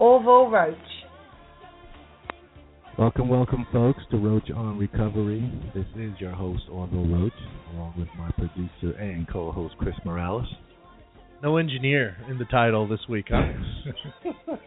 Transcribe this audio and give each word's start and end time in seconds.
Orville 0.00 0.50
Roach. 0.50 0.76
Welcome, 2.98 3.28
welcome, 3.28 3.66
folks, 3.72 4.00
to 4.10 4.16
Roach 4.16 4.50
on 4.50 4.78
Recovery. 4.78 5.50
This 5.74 5.86
is 5.96 6.12
your 6.18 6.32
host, 6.32 6.62
Orville 6.70 7.06
Roach, 7.06 7.32
along 7.74 7.94
with 7.98 8.08
my 8.18 8.30
producer 8.32 8.96
and 8.98 9.28
co 9.28 9.52
host, 9.52 9.74
Chris 9.78 9.94
Morales. 10.04 10.46
No 11.42 11.56
engineer 11.56 12.16
in 12.30 12.38
the 12.38 12.44
title 12.46 12.88
this 12.88 13.00
week, 13.08 13.26
huh? 13.30 13.52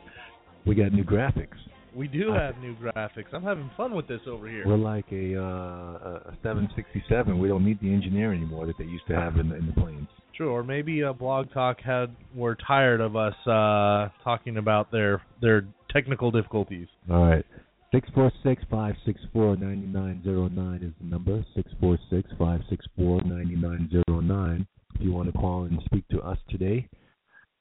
We 0.66 0.76
got 0.76 0.94
new 0.94 1.04
graphics. 1.04 1.58
we 1.94 2.08
do 2.08 2.32
I- 2.34 2.42
have 2.46 2.58
new 2.60 2.74
graphics. 2.78 3.34
I'm 3.34 3.44
having 3.44 3.70
fun 3.76 3.94
with 3.96 4.08
this 4.08 4.22
over 4.28 4.48
here. 4.48 4.64
We're 4.66 4.78
like 4.78 5.04
a, 5.12 5.36
uh, 5.38 6.30
a 6.32 6.38
767. 6.42 7.38
We 7.38 7.50
don't 7.50 7.66
need 7.66 7.82
the 7.82 7.92
engineer 7.94 8.32
anymore 8.34 8.66
that 8.68 8.78
they 8.80 8.86
used 8.86 9.06
to 9.10 9.14
have 9.16 9.36
in 9.38 9.50
the, 9.50 9.56
in 9.58 9.66
the 9.68 9.74
planes. 9.74 10.08
True, 10.36 10.52
or 10.52 10.64
maybe 10.64 11.04
uh, 11.04 11.14
Blog 11.14 11.52
Talk 11.52 11.80
had 11.82 12.16
were 12.36 12.58
tired 12.68 13.02
of 13.02 13.16
us 13.16 13.36
uh, 13.46 14.10
talking 14.24 14.58
about 14.58 14.92
their 14.92 15.22
their 15.42 15.66
technical 15.92 16.32
difficulties. 16.32 16.88
All 17.10 17.26
right. 17.26 17.46
646 17.92 18.64
564 18.72 19.58
9909 19.58 20.82
is 20.82 20.94
the 21.00 21.06
number. 21.06 21.46
646 21.54 22.28
564 22.40 23.22
9909. 23.22 24.68
If 24.96 25.02
you 25.02 25.12
want 25.12 25.32
to 25.32 25.38
call 25.38 25.66
and 25.66 25.80
speak 25.86 26.08
to 26.10 26.20
us 26.22 26.40
today. 26.50 26.90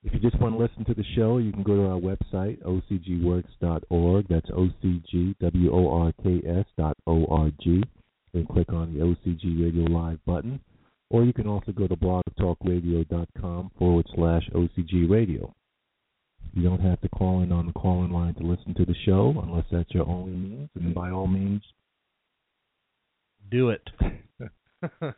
If 0.04 0.14
you 0.14 0.20
just 0.20 0.40
want 0.40 0.54
to 0.54 0.58
listen 0.58 0.84
to 0.86 0.94
the 0.94 1.04
show, 1.14 1.36
you 1.38 1.52
can 1.52 1.62
go 1.62 1.76
to 1.76 1.86
our 1.86 2.00
website, 2.00 2.60
ocgworks.org. 2.64 4.26
That's 4.28 4.50
O-C-G-W-O-R-K-S 4.56 5.44
dot 6.76 6.96
O-R-G. 7.06 7.82
And 8.34 8.48
click 8.48 8.72
on 8.72 8.94
the 8.94 9.00
OCG 9.00 9.62
Radio 9.62 9.84
Live 9.84 10.18
button. 10.24 10.58
Or 11.12 11.24
you 11.24 11.32
can 11.34 11.46
also 11.46 11.72
go 11.72 11.86
to 11.86 11.94
blogtalkradio.com 11.94 13.70
forward 13.78 14.06
slash 14.14 14.48
OCG 14.54 15.10
Radio. 15.10 15.54
You 16.54 16.62
don't 16.62 16.80
have 16.80 17.02
to 17.02 17.08
call 17.10 17.42
in 17.42 17.52
on 17.52 17.66
the 17.66 17.72
call 17.74 18.02
in 18.04 18.10
line 18.10 18.34
to 18.34 18.42
listen 18.42 18.74
to 18.76 18.86
the 18.86 18.94
show 19.04 19.34
unless 19.42 19.66
that's 19.70 19.90
your 19.90 20.08
only 20.08 20.32
means. 20.32 20.70
And 20.74 20.94
by 20.94 21.10
all 21.10 21.26
means, 21.26 21.60
Do 23.50 23.68
it. 23.68 23.82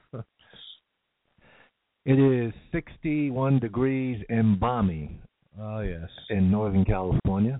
it 2.04 2.19
is 2.19 2.53
61 2.72 3.60
degrees 3.60 4.21
and 4.28 4.59
balmy 4.59 5.21
oh 5.60 5.62
ah, 5.62 5.81
yes. 5.81 6.09
in 6.28 6.50
Northern 6.50 6.84
California. 6.84 7.56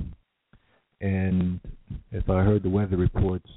And 1.01 1.61
if 2.11 2.29
I 2.29 2.43
heard 2.43 2.65
the 2.65 2.69
weather 2.69 2.97
reports 2.97 3.49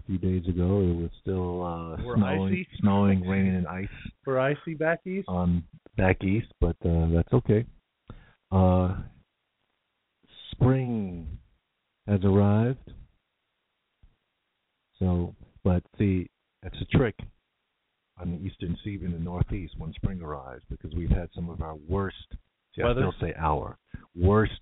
a 0.00 0.06
few 0.06 0.18
days 0.18 0.46
ago, 0.48 0.80
it 0.80 0.94
was 0.96 1.10
still 1.20 1.62
uh, 1.64 2.02
We're 2.04 2.16
snowing, 2.16 2.52
icy? 2.52 2.68
snowing, 2.80 3.28
raining, 3.28 3.56
and 3.56 3.66
ice 3.66 3.88
For 4.24 4.40
icy 4.40 4.74
back 4.74 5.06
east. 5.06 5.28
on 5.28 5.64
back 5.96 6.22
east, 6.24 6.48
but 6.60 6.76
uh, 6.84 7.08
that's 7.12 7.32
okay. 7.32 7.64
Uh, 8.52 8.96
spring 10.52 11.38
has 12.06 12.20
arrived. 12.24 12.92
So, 14.98 15.34
but 15.64 15.82
see, 15.98 16.28
that's 16.62 16.76
a 16.80 16.96
trick 16.96 17.14
on 18.20 18.32
the 18.32 18.38
eastern 18.46 18.76
seaboard 18.84 19.12
in 19.12 19.18
the 19.18 19.22
northeast 19.22 19.74
when 19.78 19.92
spring 19.94 20.20
arrives 20.20 20.62
because 20.70 20.92
we've 20.94 21.10
had 21.10 21.28
some 21.34 21.48
of 21.48 21.62
our 21.62 21.76
worst, 21.88 22.16
see, 22.76 22.82
I 22.82 22.92
still 22.92 23.14
say 23.20 23.32
our, 23.38 23.78
worst 24.14 24.60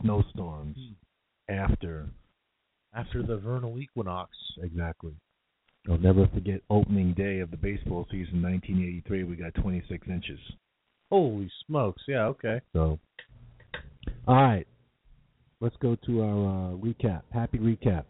snowstorms 0.00 0.76
after, 1.50 2.08
After 2.94 3.22
the 3.22 3.36
vernal 3.36 3.78
equinox. 3.78 4.30
exactly. 4.62 5.12
I'll 5.88 5.98
never 5.98 6.26
forget 6.28 6.62
opening 6.70 7.12
day 7.12 7.40
of 7.40 7.50
the 7.50 7.58
baseball 7.58 8.06
season 8.10 8.40
1983, 8.42 9.24
we 9.24 9.36
got 9.36 9.54
26 9.54 10.08
inches. 10.08 10.38
Holy 11.10 11.50
smokes! 11.66 12.02
Yeah. 12.08 12.24
Okay. 12.26 12.60
So, 12.72 12.98
all 14.26 14.34
right, 14.34 14.66
let's 15.60 15.76
go 15.82 15.96
to 16.06 16.22
our 16.22 16.72
uh, 16.72 16.76
recap. 16.76 17.22
Happy 17.32 17.58
recap. 17.58 18.04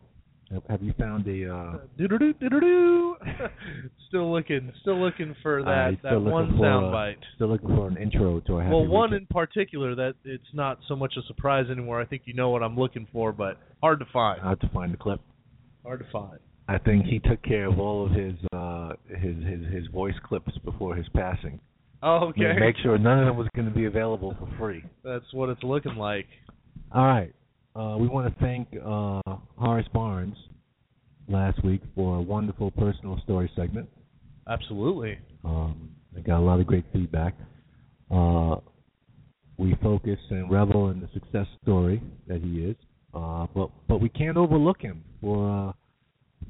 Have, 0.69 0.83
you 0.83 0.93
found 0.99 1.27
a? 1.27 1.53
Uh. 1.53 1.79
Still 4.09 4.33
looking, 4.33 4.73
still 4.83 5.01
looking 5.01 5.35
for 5.43 5.63
that 5.65 5.97
that 6.03 6.21
one 6.21 6.53
for, 6.53 6.65
sound 6.65 6.87
uh, 6.87 6.91
bite. 6.91 7.19
Still 7.35 7.49
looking 7.49 7.69
for 7.69 7.89
an 7.89 7.97
intro 7.97 8.41
to 8.41 8.57
our 8.57 8.63
happy 8.63 8.75
Well, 8.75 8.87
one 8.87 9.13
in 9.13 9.27
particular 9.27 9.95
that 9.97 10.15
it's 10.25 10.45
not 10.53 10.79
so 10.87 10.95
much 10.95 11.15
a 11.19 11.23
surprise 11.27 11.67
anymore. 11.71 12.01
I 12.01 12.05
think 12.05 12.23
you 12.27 12.35
know 12.35 12.51
what 12.51 12.63
I'm 12.63 12.77
looking 12.77 13.09
for, 13.13 13.33
but 13.33 13.59
hard 13.83 13.99
to 14.01 14.07
find. 14.13 14.41
Hard 14.41 14.61
to 14.61 14.69
find 14.69 14.93
the 14.93 14.99
clip. 14.99 15.21
Hard 15.83 16.01
to 16.01 16.07
find. 16.13 16.39
I 16.69 16.79
think 16.79 17.07
he 17.07 17.19
took 17.19 17.43
care 17.43 17.67
of 17.67 17.79
all 17.79 18.07
of 18.07 18.13
his 18.13 18.35
uh, 18.53 18.93
his 19.09 19.37
his 19.45 19.73
his 19.73 19.87
voice 19.89 20.15
clips 20.25 20.53
before 20.65 20.95
his 20.95 21.07
passing. 21.15 21.61
Oh, 22.03 22.29
okay. 22.29 22.53
Make 22.61 22.77
sure 22.83 22.99
none 22.99 23.21
of 23.21 23.27
them 23.27 23.37
was 23.37 23.49
going 23.55 23.67
to 23.67 23.75
be 23.75 23.87
available 23.87 24.37
for 24.39 24.49
free. 24.59 24.85
That's 25.03 25.25
what 25.33 25.49
it's 25.49 25.63
looking 25.63 25.97
like. 25.97 26.27
All 26.93 27.05
right. 27.05 27.35
Uh, 27.77 27.97
we 27.99 28.07
want 28.07 28.33
to 28.33 28.41
thank 28.45 28.69
uh, 28.85 29.21
Horace 29.57 29.89
Barnes 29.93 30.37
last 31.29 31.63
week 31.65 31.81
for 31.95 32.19
a 32.19 32.23
wonderful 32.23 32.71
personal 32.71 33.19
story 33.25 33.51
segment. 33.57 33.89
Absolutely. 34.49 35.19
Um, 35.45 35.91
I 36.17 36.21
got 36.21 36.39
a 36.39 36.45
lot 36.45 36.61
of 36.61 36.67
great 36.67 36.85
feedback. 36.93 37.35
Uh, 38.11 38.57
we 39.57 39.77
focus 39.83 40.19
and 40.31 40.51
revel 40.51 40.91
in 40.91 41.01
the 41.01 41.09
success 41.15 41.47
story 41.63 42.01
that 42.29 42.41
he 42.43 42.59
is, 42.65 42.77
uh, 43.15 43.47
but 43.55 43.71
but 43.89 44.01
we 44.01 44.09
can't 44.09 44.37
overlook 44.37 44.81
him 44.81 45.03
for 45.21 45.69
uh, 45.69 45.73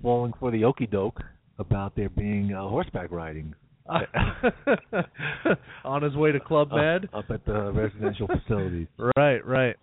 falling 0.02 0.32
for 0.38 0.50
the 0.50 0.64
okey 0.64 0.86
doke 0.86 1.20
about 1.58 1.94
there 1.96 2.08
being 2.10 2.52
uh, 2.52 2.68
horseback 2.68 3.10
riding 3.10 3.54
On 5.84 6.02
his 6.02 6.14
way 6.16 6.32
to 6.32 6.40
Club 6.40 6.70
Med. 6.72 7.04
up, 7.12 7.24
up 7.24 7.30
at 7.30 7.44
the 7.44 7.70
residential 7.72 8.26
facilities. 8.26 8.88
Right, 9.16 9.44
right. 9.46 9.76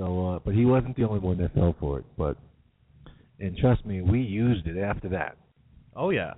So, 0.00 0.28
uh, 0.28 0.38
but 0.42 0.54
he 0.54 0.64
wasn't 0.64 0.96
the 0.96 1.04
only 1.04 1.20
one 1.20 1.36
that 1.38 1.52
fell 1.52 1.76
for 1.78 1.98
it. 1.98 2.06
But 2.16 2.38
and 3.38 3.54
trust 3.58 3.84
me, 3.84 4.00
we 4.00 4.20
used 4.20 4.66
it 4.66 4.78
after 4.78 5.10
that. 5.10 5.36
Oh 5.94 6.08
yeah. 6.08 6.32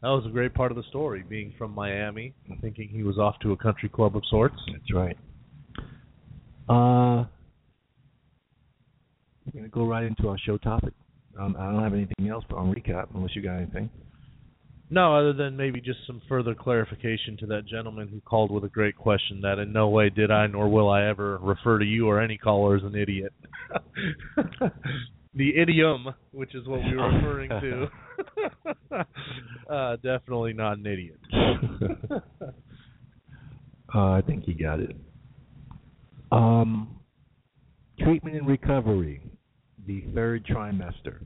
That 0.00 0.10
was 0.10 0.24
a 0.26 0.30
great 0.30 0.54
part 0.54 0.70
of 0.70 0.76
the 0.76 0.84
story, 0.84 1.24
being 1.28 1.52
from 1.58 1.74
Miami, 1.74 2.34
thinking 2.60 2.88
he 2.88 3.02
was 3.02 3.18
off 3.18 3.34
to 3.42 3.50
a 3.50 3.56
country 3.56 3.88
club 3.88 4.16
of 4.16 4.22
sorts. 4.30 4.54
That's 4.70 4.94
right. 4.94 5.16
Uh, 6.68 7.26
we're 9.44 9.56
gonna 9.56 9.68
go 9.72 9.84
right 9.84 10.04
into 10.04 10.28
our 10.28 10.38
show 10.38 10.56
topic. 10.56 10.92
Um, 11.36 11.56
I 11.58 11.72
don't 11.72 11.82
have 11.82 11.94
anything 11.94 12.28
else 12.28 12.44
but 12.48 12.58
on 12.58 12.72
recap 12.72 13.08
unless 13.12 13.34
you 13.34 13.42
got 13.42 13.56
anything. 13.56 13.90
No, 14.90 15.16
other 15.16 15.34
than 15.34 15.56
maybe 15.56 15.80
just 15.80 15.98
some 16.06 16.22
further 16.28 16.54
clarification 16.54 17.36
to 17.38 17.46
that 17.46 17.66
gentleman 17.66 18.08
who 18.08 18.20
called 18.22 18.50
with 18.50 18.64
a 18.64 18.68
great 18.68 18.96
question 18.96 19.42
that 19.42 19.58
in 19.58 19.70
no 19.72 19.88
way 19.88 20.08
did 20.08 20.30
I 20.30 20.46
nor 20.46 20.68
will 20.68 20.88
I 20.88 21.06
ever 21.06 21.36
refer 21.38 21.78
to 21.78 21.84
you 21.84 22.08
or 22.08 22.20
any 22.20 22.38
caller 22.38 22.76
as 22.76 22.82
an 22.82 22.94
idiot. 22.94 23.34
the 25.34 25.56
idiom, 25.56 26.06
which 26.32 26.54
is 26.54 26.66
what 26.66 26.80
we 26.84 26.96
were 26.96 27.14
referring 27.14 27.50
to, 27.50 27.88
uh, 29.70 29.96
definitely 29.96 30.54
not 30.54 30.78
an 30.78 30.86
idiot. 30.86 31.20
uh, 33.94 34.12
I 34.12 34.22
think 34.26 34.48
you 34.48 34.54
got 34.54 34.80
it. 34.80 34.96
Um, 36.32 36.98
treatment 38.00 38.36
and 38.36 38.46
recovery, 38.46 39.20
the 39.86 40.02
third 40.14 40.46
trimester. 40.46 41.24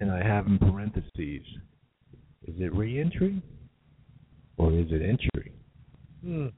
And 0.00 0.10
I 0.10 0.22
have 0.22 0.46
in 0.46 0.58
parentheses, 0.58 1.42
is 2.46 2.54
it 2.58 2.74
reentry 2.74 3.42
or 4.58 4.72
is 4.72 4.86
it 4.90 5.02
entry? 5.02 5.52
Hmm. 6.22 6.48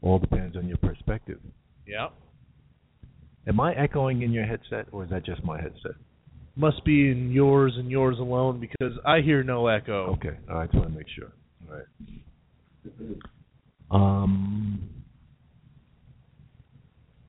All 0.00 0.18
depends 0.18 0.56
on 0.56 0.68
your 0.68 0.76
perspective. 0.76 1.40
Yeah. 1.86 2.08
Am 3.46 3.60
I 3.60 3.74
echoing 3.74 4.22
in 4.22 4.32
your 4.32 4.44
headset 4.46 4.86
or 4.92 5.04
is 5.04 5.10
that 5.10 5.24
just 5.24 5.42
my 5.44 5.60
headset? 5.60 5.92
Must 6.56 6.84
be 6.84 7.10
in 7.10 7.32
yours 7.32 7.74
and 7.76 7.90
yours 7.90 8.18
alone 8.20 8.60
because 8.60 8.96
I 9.04 9.20
hear 9.20 9.42
no 9.42 9.66
echo. 9.66 10.12
Okay. 10.14 10.36
All 10.48 10.58
right. 10.58 10.70
Just 10.70 10.78
want 10.78 10.92
to 10.92 10.98
make 10.98 11.08
sure. 11.08 11.32
All 11.68 11.76
right. 11.76 11.86
Um, 13.90 14.88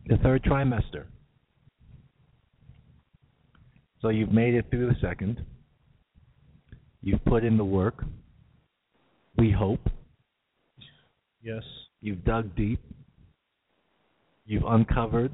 the 0.05 0.17
third 0.17 0.43
trimester. 0.43 1.05
So 4.01 4.09
you've 4.09 4.31
made 4.31 4.53
it 4.53 4.67
through 4.69 4.87
the 4.87 4.95
second. 5.01 5.43
You've 7.05 7.23
put 7.23 7.43
in 7.43 7.55
the 7.55 7.63
work. 7.63 8.03
We 9.37 9.51
hope. 9.51 9.79
Yes. 11.43 11.61
You've 12.01 12.25
dug 12.25 12.55
deep. 12.55 12.79
You've 14.47 14.63
uncovered. 14.67 15.31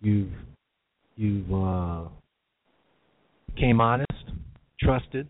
You've 0.00 0.30
you've 1.16 1.52
uh, 1.52 2.02
came 3.58 3.80
honest, 3.80 4.12
trusted, 4.80 5.26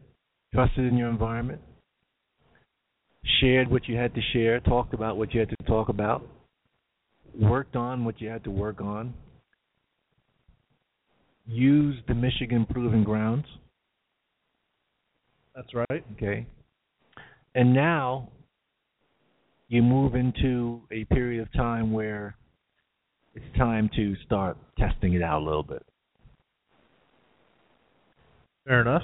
trusted 0.53 0.85
in 0.85 0.99
your 0.99 1.09
environment, 1.09 1.63
shared 3.41 3.71
what 3.71 3.89
you 3.89 3.97
had 3.97 4.15
to 4.17 4.21
share, 4.35 4.61
talked 4.61 4.93
about 4.93 5.17
what 5.17 5.33
you 5.33 5.41
had 5.41 5.49
to 5.49 5.57
talk 5.67 5.89
about, 5.89 6.27
worked 7.41 7.75
on 7.75 8.05
what 8.05 8.21
you 8.21 8.29
had 8.29 8.45
to 8.45 8.51
work 8.51 8.83
on, 8.83 9.15
used 11.47 12.01
the 12.09 12.15
Michigan 12.15 12.67
Proving 12.69 13.05
Grounds. 13.05 13.47
That's 15.55 15.73
right. 15.75 16.05
Okay. 16.17 16.47
And 17.55 17.73
now 17.73 18.29
you 19.69 19.83
move 19.83 20.15
into 20.15 20.83
a 20.93 21.05
period 21.05 21.43
of 21.43 21.53
time 21.53 21.93
where 21.93 22.37
it's 23.35 23.45
time 23.57 23.91
to 23.97 24.15
start 24.25 24.57
testing 24.79 25.15
it 25.15 25.23
out 25.23 25.41
a 25.41 25.45
little 25.45 25.63
bit. 25.63 25.83
Fair 28.67 28.81
enough. 28.81 29.03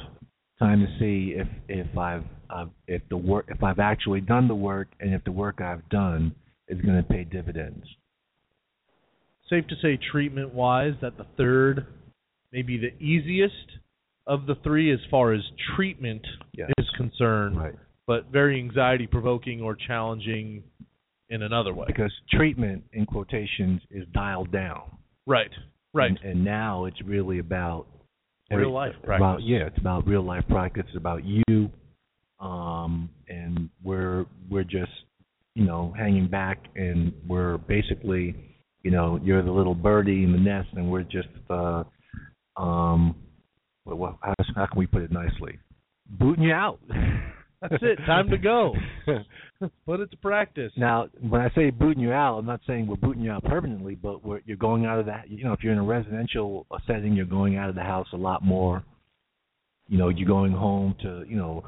Time 0.59 0.81
to 0.81 0.87
see 0.99 1.35
if 1.37 1.49
if 1.69 1.97
I've, 1.97 2.25
I've 2.50 2.71
if 2.87 3.03
the 3.09 3.17
work 3.17 3.47
if 3.49 3.62
I've 3.62 3.79
actually 3.79 4.21
done 4.21 4.47
the 4.47 4.55
work 4.55 4.89
and 5.00 5.15
if 5.15 5.25
the 5.25 5.33
work 5.33 5.61
I've 5.61 5.89
done 5.89 6.35
is 6.69 6.81
going 6.81 6.97
to 6.97 7.03
pay 7.03 7.25
dividends. 7.25 7.85
Safe 9.50 9.67
to 9.69 9.75
say, 9.83 9.99
treatment 10.11 10.55
wise, 10.55 10.94
that 11.03 11.19
the 11.19 11.27
third, 11.37 11.87
maybe 12.52 12.76
the 12.78 12.93
easiest 13.02 13.54
of 14.26 14.46
the 14.46 14.54
three 14.62 14.93
as 14.93 15.00
far 15.10 15.32
as 15.32 15.40
treatment 15.75 16.25
Yes. 16.54 16.70
is 16.78 16.88
concerned, 16.96 17.56
Right. 17.56 17.75
but 18.06 18.26
very 18.26 18.58
anxiety 18.58 19.06
provoking 19.06 19.60
or 19.62 19.75
challenging 19.75 20.62
in 21.28 21.43
another 21.43 21.72
way. 21.75 21.87
Because 21.87 22.12
treatment 22.31 22.84
in 22.93 23.06
quotations 23.06 23.81
is 23.90 24.06
dialed 24.12 24.52
down. 24.52 24.82
Right. 25.26 25.50
Right. 25.94 26.10
And, 26.10 26.19
and 26.22 26.44
now 26.44 26.84
it's 26.84 27.00
really 27.02 27.38
about 27.38 27.87
Real 28.50 28.70
life 28.70 28.94
about- 29.02 29.19
practice. 29.19 29.44
yeah, 29.46 29.66
it's 29.66 29.78
about 29.78 30.06
real 30.06 30.22
life 30.22 30.46
practice. 30.46 30.84
It's 30.88 30.96
about 30.96 31.22
you, 31.25 31.70
um, 32.38 33.08
and 33.28 33.70
we're 33.82 34.26
we're 34.50 34.64
just 34.64 34.93
you 35.55 35.64
know 35.64 35.93
hanging 35.96 36.28
back, 36.28 36.58
and 36.76 37.12
we're 37.26 37.56
basically 37.58 38.34
you 38.82 38.90
know 38.90 39.19
you're 39.22 39.43
the 39.43 39.50
little 39.50 39.75
birdie 39.75 40.22
in 40.25 40.32
the 40.32 40.38
nest, 40.38 40.69
and 40.75 40.90
we're 40.90 41.02
just 41.02 41.28
uh, 41.48 41.84
um, 42.56 43.16
well, 43.84 44.19
how, 44.22 44.34
how 44.54 44.66
can 44.66 44.78
we 44.78 44.87
put 44.87 45.02
it 45.02 45.10
nicely? 45.10 45.58
Booting 46.08 46.44
you 46.44 46.52
out. 46.52 46.81
That's 47.62 47.82
it. 47.82 47.96
Time 48.06 48.28
to 48.31 48.38
go. 48.38 48.75
Put 49.87 50.00
it 50.00 50.10
to 50.10 50.16
practice. 50.16 50.72
Now, 50.76 51.06
when 51.20 51.40
I 51.40 51.49
say 51.54 51.70
booting 51.70 52.02
you 52.02 52.12
out, 52.12 52.38
I'm 52.38 52.46
not 52.46 52.60
saying 52.66 52.88
we're 52.88 52.96
booting 52.96 53.22
you 53.22 53.31
out 53.31 53.44
permanently, 53.44 53.94
but 53.94 54.25
we're, 54.25 54.40
you're 54.44 54.56
going 54.56 54.84
out 54.84 54.99
of 54.99 55.06
that. 55.06 55.31
You 55.31 55.44
know, 55.44 55.52
if 55.52 55.60
you're 55.62 55.72
in 55.72 55.78
a 55.78 55.84
residential 55.84 56.66
setting, 56.88 57.14
you're 57.14 57.25
going 57.25 57.56
out 57.56 57.69
of 57.69 57.76
the 57.76 57.82
house 57.82 58.08
a 58.12 58.16
lot 58.16 58.43
more. 58.43 58.82
You 59.87 59.98
know, 59.98 60.08
you're 60.08 60.26
going 60.26 60.50
home 60.50 60.96
to, 61.02 61.25
you 61.28 61.37
know, 61.37 61.64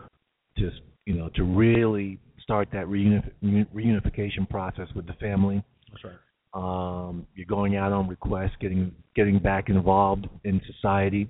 to 0.58 0.70
you 1.06 1.14
know, 1.14 1.28
to 1.36 1.44
really 1.44 2.18
start 2.42 2.68
that 2.72 2.86
reunif- 2.86 3.30
reunification 3.42 4.48
process 4.48 4.88
with 4.96 5.06
the 5.06 5.12
family. 5.14 5.62
That's 5.90 6.04
right. 6.04 6.14
Um, 6.54 7.26
you're 7.34 7.46
going 7.46 7.76
out 7.76 7.92
on 7.92 8.08
request, 8.08 8.54
getting 8.60 8.92
getting 9.16 9.38
back 9.38 9.68
involved 9.68 10.28
in 10.44 10.60
society. 10.66 11.28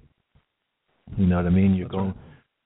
You 1.17 1.27
know 1.27 1.37
what 1.37 1.47
I 1.47 1.51
mean? 1.51 1.75
You're 1.75 1.89
That's 1.89 1.97
going. 1.97 2.15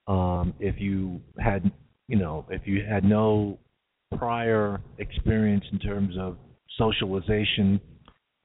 Um, 0.07 0.53
if 0.59 0.75
you 0.79 1.21
had, 1.39 1.71
you 2.07 2.17
know, 2.17 2.45
if 2.49 2.63
you 2.65 2.83
had 2.87 3.03
no 3.03 3.59
prior 4.17 4.81
experience 4.97 5.63
in 5.71 5.79
terms 5.79 6.15
of 6.19 6.37
socialization, 6.77 7.79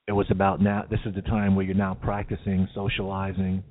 it 0.06 0.12
was 0.12 0.26
about 0.30 0.60
now. 0.60 0.84
This 0.88 1.00
is 1.06 1.14
the 1.14 1.22
time 1.22 1.56
where 1.56 1.64
you're 1.64 1.74
now 1.74 1.94
practicing 1.94 2.68
socializing, 2.74 3.64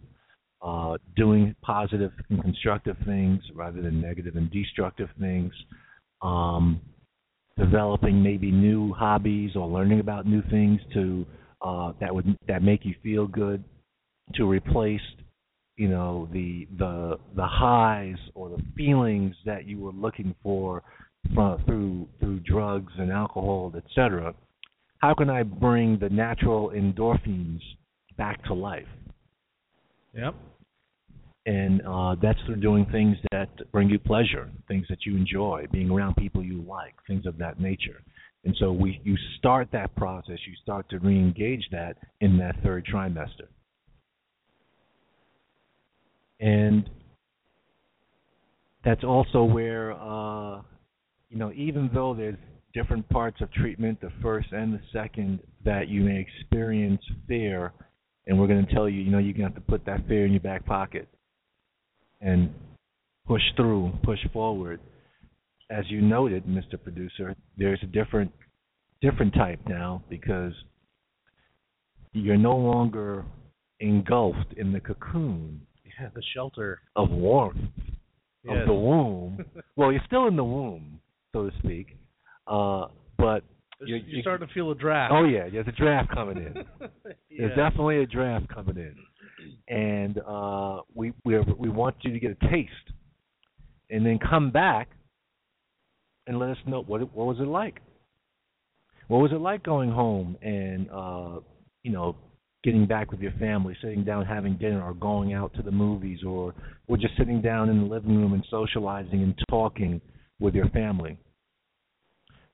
uh, 0.61 0.97
doing 1.15 1.55
positive 1.61 2.11
and 2.29 2.41
constructive 2.41 2.97
things 3.05 3.41
rather 3.53 3.81
than 3.81 4.01
negative 4.01 4.35
and 4.35 4.49
destructive 4.51 5.09
things. 5.19 5.53
Um, 6.21 6.81
developing 7.57 8.21
maybe 8.21 8.51
new 8.51 8.93
hobbies 8.93 9.55
or 9.55 9.67
learning 9.67 9.99
about 9.99 10.25
new 10.25 10.41
things 10.49 10.79
to 10.93 11.25
uh, 11.61 11.93
that 11.99 12.13
would 12.13 12.37
that 12.47 12.61
make 12.61 12.85
you 12.85 12.95
feel 13.03 13.27
good 13.27 13.63
to 14.35 14.45
replace 14.45 15.01
you 15.77 15.87
know 15.87 16.27
the 16.33 16.67
the 16.77 17.17
the 17.35 17.45
highs 17.45 18.17
or 18.33 18.49
the 18.49 18.61
feelings 18.75 19.35
that 19.45 19.65
you 19.65 19.79
were 19.79 19.91
looking 19.91 20.33
for 20.41 20.83
from, 21.33 21.63
through 21.65 22.07
through 22.19 22.39
drugs 22.39 22.91
and 22.97 23.11
alcohol 23.11 23.71
etc 23.75 24.33
how 24.97 25.13
can 25.13 25.29
i 25.29 25.43
bring 25.43 25.97
the 25.99 26.09
natural 26.09 26.69
endorphins 26.69 27.59
back 28.17 28.43
to 28.45 28.53
life 28.53 28.87
Yep. 30.13 30.35
And 31.45 31.81
uh, 31.81 32.15
that's 32.21 32.39
through 32.45 32.57
doing 32.57 32.85
things 32.91 33.17
that 33.31 33.49
bring 33.71 33.89
you 33.89 33.99
pleasure, 33.99 34.49
things 34.67 34.85
that 34.89 35.05
you 35.05 35.17
enjoy, 35.17 35.65
being 35.71 35.89
around 35.89 36.15
people 36.15 36.43
you 36.43 36.61
like, 36.61 36.95
things 37.07 37.25
of 37.25 37.37
that 37.37 37.59
nature. 37.59 38.01
And 38.45 38.55
so 38.59 38.71
we, 38.71 39.01
you 39.03 39.15
start 39.37 39.67
that 39.71 39.95
process, 39.95 40.37
you 40.47 40.53
start 40.61 40.89
to 40.89 40.99
re-engage 40.99 41.65
that 41.71 41.97
in 42.21 42.37
that 42.37 42.55
third 42.63 42.85
trimester. 42.85 43.47
And 46.39 46.89
that's 48.83 49.03
also 49.03 49.43
where, 49.43 49.93
uh, 49.93 50.61
you 51.29 51.37
know, 51.37 51.51
even 51.55 51.89
though 51.93 52.13
there's 52.13 52.35
different 52.73 53.07
parts 53.09 53.39
of 53.41 53.51
treatment, 53.53 53.99
the 54.01 54.11
first 54.21 54.51
and 54.51 54.73
the 54.73 54.81
second, 54.91 55.39
that 55.63 55.87
you 55.87 56.01
may 56.01 56.19
experience 56.19 57.01
fear, 57.27 57.71
and 58.27 58.37
we're 58.37 58.47
going 58.47 58.65
to 58.65 58.73
tell 58.73 58.89
you, 58.89 59.01
you 59.01 59.11
know, 59.11 59.19
you're 59.19 59.33
going 59.33 59.49
to 59.49 59.53
have 59.53 59.55
to 59.55 59.61
put 59.61 59.85
that 59.85 60.05
fear 60.07 60.25
in 60.25 60.31
your 60.31 60.41
back 60.41 60.65
pocket 60.65 61.07
and 62.23 62.53
push 63.27 63.41
through, 63.55 63.91
push 64.03 64.19
forward. 64.31 64.79
As 65.69 65.85
you 65.89 66.01
noted, 66.01 66.45
Mr. 66.45 66.81
Producer, 66.81 67.35
there's 67.57 67.79
a 67.83 67.87
different 67.87 68.31
different 69.01 69.33
type 69.33 69.59
now 69.67 70.01
because 70.09 70.53
you're 72.13 72.37
no 72.37 72.55
longer 72.55 73.25
engulfed 73.79 74.53
in 74.57 74.71
the 74.71 74.79
cocoon 74.79 75.61
Yeah, 75.99 76.09
the 76.15 76.21
shelter. 76.33 76.79
of 76.95 77.09
warmth 77.09 77.59
Yes. 78.43 78.57
of 78.61 78.67
the 78.67 78.73
womb. 78.73 79.45
well, 79.75 79.91
you're 79.91 80.03
still 80.05 80.27
in 80.27 80.35
the 80.35 80.43
womb, 80.43 80.99
so 81.33 81.49
to 81.49 81.57
speak. 81.59 81.97
Uh, 82.47 82.87
but 83.17 83.43
You're, 83.85 83.97
you- 83.99 84.17
you- 84.17 84.21
starting 84.21 84.47
to 84.47 84.53
feel 84.53 84.69
a 84.71 84.75
draft. 84.75 85.13
oh 85.13 85.23
yeah, 85.25 85.49
there's 85.49 85.67
a 85.67 85.71
draft 85.71 86.09
coming 86.13 86.37
in. 86.37 86.53
yeah. 86.81 87.37
There's 87.39 87.55
definitely 87.55 87.99
a 88.03 88.05
draft 88.05 88.47
coming 88.49 88.77
in, 88.77 88.95
and 89.67 90.19
uh, 90.19 90.81
we 90.93 91.13
we 91.25 91.39
we 91.57 91.69
want 91.69 91.95
you 92.01 92.11
to 92.11 92.19
get 92.19 92.31
a 92.31 92.49
taste, 92.49 92.71
and 93.89 94.05
then 94.05 94.19
come 94.19 94.51
back 94.51 94.89
and 96.27 96.39
let 96.39 96.49
us 96.49 96.57
know 96.65 96.81
what 96.83 97.01
it, 97.01 97.09
what 97.13 97.27
was 97.27 97.37
it 97.39 97.47
like. 97.47 97.79
What 99.07 99.19
was 99.19 99.31
it 99.31 99.41
like 99.41 99.63
going 99.63 99.91
home 99.91 100.37
and 100.41 100.89
uh, 100.89 101.39
you 101.83 101.91
know 101.91 102.15
getting 102.63 102.85
back 102.85 103.11
with 103.11 103.19
your 103.19 103.33
family, 103.33 103.75
sitting 103.81 104.05
down 104.05 104.25
having 104.25 104.57
dinner, 104.57 104.81
or 104.81 104.93
going 104.93 105.33
out 105.33 105.53
to 105.55 105.61
the 105.61 105.71
movies, 105.71 106.19
or 106.25 106.53
or 106.87 106.97
just 106.97 107.17
sitting 107.17 107.41
down 107.41 107.69
in 107.69 107.79
the 107.79 107.85
living 107.85 108.15
room 108.15 108.33
and 108.33 108.45
socializing 108.49 109.21
and 109.23 109.35
talking 109.49 110.01
with 110.39 110.55
your 110.55 110.69
family. 110.69 111.17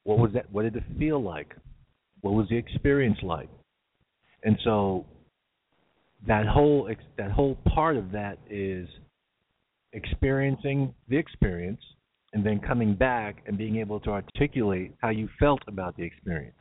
What 0.04 0.20
was 0.20 0.32
that? 0.34 0.52
What 0.52 0.64
did 0.64 0.76
it 0.76 0.84
feel 0.98 1.22
like? 1.22 1.56
What 2.22 2.34
was 2.34 2.48
the 2.50 2.58
experience 2.58 3.18
like? 3.22 3.50
And 4.44 4.58
so 4.64 5.06
that 6.28 6.46
whole 6.46 6.88
ex- 6.90 7.04
that 7.18 7.32
whole 7.32 7.56
part 7.74 7.98
of 7.98 8.12
that 8.12 8.38
is 8.50 8.88
experiencing 9.94 10.94
the 11.08 11.18
experience 11.18 11.82
and 12.34 12.46
then 12.46 12.60
coming 12.60 12.94
back 12.94 13.44
and 13.48 13.58
being 13.58 13.78
able 13.78 14.00
to 14.02 14.12
articulate 14.12 14.94
how 15.02 15.10
you 15.10 15.28
felt 15.40 15.62
about 15.68 15.98
the 15.98 16.04
experience. 16.04 16.56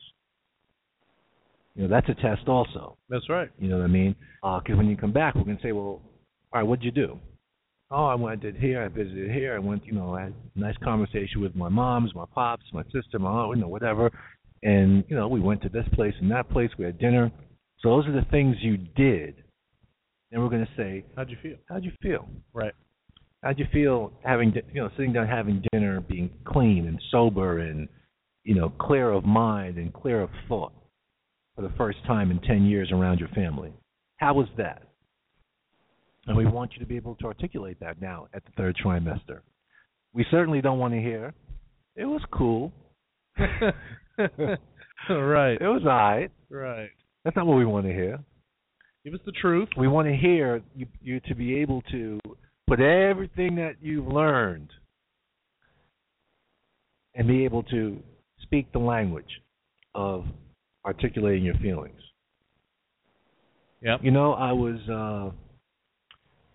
You 1.75 1.83
know, 1.83 1.89
that's 1.89 2.09
a 2.09 2.15
test 2.15 2.47
also. 2.47 2.97
That's 3.09 3.29
right. 3.29 3.49
You 3.59 3.69
know 3.69 3.77
what 3.77 3.83
I 3.83 3.87
mean? 3.87 4.15
Uh, 4.43 4.59
because 4.59 4.77
when 4.77 4.87
you 4.87 4.97
come 4.97 5.13
back, 5.13 5.35
we're 5.35 5.43
gonna 5.43 5.59
say, 5.61 5.71
well, 5.71 6.01
all 6.51 6.61
right, 6.61 6.63
what'd 6.63 6.83
you 6.83 6.91
do? 6.91 7.19
Oh, 7.91 8.05
I 8.05 8.15
went, 8.15 8.39
I 8.39 8.41
did 8.41 8.55
here, 8.55 8.83
I 8.83 8.87
visited 8.87 9.31
here, 9.31 9.55
I 9.55 9.59
went, 9.59 9.85
you 9.85 9.93
know, 9.93 10.13
I 10.13 10.23
had 10.23 10.33
a 10.55 10.59
nice 10.59 10.77
conversation 10.83 11.41
with 11.41 11.55
my 11.55 11.69
moms, 11.69 12.13
my 12.13 12.25
pops, 12.33 12.65
my 12.71 12.83
sister, 12.93 13.17
my 13.17 13.29
aunt, 13.29 13.57
you 13.57 13.61
know, 13.61 13.67
whatever. 13.67 14.11
And, 14.61 15.03
you 15.07 15.15
know, 15.15 15.27
we 15.27 15.39
went 15.39 15.61
to 15.63 15.69
this 15.69 15.85
place 15.93 16.13
and 16.21 16.29
that 16.31 16.49
place, 16.49 16.69
we 16.77 16.85
had 16.85 16.99
dinner. 16.99 17.31
So 17.81 17.89
those 17.89 18.07
are 18.07 18.11
the 18.11 18.27
things 18.29 18.57
you 18.61 18.77
did. 18.77 19.35
And 20.31 20.41
we're 20.41 20.49
going 20.49 20.65
to 20.65 20.71
say, 20.77 21.05
How'd 21.15 21.29
you 21.29 21.37
feel? 21.41 21.55
how'd 21.67 21.83
you 21.83 21.91
feel? 22.01 22.27
Right. 22.53 22.73
How'd 23.43 23.57
you 23.57 23.65
feel 23.71 24.11
having, 24.23 24.53
you 24.73 24.81
know, 24.81 24.89
sitting 24.97 25.13
down 25.13 25.27
having 25.27 25.63
dinner, 25.71 26.01
being 26.01 26.29
clean 26.45 26.87
and 26.87 27.01
sober 27.09 27.59
and, 27.59 27.87
you 28.43 28.55
know, 28.55 28.69
clear 28.79 29.11
of 29.11 29.23
mind 29.23 29.77
and 29.77 29.93
clear 29.93 30.21
of 30.21 30.29
thought 30.47 30.73
for 31.55 31.61
the 31.61 31.71
first 31.77 31.97
time 32.05 32.31
in 32.31 32.39
10 32.41 32.65
years 32.65 32.91
around 32.91 33.19
your 33.19 33.29
family? 33.29 33.73
How 34.17 34.33
was 34.33 34.47
that? 34.57 34.83
And 36.27 36.37
we 36.37 36.45
want 36.45 36.73
you 36.73 36.79
to 36.79 36.85
be 36.85 36.95
able 36.95 37.15
to 37.15 37.25
articulate 37.25 37.79
that 37.79 38.01
now 38.01 38.27
at 38.33 38.43
the 38.45 38.51
third 38.55 38.77
trimester. 38.83 39.39
We 40.13 40.25
certainly 40.29 40.61
don't 40.61 40.77
want 40.79 40.93
to 40.93 40.99
hear, 40.99 41.33
it 41.95 42.05
was 42.05 42.21
cool. 42.31 42.71
right. 43.37 43.73
It 45.61 45.67
was 45.67 45.83
all 45.85 45.89
right. 45.91 46.29
Right. 46.49 46.89
That's 47.23 47.35
not 47.35 47.47
what 47.47 47.57
we 47.57 47.65
want 47.65 47.85
to 47.85 47.93
hear. 47.93 48.19
Give 49.03 49.13
us 49.13 49.19
the 49.25 49.31
truth. 49.31 49.69
We 49.77 49.87
want 49.87 50.07
to 50.07 50.15
hear 50.15 50.61
you, 50.75 50.85
you 51.01 51.19
to 51.21 51.35
be 51.35 51.55
able 51.57 51.81
to 51.91 52.19
put 52.67 52.79
everything 52.79 53.55
that 53.55 53.75
you've 53.81 54.07
learned 54.07 54.69
and 57.15 57.27
be 57.27 57.45
able 57.45 57.63
to 57.63 57.99
speak 58.41 58.71
the 58.71 58.79
language 58.79 59.41
of 59.95 60.25
articulating 60.85 61.43
your 61.43 61.55
feelings. 61.55 61.99
Yep. 63.81 64.01
You 64.03 64.11
know, 64.11 64.33
I 64.33 64.51
was 64.51 64.79
uh 64.89 65.31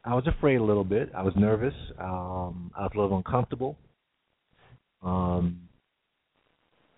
I 0.06 0.14
was 0.14 0.26
afraid 0.26 0.56
a 0.56 0.62
little 0.62 0.84
bit. 0.84 1.10
I 1.16 1.22
was 1.22 1.32
nervous. 1.36 1.74
Um 1.98 2.70
I 2.76 2.82
was 2.82 2.92
a 2.94 3.00
little 3.00 3.16
uncomfortable. 3.16 3.78
Um 5.02 5.68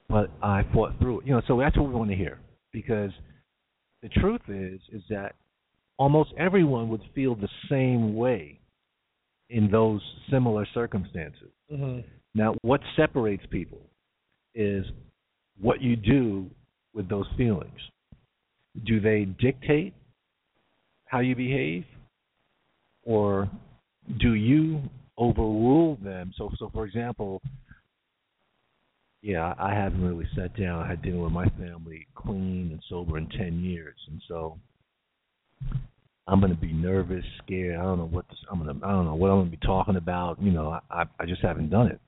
but 0.09 0.31
I 0.43 0.62
fought 0.73 0.99
through 0.99 1.21
it. 1.21 1.26
You 1.26 1.35
know, 1.35 1.43
so 1.47 1.59
that's 1.59 1.76
what 1.76 1.88
we 1.88 1.95
want 1.95 2.11
to 2.11 2.17
hear. 2.17 2.41
Because 2.73 3.11
the 4.07 4.21
truth 4.21 4.43
is 4.49 4.81
is 4.93 5.03
that 5.11 5.35
almost 5.99 6.33
everyone 6.39 6.89
would 6.89 7.03
feel 7.15 7.35
the 7.35 7.49
same 7.71 8.15
way 8.15 8.59
in 9.51 9.71
those 9.71 10.01
similar 10.31 10.67
circumstances. 10.75 11.51
Mm-hmm. 11.73 12.01
Now, 12.35 12.55
what 12.63 12.81
separates 12.97 13.45
people 13.51 13.81
is 14.55 14.85
what 15.61 15.81
you 15.81 15.97
do 15.97 16.47
with 16.95 17.09
those 17.09 17.27
feelings. 17.37 17.79
Do 18.85 19.01
they 19.01 19.25
dictate 19.41 19.95
how 21.07 21.21
you 21.21 21.35
behave, 21.35 21.85
or 23.05 23.49
do 24.21 24.35
you 24.35 24.83
overrule 25.17 25.99
them? 26.03 26.33
So, 26.37 26.51
so 26.59 26.71
for 26.75 26.85
example, 26.85 27.41
yeah, 29.26 29.54
I 29.59 29.75
haven't 29.75 30.06
really 30.06 30.28
sat 30.37 30.56
down, 30.56 30.85
I 30.85 30.88
had 30.88 31.02
dinner 31.02 31.25
with 31.25 31.33
my 31.33 31.49
family, 31.59 32.06
clean 32.14 32.68
and 32.71 32.80
sober 32.88 33.18
in 33.18 33.28
ten 33.30 33.59
years, 33.59 33.97
and 34.09 34.23
so 34.28 34.56
I'm 36.28 36.40
gonna 36.40 36.54
be 36.54 36.73
nervous, 36.73 37.25
scared. 37.42 37.76
I 37.76 37.83
don't 37.83 37.99
know 37.99 38.06
what 38.06 38.28
this, 38.28 38.38
I'm 38.49 38.64
gonna. 38.64 38.78
I 38.85 38.92
don't 38.92 39.04
know 39.04 39.16
what 39.16 39.30
I'm 39.30 39.40
gonna 39.40 39.50
be 39.50 39.56
talking 39.56 39.97
about. 39.97 40.40
You 40.40 40.52
know, 40.52 40.78
I 40.92 41.06
I, 41.18 41.26
just 41.26 41.42
haven't 41.42 41.71
done 41.71 41.88
it. 41.88 42.00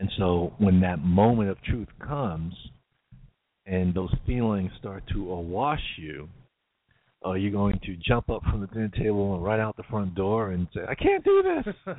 And 0.00 0.10
so 0.18 0.52
when 0.58 0.80
that 0.80 0.98
moment 0.98 1.48
of 1.48 1.62
truth 1.62 1.86
comes, 2.04 2.54
and 3.64 3.94
those 3.94 4.12
feelings 4.26 4.72
start 4.80 5.04
to 5.12 5.30
awash 5.30 5.96
you, 5.96 6.28
are 7.22 7.38
you 7.38 7.52
going 7.52 7.78
to 7.84 7.96
jump 8.04 8.30
up 8.30 8.42
from 8.50 8.62
the 8.62 8.66
dinner 8.66 8.90
table 8.98 9.36
and 9.36 9.44
right 9.44 9.60
out 9.60 9.76
the 9.76 9.84
front 9.84 10.16
door 10.16 10.50
and 10.50 10.66
say, 10.74 10.80
"I 10.88 10.96
can't 10.96 11.24
do 11.24 11.62
this"? 11.64 11.96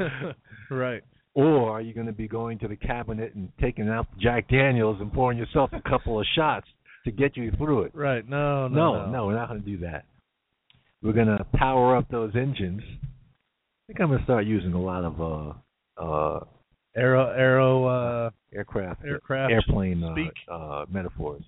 right. 0.72 1.04
Or 1.34 1.70
are 1.70 1.80
you 1.80 1.94
going 1.94 2.06
to 2.06 2.12
be 2.12 2.26
going 2.26 2.58
to 2.58 2.68
the 2.68 2.76
cabinet 2.76 3.34
and 3.34 3.50
taking 3.60 3.88
out 3.88 4.06
Jack 4.18 4.48
Daniels 4.48 4.98
and 5.00 5.12
pouring 5.12 5.38
yourself 5.38 5.70
a 5.72 5.88
couple 5.88 6.18
of 6.18 6.26
shots 6.34 6.66
to 7.04 7.12
get 7.12 7.36
you 7.36 7.52
through 7.52 7.82
it? 7.82 7.94
Right. 7.94 8.28
No, 8.28 8.66
No, 8.68 9.06
no, 9.06 9.10
no, 9.10 9.26
we're 9.26 9.36
not 9.36 9.48
going 9.48 9.62
to 9.62 9.66
do 9.66 9.78
that. 9.78 10.06
We're 11.02 11.12
going 11.12 11.28
to 11.28 11.46
power 11.54 11.96
up 11.96 12.08
those 12.10 12.32
engines. 12.34 12.82
I 12.84 13.86
think 13.86 14.00
I'm 14.00 14.08
going 14.08 14.18
to 14.18 14.24
start 14.24 14.44
using 14.44 14.72
a 14.72 14.80
lot 14.80 15.04
of 15.04 15.20
uh, 15.98 16.02
uh, 16.02 16.44
Arrow, 16.96 17.30
arrow, 17.30 17.84
uh, 17.84 18.30
aircraft, 18.52 19.04
aircraft. 19.04 19.52
airplane 19.52 20.02
uh, 20.02 20.52
uh, 20.52 20.84
metaphors. 20.90 21.42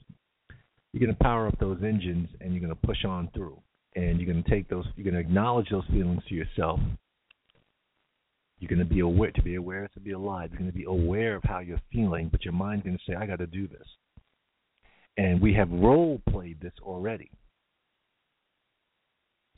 You're 0.92 1.00
going 1.00 1.16
to 1.16 1.22
power 1.22 1.48
up 1.48 1.58
those 1.58 1.78
engines, 1.82 2.28
and 2.40 2.52
you're 2.52 2.60
going 2.60 2.74
to 2.74 2.86
push 2.86 3.04
on 3.04 3.28
through. 3.34 3.58
And 3.96 4.20
you're 4.20 4.32
going 4.32 4.42
to 4.42 4.48
take 4.50 4.68
those. 4.68 4.86
You're 4.96 5.04
going 5.04 5.14
to 5.14 5.20
acknowledge 5.20 5.68
those 5.70 5.84
feelings 5.90 6.22
to 6.28 6.34
yourself. 6.34 6.80
You're 8.62 8.68
going 8.68 8.78
to 8.78 8.84
be 8.94 9.00
aware. 9.00 9.32
To 9.32 9.42
be 9.42 9.56
aware 9.56 9.84
is 9.86 9.90
to 9.94 10.00
be 10.00 10.12
alive. 10.12 10.50
You're 10.52 10.60
going 10.60 10.70
to 10.70 10.76
be 10.76 10.84
aware 10.84 11.34
of 11.34 11.42
how 11.42 11.58
you're 11.58 11.80
feeling, 11.92 12.28
but 12.28 12.44
your 12.44 12.54
mind's 12.54 12.84
going 12.84 12.96
to 12.96 13.02
say, 13.04 13.16
"I 13.16 13.26
got 13.26 13.40
to 13.40 13.46
do 13.48 13.66
this." 13.66 13.82
And 15.16 15.40
we 15.42 15.52
have 15.54 15.68
role 15.68 16.22
played 16.30 16.60
this 16.60 16.72
already. 16.80 17.28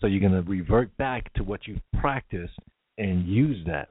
So 0.00 0.06
you're 0.06 0.20
going 0.26 0.32
to 0.42 0.50
revert 0.50 0.96
back 0.96 1.30
to 1.34 1.44
what 1.44 1.66
you've 1.66 1.82
practiced 2.00 2.58
and 2.96 3.28
use 3.28 3.58
that. 3.66 3.88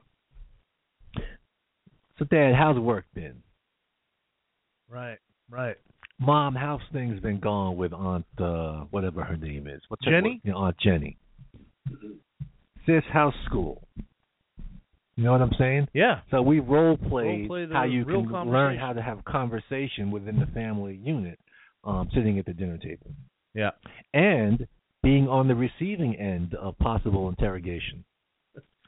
So, 2.18 2.24
Dad, 2.24 2.54
how's 2.58 2.78
work 2.78 3.04
been? 3.14 3.36
Right. 4.90 5.18
Right. 5.48 5.76
Mom, 6.18 6.56
how's 6.56 6.80
things 6.92 7.20
been 7.20 7.38
going 7.38 7.76
with 7.76 7.92
Aunt 7.92 8.26
uh 8.38 8.84
whatever 8.90 9.22
her 9.22 9.36
name 9.36 9.68
is? 9.68 9.80
What's 9.86 10.04
her- 10.04 10.10
Jenny? 10.10 10.40
yeah, 10.42 10.54
Aunt 10.54 10.76
Jenny. 10.78 11.18
Sis, 12.84 13.04
how's 13.12 13.34
school? 13.46 13.86
You 15.16 15.24
know 15.24 15.32
what 15.32 15.42
I'm 15.42 15.52
saying? 15.58 15.88
Yeah. 15.94 16.20
So 16.30 16.42
we 16.42 16.58
role 16.60 16.96
played 16.96 17.48
how 17.72 17.84
you 17.84 18.04
can 18.04 18.26
learn 18.50 18.76
how 18.78 18.92
to 18.92 19.00
have 19.02 19.24
conversation 19.24 20.10
within 20.10 20.38
the 20.40 20.46
family 20.46 20.98
unit, 21.02 21.38
um, 21.84 22.08
sitting 22.14 22.38
at 22.38 22.46
the 22.46 22.52
dinner 22.52 22.78
table. 22.78 23.12
Yeah. 23.54 23.70
And 24.12 24.66
being 25.04 25.28
on 25.28 25.46
the 25.46 25.54
receiving 25.54 26.16
end 26.16 26.54
of 26.54 26.76
possible 26.78 27.28
interrogation. 27.28 28.04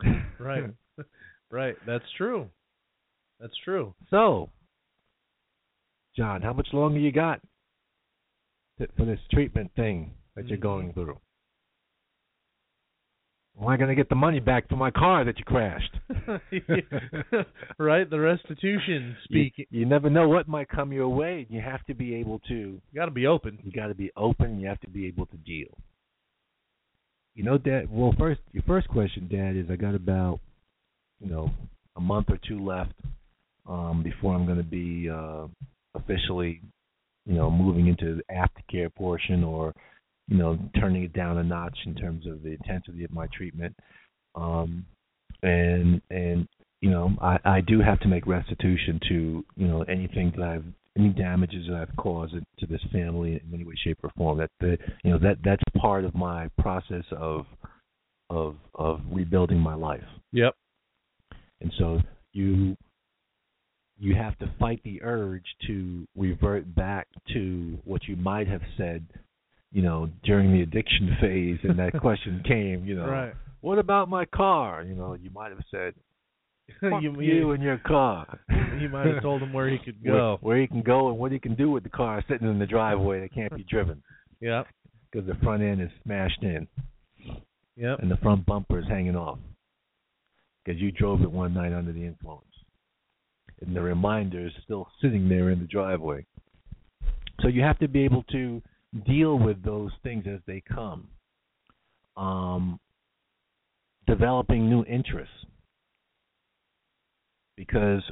Right. 0.39 0.65
right. 1.51 1.75
That's 1.87 2.05
true. 2.19 2.49
That's 3.41 3.55
true. 3.65 3.95
So, 4.11 4.51
John, 6.15 6.43
how 6.43 6.53
much 6.53 6.69
longer 6.75 6.99
you 6.99 7.11
got 7.13 7.41
for 8.97 9.05
this 9.07 9.19
treatment 9.33 9.71
thing 9.75 10.13
that 10.35 10.47
you're 10.49 10.59
Mhm. 10.59 10.63
going 10.63 10.93
through? 10.93 11.19
Why 13.59 13.73
am 13.73 13.75
I 13.75 13.77
going 13.79 13.89
to 13.89 13.95
get 13.95 14.11
the 14.11 14.15
money 14.15 14.39
back 14.39 14.69
for 14.69 14.77
my 14.77 14.91
car 14.91 15.25
that 15.25 15.39
you 15.39 15.45
crashed? 15.45 15.97
right. 17.79 18.09
The 18.09 18.21
restitution 18.21 19.17
You, 19.31 19.45
speak. 19.51 19.67
you 19.71 19.87
never 19.87 20.11
know 20.11 20.29
what 20.29 20.47
might 20.47 20.69
come 20.69 20.93
your 20.93 21.09
way. 21.09 21.47
You 21.49 21.63
have 21.63 21.83
to 21.87 21.95
be 21.95 22.15
able 22.17 22.39
to. 22.49 22.55
You 22.55 22.81
got 22.95 23.07
to 23.07 23.11
be 23.11 23.27
open. 23.27 23.59
You 23.63 23.73
got 23.73 23.87
to 23.87 23.95
be 23.95 24.11
open. 24.15 24.61
You 24.61 24.69
have 24.69 24.81
to 24.81 24.91
be 24.91 25.07
able 25.07 25.25
to 25.27 25.37
deal. 25.39 25.69
You 27.35 27.45
know, 27.45 27.57
Dad. 27.57 27.89
Well, 27.91 28.15
first, 28.19 28.41
your 28.53 28.63
first 28.67 28.89
question, 28.89 29.27
Dad, 29.31 29.57
is 29.57 29.71
I 29.71 29.77
got 29.77 29.95
about, 29.95 30.41
you 31.21 31.31
know, 31.31 31.51
a 31.97 32.01
month 32.01 32.27
or 32.29 32.39
two 32.47 32.63
left 32.63 32.93
um, 33.67 34.03
before 34.03 34.35
I'm 34.35 34.45
going 34.45 34.59
to 34.59 34.65
be 34.65 35.09
uh, 35.09 35.47
officially, 35.95 36.61
you 37.25 37.35
know, 37.35 37.51
moving 37.51 37.87
into 37.87 38.17
the 38.17 38.23
aftercare 38.35 38.95
portion 38.95 39.43
or, 39.45 39.75
you 40.29 40.37
know, 40.37 40.59
turning 40.79 41.05
it 41.05 41.13
down 41.13 41.39
a 41.39 41.43
notch 41.43 41.79
in 41.87 41.95
terms 41.95 42.27
of 42.27 42.43
the 42.43 42.51
intensity 42.51 43.05
of 43.05 43.13
my 43.13 43.27
treatment. 43.37 43.75
Um, 44.35 44.85
and 45.43 46.01
and 46.11 46.49
you 46.81 46.91
know, 46.91 47.13
I, 47.21 47.39
I 47.45 47.61
do 47.61 47.81
have 47.81 48.01
to 48.01 48.09
make 48.09 48.27
restitution 48.27 49.01
to 49.09 49.45
you 49.57 49.69
know 49.69 49.83
anything 49.83 50.33
that 50.37 50.45
I've 50.45 50.65
any 50.99 51.11
damages 51.11 51.67
that 51.69 51.77
I've 51.77 51.97
caused 51.97 52.35
to 52.35 52.67
this 52.67 52.81
family 52.93 53.33
in 53.33 53.55
any 53.55 53.65
way, 53.65 53.75
shape, 53.85 53.99
or 54.03 54.11
form. 54.17 54.39
That 54.39 54.51
the 54.61 54.79
you 55.05 55.11
know 55.11 55.19
that 55.19 55.39
that's 55.45 55.63
part 55.79 56.05
of 56.05 56.15
my 56.15 56.49
process 56.59 57.05
of 57.13 57.47
of 58.31 58.57
of 58.75 59.01
rebuilding 59.11 59.59
my 59.59 59.75
life. 59.75 60.05
Yep. 60.33 60.55
And 61.61 61.73
so 61.79 62.01
you 62.33 62.77
you 63.99 64.15
have 64.15 64.39
to 64.39 64.53
fight 64.59 64.81
the 64.85 65.03
urge 65.03 65.47
to 65.67 66.07
revert 66.17 66.75
back 66.75 67.09
to 67.33 67.79
what 67.85 68.05
you 68.07 68.17
might 68.17 68.47
have 68.49 68.61
said 68.77 69.07
you 69.73 69.83
know, 69.83 70.09
during 70.25 70.53
the 70.53 70.63
addiction 70.63 71.17
phase, 71.21 71.59
and 71.63 71.79
that 71.79 71.99
question 72.01 72.43
came, 72.47 72.85
you 72.85 72.95
know, 72.97 73.07
Right. 73.09 73.35
what 73.61 73.79
about 73.79 74.09
my 74.09 74.25
car? 74.27 74.83
You 74.83 74.95
know, 74.95 75.15
you 75.15 75.31
might 75.31 75.51
have 75.51 75.63
said, 75.71 75.95
Fuck 76.81 77.03
you, 77.03 77.21
you, 77.21 77.53
and 77.53 77.63
your 77.63 77.79
car. 77.79 78.41
you 78.81 78.89
might 78.89 79.07
have 79.07 79.23
told 79.23 79.41
him 79.43 79.53
where 79.53 79.69
he 79.69 79.79
could 79.79 79.97
where, 80.03 80.15
go. 80.17 80.39
where 80.41 80.61
he 80.61 80.67
can 80.67 80.83
go 80.83 81.09
and 81.11 81.19
what 81.19 81.31
he 81.31 81.39
can 81.39 81.55
do 81.55 81.71
with 81.71 81.85
the 81.85 81.89
car 81.89 82.25
sitting 82.29 82.49
in 82.49 82.59
the 82.59 82.67
driveway 82.67 83.21
that 83.21 83.33
can't 83.33 83.55
be 83.55 83.63
driven 83.65 84.03
Yep. 84.41 84.67
because 85.11 85.27
the 85.29 85.37
front 85.45 85.63
end 85.63 85.81
is 85.81 85.91
smashed 86.03 86.43
in 86.43 86.67
Yep. 87.77 88.01
and 88.01 88.11
the 88.11 88.17
front 88.17 88.45
bumper 88.47 88.81
is 88.81 88.87
hanging 88.89 89.15
off 89.17 89.39
because 90.65 90.81
you 90.81 90.91
drove 90.91 91.23
it 91.23 91.31
one 91.31 91.55
night 91.55 91.73
under 91.73 91.93
the 91.93 92.05
influence. 92.05 92.43
And 93.61 93.75
the 93.75 93.81
reminder 93.81 94.47
is 94.47 94.53
still 94.65 94.89
sitting 95.01 95.29
there 95.29 95.51
in 95.51 95.61
the 95.61 95.67
driveway. 95.67 96.27
So 97.43 97.49
you 97.49 97.63
have 97.63 97.79
to 97.79 97.87
be 97.89 98.01
able 98.05 98.25
to 98.33 98.61
deal 99.05 99.39
with 99.39 99.63
those 99.63 99.91
things 100.03 100.25
as 100.27 100.41
they 100.47 100.63
come. 100.73 101.09
Um, 102.17 102.81
developing 104.07 104.71
new 104.71 104.85
interests. 104.85 105.35
Because 107.57 108.03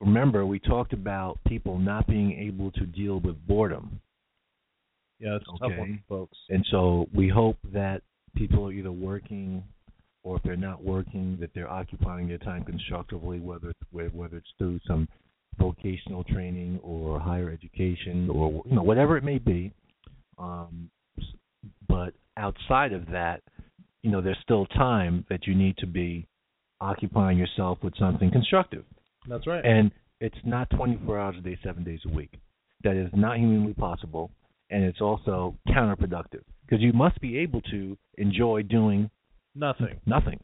remember, 0.00 0.46
we 0.46 0.58
talked 0.58 0.92
about 0.92 1.38
people 1.46 1.78
not 1.78 2.06
being 2.06 2.32
able 2.32 2.70
to 2.72 2.86
deal 2.86 3.20
with 3.20 3.36
boredom. 3.46 4.00
Yeah, 5.18 5.36
it's 5.36 5.44
a 5.54 5.58
tough 5.58 5.78
one, 5.78 6.02
folks. 6.08 6.36
And 6.48 6.64
so 6.70 7.06
we 7.14 7.28
hope 7.28 7.58
that 7.72 8.02
people 8.34 8.66
are 8.66 8.72
either 8.72 8.92
working 8.92 9.62
or 10.22 10.36
if 10.36 10.42
they're 10.42 10.56
not 10.56 10.82
working, 10.82 11.36
that 11.40 11.50
they're 11.54 11.70
occupying 11.70 12.28
their 12.28 12.38
time 12.38 12.64
constructively, 12.64 13.38
whether 13.40 13.70
it's, 13.70 14.14
whether 14.14 14.36
it's 14.36 14.52
through 14.58 14.80
some 14.86 15.08
vocational 15.58 16.24
training 16.24 16.78
or 16.82 17.20
higher 17.20 17.50
education 17.50 18.30
or 18.30 18.62
you 18.66 18.74
know 18.74 18.82
whatever 18.82 19.16
it 19.16 19.24
may 19.24 19.38
be. 19.38 19.72
Um, 20.40 20.90
but 21.88 22.14
outside 22.36 22.92
of 22.92 23.06
that, 23.10 23.42
you 24.02 24.10
know, 24.10 24.20
there's 24.20 24.38
still 24.42 24.66
time 24.66 25.24
that 25.28 25.46
you 25.46 25.54
need 25.54 25.76
to 25.78 25.86
be 25.86 26.26
occupying 26.80 27.36
yourself 27.38 27.78
with 27.82 27.94
something 27.98 28.30
constructive. 28.30 28.84
That's 29.28 29.46
right. 29.46 29.64
And 29.64 29.90
it's 30.20 30.38
not 30.44 30.70
24 30.70 31.18
hours 31.18 31.36
a 31.38 31.42
day, 31.42 31.58
seven 31.62 31.84
days 31.84 32.00
a 32.06 32.08
week. 32.08 32.32
That 32.82 32.96
is 32.96 33.10
not 33.12 33.36
humanly 33.36 33.74
possible, 33.74 34.30
and 34.70 34.82
it's 34.82 35.02
also 35.02 35.54
counterproductive 35.68 36.42
because 36.64 36.80
you 36.80 36.94
must 36.94 37.20
be 37.20 37.36
able 37.38 37.60
to 37.70 37.96
enjoy 38.16 38.62
doing 38.62 39.10
Nothing. 39.54 39.98
nothing, 40.06 40.40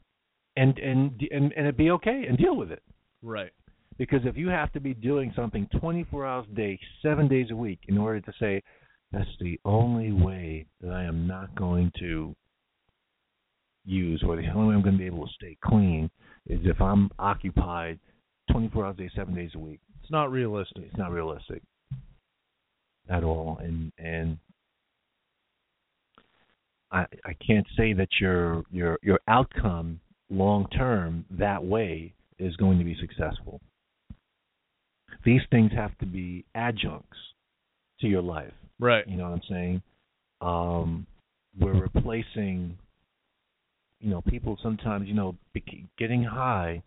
and 0.56 0.76
and 0.78 1.12
and 1.30 1.52
and 1.56 1.66
it 1.66 1.76
be 1.78 1.90
okay 1.92 2.26
and 2.28 2.36
deal 2.36 2.54
with 2.56 2.70
it. 2.70 2.82
Right. 3.22 3.52
Because 3.96 4.20
if 4.24 4.36
you 4.36 4.48
have 4.48 4.70
to 4.72 4.80
be 4.80 4.92
doing 4.92 5.32
something 5.34 5.66
24 5.80 6.26
hours 6.26 6.44
a 6.52 6.54
day, 6.54 6.78
seven 7.00 7.28
days 7.28 7.46
a 7.50 7.56
week, 7.56 7.78
in 7.88 7.96
order 7.96 8.20
to 8.20 8.32
say 8.38 8.62
that's 9.16 9.30
the 9.40 9.58
only 9.64 10.12
way 10.12 10.66
that 10.82 10.92
I 10.92 11.04
am 11.04 11.26
not 11.26 11.54
going 11.54 11.90
to 12.00 12.34
use, 13.86 14.22
or 14.26 14.36
the 14.36 14.48
only 14.54 14.68
way 14.68 14.74
I'm 14.74 14.82
going 14.82 14.96
to 14.96 14.98
be 14.98 15.06
able 15.06 15.26
to 15.26 15.32
stay 15.32 15.56
clean, 15.64 16.10
is 16.46 16.60
if 16.64 16.80
I'm 16.82 17.08
occupied 17.18 17.98
24 18.50 18.84
hours 18.84 18.96
a 18.98 19.02
day, 19.02 19.10
seven 19.16 19.34
days 19.34 19.52
a 19.54 19.58
week. 19.58 19.80
It's 20.02 20.10
not 20.10 20.30
realistic. 20.30 20.84
It's 20.84 20.98
not 20.98 21.12
realistic 21.12 21.62
at 23.08 23.24
all, 23.24 23.58
and 23.62 23.90
and 23.98 24.38
I 26.92 27.06
I 27.24 27.34
can't 27.44 27.66
say 27.76 27.92
that 27.94 28.08
your 28.20 28.64
your 28.70 28.98
your 29.02 29.20
outcome 29.28 29.98
long 30.30 30.68
term 30.76 31.24
that 31.30 31.64
way 31.64 32.14
is 32.38 32.54
going 32.56 32.78
to 32.78 32.84
be 32.84 32.96
successful. 33.00 33.60
These 35.24 35.42
things 35.50 35.72
have 35.72 35.96
to 35.98 36.06
be 36.06 36.44
adjuncts 36.54 37.18
to 38.00 38.06
your 38.06 38.22
life. 38.22 38.52
Right. 38.78 39.06
You 39.08 39.16
know 39.16 39.24
what 39.24 39.32
I'm 39.32 39.42
saying? 39.48 39.82
Um, 40.40 41.06
we're 41.58 41.80
replacing, 41.80 42.76
you 44.00 44.10
know, 44.10 44.20
people 44.22 44.58
sometimes, 44.62 45.08
you 45.08 45.14
know, 45.14 45.36
getting 45.98 46.22
high, 46.22 46.82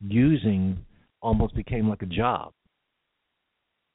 using 0.00 0.78
almost 1.20 1.54
became 1.54 1.88
like 1.88 2.02
a 2.02 2.06
job. 2.06 2.52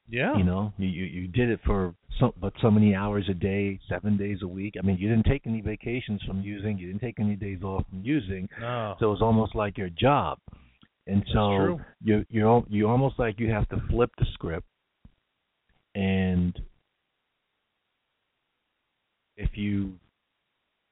Yeah. 0.08 0.36
You 0.36 0.44
know, 0.44 0.72
you 0.78 0.88
you, 0.88 1.04
you 1.04 1.28
did 1.28 1.50
it 1.50 1.58
for 1.66 1.92
so 2.20 2.32
but 2.40 2.52
so 2.62 2.70
many 2.70 2.94
hours 2.94 3.26
a 3.28 3.34
day, 3.34 3.80
seven 3.88 4.16
days 4.16 4.38
a 4.42 4.46
week. 4.46 4.74
I 4.78 4.86
mean, 4.86 4.98
you 4.98 5.08
didn't 5.08 5.26
take 5.26 5.46
any 5.46 5.60
vacations 5.60 6.22
from 6.22 6.42
using. 6.42 6.78
You 6.78 6.86
didn't 6.86 7.02
take 7.02 7.18
any 7.18 7.34
days 7.34 7.62
off 7.62 7.84
from 7.90 8.02
using. 8.04 8.48
No. 8.60 8.94
So 9.00 9.12
it's 9.12 9.22
almost 9.22 9.56
like 9.56 9.76
your 9.76 9.88
job. 9.88 10.38
And 11.08 11.24
so 11.32 11.80
you 12.02 12.24
you 12.30 12.64
you 12.68 12.88
almost 12.88 13.18
like 13.18 13.40
you 13.40 13.50
have 13.50 13.68
to 13.70 13.80
flip 13.90 14.10
the 14.18 14.26
script 14.34 14.66
and 15.94 16.58
if 19.36 19.50
you 19.54 19.94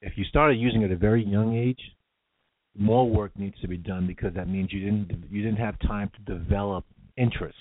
if 0.01 0.13
you 0.17 0.25
started 0.25 0.59
using 0.59 0.83
it 0.83 0.87
at 0.87 0.93
a 0.93 0.97
very 0.97 1.25
young 1.25 1.57
age, 1.57 1.81
more 2.77 3.09
work 3.09 3.33
needs 3.39 3.59
to 3.61 3.69
be 3.69 3.77
done 3.77 4.07
because 4.07 4.35
that 4.35 4.49
means 4.49 4.73
you 4.73 4.81
didn't 4.81 5.25
you 5.31 5.43
didn't 5.43 5.59
have 5.59 5.79
time 5.81 6.11
to 6.17 6.35
develop 6.39 6.85
interests. 7.17 7.61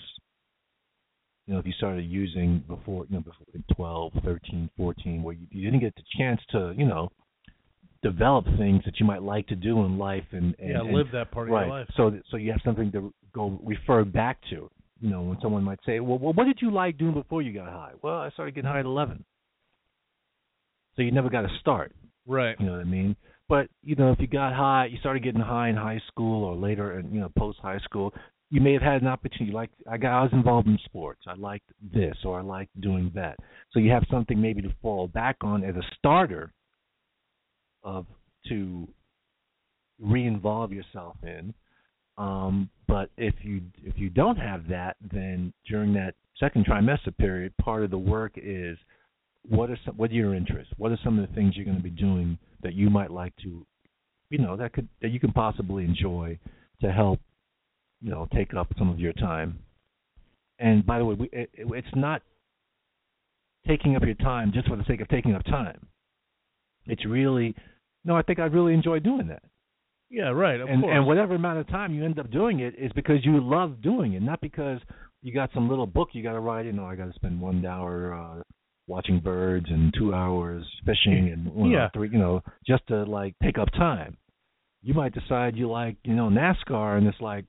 You 1.46 1.54
know, 1.54 1.60
if 1.60 1.66
you 1.66 1.72
started 1.72 2.06
using 2.06 2.64
before, 2.66 3.04
you 3.10 3.16
know, 3.16 3.20
before 3.20 3.46
12, 3.76 4.12
13, 4.24 4.70
14, 4.78 5.22
where 5.22 5.34
you, 5.34 5.46
you 5.50 5.70
didn't 5.70 5.80
get 5.80 5.94
the 5.94 6.02
chance 6.16 6.40
to, 6.52 6.72
you 6.74 6.86
know, 6.86 7.10
develop 8.02 8.46
things 8.58 8.82
that 8.86 8.98
you 8.98 9.04
might 9.04 9.22
like 9.22 9.46
to 9.48 9.54
do 9.54 9.84
in 9.84 9.98
life 9.98 10.24
and, 10.32 10.54
and 10.58 10.70
yeah, 10.70 10.80
and- 10.80 10.94
live 10.94 11.08
that 11.12 11.30
part 11.30 11.48
of 11.48 11.52
your 11.52 11.66
life. 11.66 11.86
So, 11.98 12.18
so 12.30 12.38
you 12.38 12.50
have 12.50 12.62
something 12.64 12.90
to 12.92 13.12
go 13.34 13.60
refer 13.62 14.04
back 14.04 14.38
to. 14.50 14.70
You 15.00 15.10
know, 15.10 15.20
when 15.20 15.38
someone 15.42 15.62
might 15.64 15.80
say, 15.84 16.00
"Well, 16.00 16.18
well, 16.18 16.32
what 16.32 16.44
did 16.44 16.60
you 16.62 16.70
like 16.70 16.96
doing 16.96 17.12
before 17.12 17.42
you 17.42 17.52
got 17.52 17.68
high?" 17.68 17.92
Well, 18.00 18.20
I 18.20 18.30
started 18.30 18.54
getting 18.54 18.70
high 18.70 18.78
at 18.78 18.86
eleven. 18.86 19.22
So 20.96 21.02
you 21.02 21.10
never 21.10 21.30
got 21.30 21.42
to 21.42 21.58
start. 21.60 21.92
Right. 22.26 22.56
You 22.58 22.66
know 22.66 22.72
what 22.72 22.80
I 22.80 22.84
mean? 22.84 23.16
But 23.48 23.68
you 23.82 23.94
know, 23.96 24.12
if 24.12 24.20
you 24.20 24.26
got 24.26 24.54
high, 24.54 24.86
you 24.86 24.98
started 24.98 25.22
getting 25.22 25.40
high 25.40 25.68
in 25.68 25.76
high 25.76 26.00
school 26.08 26.44
or 26.44 26.56
later, 26.56 26.98
in, 26.98 27.12
you 27.12 27.20
know, 27.20 27.30
post 27.36 27.58
high 27.60 27.80
school. 27.80 28.14
You 28.50 28.60
may 28.60 28.72
have 28.72 28.82
had 28.82 29.02
an 29.02 29.08
opportunity. 29.08 29.52
Like 29.52 29.70
I 29.90 29.96
got, 29.96 30.18
I 30.18 30.22
was 30.22 30.32
involved 30.32 30.68
in 30.68 30.78
sports. 30.84 31.22
I 31.26 31.34
liked 31.34 31.70
this 31.92 32.16
or 32.24 32.38
I 32.38 32.42
liked 32.42 32.80
doing 32.80 33.10
that. 33.14 33.36
So 33.72 33.80
you 33.80 33.90
have 33.90 34.04
something 34.10 34.40
maybe 34.40 34.62
to 34.62 34.72
fall 34.80 35.08
back 35.08 35.36
on 35.42 35.64
as 35.64 35.74
a 35.74 35.82
starter 35.98 36.52
of 37.82 38.06
to 38.48 38.88
re-involve 40.00 40.72
yourself 40.72 41.16
in. 41.22 41.52
Um, 42.16 42.70
but 42.86 43.10
if 43.16 43.34
you 43.42 43.60
if 43.82 43.94
you 43.98 44.08
don't 44.08 44.36
have 44.36 44.68
that, 44.68 44.96
then 45.12 45.52
during 45.68 45.92
that 45.94 46.14
second 46.38 46.66
trimester 46.66 47.16
period, 47.18 47.52
part 47.56 47.82
of 47.82 47.90
the 47.90 47.98
work 47.98 48.32
is 48.36 48.78
what 49.48 49.70
are 49.70 49.78
some 49.84 49.96
what 49.96 50.10
are 50.10 50.14
your 50.14 50.34
interests? 50.34 50.72
What 50.78 50.92
are 50.92 50.98
some 51.04 51.18
of 51.18 51.28
the 51.28 51.34
things 51.34 51.54
you're 51.56 51.64
going 51.64 51.76
to 51.76 51.82
be 51.82 51.90
doing 51.90 52.38
that 52.62 52.74
you 52.74 52.88
might 52.90 53.10
like 53.10 53.34
to, 53.42 53.66
you 54.30 54.38
know, 54.38 54.56
that 54.56 54.72
could 54.72 54.88
that 55.02 55.10
you 55.10 55.20
can 55.20 55.32
possibly 55.32 55.84
enjoy 55.84 56.38
to 56.80 56.92
help, 56.92 57.20
you 58.00 58.10
know, 58.10 58.26
take 58.34 58.54
up 58.54 58.68
some 58.78 58.90
of 58.90 58.98
your 58.98 59.12
time. 59.14 59.58
And 60.58 60.84
by 60.86 60.98
the 60.98 61.04
way, 61.04 61.14
we, 61.14 61.28
it, 61.32 61.50
it's 61.54 61.88
not 61.94 62.22
taking 63.66 63.96
up 63.96 64.02
your 64.04 64.14
time 64.14 64.52
just 64.52 64.68
for 64.68 64.76
the 64.76 64.84
sake 64.84 65.00
of 65.00 65.08
taking 65.08 65.34
up 65.34 65.44
time. 65.44 65.86
It's 66.86 67.04
really, 67.06 67.54
no, 68.04 68.14
I 68.16 68.22
think 68.22 68.38
I'd 68.38 68.52
really 68.52 68.74
enjoy 68.74 68.98
doing 69.00 69.26
that 69.28 69.42
Yeah. 70.10 70.28
Right. 70.30 70.60
Of 70.60 70.68
and 70.68 70.82
course. 70.82 70.92
and 70.94 71.06
whatever 71.06 71.34
amount 71.34 71.58
of 71.58 71.68
time 71.68 71.94
you 71.94 72.04
end 72.04 72.18
up 72.18 72.30
doing 72.30 72.60
it 72.60 72.74
is 72.78 72.92
because 72.94 73.24
you 73.24 73.40
love 73.40 73.80
doing 73.82 74.14
it, 74.14 74.22
not 74.22 74.40
because 74.40 74.80
you 75.22 75.32
got 75.32 75.50
some 75.54 75.68
little 75.68 75.86
book 75.86 76.10
you 76.12 76.22
got 76.22 76.32
to 76.34 76.40
write. 76.40 76.66
You 76.66 76.72
know, 76.72 76.84
I 76.84 76.94
got 76.94 77.06
to 77.06 77.14
spend 77.14 77.40
one 77.40 77.64
hour 77.64 78.14
uh, 78.14 78.42
watching 78.86 79.18
birds 79.20 79.66
and 79.70 79.92
two 79.94 80.12
hours 80.14 80.64
fishing 80.84 81.30
and 81.32 81.44
you 81.46 81.64
know, 81.64 81.78
Yeah. 81.78 81.88
three, 81.94 82.10
you 82.10 82.18
know, 82.18 82.42
just 82.66 82.86
to 82.88 83.04
like 83.04 83.34
take 83.42 83.58
up 83.58 83.70
time. 83.72 84.16
You 84.82 84.92
might 84.94 85.14
decide 85.14 85.56
you 85.56 85.70
like 85.70 85.96
you 86.04 86.14
know 86.14 86.28
NASCAR, 86.28 86.98
and 86.98 87.06
it's 87.06 87.20
like, 87.20 87.46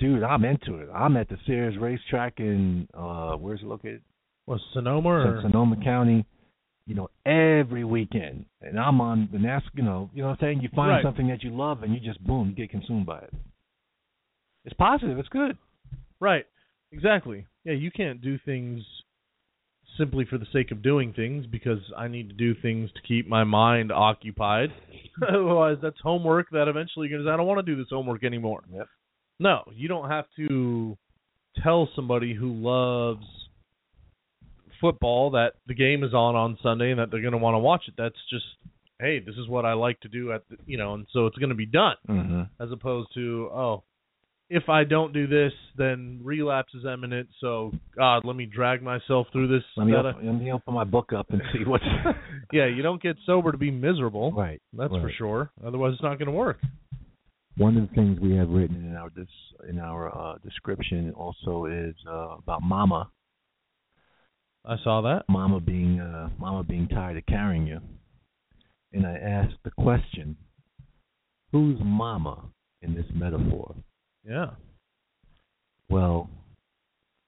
dude, 0.00 0.24
I'm 0.24 0.44
into 0.44 0.76
it. 0.78 0.88
I'm 0.92 1.16
at 1.16 1.28
the 1.28 1.36
Sears 1.46 1.76
racetrack 1.78 2.40
in 2.40 2.88
uh, 2.94 3.36
where's 3.36 3.60
it 3.62 3.66
located? 3.66 4.02
was 4.46 4.60
Sonoma 4.72 5.08
or 5.08 5.40
Sonoma 5.42 5.76
County, 5.84 6.26
you 6.84 6.96
know, 6.96 7.08
every 7.24 7.84
weekend. 7.84 8.44
And 8.60 8.76
I'm 8.80 9.00
on 9.00 9.28
the 9.30 9.38
NASCAR, 9.38 9.70
you 9.74 9.84
know, 9.84 10.10
you 10.12 10.22
know 10.22 10.30
what 10.30 10.34
I'm 10.42 10.46
saying? 10.46 10.60
You 10.62 10.68
find 10.74 10.90
Right. 10.90 11.04
something 11.04 11.28
that 11.28 11.44
you 11.44 11.50
love 11.50 11.84
and 11.84 11.94
you 11.94 12.00
just 12.00 12.22
boom, 12.24 12.48
you 12.48 12.54
get 12.56 12.70
consumed 12.70 13.06
by 13.06 13.20
it. 13.20 13.32
It's 14.64 14.74
positive, 14.74 15.16
it's 15.20 15.28
good. 15.28 15.56
Right. 16.18 16.44
Exactly. 16.90 17.46
Yeah, 17.64 17.74
you 17.74 17.92
can't 17.92 18.20
do 18.20 18.36
things 18.44 18.82
simply 19.98 20.24
for 20.24 20.38
the 20.38 20.46
sake 20.52 20.70
of 20.70 20.82
doing 20.82 21.12
things 21.12 21.46
because 21.46 21.78
I 21.96 22.08
need 22.08 22.28
to 22.28 22.34
do 22.34 22.54
things 22.60 22.90
to 22.92 23.00
keep 23.06 23.28
my 23.28 23.44
mind 23.44 23.92
occupied. 23.92 24.70
Otherwise, 25.28 25.76
that's 25.82 25.98
homework 26.02 26.50
that 26.50 26.68
eventually 26.68 27.08
you're 27.08 27.18
going 27.18 27.26
to 27.26 27.30
say, 27.30 27.34
I 27.34 27.36
don't 27.36 27.46
want 27.46 27.64
to 27.64 27.70
do 27.74 27.76
this 27.76 27.90
homework 27.90 28.24
anymore. 28.24 28.62
Yep. 28.72 28.86
No, 29.38 29.62
you 29.74 29.88
don't 29.88 30.08
have 30.08 30.24
to 30.36 30.96
tell 31.62 31.88
somebody 31.94 32.34
who 32.34 32.52
loves 32.52 33.24
football 34.80 35.30
that 35.32 35.52
the 35.66 35.74
game 35.74 36.02
is 36.02 36.12
on 36.14 36.34
on 36.34 36.58
Sunday 36.62 36.90
and 36.90 36.98
that 36.98 37.10
they're 37.10 37.20
going 37.20 37.32
to 37.32 37.38
want 37.38 37.54
to 37.54 37.58
watch 37.58 37.84
it. 37.88 37.94
That's 37.96 38.16
just, 38.30 38.44
hey, 39.00 39.20
this 39.20 39.36
is 39.36 39.48
what 39.48 39.64
I 39.64 39.74
like 39.74 40.00
to 40.00 40.08
do 40.08 40.32
at 40.32 40.42
the, 40.48 40.56
you 40.66 40.76
know, 40.78 40.94
and 40.94 41.06
so 41.12 41.26
it's 41.26 41.38
going 41.38 41.50
to 41.50 41.54
be 41.54 41.66
done 41.66 41.96
Mm-hmm. 42.08 42.42
as 42.62 42.72
opposed 42.72 43.08
to 43.14 43.48
oh 43.52 43.82
if 44.54 44.68
I 44.68 44.84
don't 44.84 45.14
do 45.14 45.26
this, 45.26 45.52
then 45.78 46.20
relapse 46.22 46.74
is 46.74 46.84
imminent. 46.84 47.28
So 47.40 47.72
God, 47.96 48.24
let 48.24 48.36
me 48.36 48.44
drag 48.44 48.82
myself 48.82 49.26
through 49.32 49.48
this. 49.48 49.64
Let 49.78 49.86
me 49.86 49.92
that 49.92 50.04
op- 50.04 50.16
let 50.22 50.34
me 50.34 50.52
open 50.52 50.74
my 50.74 50.84
book 50.84 51.12
up 51.16 51.30
and 51.30 51.40
see 51.52 51.64
what's 51.64 51.84
yeah, 52.52 52.66
you 52.66 52.82
don't 52.82 53.02
get 53.02 53.16
sober 53.24 53.50
to 53.50 53.58
be 53.58 53.70
miserable. 53.70 54.30
right. 54.32 54.60
That's 54.74 54.92
for 54.92 55.10
sure. 55.16 55.50
Otherwise, 55.66 55.94
it's 55.94 56.02
not 56.02 56.18
going 56.18 56.26
to 56.26 56.32
work. 56.32 56.58
One 57.56 57.78
of 57.78 57.88
the 57.88 57.94
things 57.94 58.20
we 58.20 58.36
have 58.36 58.50
written 58.50 58.84
in 58.84 58.94
our 58.94 59.08
dis- 59.10 59.68
in 59.68 59.78
our 59.78 60.14
uh, 60.14 60.38
description 60.44 61.12
also 61.16 61.64
is 61.66 61.94
uh, 62.06 62.36
about 62.38 62.62
mama, 62.62 63.10
I 64.66 64.76
saw 64.84 65.00
that. 65.02 65.24
mama 65.28 65.60
being 65.60 65.98
uh, 65.98 66.28
mama 66.38 66.62
being 66.62 66.88
tired 66.88 67.16
of 67.16 67.24
carrying 67.24 67.66
you, 67.66 67.80
and 68.92 69.06
I 69.06 69.16
asked 69.16 69.56
the 69.64 69.70
question, 69.70 70.36
who's 71.52 71.78
mama 71.82 72.44
in 72.82 72.94
this 72.94 73.06
metaphor? 73.14 73.74
Yeah. 74.26 74.50
Well, 75.88 76.30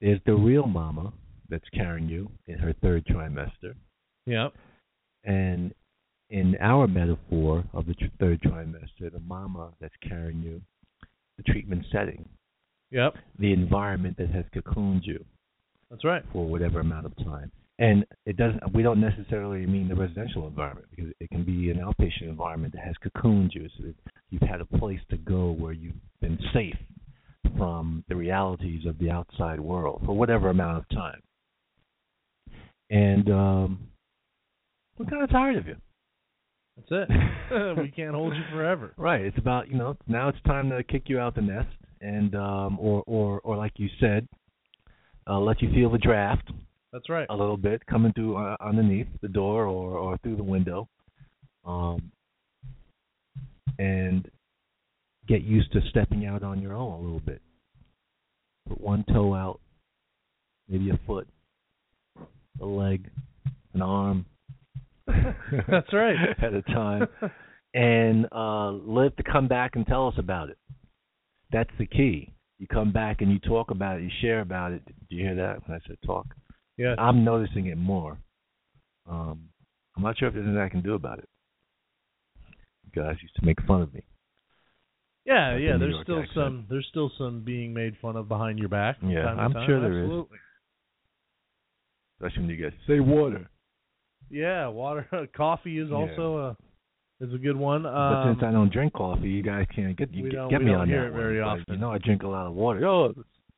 there's 0.01 0.19
the 0.25 0.35
real 0.35 0.65
mama 0.67 1.13
that's 1.49 1.67
carrying 1.73 2.09
you 2.09 2.29
in 2.47 2.57
her 2.57 2.73
third 2.81 3.05
trimester, 3.05 3.75
Yep. 4.25 4.53
and 5.23 5.73
in 6.29 6.55
our 6.59 6.87
metaphor 6.87 7.63
of 7.73 7.85
the 7.85 7.93
tr- 7.93 8.05
third 8.19 8.41
trimester, 8.41 9.11
the 9.11 9.19
mama 9.19 9.71
that's 9.79 9.95
carrying 9.97 10.41
you, 10.41 10.61
the 11.37 11.43
treatment 11.43 11.85
setting, 11.91 12.27
Yep. 12.91 13.17
the 13.37 13.53
environment 13.53 14.17
that 14.17 14.29
has 14.31 14.45
cocooned 14.53 15.05
you 15.05 15.23
That's 15.89 16.03
right. 16.03 16.23
for 16.31 16.47
whatever 16.47 16.79
amount 16.79 17.05
of 17.05 17.15
time. 17.17 17.51
And 17.77 18.05
it 18.25 18.37
doesn't. 18.37 18.73
We 18.73 18.83
don't 18.83 19.01
necessarily 19.01 19.65
mean 19.65 19.89
the 19.89 19.95
residential 19.95 20.47
environment 20.47 20.87
because 20.91 21.11
it 21.19 21.29
can 21.29 21.43
be 21.43 21.69
an 21.71 21.77
outpatient 21.77 22.29
environment 22.29 22.73
that 22.73 22.85
has 22.85 22.95
cocooned 23.03 23.53
you, 23.53 23.67
so 23.77 23.83
that 23.87 23.95
you've 24.29 24.41
had 24.43 24.61
a 24.61 24.65
place 24.65 25.01
to 25.09 25.17
go 25.17 25.51
where 25.51 25.73
you've 25.73 25.95
been 26.21 26.39
safe 26.53 26.77
from 27.57 28.03
the 28.07 28.15
realities 28.15 28.85
of 28.85 28.97
the 28.99 29.09
outside 29.11 29.59
world 29.59 30.01
for 30.05 30.13
whatever 30.13 30.49
amount 30.49 30.77
of 30.77 30.89
time. 30.89 31.19
And 32.89 33.29
um, 33.29 33.79
we're 34.97 35.05
kind 35.05 35.23
of 35.23 35.29
tired 35.29 35.57
of 35.57 35.67
you. 35.67 35.75
That's 36.77 37.09
it. 37.09 37.77
we 37.77 37.91
can't 37.91 38.15
hold 38.15 38.33
you 38.35 38.43
forever. 38.51 38.93
Right. 38.97 39.21
It's 39.21 39.37
about 39.37 39.69
you 39.69 39.77
know 39.77 39.97
now 40.07 40.29
it's 40.29 40.41
time 40.45 40.69
to 40.69 40.83
kick 40.83 41.03
you 41.07 41.19
out 41.19 41.35
the 41.35 41.41
nest 41.41 41.67
and 42.01 42.35
um, 42.35 42.77
or 42.79 43.03
or 43.05 43.41
or 43.41 43.57
like 43.57 43.73
you 43.75 43.89
said, 43.99 44.27
uh, 45.27 45.39
let 45.39 45.61
you 45.61 45.71
feel 45.73 45.89
the 45.89 45.97
draft 45.97 46.49
That's 46.95 47.09
right. 47.09 47.27
a 47.29 47.35
little 47.35 47.57
bit 47.57 47.85
coming 47.87 48.13
through 48.13 48.37
uh, 48.37 48.55
underneath 48.61 49.07
the 49.21 49.27
door 49.27 49.65
or 49.65 49.97
or 49.97 50.17
through 50.19 50.37
the 50.37 50.43
window, 50.43 50.87
um, 51.65 52.09
and 53.77 54.25
get 55.27 55.41
used 55.41 55.73
to 55.73 55.81
stepping 55.89 56.25
out 56.25 56.41
on 56.41 56.61
your 56.61 56.73
own 56.73 56.93
a 56.93 57.01
little 57.03 57.19
bit. 57.19 57.41
Put 58.69 58.79
one 58.79 59.03
toe 59.11 59.35
out, 59.35 59.59
maybe 60.69 60.89
a 60.89 60.97
foot, 61.05 61.27
a 62.61 62.65
leg, 62.65 63.09
an 63.73 63.81
arm. 63.81 64.25
That's 65.05 65.91
right. 65.91 66.15
At 66.41 66.53
a 66.53 66.61
time, 66.61 67.09
and 67.73 68.25
uh, 68.31 68.71
live 68.71 69.13
to 69.17 69.23
come 69.23 69.49
back 69.49 69.75
and 69.75 69.85
tell 69.85 70.07
us 70.07 70.15
about 70.17 70.47
it. 70.47 70.57
That's 71.51 71.71
the 71.77 71.87
key. 71.87 72.31
You 72.57 72.67
come 72.67 72.93
back 72.93 73.19
and 73.19 73.29
you 73.33 73.39
talk 73.39 73.71
about 73.71 73.99
it, 73.99 74.03
you 74.03 74.11
share 74.21 74.39
about 74.39 74.71
it. 74.71 74.81
Do 75.09 75.17
you 75.17 75.25
hear 75.25 75.35
that 75.35 75.67
when 75.67 75.77
I 75.77 75.85
said 75.85 75.97
talk? 76.05 76.27
Yes. 76.77 76.95
I'm 76.99 77.23
noticing 77.23 77.67
it 77.67 77.77
more. 77.77 78.17
Um, 79.09 79.49
I'm 79.95 80.03
not 80.03 80.17
sure 80.17 80.27
if 80.27 80.33
there's 80.33 80.45
anything 80.45 80.61
I 80.61 80.69
can 80.69 80.81
do 80.81 80.93
about 80.93 81.19
it. 81.19 81.29
You 82.85 83.01
guys 83.03 83.15
used 83.21 83.35
to 83.35 83.45
make 83.45 83.61
fun 83.63 83.81
of 83.81 83.93
me. 83.93 84.03
Yeah, 85.25 85.57
yeah. 85.57 85.73
the 85.73 85.79
There's 85.79 85.95
still 86.03 86.19
accent. 86.19 86.35
some. 86.35 86.65
There's 86.69 86.85
still 86.89 87.11
some 87.17 87.41
being 87.41 87.73
made 87.73 87.95
fun 88.01 88.15
of 88.15 88.27
behind 88.27 88.59
your 88.59 88.69
back. 88.69 88.97
Yeah, 89.01 89.25
I'm 89.25 89.53
sure 89.65 89.79
there 89.81 89.99
is. 89.99 90.03
Absolutely. 90.05 90.37
Especially 92.19 92.41
when 92.43 92.49
you 92.51 92.63
guys 92.63 92.77
say 92.87 92.99
water. 92.99 93.49
Yeah, 94.29 94.67
water. 94.67 95.07
Coffee 95.35 95.79
is 95.79 95.89
Yeah. 95.89 95.95
also 95.95 96.37
a 96.37 97.23
is 97.23 97.33
a 97.33 97.37
good 97.37 97.55
one. 97.55 97.83
but 97.83 97.89
Um, 97.93 98.35
since 98.35 98.43
I 98.43 98.51
don't 98.51 98.71
drink 98.71 98.93
coffee, 98.93 99.29
you 99.29 99.41
guys 99.41 99.65
can't 99.75 99.95
get 99.97 100.13
you 100.13 100.23
get, 100.23 100.31
don't- 100.33 100.49
get 100.49 100.59
we 100.59 100.65
me 100.65 100.71
don't 100.71 100.81
on 100.81 100.87
hear 100.89 101.01
that 101.03 101.07
it 101.07 101.13
very 101.13 101.41
one. 101.41 101.57
But 101.57 101.61
often. 101.61 101.73
You 101.75 101.79
know 101.79 101.91
I 101.91 101.97
drink 101.97 102.23
a 102.23 102.27
lot 102.27 102.47
of 102.47 102.53
water. 102.53 102.79
Yo, 102.81 103.13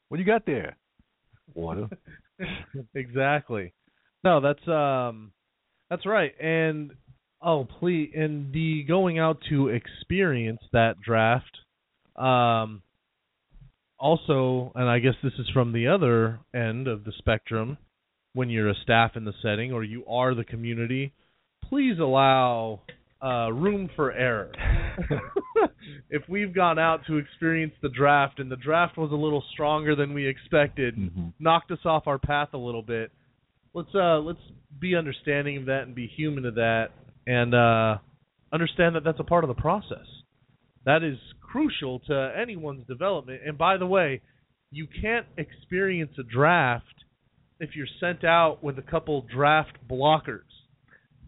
what 0.09 0.17
do 0.17 0.19
you 0.21 0.25
got 0.25 0.45
there? 0.45 0.75
Water. 1.53 1.87
exactly. 2.95 3.73
No, 4.23 4.41
that's 4.41 4.67
um, 4.67 5.31
that's 5.89 6.05
right. 6.05 6.33
And 6.41 6.91
oh, 7.41 7.67
please, 7.79 8.11
and 8.15 8.53
the 8.53 8.83
going 8.87 9.19
out 9.19 9.37
to 9.49 9.69
experience 9.69 10.61
that 10.73 10.99
draft. 11.01 11.57
Um, 12.15 12.81
also, 13.99 14.71
and 14.75 14.89
I 14.89 14.99
guess 14.99 15.15
this 15.23 15.33
is 15.39 15.49
from 15.53 15.73
the 15.73 15.87
other 15.87 16.39
end 16.53 16.87
of 16.87 17.03
the 17.03 17.11
spectrum. 17.17 17.77
When 18.33 18.49
you're 18.49 18.69
a 18.69 18.75
staff 18.83 19.11
in 19.15 19.25
the 19.25 19.33
setting 19.41 19.71
or 19.71 19.83
you 19.83 20.05
are 20.05 20.35
the 20.35 20.43
community, 20.43 21.13
please 21.65 21.97
allow 21.99 22.81
uh, 23.23 23.51
room 23.51 23.89
for 23.95 24.11
error. 24.11 24.51
if 26.09 26.23
we've 26.29 26.53
gone 26.53 26.79
out 26.79 27.01
to 27.07 27.17
experience 27.17 27.73
the 27.81 27.89
draft 27.89 28.39
and 28.39 28.49
the 28.51 28.55
draft 28.55 28.97
was 28.97 29.11
a 29.11 29.15
little 29.15 29.43
stronger 29.51 29.95
than 29.95 30.13
we 30.13 30.25
expected, 30.27 30.95
Mhm. 30.95 31.33
knocked 31.39 31.71
us 31.71 31.85
off 31.85 32.07
our 32.07 32.17
path 32.19 32.53
a 32.53 32.57
little 32.57 32.81
bit. 32.81 33.11
Let's 33.73 33.93
uh 33.93 34.19
let's 34.19 34.39
be 34.79 34.95
understanding 34.95 35.57
of 35.57 35.65
that 35.65 35.83
and 35.83 35.93
be 35.93 36.07
human 36.07 36.43
to 36.43 36.51
that 36.51 36.91
and 37.27 37.53
uh 37.53 37.97
understand 38.51 38.95
that 38.95 39.03
that's 39.03 39.19
a 39.19 39.23
part 39.23 39.43
of 39.43 39.49
the 39.49 39.61
process. 39.61 40.07
That 40.85 41.03
is 41.03 41.17
crucial 41.41 41.99
to 42.07 42.33
anyone's 42.35 42.87
development. 42.87 43.41
And 43.45 43.57
by 43.57 43.77
the 43.77 43.85
way, 43.85 44.21
you 44.71 44.87
can't 44.87 45.25
experience 45.37 46.17
a 46.17 46.23
draft 46.23 46.85
if 47.59 47.75
you're 47.75 47.87
sent 47.99 48.23
out 48.23 48.63
with 48.63 48.77
a 48.79 48.81
couple 48.81 49.21
draft 49.23 49.77
blockers. 49.87 50.56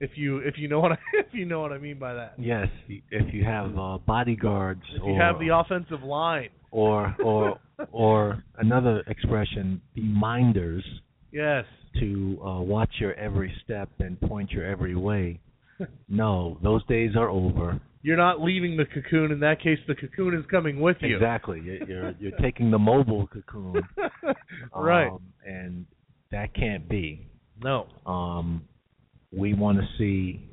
If 0.02 0.12
you 0.16 0.38
if 0.40 0.58
you 0.58 0.68
know 0.68 0.80
what 0.80 0.94
I 0.94 0.98
if 1.14 1.28
you 1.34 1.46
know 1.46 1.62
what 1.62 1.72
I 1.72 1.78
mean 1.78 2.00
by 2.00 2.14
that. 2.14 2.34
Yes, 2.38 2.68
if 2.88 3.34
you 3.34 3.44
have 3.44 3.78
uh, 3.78 3.98
bodyguards 4.06 4.84
If 4.96 5.02
or 5.04 5.12
you 5.14 5.20
have 5.20 5.40
the 5.40 5.50
offensive 5.50 6.04
line. 6.04 6.50
or 6.72 7.16
or 7.24 7.60
or 7.92 8.44
another 8.58 9.04
expression, 9.08 9.82
be 9.96 10.02
minders 10.04 10.84
Yes. 11.32 11.66
to 12.00 12.40
uh, 12.44 12.62
watch 12.62 12.90
your 13.00 13.14
every 13.14 13.54
step 13.64 13.90
and 14.00 14.20
point 14.22 14.52
your 14.52 14.66
every 14.66 14.96
way. 14.96 15.40
No, 16.10 16.58
those 16.62 16.86
days 16.88 17.16
are 17.16 17.30
over. 17.30 17.80
You're 18.02 18.18
not 18.18 18.42
leaving 18.42 18.76
the 18.76 18.84
cocoon. 18.86 19.32
In 19.32 19.40
that 19.42 19.62
case, 19.62 19.78
the 19.88 19.96
cocoon 19.96 20.34
is 20.38 20.46
coming 20.52 20.80
with 20.82 20.98
you. 21.02 21.16
Exactly. 21.16 21.62
You're 21.64 21.84
you're, 21.88 22.12
you're 22.20 22.38
taking 22.42 22.70
the 22.72 22.78
mobile 22.80 23.28
cocoon, 23.28 23.82
right. 24.76 25.08
Um, 25.10 25.22
and 25.46 25.86
that 26.32 26.54
can't 26.54 26.88
be. 26.90 27.28
No. 27.64 27.88
Um, 28.06 28.64
we 29.32 29.54
want 29.54 29.78
to 29.80 29.88
see. 29.98 30.46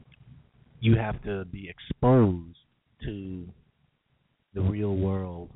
You 0.81 0.97
have 0.97 1.23
to 1.25 1.45
be 1.47 1.69
exposed 1.69 2.59
to 3.05 3.49
the 4.55 4.61
real 4.61 4.95
world 4.97 5.51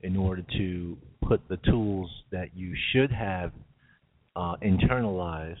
in 0.00 0.16
order 0.16 0.44
to 0.58 0.96
put 1.26 1.40
the 1.48 1.58
tools 1.58 2.10
that 2.30 2.48
you 2.54 2.74
should 2.92 3.10
have 3.12 3.52
uh, 4.34 4.56
internalized 4.62 5.56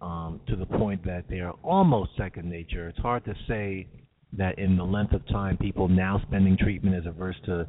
um, 0.00 0.40
to 0.48 0.56
the 0.56 0.66
point 0.66 1.04
that 1.04 1.24
they 1.28 1.40
are 1.40 1.54
almost 1.62 2.10
second 2.16 2.48
nature. 2.50 2.88
It's 2.88 2.98
hard 2.98 3.24
to 3.26 3.34
say 3.48 3.86
that 4.36 4.58
in 4.58 4.76
the 4.76 4.84
length 4.84 5.12
of 5.12 5.26
time 5.28 5.56
people 5.56 5.88
now 5.88 6.20
spending 6.26 6.56
treatment 6.56 6.96
as 6.96 7.06
averse 7.06 7.36
to, 7.46 7.66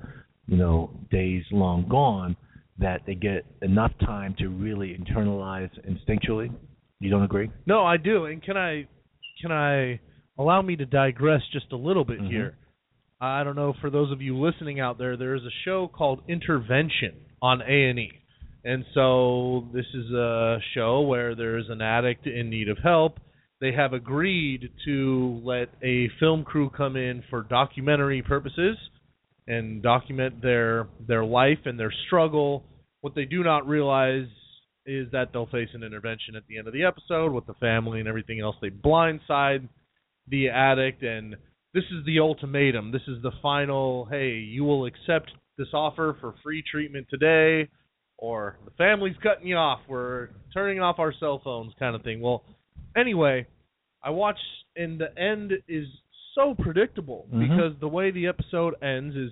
you 0.47 0.57
know, 0.57 0.91
days 1.11 1.43
long 1.51 1.87
gone, 1.87 2.35
that 2.77 3.01
they 3.05 3.15
get 3.15 3.45
enough 3.61 3.91
time 4.01 4.35
to 4.39 4.49
really 4.49 4.97
internalize 4.97 5.69
instinctually. 5.87 6.51
You 6.99 7.09
don't 7.09 7.23
agree? 7.23 7.49
No, 7.65 7.85
I 7.85 7.97
do. 7.97 8.25
And 8.25 8.41
can 8.41 8.57
I 8.57 8.87
can 9.41 9.51
I 9.51 9.99
allow 10.39 10.61
me 10.61 10.75
to 10.77 10.85
digress 10.85 11.41
just 11.51 11.71
a 11.71 11.75
little 11.75 12.05
bit 12.05 12.19
Mhm. 12.21 12.27
here? 12.29 12.57
I 13.19 13.43
don't 13.43 13.55
know 13.55 13.73
for 13.73 13.89
those 13.89 14.11
of 14.11 14.21
you 14.21 14.37
listening 14.37 14.79
out 14.79 14.97
there, 14.97 15.17
there 15.17 15.35
is 15.35 15.43
a 15.43 15.51
show 15.63 15.87
called 15.87 16.23
Intervention 16.27 17.15
on 17.41 17.61
A&E. 17.61 18.11
And 18.63 18.85
so 18.93 19.67
this 19.73 19.85
is 19.93 20.11
a 20.11 20.59
show 20.73 21.01
where 21.01 21.35
there's 21.35 21.69
an 21.69 21.81
addict 21.81 22.27
in 22.27 22.49
need 22.49 22.67
of 22.69 22.77
help. 22.79 23.19
They 23.61 23.71
have 23.73 23.93
agreed 23.93 24.69
to 24.85 25.41
let 25.43 25.69
a 25.81 26.09
film 26.19 26.43
crew 26.43 26.69
come 26.69 26.95
in 26.95 27.21
for 27.29 27.43
documentary 27.43 28.21
purposes 28.21 28.77
and 29.47 29.81
document 29.81 30.41
their 30.41 30.87
their 31.07 31.23
life 31.23 31.65
and 31.65 31.79
their 31.79 31.91
struggle. 32.07 32.63
What 33.01 33.15
they 33.15 33.25
do 33.25 33.43
not 33.43 33.67
realize 33.67 34.27
is 34.85 35.09
that 35.11 35.33
they'll 35.33 35.47
face 35.47 35.69
an 35.73 35.83
intervention 35.83 36.35
at 36.35 36.43
the 36.47 36.57
end 36.57 36.67
of 36.67 36.73
the 36.73 36.83
episode 36.83 37.31
with 37.31 37.45
the 37.47 37.53
family 37.55 37.99
and 37.99 38.07
everything 38.07 38.39
else. 38.39 38.55
They 38.61 38.69
blindside 38.69 39.67
the 40.27 40.49
addict, 40.49 41.03
and 41.03 41.35
this 41.73 41.83
is 41.91 42.05
the 42.05 42.19
ultimatum. 42.19 42.91
This 42.91 43.07
is 43.07 43.21
the 43.21 43.31
final. 43.41 44.05
Hey, 44.05 44.33
you 44.33 44.63
will 44.63 44.85
accept 44.85 45.31
this 45.57 45.67
offer 45.73 46.17
for 46.19 46.35
free 46.43 46.63
treatment 46.69 47.07
today, 47.09 47.69
or 48.17 48.57
the 48.65 48.71
family's 48.71 49.15
cutting 49.21 49.47
you 49.47 49.55
off. 49.55 49.79
We're 49.87 50.29
turning 50.53 50.79
off 50.79 50.99
our 50.99 51.13
cell 51.19 51.41
phones, 51.43 51.73
kind 51.79 51.95
of 51.95 52.03
thing. 52.03 52.21
Well, 52.21 52.43
anyway, 52.95 53.47
I 54.03 54.09
watched, 54.11 54.39
and 54.75 54.99
the 54.99 55.17
end 55.17 55.53
is 55.67 55.87
so 56.33 56.53
predictable 56.53 57.27
Mhm. 57.31 57.39
because 57.39 57.79
the 57.79 57.87
way 57.87 58.11
the 58.11 58.27
episode 58.27 58.75
ends 58.81 59.15
is 59.15 59.31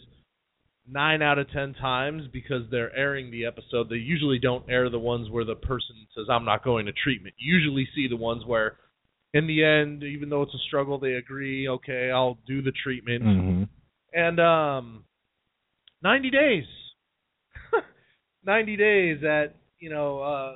nine 0.88 1.22
out 1.22 1.40
of 1.40 1.50
ten 1.52 1.74
times 1.74 2.24
because 2.32 2.64
they're 2.70 2.96
airing 2.96 3.32
the 3.32 3.46
episode, 3.46 3.90
they 3.90 3.96
usually 3.96 4.40
don't 4.40 4.70
air 4.70 4.90
the 4.90 5.00
ones 5.00 5.30
where 5.30 5.46
the 5.46 5.56
person 5.56 5.96
says, 6.16 6.26
I'm 6.30 6.46
not 6.46 6.64
going 6.64 6.86
to 6.88 6.92
treatment. 6.92 7.36
You 7.38 7.56
usually 7.56 7.88
see 7.96 8.08
the 8.08 8.18
ones 8.18 8.44
where, 8.46 8.78
in 9.34 9.48
the 9.48 9.64
end, 9.64 10.04
even 10.04 10.30
though 10.30 10.42
it's 10.44 10.54
a 10.54 10.66
struggle, 10.68 11.00
they 11.00 11.14
agree, 11.14 11.68
okay, 11.68 12.12
I'll 12.12 12.38
do 12.46 12.62
the 12.62 12.74
treatment. 12.84 13.24
hmm 13.24 13.64
And 14.14 14.40
um, 14.40 15.06
90 16.04 16.30
days. 16.30 16.66
90 18.46 18.78
days 18.78 19.24
at, 19.24 19.56
you 19.80 19.90
know, 19.90 20.20
uh, 20.22 20.54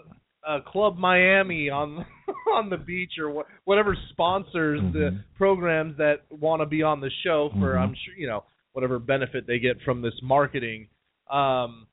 uh, 0.47 0.61
Club 0.61 0.97
Miami 0.97 1.69
on 1.69 2.05
on 2.55 2.69
the 2.69 2.77
beach 2.77 3.13
or 3.19 3.29
wha- 3.29 3.43
whatever 3.65 3.95
sponsors 4.11 4.79
the 4.93 5.11
Mhm. 5.11 5.23
programs 5.35 5.97
that 5.97 6.21
want 6.29 6.61
to 6.61 6.65
be 6.65 6.81
on 6.83 7.01
the 7.01 7.09
show 7.23 7.49
for 7.59 7.73
Mhm. 7.73 7.81
I'm 7.81 7.95
sure 7.95 8.13
you 8.15 8.27
know 8.27 8.43
whatever 8.77 8.99
benefit 8.99 9.47
they 9.47 9.57
get 9.57 9.81
from 9.83 10.03
this 10.03 10.13
marketing. 10.21 10.87
Um, 11.31 11.87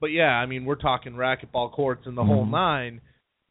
but 0.00 0.06
yeah, 0.06 0.30
I 0.30 0.46
mean 0.46 0.64
we're 0.64 0.76
talking 0.76 1.12
racquetball 1.12 1.72
courts 1.72 2.06
and 2.06 2.16
the 2.16 2.24
whole 2.24 2.46
Mhm. 2.46 2.50
nine. 2.50 3.00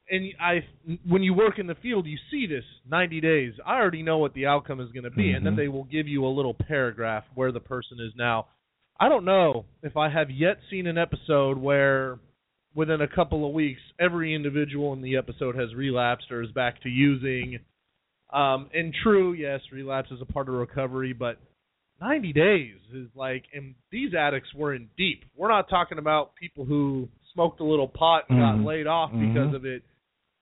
And 0.09 0.33
I, 0.39 0.65
when 1.07 1.21
you 1.21 1.35
work 1.35 1.59
in 1.59 1.67
the 1.67 1.75
field, 1.75 2.07
you 2.07 2.17
see 2.31 2.47
this 2.47 2.65
90 2.89 3.21
days. 3.21 3.53
I 3.63 3.75
already 3.75 4.01
know 4.01 4.17
what 4.17 4.33
the 4.33 4.47
outcome 4.47 4.79
is 4.81 4.91
going 4.93 5.03
to 5.03 5.11
be, 5.11 5.31
and 5.31 5.45
then 5.45 5.53
Mhm. 5.53 5.57
they 5.57 5.67
will 5.67 5.83
give 5.83 6.07
you 6.07 6.25
a 6.25 6.35
little 6.37 6.55
paragraph 6.55 7.23
where 7.35 7.51
the 7.51 7.59
person 7.59 7.99
is 7.99 8.15
now. 8.15 8.47
I 8.99 9.09
don't 9.09 9.25
know 9.25 9.65
if 9.83 9.95
I 9.95 10.09
have 10.09 10.31
yet 10.31 10.59
seen 10.71 10.87
an 10.87 10.97
episode 10.97 11.59
where 11.59 12.17
within 12.73 13.01
a 13.01 13.07
couple 13.07 13.45
of 13.45 13.53
weeks 13.53 13.81
every 13.99 14.33
individual 14.33 14.91
in 14.93 15.01
the 15.01 15.17
episode 15.17 15.53
has 15.53 15.75
relapsed 15.75 16.31
or 16.31 16.41
is 16.41 16.51
back 16.51 16.81
to 16.81 16.89
using. 16.89 17.59
Um, 18.33 18.71
and 18.73 18.91
true, 19.03 19.33
yes, 19.33 19.61
relapse 19.71 20.09
is 20.09 20.19
a 20.19 20.25
part 20.25 20.49
of 20.49 20.55
recovery, 20.55 21.13
but 21.13 21.37
90 22.01 22.33
days 22.33 22.77
is 22.93 23.07
like, 23.15 23.43
and 23.53 23.75
these 23.91 24.13
addicts 24.15 24.49
were 24.55 24.73
in 24.73 24.89
deep. 24.97 25.23
We're 25.37 25.49
not 25.49 25.69
talking 25.69 25.99
about 25.99 26.35
people 26.35 26.65
who 26.65 27.07
smoked 27.31 27.59
a 27.59 27.63
little 27.63 27.87
pot 27.87 28.25
and 28.29 28.39
Mhm. 28.39 28.41
got 28.41 28.65
laid 28.65 28.87
off 28.87 29.11
because 29.11 29.51
Mhm. 29.51 29.55
of 29.55 29.65
it. 29.65 29.83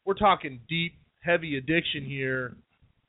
We're 0.06 0.14
talking 0.14 0.62
deep, 0.70 0.96
heavy 1.22 1.58
addiction 1.58 2.06
here. 2.06 2.56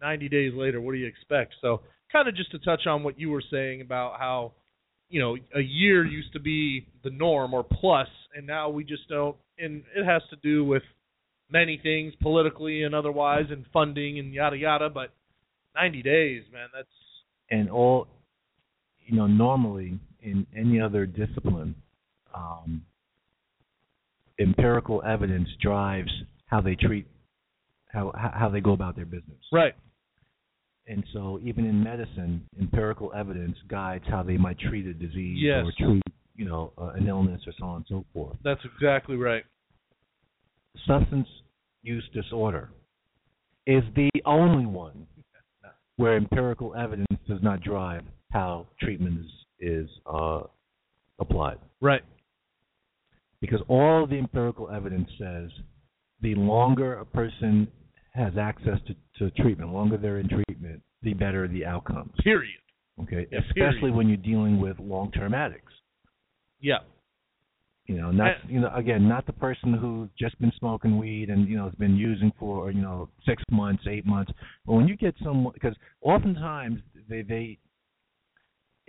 90 0.01 0.29
days 0.29 0.53
later, 0.55 0.81
what 0.81 0.93
do 0.93 0.99
you 0.99 1.07
expect? 1.07 1.55
So, 1.61 1.83
kind 2.11 2.27
of 2.29 2.35
just 2.35 2.51
to 2.51 2.59
touch 2.59 2.87
on 2.87 3.05
what 3.05 3.19
you 3.19 3.31
were 3.31 3.41
saying 3.41 3.83
about 3.83 4.19
how, 4.19 4.53
you 5.09 5.21
know, 5.21 5.37
a 5.55 5.61
year 5.61 6.05
used 6.05 6.33
to 6.33 6.41
be 6.41 6.87
the 7.03 7.11
norm 7.11 7.55
or 7.55 7.63
plus, 7.63 8.09
and 8.35 8.47
now 8.47 8.69
we 8.69 8.83
just 8.83 9.09
don't. 9.09 9.37
And 9.59 9.85
it 9.95 10.05
has 10.05 10.27
to 10.31 10.37
do 10.37 10.65
with 10.65 10.83
many 11.51 11.77
things 11.77 12.15
politically 12.17 12.83
and 12.83 12.95
otherwise, 12.95 13.51
and 13.51 13.67
funding 13.69 14.19
and 14.19 14.35
yada 14.35 14.57
yada. 14.57 14.91
But 14.91 15.13
90 15.75 16.03
days, 16.03 16.51
man, 16.51 16.69
that's 16.73 16.89
and 17.51 17.69
all 17.71 18.09
you 19.07 19.17
know 19.17 19.27
normally 19.27 19.99
in 20.23 20.47
any 20.57 20.81
other 20.81 21.07
discipline 21.07 21.75
um, 22.35 22.83
empirical 24.39 25.03
evidence 25.05 25.49
drives 25.61 26.11
how 26.47 26.61
they 26.61 26.75
treat 26.75 27.07
how 27.87 28.13
how 28.15 28.49
they 28.49 28.61
go 28.61 28.73
about 28.73 28.97
their 28.97 29.05
business 29.05 29.39
right. 29.53 29.75
and 30.87 31.05
so 31.13 31.39
even 31.43 31.65
in 31.65 31.83
medicine 31.83 32.43
empirical 32.61 33.13
evidence 33.15 33.57
guides 33.69 34.05
how 34.09 34.23
they 34.23 34.37
might 34.37 34.59
treat 34.59 34.87
a 34.87 34.93
disease 34.95 35.39
Yes. 35.41 35.65
or 35.65 35.73
treat 35.87 36.03
you 36.37 36.45
know 36.49 36.73
uh, 36.79 36.91
an 36.97 37.07
illness 37.09 37.41
or 37.47 37.53
so 37.59 37.65
on 37.67 37.77
and 37.77 37.87
so 37.89 38.05
forth 38.13 38.37
That's 38.45 38.61
exactly 38.65 39.17
right. 39.17 39.45
substance 40.87 41.29
use 41.83 42.09
disorder 42.15 42.71
is 43.67 43.83
the 43.97 44.11
only 44.25 44.67
one 44.67 45.07
where 45.97 46.17
empirical 46.17 46.75
evidence 46.75 47.19
does 47.29 47.43
not 47.43 47.61
drive 47.63 48.03
how 48.31 48.67
treatment 48.81 49.21
is 49.21 49.31
is 49.61 49.89
uh, 50.07 50.41
applied. 51.19 51.59
Right. 51.81 52.03
Because 53.41 53.61
all 53.69 54.07
the 54.07 54.19
empirical 54.19 54.71
evidence 54.71 55.09
says 55.19 55.51
the 56.23 56.35
longer 56.35 56.99
a 56.99 57.05
person 57.07 57.69
has 58.13 58.33
access 58.39 58.79
to, 58.87 58.95
to 59.19 59.31
treatment, 59.43 59.73
longer 59.73 59.97
they're 59.97 60.19
in 60.19 60.29
treatment, 60.29 60.83
the 61.03 61.15
better 61.15 61.47
the 61.49 61.65
outcomes. 61.65 62.13
Period. 62.25 62.59
Okay, 63.03 63.27
Yeah, 63.33 63.39
especially 63.41 63.81
period. 63.81 63.95
when 63.97 64.09
you're 64.09 64.17
dealing 64.19 64.61
with 64.61 64.79
long-term 64.79 65.33
addicts. 65.33 65.73
Yeah. 66.61 66.79
You 67.87 67.97
know, 67.97 68.11
not 68.11 68.27
I- 68.33 68.49
you 68.49 68.61
know 68.61 68.71
again, 68.75 69.09
not 69.09 69.27
the 69.27 69.33
person 69.33 69.73
who's 69.75 70.11
just 70.19 70.39
been 70.39 70.53
smoking 70.59 70.99
weed 70.99 71.29
and 71.31 71.49
you 71.49 71.57
know 71.57 71.65
has 71.65 71.75
been 71.75 71.97
using 71.97 72.31
for 72.39 72.71
you 72.71 72.81
know 72.83 73.09
six 73.27 73.43
months, 73.51 73.83
eight 73.89 74.07
months. 74.07 74.31
But 74.67 74.75
when 74.75 74.87
you 74.87 74.97
get 74.97 75.15
someone, 75.25 75.55
because 75.55 75.75
oftentimes 76.03 76.81
they 77.09 77.23
they 77.23 77.59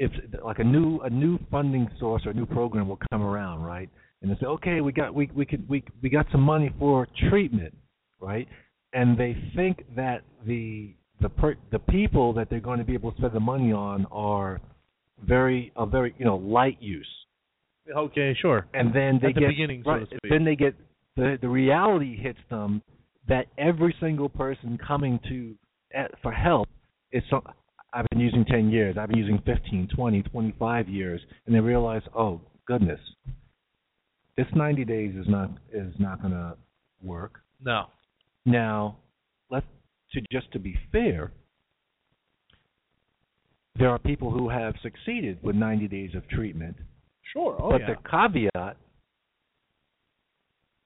if 0.01 0.11
like 0.43 0.59
a 0.59 0.63
new 0.63 0.99
a 1.01 1.09
new 1.09 1.37
funding 1.51 1.87
source 1.99 2.23
or 2.25 2.31
a 2.31 2.33
new 2.33 2.47
program 2.47 2.87
will 2.87 2.99
come 3.11 3.21
around, 3.21 3.61
right? 3.63 3.89
And 4.21 4.31
they 4.31 4.35
say, 4.39 4.47
okay, 4.47 4.81
we 4.81 4.91
got 4.91 5.13
we 5.13 5.29
we 5.35 5.45
could 5.45 5.67
we 5.69 5.83
we 6.01 6.09
got 6.09 6.25
some 6.31 6.41
money 6.41 6.69
for 6.79 7.07
treatment, 7.29 7.73
right? 8.19 8.47
And 8.93 9.17
they 9.17 9.37
think 9.55 9.83
that 9.95 10.23
the 10.45 10.95
the 11.21 11.29
per, 11.29 11.55
the 11.71 11.79
people 11.79 12.33
that 12.33 12.49
they're 12.49 12.59
going 12.59 12.79
to 12.79 12.85
be 12.85 12.93
able 12.95 13.11
to 13.11 13.17
spend 13.17 13.33
the 13.33 13.39
money 13.39 13.71
on 13.71 14.05
are 14.11 14.59
very 15.23 15.71
a 15.75 15.85
very 15.85 16.15
you 16.17 16.25
know 16.25 16.37
light 16.37 16.77
use 16.81 17.07
Okay, 17.95 18.35
sure. 18.41 18.67
and 18.73 18.93
then 18.95 19.19
they 19.21 19.29
At 19.29 19.35
the 19.35 19.41
get 19.41 19.49
beginning, 19.49 19.83
so 19.85 19.91
to 19.93 19.97
right, 19.99 20.07
speak. 20.07 20.31
then 20.31 20.43
they 20.45 20.55
get 20.55 20.73
the 21.15 21.37
the 21.41 21.49
reality 21.49 22.15
hits 22.17 22.39
them 22.49 22.81
that 23.27 23.45
every 23.57 23.93
single 23.99 24.29
person 24.29 24.79
coming 24.85 25.19
to 25.29 25.55
eh, 25.93 26.07
for 26.23 26.31
help 26.31 26.69
is 27.11 27.23
some 27.29 27.41
I've 27.93 28.05
been 28.09 28.19
using 28.19 28.45
10 28.45 28.69
years, 28.69 28.97
I've 28.97 29.09
been 29.09 29.17
using 29.17 29.41
15, 29.45 29.89
20, 29.93 30.23
25 30.23 30.89
years 30.89 31.21
and 31.45 31.55
they 31.55 31.59
realize, 31.59 32.01
"Oh, 32.15 32.41
goodness. 32.65 32.99
This 34.37 34.47
90 34.55 34.85
days 34.85 35.15
is 35.15 35.27
not 35.27 35.51
is 35.71 35.93
not 35.99 36.21
going 36.21 36.33
to 36.33 36.57
work." 37.01 37.41
No. 37.63 37.87
Now, 38.45 38.97
let's 39.49 39.67
to 40.13 40.21
just 40.31 40.51
to 40.53 40.59
be 40.59 40.77
fair, 40.91 41.31
there 43.75 43.89
are 43.89 43.99
people 43.99 44.31
who 44.31 44.49
have 44.49 44.75
succeeded 44.81 45.41
with 45.43 45.55
90 45.55 45.87
days 45.87 46.15
of 46.15 46.27
treatment 46.29 46.77
Sure. 47.33 47.55
Oh 47.59 47.71
but 47.71 47.81
yeah. 47.81 47.87
the 47.87 48.09
caveat 48.09 48.77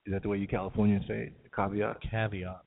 is 0.06 0.12
that 0.12 0.22
the 0.22 0.28
way 0.28 0.38
you 0.38 0.46
Californians 0.46 1.04
say 1.08 1.24
it? 1.24 1.32
The 1.42 1.50
caveat? 1.50 2.00
caveat. 2.08 2.62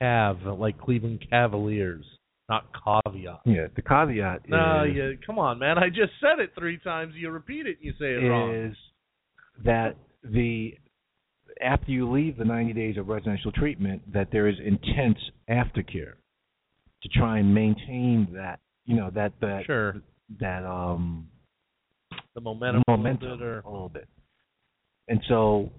Cav, 0.00 0.58
like 0.58 0.78
Cleveland 0.78 1.24
Cavaliers, 1.30 2.04
not 2.48 2.66
caveat. 2.72 3.40
Yeah, 3.44 3.66
the 3.74 3.82
caveat 3.82 4.48
No, 4.48 4.84
is, 4.84 4.94
yeah, 4.96 5.10
come 5.26 5.38
on, 5.38 5.58
man. 5.58 5.78
I 5.78 5.88
just 5.88 6.12
said 6.20 6.38
it 6.38 6.50
three 6.58 6.78
times. 6.78 7.14
You 7.16 7.30
repeat 7.30 7.66
it, 7.66 7.76
and 7.78 7.84
you 7.84 7.92
say 7.98 8.12
it 8.14 8.28
wrong. 8.28 8.54
is 8.54 8.76
that 9.64 9.96
the 10.22 10.74
after 11.62 11.90
you 11.90 12.10
leave 12.10 12.36
the 12.36 12.44
90 12.44 12.74
days 12.74 12.98
of 12.98 13.08
residential 13.08 13.50
treatment, 13.50 14.02
that 14.12 14.28
there 14.30 14.46
is 14.46 14.56
intense 14.64 15.18
aftercare 15.48 16.12
to 17.02 17.08
try 17.08 17.38
and 17.38 17.54
maintain 17.54 18.28
that, 18.34 18.60
you 18.84 18.94
know, 18.94 19.10
that 19.10 19.32
that 19.40 19.64
Sure. 19.66 19.94
that 20.40 20.64
um 20.64 21.28
The 22.34 22.40
momentum, 22.42 22.82
a 22.86 22.90
little 22.90 22.96
momentum 23.04 23.38
bit, 23.38 23.46
or 23.46 23.60
a 23.60 23.70
little 23.70 23.88
bit. 23.88 24.06
And 25.08 25.22
so, 25.28 25.70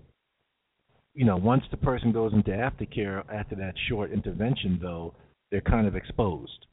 you 1.13 1.25
know, 1.25 1.37
once 1.37 1.63
the 1.69 1.77
person 1.77 2.11
goes 2.11 2.33
into 2.33 2.51
aftercare 2.51 3.23
after 3.31 3.55
that 3.55 3.73
short 3.87 4.11
intervention, 4.11 4.79
though, 4.81 5.13
they're 5.51 5.61
kind 5.61 5.87
of 5.87 5.95
exposed, 5.95 6.65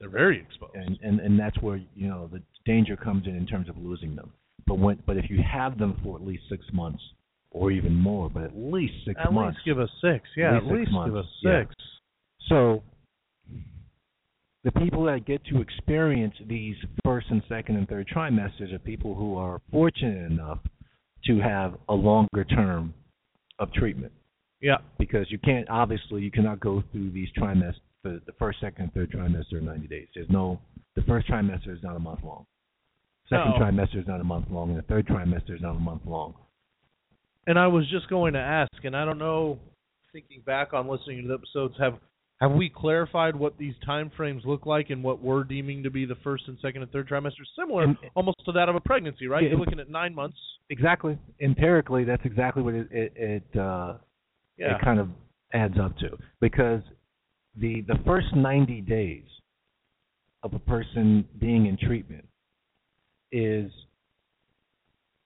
they're 0.00 0.08
very 0.10 0.40
exposed. 0.40 0.74
and 0.74 0.98
and 1.02 1.20
and 1.20 1.38
that's 1.38 1.58
where 1.62 1.76
you 1.94 2.08
know 2.08 2.28
the 2.32 2.42
danger 2.64 2.96
comes 2.96 3.26
in 3.26 3.36
in 3.36 3.46
terms 3.46 3.68
of 3.68 3.76
losing 3.78 4.16
them. 4.16 4.32
But 4.66 4.78
when 4.78 5.02
but 5.06 5.16
if 5.16 5.30
you 5.30 5.40
have 5.42 5.78
them 5.78 5.98
for 6.02 6.16
at 6.16 6.22
least 6.24 6.44
six 6.48 6.64
months 6.72 7.02
or 7.50 7.70
even 7.70 7.94
more, 7.94 8.30
but 8.30 8.44
at 8.44 8.56
least 8.56 8.94
six 9.06 9.20
at 9.22 9.32
months, 9.32 9.56
least 9.58 9.66
give 9.66 9.78
us 9.78 9.90
six. 10.00 10.28
Yeah, 10.36 10.56
At 10.56 10.56
at 10.58 10.62
least 10.64 10.72
least, 10.74 10.84
six 10.86 10.92
months, 10.92 11.08
give 11.10 11.16
us 11.16 11.26
yeah. 11.42 11.60
six. 11.62 11.74
So 12.48 12.82
the 14.64 14.72
people 14.72 15.04
that 15.04 15.26
get 15.26 15.44
to 15.46 15.60
experience 15.60 16.34
these 16.48 16.76
first 17.04 17.26
and 17.30 17.42
second 17.48 17.76
and 17.76 17.88
third 17.88 18.08
trimesters 18.08 18.72
are 18.72 18.78
people 18.78 19.14
who 19.14 19.36
are 19.36 19.60
fortunate 19.70 20.30
enough 20.30 20.58
to 21.26 21.40
have 21.40 21.74
a 21.88 21.94
longer 21.94 22.44
term 22.44 22.94
of 23.58 23.72
treatment 23.72 24.12
Yeah. 24.60 24.78
because 24.98 25.30
you 25.30 25.38
can't 25.38 25.68
obviously 25.68 26.22
you 26.22 26.30
cannot 26.30 26.60
go 26.60 26.82
through 26.92 27.10
these 27.10 27.28
trimesters 27.36 27.74
the, 28.02 28.20
the 28.26 28.32
first, 28.38 28.60
second, 28.60 28.84
and 28.84 28.92
third 28.94 29.10
trimester 29.12 29.58
in 29.58 29.64
90 29.66 29.86
days. 29.88 30.08
There's 30.14 30.30
no 30.30 30.60
the 30.94 31.02
first 31.02 31.28
trimester 31.28 31.68
is 31.74 31.82
not 31.82 31.96
a 31.96 32.00
month 32.00 32.20
long. 32.24 32.44
Second 33.28 33.52
No. 33.58 33.64
trimester 33.64 33.98
is 34.00 34.06
not 34.06 34.20
a 34.20 34.24
month 34.24 34.46
long, 34.50 34.70
and 34.70 34.78
the 34.78 34.82
third 34.82 35.06
trimester 35.06 35.54
is 35.54 35.62
not 35.62 35.76
a 35.76 35.80
month 35.80 36.02
long. 36.06 36.34
And 37.46 37.58
I 37.58 37.66
was 37.68 37.88
just 37.90 38.08
going 38.08 38.34
to 38.34 38.38
ask, 38.40 38.72
and 38.84 38.96
I 38.96 39.04
don't 39.04 39.18
know, 39.18 39.58
thinking 40.12 40.42
back 40.44 40.74
on 40.74 40.86
listening 40.88 41.22
to 41.22 41.28
the 41.28 41.34
episodes, 41.34 41.74
have 41.78 41.94
have 42.40 42.50
we 42.52 42.68
clarified 42.68 43.36
what 43.36 43.56
these 43.56 43.74
time 43.86 44.10
frames 44.16 44.42
look 44.44 44.66
like 44.66 44.90
and 44.90 45.02
what 45.04 45.22
we're 45.22 45.44
deeming 45.44 45.84
to 45.84 45.90
be 45.90 46.04
the 46.04 46.16
first 46.24 46.42
and 46.48 46.58
second 46.60 46.82
and 46.82 46.90
third 46.90 47.08
trimesters? 47.08 47.46
Similar, 47.56 47.84
And- 47.84 47.96
almost 48.16 48.38
to 48.46 48.52
that 48.52 48.68
of 48.68 48.74
a 48.74 48.80
pregnancy, 48.80 49.28
right? 49.28 49.44
You're 49.48 49.58
looking 49.58 49.78
at 49.78 49.88
nine 49.88 50.12
months. 50.12 50.36
Exactly. 50.68 51.16
Empirically, 51.40 52.02
that's 52.04 52.24
exactly 52.24 52.62
what 52.64 52.74
it 52.74 52.88
it, 52.90 53.12
it 53.16 53.58
uh, 53.58 53.94
Yeah. 54.58 54.74
it 54.76 54.82
kind 54.82 54.98
of 54.98 55.08
adds 55.54 55.78
up 55.78 55.96
to 55.98 56.18
because 56.40 56.82
the 57.56 57.82
the 57.82 57.98
first 58.06 58.34
90 58.34 58.80
days 58.82 59.24
of 60.42 60.54
a 60.54 60.58
person 60.58 61.26
being 61.38 61.66
in 61.66 61.76
treatment 61.76 62.26
is 63.30 63.70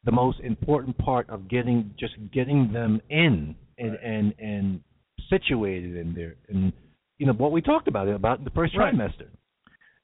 the 0.04 0.12
most 0.12 0.40
important 0.40 0.96
part 0.98 1.28
of 1.30 1.48
getting 1.48 1.92
just 1.98 2.14
getting 2.32 2.72
them 2.72 3.00
in 3.10 3.54
and 3.78 3.90
Right. 3.92 4.00
and 4.02 4.34
and 4.38 4.80
situated 5.28 5.96
in 5.96 6.14
there 6.14 6.36
and 6.48 6.72
you 7.18 7.26
know 7.26 7.32
what 7.32 7.52
we 7.52 7.60
talked 7.60 7.88
about 7.88 8.08
about 8.08 8.44
the 8.44 8.50
first 8.50 8.76
Right. 8.76 8.94
trimester. 8.94 9.28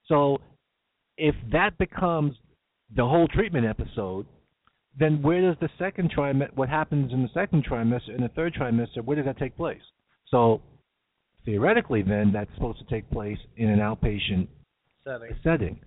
So 0.06 0.40
if 1.16 1.34
that 1.52 1.76
becomes 1.78 2.36
the 2.94 3.06
whole 3.06 3.28
treatment 3.28 3.66
episode, 3.66 4.26
then 4.98 5.22
where 5.22 5.40
does 5.40 5.56
the 5.60 5.70
second 5.78 6.10
trimester? 6.12 6.54
What 6.54 6.68
happens 6.68 7.12
in 7.12 7.22
the 7.22 7.28
second 7.32 7.64
trimester 7.64 8.14
and 8.14 8.22
the 8.22 8.28
third 8.30 8.54
trimester? 8.54 9.02
Where 9.04 9.16
does 9.16 9.26
that 9.26 9.38
take 9.38 9.56
place? 9.56 9.80
So 10.28 10.60
theoretically, 11.44 12.02
then 12.02 12.30
that's 12.32 12.50
supposed 12.54 12.78
to 12.78 12.84
take 12.86 13.08
place 13.10 13.38
in 13.56 13.68
an 13.68 13.78
outpatient 13.78 14.48
Setting. 15.04 15.36
setting. 15.42 15.80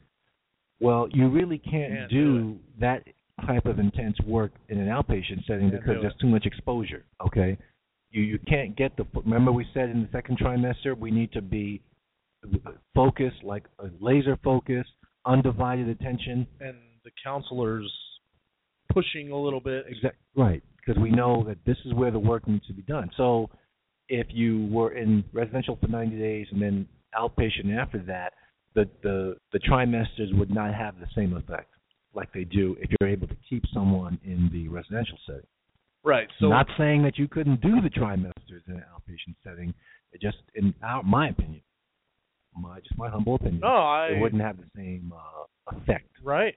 Well, 0.79 1.07
you 1.11 1.29
really 1.29 1.57
can't, 1.57 1.93
Can't 1.93 2.09
do, 2.11 2.37
do 2.39 2.59
that 2.79 3.03
type 3.45 3.65
of 3.65 3.79
intense 3.79 4.17
work 4.25 4.51
in 4.69 4.77
an 4.79 4.87
outpatient 4.87 5.45
setting 5.47 5.69
Can't 5.71 5.81
because 5.83 6.01
there's 6.01 6.13
it. 6.13 6.19
too 6.19 6.27
much 6.27 6.45
exposure. 6.45 7.05
Okay, 7.25 7.57
you 8.11 8.21
you 8.23 8.39
can't 8.47 8.75
get 8.75 8.95
the. 8.97 9.05
Remember 9.13 9.51
we 9.51 9.65
said 9.73 9.89
in 9.89 10.01
the 10.01 10.09
second 10.11 10.37
trimester 10.37 10.97
we 10.97 11.11
need 11.11 11.31
to 11.31 11.41
be 11.41 11.81
focused, 12.93 13.43
like 13.43 13.63
a 13.79 13.87
laser 13.99 14.37
focus, 14.43 14.85
undivided 15.25 15.87
attention. 15.89 16.45
And 16.59 16.75
the 17.03 17.11
counselors 17.23 17.91
pushing 18.91 19.31
a 19.31 19.37
little 19.37 19.59
bit. 19.59 19.85
Exact 19.87 20.17
right, 20.35 20.61
because 20.77 21.01
we 21.01 21.09
know 21.11 21.43
that 21.47 21.57
this 21.65 21.77
is 21.85 21.93
where 21.93 22.11
the 22.11 22.19
work 22.19 22.47
needs 22.47 22.65
to 22.67 22.73
be 22.73 22.81
done. 22.83 23.09
So, 23.17 23.49
if 24.09 24.27
you 24.29 24.67
were 24.71 24.93
in 24.93 25.23
residential 25.33 25.77
for 25.79 25.87
90 25.87 26.17
days 26.17 26.47
and 26.51 26.61
then 26.61 26.87
outpatient 27.17 27.75
after 27.77 27.99
that, 28.07 28.33
the 28.75 28.89
the 29.03 29.37
the 29.53 29.59
trimesters 29.59 30.37
would 30.37 30.53
not 30.53 30.73
have 30.73 30.99
the 30.99 31.07
same 31.15 31.33
effect 31.33 31.69
like 32.13 32.31
they 32.33 32.43
do 32.43 32.75
if 32.79 32.89
you're 32.99 33.09
able 33.09 33.27
to 33.27 33.35
keep 33.49 33.63
someone 33.73 34.19
in 34.23 34.49
the 34.51 34.67
residential 34.67 35.17
setting. 35.25 35.47
Right. 36.03 36.27
So 36.39 36.47
not 36.47 36.67
saying 36.77 37.03
that 37.03 37.17
you 37.17 37.27
couldn't 37.27 37.61
do 37.61 37.81
the 37.81 37.89
trimesters 37.89 38.61
in 38.67 38.75
an 38.75 38.83
outpatient 38.93 39.35
setting. 39.43 39.73
It 40.11 40.21
just, 40.21 40.37
in 40.53 40.73
our, 40.83 41.01
my 41.03 41.29
opinion, 41.29 41.61
my 42.55 42.79
just 42.79 42.97
my 42.97 43.09
humble 43.09 43.35
opinion, 43.35 43.59
no, 43.61 43.67
I 43.67 44.09
it 44.15 44.21
wouldn't 44.21 44.41
have 44.41 44.57
the 44.57 44.69
same 44.75 45.11
uh, 45.13 45.75
effect. 45.77 46.09
Right. 46.23 46.55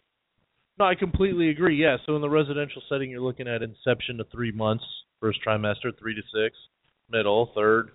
No, 0.79 0.85
I 0.85 0.95
completely 0.95 1.49
agree. 1.49 1.77
Yeah. 1.77 1.97
So 2.07 2.15
in 2.15 2.23
the 2.23 2.29
residential 2.29 2.83
setting, 2.89 3.11
you're 3.11 3.23
looking 3.23 3.49
at 3.49 3.63
inception 3.63 4.19
to 4.19 4.25
three 4.31 4.53
months, 4.53 4.85
first 5.19 5.41
trimester, 5.45 5.99
three 5.99 6.15
to 6.15 6.23
six, 6.23 6.57
middle, 7.11 7.51
third, 7.55 7.91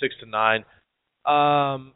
six 0.00 0.14
to 0.20 0.26
nine. 0.26 0.64
Um, 1.24 1.92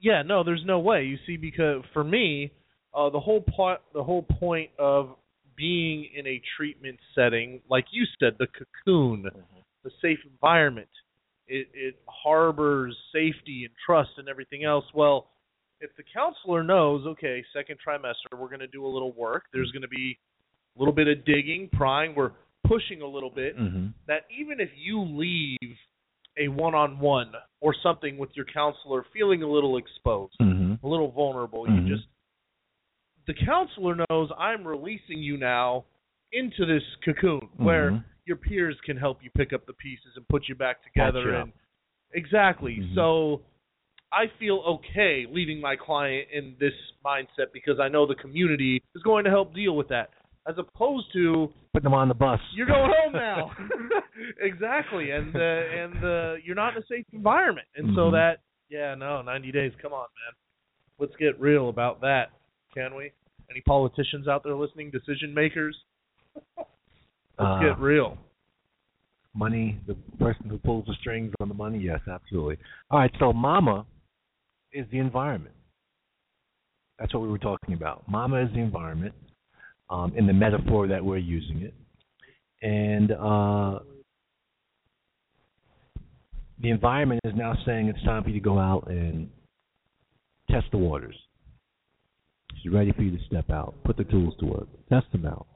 yeah. 0.00 0.22
No, 0.22 0.44
there's 0.44 0.64
no 0.64 0.78
way. 0.78 1.04
You 1.04 1.18
see, 1.26 1.36
because 1.36 1.82
for 1.92 2.04
me, 2.04 2.52
uh, 2.94 3.10
the 3.10 3.20
whole 3.20 3.42
point, 3.42 3.80
the 3.92 4.02
whole 4.02 4.22
point 4.22 4.70
of 4.78 5.16
being 5.56 6.08
in 6.16 6.26
a 6.26 6.40
treatment 6.56 6.98
setting, 7.14 7.60
like 7.70 7.86
you 7.92 8.04
said, 8.18 8.34
the 8.38 8.46
cocoon, 8.46 9.26
the 9.84 9.90
safe 10.02 10.18
environment, 10.30 10.88
it, 11.46 11.68
it 11.74 11.96
harbors 12.06 12.96
safety 13.12 13.64
and 13.64 13.74
trust 13.84 14.10
and 14.16 14.28
everything 14.28 14.64
else. 14.64 14.84
Well, 14.94 15.28
if 15.80 15.90
the 15.96 16.02
counselor 16.14 16.62
knows, 16.62 17.06
okay, 17.06 17.44
second 17.54 17.78
trimester, 17.86 18.38
we're 18.38 18.48
going 18.48 18.60
to 18.60 18.66
do 18.66 18.86
a 18.86 18.88
little 18.88 19.12
work. 19.12 19.44
There's 19.52 19.70
going 19.70 19.82
to 19.82 19.88
be 19.88 20.18
a 20.76 20.78
little 20.78 20.94
bit 20.94 21.08
of 21.08 21.24
digging, 21.24 21.68
prying. 21.72 22.14
We're 22.16 22.32
pushing 22.66 23.02
a 23.02 23.06
little 23.06 23.30
bit. 23.30 23.58
Mm-hmm. 23.58 23.88
That 24.08 24.22
even 24.36 24.60
if 24.60 24.70
you 24.76 25.02
leave 25.02 25.76
a 26.38 26.48
one-on-one 26.48 27.32
or 27.60 27.74
something 27.82 28.18
with 28.18 28.30
your 28.34 28.46
counselor 28.46 29.04
feeling 29.12 29.42
a 29.42 29.48
little 29.48 29.76
exposed, 29.76 30.34
Mm-hmm. 30.40 30.84
a 30.84 30.88
little 30.88 31.10
vulnerable, 31.10 31.66
Mhm. 31.66 31.86
you 31.88 31.96
just 31.96 32.08
the 33.26 33.34
counselor 33.34 33.96
knows 34.10 34.30
I'm 34.36 34.66
releasing 34.66 35.18
you 35.18 35.38
now 35.38 35.84
into 36.32 36.66
this 36.66 36.82
cocoon 37.04 37.48
where 37.56 37.92
Mhm. 37.92 38.04
your 38.26 38.36
peers 38.36 38.78
can 38.82 38.96
help 38.96 39.22
you 39.22 39.30
pick 39.30 39.52
up 39.52 39.64
the 39.66 39.72
pieces 39.72 40.16
and 40.16 40.28
put 40.28 40.48
you 40.48 40.54
back 40.54 40.82
together 40.82 41.30
you 41.30 41.36
and 41.36 41.52
exactly 42.12 42.76
Mhm. 42.80 42.94
so 42.94 43.42
i 44.12 44.26
feel 44.38 44.58
okay 44.58 45.26
leaving 45.26 45.60
my 45.60 45.76
client 45.76 46.28
in 46.30 46.56
this 46.58 46.74
mindset 47.04 47.52
because 47.52 47.78
i 47.80 47.88
know 47.88 48.04
the 48.06 48.14
community 48.16 48.82
is 48.94 49.02
going 49.02 49.24
to 49.24 49.30
help 49.30 49.54
deal 49.54 49.76
with 49.76 49.88
that 49.88 50.10
as 50.46 50.56
opposed 50.58 51.06
to 51.12 51.48
putting 51.72 51.84
them 51.84 51.94
on 51.94 52.08
the 52.08 52.14
bus. 52.14 52.40
you're 52.54 52.66
going 52.66 52.90
home 53.02 53.12
now 53.12 53.50
exactly 54.40 55.10
and 55.10 55.34
uh, 55.34 55.38
and 55.38 56.04
uh, 56.04 56.34
you're 56.44 56.54
not 56.54 56.76
in 56.76 56.82
a 56.82 56.86
safe 56.86 57.04
environment 57.12 57.66
and 57.76 57.88
so 57.94 58.02
Mhm. 58.10 58.12
that 58.12 58.40
yeah 58.68 58.94
no 58.94 59.22
90 59.22 59.52
days 59.52 59.72
come 59.82 59.92
on 59.92 60.06
man 60.24 60.34
let's 60.98 61.14
get 61.18 61.38
real 61.40 61.68
about 61.68 62.00
that 62.00 62.30
can 62.74 62.94
we 62.94 63.10
any 63.50 63.60
politicians 63.62 64.28
out 64.28 64.42
there 64.44 64.54
listening 64.54 64.90
decision 64.90 65.32
makers 65.34 65.76
let's 66.56 66.66
Uh, 67.38 67.60
get 67.60 67.78
real 67.78 68.16
money, 69.36 69.80
the 69.88 69.94
person 70.18 70.48
who 70.48 70.58
pulls 70.58 70.86
the 70.86 70.94
strings 71.00 71.32
on 71.40 71.48
the 71.48 71.54
money, 71.54 71.76
yes, 71.78 71.98
absolutely. 72.08 72.56
All 72.90 73.00
right, 73.00 73.10
so 73.18 73.32
mama 73.32 73.84
is 74.72 74.86
the 74.92 74.98
environment. 75.00 75.56
That's 77.00 77.12
what 77.12 77.24
we 77.24 77.28
were 77.28 77.38
talking 77.38 77.74
about. 77.74 78.06
Mama 78.08 78.40
is 78.44 78.48
the 78.52 78.60
environment, 78.60 79.12
um, 79.90 80.12
in 80.16 80.26
the 80.26 80.32
metaphor 80.32 80.86
that 80.88 81.04
we're 81.04 81.18
using 81.18 81.62
it. 81.62 81.74
And 82.62 83.12
uh, 83.12 83.80
the 86.60 86.70
environment 86.70 87.20
is 87.24 87.34
now 87.36 87.54
saying 87.66 87.88
it's 87.88 88.02
time 88.04 88.22
for 88.22 88.30
you 88.30 88.40
to 88.40 88.44
go 88.44 88.58
out 88.58 88.88
and 88.88 89.28
test 90.50 90.66
the 90.70 90.78
waters. 90.78 91.16
She's 92.62 92.72
ready 92.72 92.92
for 92.92 93.02
you 93.02 93.16
to 93.16 93.24
step 93.26 93.50
out, 93.50 93.74
put 93.84 93.96
the 93.96 94.04
tools 94.04 94.34
to 94.40 94.46
work, 94.46 94.68
test 94.88 95.06
them 95.12 95.26
out. 95.26 95.46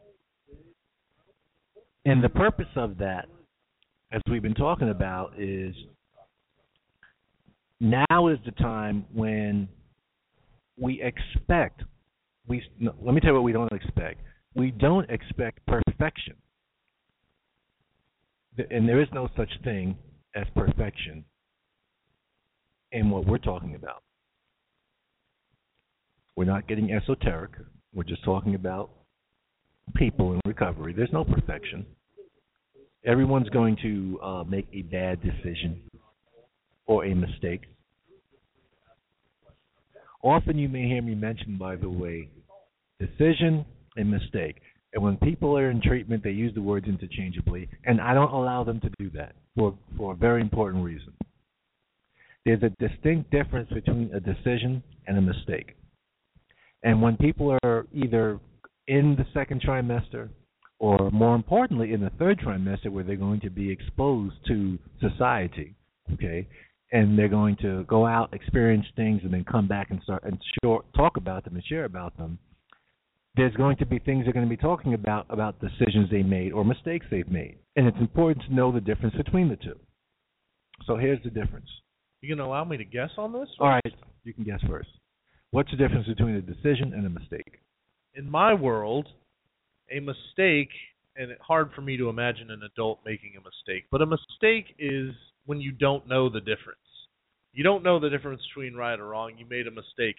And 2.04 2.22
the 2.22 2.28
purpose 2.28 2.68
of 2.76 2.98
that 2.98 3.28
as 4.12 4.22
we've 4.30 4.42
been 4.42 4.54
talking 4.54 4.88
about, 4.88 5.34
is 5.38 5.74
now 7.80 8.28
is 8.28 8.38
the 8.44 8.52
time 8.52 9.04
when 9.12 9.68
we 10.78 11.02
expect. 11.02 11.82
We 12.48 12.62
no, 12.78 12.94
let 13.02 13.14
me 13.14 13.20
tell 13.20 13.30
you 13.30 13.34
what 13.34 13.44
we 13.44 13.52
don't 13.52 13.72
expect. 13.72 14.20
We 14.54 14.70
don't 14.70 15.08
expect 15.10 15.64
perfection, 15.66 16.34
and 18.70 18.88
there 18.88 19.00
is 19.00 19.08
no 19.12 19.28
such 19.36 19.50
thing 19.62 19.96
as 20.34 20.46
perfection 20.54 21.24
in 22.92 23.10
what 23.10 23.26
we're 23.26 23.38
talking 23.38 23.74
about. 23.74 24.02
We're 26.36 26.44
not 26.44 26.66
getting 26.68 26.92
esoteric. 26.92 27.50
We're 27.92 28.04
just 28.04 28.24
talking 28.24 28.54
about 28.54 28.90
people 29.94 30.32
in 30.32 30.40
recovery. 30.44 30.92
There's 30.92 31.12
no 31.12 31.24
perfection 31.24 31.86
everyone's 33.04 33.48
going 33.48 33.76
to 33.82 34.20
uh, 34.22 34.44
make 34.44 34.68
a 34.72 34.82
bad 34.82 35.20
decision 35.22 35.80
or 36.86 37.04
a 37.04 37.14
mistake. 37.14 37.62
Often 40.22 40.58
you 40.58 40.68
may 40.68 40.86
hear 40.86 41.02
me 41.02 41.14
mention, 41.14 41.56
by 41.56 41.76
the 41.76 41.88
way, 41.88 42.28
decision 43.00 43.64
and 43.96 44.10
mistake. 44.10 44.60
And 44.94 45.02
when 45.02 45.16
people 45.18 45.56
are 45.58 45.70
in 45.70 45.80
treatment, 45.82 46.24
they 46.24 46.30
use 46.30 46.54
the 46.54 46.62
words 46.62 46.86
interchangeably, 46.86 47.68
and 47.84 48.00
I 48.00 48.14
don't 48.14 48.32
allow 48.32 48.64
them 48.64 48.80
to 48.80 48.90
do 48.98 49.10
that 49.10 49.34
for, 49.56 49.76
for 49.96 50.12
a 50.12 50.16
very 50.16 50.40
important 50.40 50.84
reason. 50.84 51.12
There's 52.44 52.62
a 52.62 52.70
distinct 52.78 53.30
difference 53.30 53.68
between 53.70 54.10
a 54.14 54.20
decision 54.20 54.82
and 55.06 55.18
a 55.18 55.20
mistake. 55.20 55.76
And 56.82 57.02
when 57.02 57.16
people 57.16 57.58
are 57.62 57.86
either 57.92 58.40
in 58.86 59.16
the 59.16 59.26
second 59.34 59.60
trimester 59.60 60.30
or 60.78 61.10
more 61.10 61.34
importantly 61.34 61.92
in 61.92 62.00
the 62.00 62.10
third 62.18 62.38
trimester 62.38 62.88
where 62.88 63.04
they're 63.04 63.16
going 63.16 63.40
to 63.40 63.50
be 63.50 63.70
exposed 63.70 64.34
to 64.46 64.78
society 65.00 65.74
okay 66.12 66.46
and 66.92 67.18
they're 67.18 67.28
going 67.28 67.56
to 67.56 67.84
go 67.84 68.06
out 68.06 68.32
experience 68.32 68.86
things 68.96 69.20
and 69.24 69.32
then 69.32 69.44
come 69.44 69.68
back 69.68 69.90
and 69.90 70.00
start 70.02 70.22
and 70.24 70.38
short, 70.62 70.86
talk 70.94 71.18
about 71.18 71.44
them 71.44 71.54
and 71.54 71.64
share 71.66 71.84
about 71.84 72.16
them 72.16 72.38
there's 73.38 73.54
going 73.54 73.76
to 73.76 73.86
be 73.86 73.98
things 74.00 74.24
they're 74.24 74.32
going 74.32 74.46
to 74.46 74.50
be 74.50 74.60
talking 74.60 74.94
about 74.94 75.26
about 75.30 75.60
decisions 75.60 76.10
they 76.10 76.22
made 76.22 76.52
or 76.52 76.64
mistakes 76.64 77.06
they've 77.10 77.30
made. 77.30 77.58
And 77.76 77.86
it's 77.86 77.96
important 78.00 78.44
to 78.46 78.54
know 78.54 78.72
the 78.72 78.80
difference 78.80 79.14
between 79.14 79.48
the 79.48 79.56
two. 79.56 79.78
So 80.86 80.96
here's 80.96 81.22
the 81.22 81.30
difference. 81.30 81.68
You 82.20 82.34
gonna 82.34 82.48
allow 82.48 82.64
me 82.64 82.76
to 82.76 82.84
guess 82.84 83.10
on 83.16 83.32
this? 83.32 83.48
All 83.60 83.68
right. 83.68 83.94
You 84.24 84.34
can 84.34 84.44
guess 84.44 84.60
first. 84.68 84.88
What's 85.50 85.70
the 85.70 85.76
difference 85.76 86.06
between 86.06 86.34
a 86.34 86.40
decision 86.40 86.92
and 86.92 87.06
a 87.06 87.10
mistake? 87.10 87.60
In 88.14 88.28
my 88.28 88.54
world 88.54 89.06
a 89.90 90.00
mistake 90.00 90.70
and 91.16 91.30
it's 91.30 91.40
hard 91.40 91.70
for 91.74 91.80
me 91.80 91.96
to 91.96 92.08
imagine 92.08 92.50
an 92.50 92.60
adult 92.62 92.98
making 93.06 93.32
a 93.36 93.40
mistake 93.40 93.86
but 93.90 94.02
a 94.02 94.06
mistake 94.06 94.74
is 94.78 95.14
when 95.46 95.60
you 95.60 95.72
don't 95.72 96.06
know 96.06 96.28
the 96.28 96.40
difference. 96.40 96.78
You 97.52 97.64
don't 97.64 97.82
know 97.82 97.98
the 97.98 98.10
difference 98.10 98.42
between 98.52 98.74
right 98.74 98.98
or 98.98 99.08
wrong. 99.08 99.32
You 99.38 99.46
made 99.46 99.66
a 99.66 99.70
mistake 99.70 100.16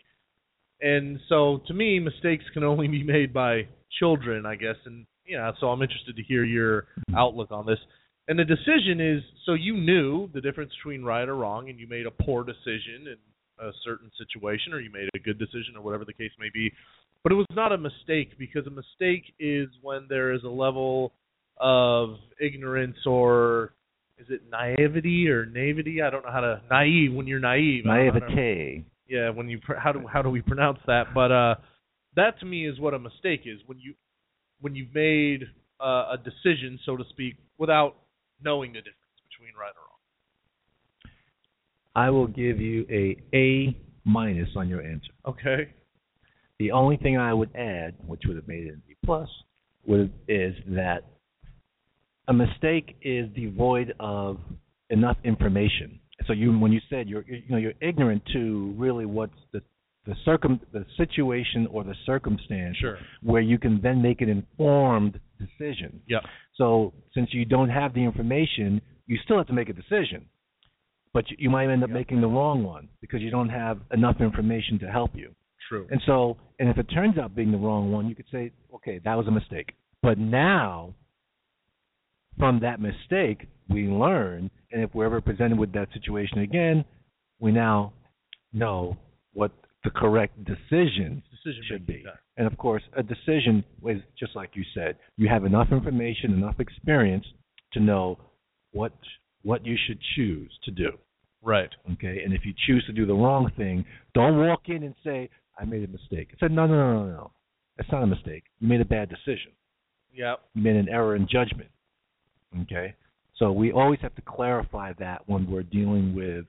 and 0.81 1.19
so 1.27 1.61
to 1.67 1.73
me 1.73 1.99
mistakes 1.99 2.43
can 2.53 2.63
only 2.63 2.87
be 2.87 3.03
made 3.03 3.33
by 3.33 3.61
children 3.99 4.45
i 4.45 4.55
guess 4.55 4.75
and 4.85 5.05
yeah 5.27 5.51
so 5.59 5.67
i'm 5.67 5.81
interested 5.81 6.15
to 6.15 6.23
hear 6.23 6.43
your 6.43 6.87
outlook 7.15 7.51
on 7.51 7.65
this 7.65 7.79
and 8.27 8.37
the 8.37 8.45
decision 8.45 9.01
is 9.01 9.23
so 9.45 9.53
you 9.53 9.75
knew 9.75 10.29
the 10.33 10.41
difference 10.41 10.71
between 10.81 11.03
right 11.03 11.27
or 11.27 11.35
wrong 11.35 11.69
and 11.69 11.79
you 11.79 11.87
made 11.87 12.05
a 12.05 12.11
poor 12.11 12.43
decision 12.43 13.07
in 13.07 13.17
a 13.59 13.71
certain 13.83 14.11
situation 14.17 14.73
or 14.73 14.79
you 14.79 14.91
made 14.91 15.09
a 15.15 15.19
good 15.19 15.37
decision 15.37 15.75
or 15.75 15.81
whatever 15.81 16.05
the 16.05 16.13
case 16.13 16.31
may 16.39 16.49
be. 16.53 16.71
But 17.23 17.33
it 17.33 17.35
was 17.35 17.47
not 17.51 17.71
a 17.71 17.77
mistake 17.77 18.37
because 18.37 18.65
a 18.65 18.69
mistake 18.69 19.33
is 19.39 19.67
when 19.81 20.05
there 20.07 20.31
is 20.31 20.43
a 20.43 20.49
level 20.49 21.13
of 21.59 22.15
ignorance 22.39 22.97
or 23.05 23.73
is 24.17 24.27
it 24.29 24.41
naivety 24.49 25.27
or 25.29 25.45
naivety? 25.45 26.01
I 26.01 26.09
don't 26.09 26.23
know 26.23 26.31
how 26.31 26.41
to 26.41 26.61
naive 26.69 27.13
when 27.13 27.27
you're 27.27 27.39
naive. 27.39 27.85
Naivete. 27.85 28.85
Yeah, 29.09 29.29
when 29.29 29.49
you 29.49 29.59
pr- 29.59 29.75
how 29.75 29.91
do 29.91 30.05
how 30.07 30.21
do 30.21 30.29
we 30.29 30.41
pronounce 30.41 30.79
that? 30.87 31.13
But 31.13 31.31
uh, 31.31 31.55
that 32.15 32.39
to 32.39 32.45
me 32.45 32.67
is 32.67 32.79
what 32.79 32.93
a 32.93 32.99
mistake 32.99 33.41
is 33.45 33.59
when 33.65 33.79
you 33.79 33.95
when 34.61 34.75
you've 34.75 34.93
made 34.93 35.43
uh, 35.79 36.13
a 36.13 36.17
decision, 36.17 36.79
so 36.85 36.95
to 36.95 37.03
speak, 37.09 37.35
without 37.57 37.95
knowing 38.41 38.71
the 38.71 38.79
difference 38.79 38.95
between 39.29 39.53
right 39.59 39.71
or 39.75 39.81
wrong. 39.81 39.99
I 41.95 42.09
will 42.09 42.27
give 42.27 42.59
you 42.59 42.85
a 42.89 43.17
A 43.35 43.75
minus 44.05 44.49
on 44.55 44.69
your 44.69 44.81
answer. 44.81 45.11
Okay. 45.25 45.73
The 46.59 46.71
only 46.71 46.97
thing 46.97 47.17
I 47.17 47.33
would 47.33 47.55
add, 47.55 47.95
which 48.05 48.23
would 48.27 48.35
have 48.35 48.47
made 48.47 48.65
it 48.65 48.73
a 48.73 48.87
B 48.87 48.95
plus, 49.05 49.29
would 49.87 50.11
is 50.27 50.53
that 50.67 51.05
a 52.27 52.33
mistake 52.33 52.97
is 53.01 53.27
devoid 53.33 53.93
of 53.99 54.37
enough 54.89 55.17
information. 55.23 55.99
So 56.27 56.33
you, 56.33 56.57
when 56.57 56.71
you 56.71 56.81
said 56.89 57.07
you're, 57.07 57.23
you 57.27 57.43
know, 57.49 57.57
you're 57.57 57.73
ignorant 57.81 58.23
to 58.33 58.73
really 58.77 59.05
what's 59.05 59.33
the 59.53 59.61
the 60.05 60.15
circum 60.25 60.59
the 60.73 60.85
situation 60.97 61.67
or 61.71 61.83
the 61.83 61.93
circumstance 62.05 62.77
Sure. 62.77 62.97
where 63.21 63.41
you 63.41 63.57
can 63.59 63.79
then 63.81 64.01
make 64.01 64.21
an 64.21 64.29
informed 64.29 65.19
decision. 65.37 66.01
Yep. 66.07 66.23
So 66.55 66.93
since 67.13 67.33
you 67.33 67.45
don't 67.45 67.69
have 67.69 67.93
the 67.93 68.03
information, 68.03 68.81
you 69.07 69.17
still 69.23 69.37
have 69.37 69.47
to 69.47 69.53
make 69.53 69.69
a 69.69 69.73
decision, 69.73 70.25
but 71.13 71.29
you, 71.29 71.37
you 71.39 71.49
might 71.49 71.69
end 71.69 71.83
up 71.83 71.89
Yep. 71.89 71.95
making 71.95 72.21
the 72.21 72.27
wrong 72.27 72.63
one 72.63 72.87
because 73.01 73.21
you 73.21 73.29
don't 73.29 73.49
have 73.49 73.79
enough 73.91 74.17
information 74.19 74.79
to 74.79 74.87
help 74.89 75.11
you. 75.15 75.33
True. 75.67 75.87
And 75.91 76.01
so, 76.05 76.37
and 76.59 76.69
if 76.69 76.77
it 76.77 76.85
turns 76.85 77.17
out 77.17 77.35
being 77.35 77.51
the 77.51 77.57
wrong 77.57 77.91
one, 77.91 78.07
you 78.09 78.15
could 78.15 78.25
say, 78.31 78.51
okay, 78.73 78.99
that 79.05 79.15
was 79.15 79.27
a 79.27 79.31
mistake. 79.31 79.73
But 80.01 80.17
now, 80.17 80.95
from 82.39 82.59
that 82.61 82.79
mistake, 82.79 83.47
we 83.69 83.83
learn, 83.87 84.49
and 84.71 84.81
if 84.81 84.95
we're 84.95 85.05
ever 85.05 85.21
presented 85.21 85.59
with 85.59 85.71
that 85.73 85.89
situation 85.93 86.39
again, 86.39 86.83
we 87.39 87.51
now 87.51 87.93
know 88.53 88.97
what 89.33 89.51
the 89.83 89.91
correct 89.91 90.43
decision 90.45 91.21
Decision 91.43 91.63
should 91.69 91.85
be. 91.85 92.03
And 92.37 92.47
of 92.47 92.57
course, 92.57 92.83
a 92.97 93.03
decision 93.03 93.63
is 93.85 94.01
just 94.17 94.35
like 94.35 94.51
you 94.53 94.63
said. 94.73 94.97
You 95.17 95.29
have 95.29 95.45
enough 95.45 95.67
information, 95.71 96.33
enough 96.33 96.59
experience 96.59 97.25
to 97.73 97.79
know 97.79 98.17
what 98.71 98.91
what 99.43 99.65
you 99.65 99.77
should 99.87 99.99
choose 100.15 100.51
to 100.65 100.71
do. 100.71 100.91
Right. 101.41 101.69
Okay, 101.93 102.21
and 102.23 102.33
if 102.33 102.41
you 102.45 102.53
choose 102.67 102.85
to 102.87 102.93
do 102.93 103.05
the 103.05 103.13
wrong 103.13 103.49
thing, 103.55 103.85
don't 104.13 104.37
walk 104.37 104.67
in 104.67 104.83
and 104.83 104.93
say, 105.03 105.29
"I 105.57 105.63
made 105.63 105.83
a 105.83 105.87
mistake." 105.87 106.29
I 106.33 106.37
said, 106.39 106.51
"No, 106.51 106.67
no, 106.67 106.75
no, 106.75 107.05
no, 107.05 107.11
no. 107.11 107.31
It's 107.77 107.91
not 107.91 108.03
a 108.03 108.07
mistake. 108.07 108.43
You 108.59 108.67
made 108.67 108.81
a 108.81 108.85
bad 108.85 109.07
decision. 109.09 109.53
Yep. 110.13 110.41
You 110.55 110.61
made 110.61 110.75
an 110.75 110.89
error 110.89 111.15
in 111.15 111.25
judgment." 111.27 111.69
Okay, 112.61 112.95
so 113.35 113.51
we 113.51 113.71
always 113.71 113.99
have 114.01 114.15
to 114.15 114.21
clarify 114.21 114.93
that 114.99 115.21
when 115.27 115.49
we're 115.49 115.63
dealing 115.63 116.15
with, 116.15 116.45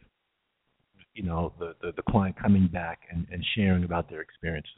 you 1.15 1.23
know, 1.23 1.53
the 1.59 1.75
the, 1.81 1.93
the 1.97 2.03
client 2.11 2.37
coming 2.41 2.69
back 2.73 3.01
and, 3.11 3.27
and 3.31 3.45
sharing 3.55 3.85
about 3.85 4.09
their 4.09 4.21
experiences. 4.21 4.73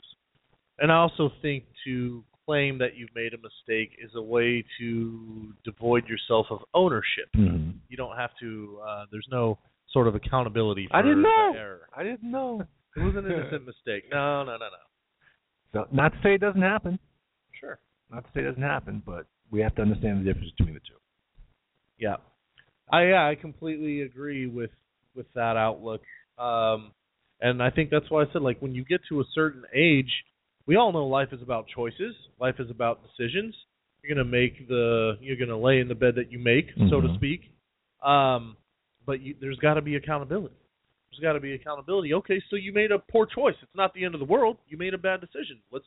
And 0.79 0.91
I 0.91 0.97
also 0.97 1.31
think 1.41 1.65
to 1.85 2.25
claim 2.45 2.79
that 2.79 2.97
you've 2.97 3.15
made 3.15 3.35
a 3.35 3.39
mistake 3.39 3.97
is 4.03 4.11
a 4.15 4.23
way 4.23 4.65
to 4.79 5.55
devoid 5.65 6.07
yourself 6.09 6.47
of 6.51 6.61
ownership. 6.75 7.29
Mm-hmm. 7.37 7.71
You 7.89 7.97
don't 7.97 8.17
have 8.17 8.31
to. 8.41 8.81
Uh, 8.87 9.05
there's 9.11 9.29
no 9.31 9.59
sort 9.93 10.09
of 10.09 10.15
accountability. 10.15 10.89
For 10.91 10.97
I 10.97 11.03
didn't 11.03 11.23
know. 11.23 11.53
Error. 11.57 11.89
I 11.97 12.03
didn't 12.03 12.31
know. 12.31 12.63
It 12.95 13.01
was 13.01 13.15
an 13.17 13.25
innocent 13.25 13.65
mistake. 13.65 14.05
No, 14.11 14.45
no, 14.45 14.59
no, 14.59 14.69
no. 14.69 14.83
So, 15.73 15.87
not 15.91 16.13
to 16.13 16.19
say 16.23 16.35
it 16.35 16.43
doesn't 16.43 16.61
happen. 16.61 16.99
Sure. 17.59 17.79
Not 18.11 18.25
to 18.25 18.31
say 18.35 18.41
it 18.41 18.49
doesn't 18.49 18.63
happen, 18.63 19.03
but 19.07 19.25
we 19.51 19.61
have 19.63 19.75
to 19.77 19.81
understand 19.81 20.21
the 20.21 20.31
difference 20.31 20.53
between 20.59 20.75
the 20.75 20.81
two. 20.81 21.01
Yeah. 21.99 22.17
I 22.91 23.05
yeah, 23.07 23.29
I 23.29 23.35
completely 23.35 24.03
agree 24.03 24.47
with 24.47 24.71
with 25.15 25.27
that 25.35 25.57
outlook. 25.57 26.03
Um 26.39 26.93
and 27.41 27.63
I 27.63 27.71
think 27.71 27.91
that's 27.91 28.11
why 28.11 28.23
I 28.23 28.27
said 28.33 28.43
like 28.43 28.61
when 28.61 28.75
you 28.75 28.85
get 28.85 29.01
to 29.09 29.21
a 29.21 29.25
certain 29.35 29.65
age, 29.75 30.11
we 30.67 30.77
all 30.77 30.93
know 30.93 31.07
life 31.07 31.29
is 31.33 31.43
about 31.43 31.67
choices. 31.75 32.15
Life 32.41 32.57
is 32.59 32.71
about 32.71 33.01
decisions. 33.03 33.55
You're 34.03 34.15
going 34.15 34.27
to 34.27 34.31
make 34.31 34.69
the 34.69 35.17
you're 35.21 35.37
going 35.37 35.49
to 35.49 35.57
lay 35.57 35.81
in 35.81 35.89
the 35.89 35.95
bed 35.95 36.15
that 36.17 36.31
you 36.33 36.39
make, 36.39 36.67
so 36.91 37.01
to 37.01 37.09
Mhm. 37.09 37.17
speak. 37.17 37.51
Um 38.03 38.57
but 39.05 39.21
you, 39.21 39.35
there's 39.41 39.59
got 39.59 39.75
to 39.75 39.83
be 39.83 39.97
accountability. 39.97 40.55
There's 41.11 41.21
got 41.21 41.33
to 41.35 41.41
be 41.41 41.55
accountability. 41.55 42.15
Okay, 42.15 42.41
so 42.49 42.57
you 42.57 42.73
made 42.73 42.91
a 42.93 42.99
poor 42.99 43.27
choice. 43.27 43.57
It's 43.63 43.75
not 43.75 43.93
the 43.95 44.05
end 44.05 44.15
of 44.15 44.21
the 44.21 44.27
world. 44.27 44.57
You 44.69 44.79
made 44.79 44.95
a 44.95 44.99
bad 44.99 45.21
decision. 45.21 45.61
Let's 45.71 45.87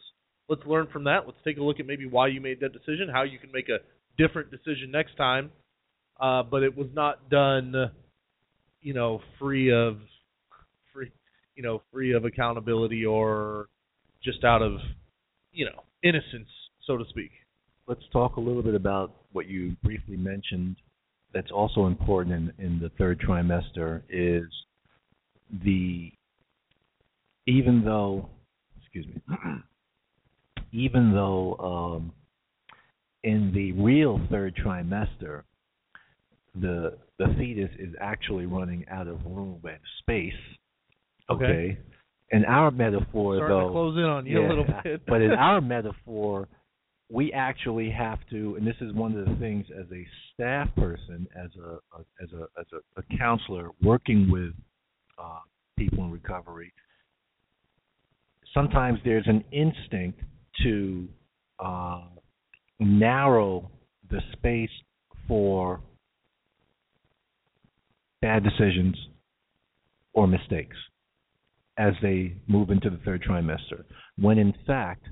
let's 0.49 0.65
learn 0.65 0.87
from 0.87 1.03
that. 1.05 1.25
Let's 1.25 1.37
take 1.43 1.57
a 1.57 1.63
look 1.63 1.79
at 1.79 1.85
maybe 1.85 2.05
why 2.05 2.27
you 2.27 2.41
made 2.41 2.59
that 2.59 2.73
decision, 2.73 3.09
how 3.09 3.23
you 3.23 3.39
can 3.39 3.51
make 3.51 3.69
a 3.69 3.79
different 4.17 4.51
decision 4.51 4.91
next 4.91 5.15
time. 5.17 5.51
Uh, 6.19 6.43
but 6.43 6.63
it 6.63 6.75
was 6.75 6.87
not 6.93 7.29
done, 7.29 7.91
you 8.81 8.93
know, 8.93 9.21
free 9.39 9.71
of 9.71 9.97
free, 10.93 11.11
you 11.55 11.63
know, 11.63 11.81
free 11.91 12.13
of 12.13 12.25
accountability 12.25 13.05
or 13.05 13.67
just 14.23 14.43
out 14.43 14.61
of, 14.61 14.73
you 15.51 15.65
know, 15.65 15.83
innocence, 16.03 16.47
so 16.85 16.97
to 16.97 17.03
speak. 17.09 17.31
Let's 17.87 18.01
talk 18.11 18.37
a 18.37 18.39
little 18.39 18.63
bit 18.63 18.75
about 18.75 19.13
what 19.31 19.47
you 19.47 19.75
briefly 19.83 20.15
mentioned. 20.17 20.77
That's 21.33 21.51
also 21.51 21.85
important 21.85 22.53
in, 22.57 22.65
in 22.65 22.79
the 22.79 22.89
third 22.97 23.19
trimester 23.19 24.01
is 24.09 24.45
the 25.63 26.11
even 27.45 27.83
though 27.83 28.29
excuse 28.81 29.05
me 29.05 29.21
even 30.71 31.13
though 31.13 31.55
um, 31.57 32.11
in 33.23 33.51
the 33.53 33.71
real 33.73 34.19
third 34.31 34.55
trimester 34.55 35.43
the 36.59 36.97
the 37.19 37.27
fetus 37.37 37.69
is 37.79 37.93
actually 37.99 38.45
running 38.45 38.85
out 38.89 39.07
of 39.07 39.23
room 39.25 39.59
and 39.63 39.77
space. 39.99 40.33
Okay. 41.29 41.45
Okay. 41.45 41.77
In 42.31 42.43
our 42.45 42.71
metaphor, 42.71 43.37
Starting 43.37 43.57
though, 43.57 43.67
to 43.67 43.71
close 43.71 43.97
in 43.97 44.03
on 44.03 44.25
you 44.25 44.39
a 44.39 44.41
yeah, 44.41 44.49
little 44.49 44.65
bit. 44.83 45.05
but 45.05 45.21
in 45.21 45.31
our 45.31 45.61
metaphor, 45.61 46.47
we 47.09 47.31
actually 47.31 47.89
have 47.91 48.19
to, 48.31 48.55
and 48.55 48.65
this 48.65 48.75
is 48.81 48.93
one 48.93 49.15
of 49.15 49.25
the 49.27 49.35
things 49.35 49.65
as 49.79 49.85
a 49.91 50.05
staff 50.33 50.67
person, 50.75 51.27
as 51.35 51.51
a, 51.63 51.73
a 51.97 52.23
as 52.23 52.29
a 52.33 52.59
as 52.59 52.65
a, 52.73 52.99
a 52.99 53.17
counselor 53.17 53.69
working 53.83 54.29
with 54.31 54.53
uh, 55.19 55.39
people 55.77 56.03
in 56.05 56.11
recovery. 56.11 56.73
Sometimes 58.53 58.99
there's 59.05 59.27
an 59.27 59.43
instinct 59.51 60.19
to 60.63 61.07
uh, 61.59 62.01
narrow 62.79 63.69
the 64.09 64.19
space 64.33 64.69
for 65.27 65.81
bad 68.21 68.43
decisions 68.43 68.95
or 70.13 70.27
mistakes 70.27 70.77
as 71.77 71.93
they 72.01 72.35
move 72.47 72.69
into 72.69 72.89
the 72.89 72.99
third 73.05 73.21
trimester, 73.21 73.83
when 74.17 74.37
in 74.37 74.53
fact, 74.65 75.07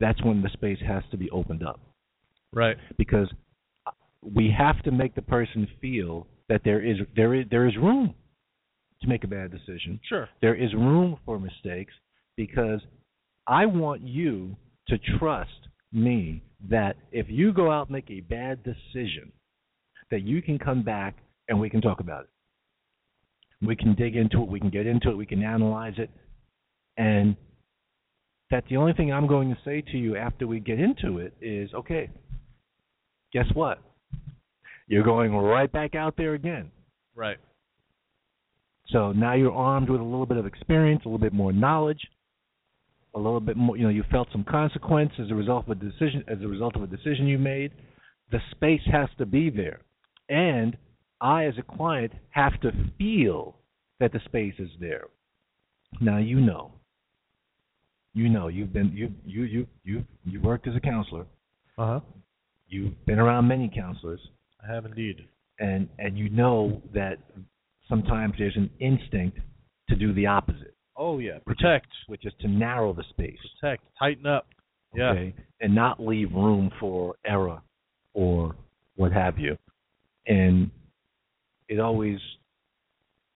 that's 0.00 0.22
when 0.24 0.42
the 0.42 0.48
space 0.50 0.78
has 0.86 1.02
to 1.10 1.16
be 1.16 1.30
opened 1.30 1.62
up. 1.66 1.80
right. 2.52 2.76
Because 2.96 3.28
we 4.22 4.52
have 4.56 4.82
to 4.82 4.90
make 4.90 5.14
the 5.14 5.22
person 5.22 5.68
feel 5.80 6.26
that 6.48 6.62
there 6.64 6.84
is 6.84 6.96
there 7.14 7.34
is 7.34 7.44
there 7.50 7.68
is 7.68 7.76
room 7.76 8.14
to 9.02 9.08
make 9.08 9.24
a 9.24 9.28
bad 9.28 9.50
decision. 9.50 10.00
Sure. 10.08 10.28
There 10.40 10.54
is 10.54 10.72
room 10.74 11.18
for 11.24 11.38
mistakes 11.38 11.92
because 12.36 12.80
I 13.46 13.66
want 13.66 14.02
you 14.02 14.56
to 14.88 14.98
trust 15.18 15.50
me 15.92 16.42
that 16.68 16.96
if 17.12 17.26
you 17.28 17.52
go 17.52 17.70
out 17.70 17.88
and 17.88 17.94
make 17.94 18.10
a 18.10 18.20
bad 18.20 18.62
decision, 18.64 19.32
that 20.10 20.22
you 20.22 20.42
can 20.42 20.58
come 20.58 20.82
back 20.82 21.16
and 21.48 21.60
we 21.60 21.70
can 21.70 21.80
talk 21.80 22.00
about 22.00 22.22
it. 22.24 22.30
We 23.62 23.76
can 23.76 23.94
dig 23.94 24.16
into 24.16 24.42
it, 24.42 24.48
we 24.48 24.60
can 24.60 24.70
get 24.70 24.86
into 24.86 25.10
it, 25.10 25.16
we 25.16 25.26
can 25.26 25.42
analyze 25.42 25.94
it, 25.96 26.10
and 26.96 27.36
that 28.50 28.64
the 28.68 28.76
only 28.76 28.92
thing 28.92 29.12
I'm 29.12 29.26
going 29.26 29.48
to 29.48 29.58
say 29.64 29.82
to 29.92 29.98
you 29.98 30.16
after 30.16 30.46
we 30.46 30.60
get 30.60 30.78
into 30.78 31.18
it 31.18 31.34
is, 31.40 31.72
okay, 31.74 32.10
guess 33.32 33.46
what? 33.54 33.78
You're 34.86 35.04
going 35.04 35.34
right 35.34 35.70
back 35.70 35.94
out 35.94 36.14
there 36.16 36.34
again. 36.34 36.70
Right. 37.14 37.38
So 38.88 39.12
now 39.12 39.34
you're 39.34 39.52
armed 39.52 39.90
with 39.90 40.00
a 40.00 40.04
little 40.04 40.26
bit 40.26 40.36
of 40.36 40.46
experience, 40.46 41.02
a 41.04 41.08
little 41.08 41.18
bit 41.18 41.32
more 41.32 41.52
knowledge, 41.52 42.00
a 43.14 43.18
little 43.18 43.40
bit 43.40 43.56
more. 43.56 43.76
You 43.76 43.84
know, 43.84 43.88
you 43.88 44.04
felt 44.10 44.28
some 44.30 44.44
consequence 44.44 45.10
as 45.18 45.30
a 45.30 45.34
result 45.34 45.64
of 45.68 45.70
a 45.70 45.74
decision. 45.74 46.22
As 46.28 46.38
a 46.42 46.46
result 46.46 46.76
of 46.76 46.82
a 46.82 46.86
decision 46.86 47.26
you 47.26 47.38
made, 47.38 47.72
the 48.30 48.38
space 48.52 48.82
has 48.92 49.08
to 49.18 49.26
be 49.26 49.50
there, 49.50 49.80
and 50.28 50.76
I, 51.20 51.46
as 51.46 51.54
a 51.58 51.62
client, 51.76 52.12
have 52.30 52.60
to 52.60 52.72
feel 52.98 53.56
that 54.00 54.12
the 54.12 54.20
space 54.26 54.54
is 54.58 54.70
there. 54.80 55.04
Now 56.00 56.18
you 56.18 56.40
know. 56.40 56.72
You 58.14 58.28
know, 58.30 58.48
you've 58.48 58.72
been 58.72 58.92
you 58.94 59.12
you 59.24 59.44
you 59.44 59.66
you 59.84 60.04
you 60.24 60.40
worked 60.40 60.66
as 60.66 60.74
a 60.74 60.80
counselor. 60.80 61.26
Uh 61.78 61.86
huh. 61.86 62.00
You've 62.68 63.04
been 63.06 63.18
around 63.18 63.46
many 63.46 63.70
counselors 63.74 64.20
I 64.62 64.72
have 64.72 64.86
indeed. 64.86 65.26
and 65.58 65.88
and 65.98 66.18
you 66.18 66.28
know 66.30 66.80
that 66.94 67.18
sometimes 67.88 68.34
there's 68.38 68.56
an 68.56 68.70
instinct 68.80 69.38
to 69.90 69.96
do 69.96 70.12
the 70.14 70.26
opposite. 70.26 70.74
Oh 70.96 71.18
yeah, 71.18 71.38
protect, 71.46 71.88
which 72.06 72.24
is 72.24 72.32
to 72.40 72.48
narrow 72.48 72.92
the 72.94 73.04
space. 73.10 73.38
protect, 73.60 73.84
tighten 73.98 74.26
up. 74.26 74.46
Yeah, 74.94 75.10
okay, 75.10 75.34
and 75.60 75.74
not 75.74 76.00
leave 76.00 76.32
room 76.32 76.70
for 76.80 77.16
error 77.26 77.60
or 78.14 78.54
what 78.96 79.12
have 79.12 79.38
you. 79.38 79.56
And 80.26 80.70
it 81.68 81.80
always, 81.80 82.18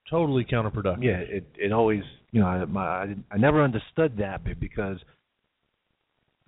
totally 0.08 0.44
counterproductive. 0.44 1.02
yeah, 1.02 1.18
it 1.18 1.44
it 1.56 1.72
always, 1.72 2.02
you 2.32 2.40
know, 2.40 2.46
I 2.46 2.64
my, 2.64 2.86
I, 2.86 3.14
I 3.30 3.36
never 3.38 3.62
understood 3.62 4.16
that 4.18 4.42
because 4.58 4.98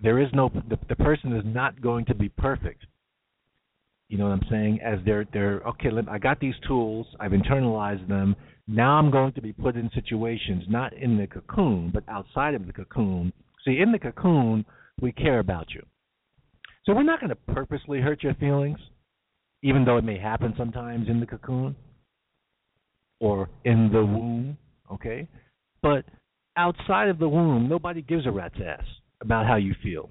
there 0.01 0.19
is 0.19 0.29
no 0.33 0.49
the, 0.69 0.77
the 0.89 0.95
person 0.95 1.33
is 1.33 1.43
not 1.45 1.81
going 1.81 2.05
to 2.05 2.15
be 2.15 2.29
perfect. 2.29 2.85
You 4.09 4.17
know 4.17 4.25
what 4.25 4.33
I'm 4.33 4.47
saying? 4.49 4.79
As 4.83 4.99
they're 5.05 5.25
they're 5.33 5.61
okay. 5.61 5.89
Let, 5.89 6.09
I 6.09 6.19
got 6.19 6.39
these 6.39 6.55
tools. 6.67 7.07
I've 7.19 7.31
internalized 7.31 8.07
them. 8.07 8.35
Now 8.67 8.97
I'm 8.97 9.11
going 9.11 9.33
to 9.33 9.41
be 9.41 9.53
put 9.53 9.75
in 9.75 9.89
situations 9.93 10.63
not 10.69 10.93
in 10.93 11.17
the 11.17 11.27
cocoon, 11.27 11.91
but 11.93 12.03
outside 12.07 12.53
of 12.53 12.67
the 12.67 12.73
cocoon. 12.73 13.33
See, 13.65 13.79
in 13.79 13.91
the 13.91 13.99
cocoon, 13.99 14.65
we 15.01 15.11
care 15.11 15.39
about 15.39 15.71
you. 15.71 15.83
So 16.85 16.93
we're 16.93 17.03
not 17.03 17.19
going 17.19 17.29
to 17.29 17.53
purposely 17.53 18.01
hurt 18.01 18.23
your 18.23 18.33
feelings, 18.35 18.77
even 19.63 19.85
though 19.85 19.97
it 19.97 20.03
may 20.03 20.19
happen 20.19 20.53
sometimes 20.57 21.07
in 21.07 21.19
the 21.19 21.25
cocoon 21.25 21.75
or 23.19 23.49
in 23.63 23.89
the 23.91 24.05
womb, 24.05 24.57
okay? 24.91 25.27
But 25.81 26.03
outside 26.57 27.07
of 27.07 27.17
the 27.17 27.29
womb, 27.29 27.69
nobody 27.69 28.01
gives 28.01 28.27
a 28.27 28.31
rat's 28.31 28.59
ass 28.63 28.85
about 29.21 29.47
how 29.47 29.55
you 29.55 29.73
feel. 29.81 30.09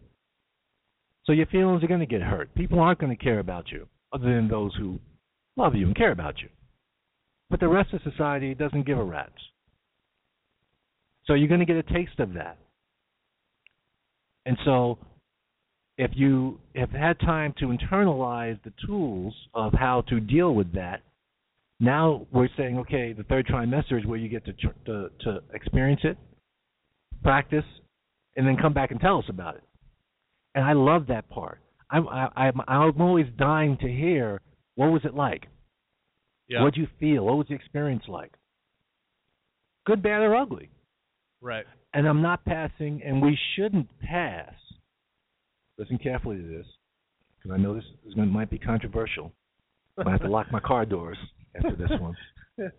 So 1.24 1.32
your 1.32 1.46
feelings 1.46 1.84
are 1.84 1.86
going 1.86 2.00
to 2.00 2.06
get 2.06 2.22
hurt. 2.22 2.52
People 2.54 2.80
aren't 2.80 2.98
going 2.98 3.16
to 3.16 3.22
care 3.22 3.38
about 3.38 3.70
you, 3.70 3.86
other 4.12 4.34
than 4.34 4.48
those 4.48 4.74
who 4.76 4.98
love 5.56 5.74
you 5.74 5.86
and 5.86 5.94
care 5.94 6.12
about 6.12 6.40
you. 6.40 6.48
But 7.50 7.60
the 7.60 7.68
rest 7.68 7.92
of 7.92 8.00
society 8.02 8.54
doesn't 8.54 8.86
give 8.86 8.98
a 8.98 9.04
rat's. 9.04 9.32
So 11.26 11.34
you're 11.34 11.48
going 11.48 11.60
to 11.60 11.66
get 11.66 11.76
a 11.76 11.82
taste 11.82 12.18
of 12.18 12.32
that. 12.32 12.58
And 14.46 14.56
so 14.64 14.98
if 15.98 16.10
you 16.14 16.58
have 16.74 16.90
had 16.90 17.20
time 17.20 17.54
to 17.58 17.66
internalize 17.66 18.58
the 18.64 18.72
tools 18.86 19.34
of 19.54 19.72
how 19.72 20.02
to 20.08 20.20
deal 20.20 20.54
with 20.54 20.72
that, 20.74 21.02
now 21.80 22.26
we're 22.32 22.48
saying, 22.56 22.78
okay, 22.78 23.12
the 23.12 23.24
third 23.24 23.46
trimester 23.46 23.98
is 23.98 24.06
where 24.06 24.18
you 24.18 24.28
get 24.28 24.44
to 24.46 24.52
tr- 24.52 24.68
to, 24.86 25.10
to 25.20 25.42
experience 25.52 26.00
it, 26.04 26.16
practice, 27.22 27.64
and 28.36 28.46
then 28.46 28.56
come 28.56 28.72
back 28.72 28.90
and 28.90 29.00
tell 29.00 29.18
us 29.18 29.24
about 29.28 29.56
it. 29.56 29.64
And 30.54 30.64
I 30.64 30.72
love 30.74 31.06
that 31.08 31.28
part. 31.28 31.58
I'm 31.90 32.08
I, 32.08 32.28
I'm 32.36 32.60
I'm 32.66 33.00
always 33.00 33.26
dying 33.38 33.76
to 33.80 33.88
hear 33.88 34.40
what 34.76 34.86
was 34.86 35.02
it 35.04 35.14
like. 35.14 35.46
Yeah, 36.48 36.62
What 36.62 36.74
did 36.74 36.80
you 36.80 36.88
feel? 37.00 37.24
What 37.24 37.36
was 37.36 37.46
the 37.48 37.54
experience 37.54 38.04
like? 38.08 38.32
Good, 39.86 40.02
bad, 40.02 40.22
or 40.22 40.34
ugly? 40.36 40.70
right. 41.40 41.64
And 41.94 42.06
I'm 42.08 42.22
not 42.22 42.44
passing, 42.46 43.02
and 43.04 43.20
we 43.20 43.36
shouldn't 43.54 43.88
pass. 44.00 44.54
Listen 45.78 45.98
carefully 45.98 46.36
to 46.36 46.42
this, 46.46 46.66
because 47.38 47.54
I 47.54 47.60
know 47.60 47.74
this 47.74 47.84
is 48.06 48.14
going 48.14 48.28
might 48.28 48.50
be 48.50 48.58
controversial. 48.58 49.32
I 50.04 50.10
have 50.10 50.22
to 50.22 50.28
lock 50.28 50.50
my 50.50 50.60
car 50.60 50.84
doors 50.86 51.18
after 51.54 51.76
this 51.76 51.90
one, 52.00 52.16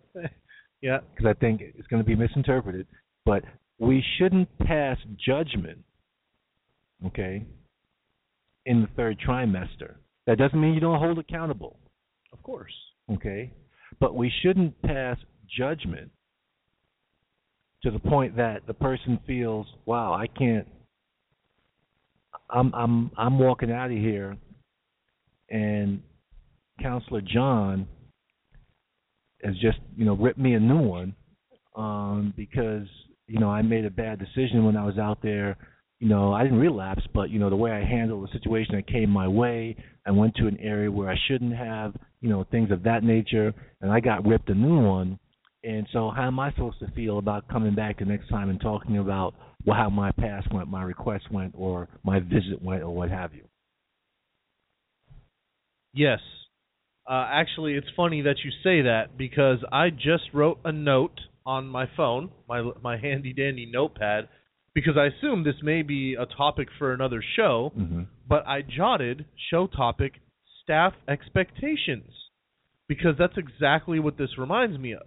yeah, 0.80 0.98
because 1.14 1.26
I 1.26 1.34
think 1.38 1.60
it's 1.60 1.86
going 1.88 2.02
to 2.02 2.06
be 2.06 2.16
misinterpreted. 2.16 2.86
But 3.24 3.44
we 3.78 4.02
shouldn't 4.18 4.48
pass 4.58 4.98
judgment, 5.24 5.78
okay, 7.06 7.44
in 8.66 8.80
the 8.82 8.88
third 8.96 9.18
trimester. 9.26 9.94
That 10.26 10.38
doesn't 10.38 10.60
mean 10.60 10.74
you 10.74 10.80
don't 10.80 10.98
hold 10.98 11.18
accountable. 11.18 11.78
of 12.32 12.42
course. 12.42 12.72
okay? 13.12 13.52
But 14.00 14.14
we 14.14 14.32
shouldn't 14.42 14.80
pass 14.82 15.18
judgment 15.56 16.10
to 17.82 17.90
the 17.90 17.98
point 17.98 18.36
that 18.36 18.66
the 18.66 18.74
person 18.74 19.18
feels, 19.26 19.66
"Wow, 19.84 20.14
I 20.14 20.26
can't. 20.26 20.66
I'm 22.50 22.72
I'm 22.74 23.10
I'm 23.16 23.38
walking 23.38 23.70
out 23.70 23.90
of 23.90 23.96
here, 23.96 24.36
and 25.50 26.02
Counselor 26.80 27.20
John 27.22 27.86
has 29.42 29.54
just 29.54 29.78
you 29.96 30.04
know 30.04 30.14
ripped 30.14 30.38
me 30.38 30.54
a 30.54 30.60
new 30.60 30.80
one 30.80 31.14
um, 31.76 32.32
because 32.36 32.86
you 33.26 33.38
know 33.38 33.50
I 33.50 33.62
made 33.62 33.84
a 33.84 33.90
bad 33.90 34.18
decision 34.18 34.64
when 34.64 34.76
I 34.76 34.84
was 34.84 34.98
out 34.98 35.18
there." 35.22 35.56
You 36.00 36.10
know, 36.10 36.34
I 36.34 36.42
didn't 36.42 36.58
relapse, 36.58 37.02
but 37.14 37.30
you 37.30 37.38
know 37.38 37.48
the 37.48 37.56
way 37.56 37.70
I 37.70 37.82
handled 37.82 38.28
the 38.28 38.38
situation 38.38 38.74
that 38.74 38.86
came 38.86 39.08
my 39.08 39.28
way, 39.28 39.76
I 40.06 40.10
went 40.10 40.34
to 40.36 40.46
an 40.48 40.58
area 40.60 40.90
where 40.90 41.08
I 41.08 41.16
shouldn't 41.28 41.54
have, 41.54 41.94
you 42.20 42.28
know, 42.28 42.44
things 42.50 42.70
of 42.70 42.82
that 42.82 43.04
nature, 43.04 43.54
and 43.80 43.90
I 43.90 44.00
got 44.00 44.26
ripped 44.26 44.50
a 44.50 44.54
new 44.54 44.80
one. 44.80 45.18
And 45.64 45.86
so, 45.92 46.10
how 46.10 46.26
am 46.26 46.38
I 46.38 46.50
supposed 46.52 46.78
to 46.80 46.90
feel 46.92 47.18
about 47.18 47.48
coming 47.48 47.74
back 47.74 47.98
the 47.98 48.04
next 48.04 48.28
time 48.28 48.50
and 48.50 48.60
talking 48.60 48.98
about 48.98 49.34
well, 49.64 49.76
how 49.76 49.88
my 49.88 50.10
past 50.12 50.52
went, 50.52 50.68
my 50.68 50.82
request 50.82 51.30
went, 51.30 51.54
or 51.56 51.88
my 52.04 52.20
visit 52.20 52.60
went, 52.62 52.82
or 52.82 52.94
what 52.94 53.10
have 53.10 53.34
you? 53.34 53.44
Yes. 55.94 56.20
Uh, 57.08 57.26
actually, 57.30 57.74
it's 57.74 57.86
funny 57.96 58.22
that 58.22 58.36
you 58.44 58.50
say 58.62 58.82
that 58.82 59.16
because 59.16 59.58
I 59.72 59.90
just 59.90 60.24
wrote 60.32 60.58
a 60.64 60.72
note 60.72 61.18
on 61.46 61.66
my 61.66 61.88
phone, 61.96 62.30
my 62.48 62.70
my 62.82 62.98
handy 62.98 63.32
dandy 63.32 63.68
notepad, 63.70 64.28
because 64.74 64.94
I 64.96 65.06
assume 65.06 65.44
this 65.44 65.62
may 65.62 65.82
be 65.82 66.14
a 66.14 66.26
topic 66.26 66.68
for 66.78 66.92
another 66.92 67.22
show. 67.36 67.72
Mm-hmm. 67.78 68.02
But 68.28 68.46
I 68.46 68.62
jotted 68.62 69.26
show 69.50 69.66
topic 69.66 70.14
staff 70.62 70.94
expectations 71.08 72.10
because 72.88 73.14
that's 73.18 73.36
exactly 73.36 73.98
what 73.98 74.18
this 74.18 74.38
reminds 74.38 74.78
me 74.78 74.94
of. 74.94 75.02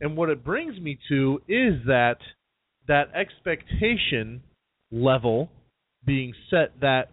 And 0.00 0.16
what 0.16 0.30
it 0.30 0.44
brings 0.44 0.78
me 0.80 0.98
to 1.08 1.40
is 1.48 1.74
that 1.86 2.16
that 2.88 3.14
expectation 3.14 4.42
level 4.90 5.50
being 6.04 6.32
set 6.50 6.80
that 6.80 7.10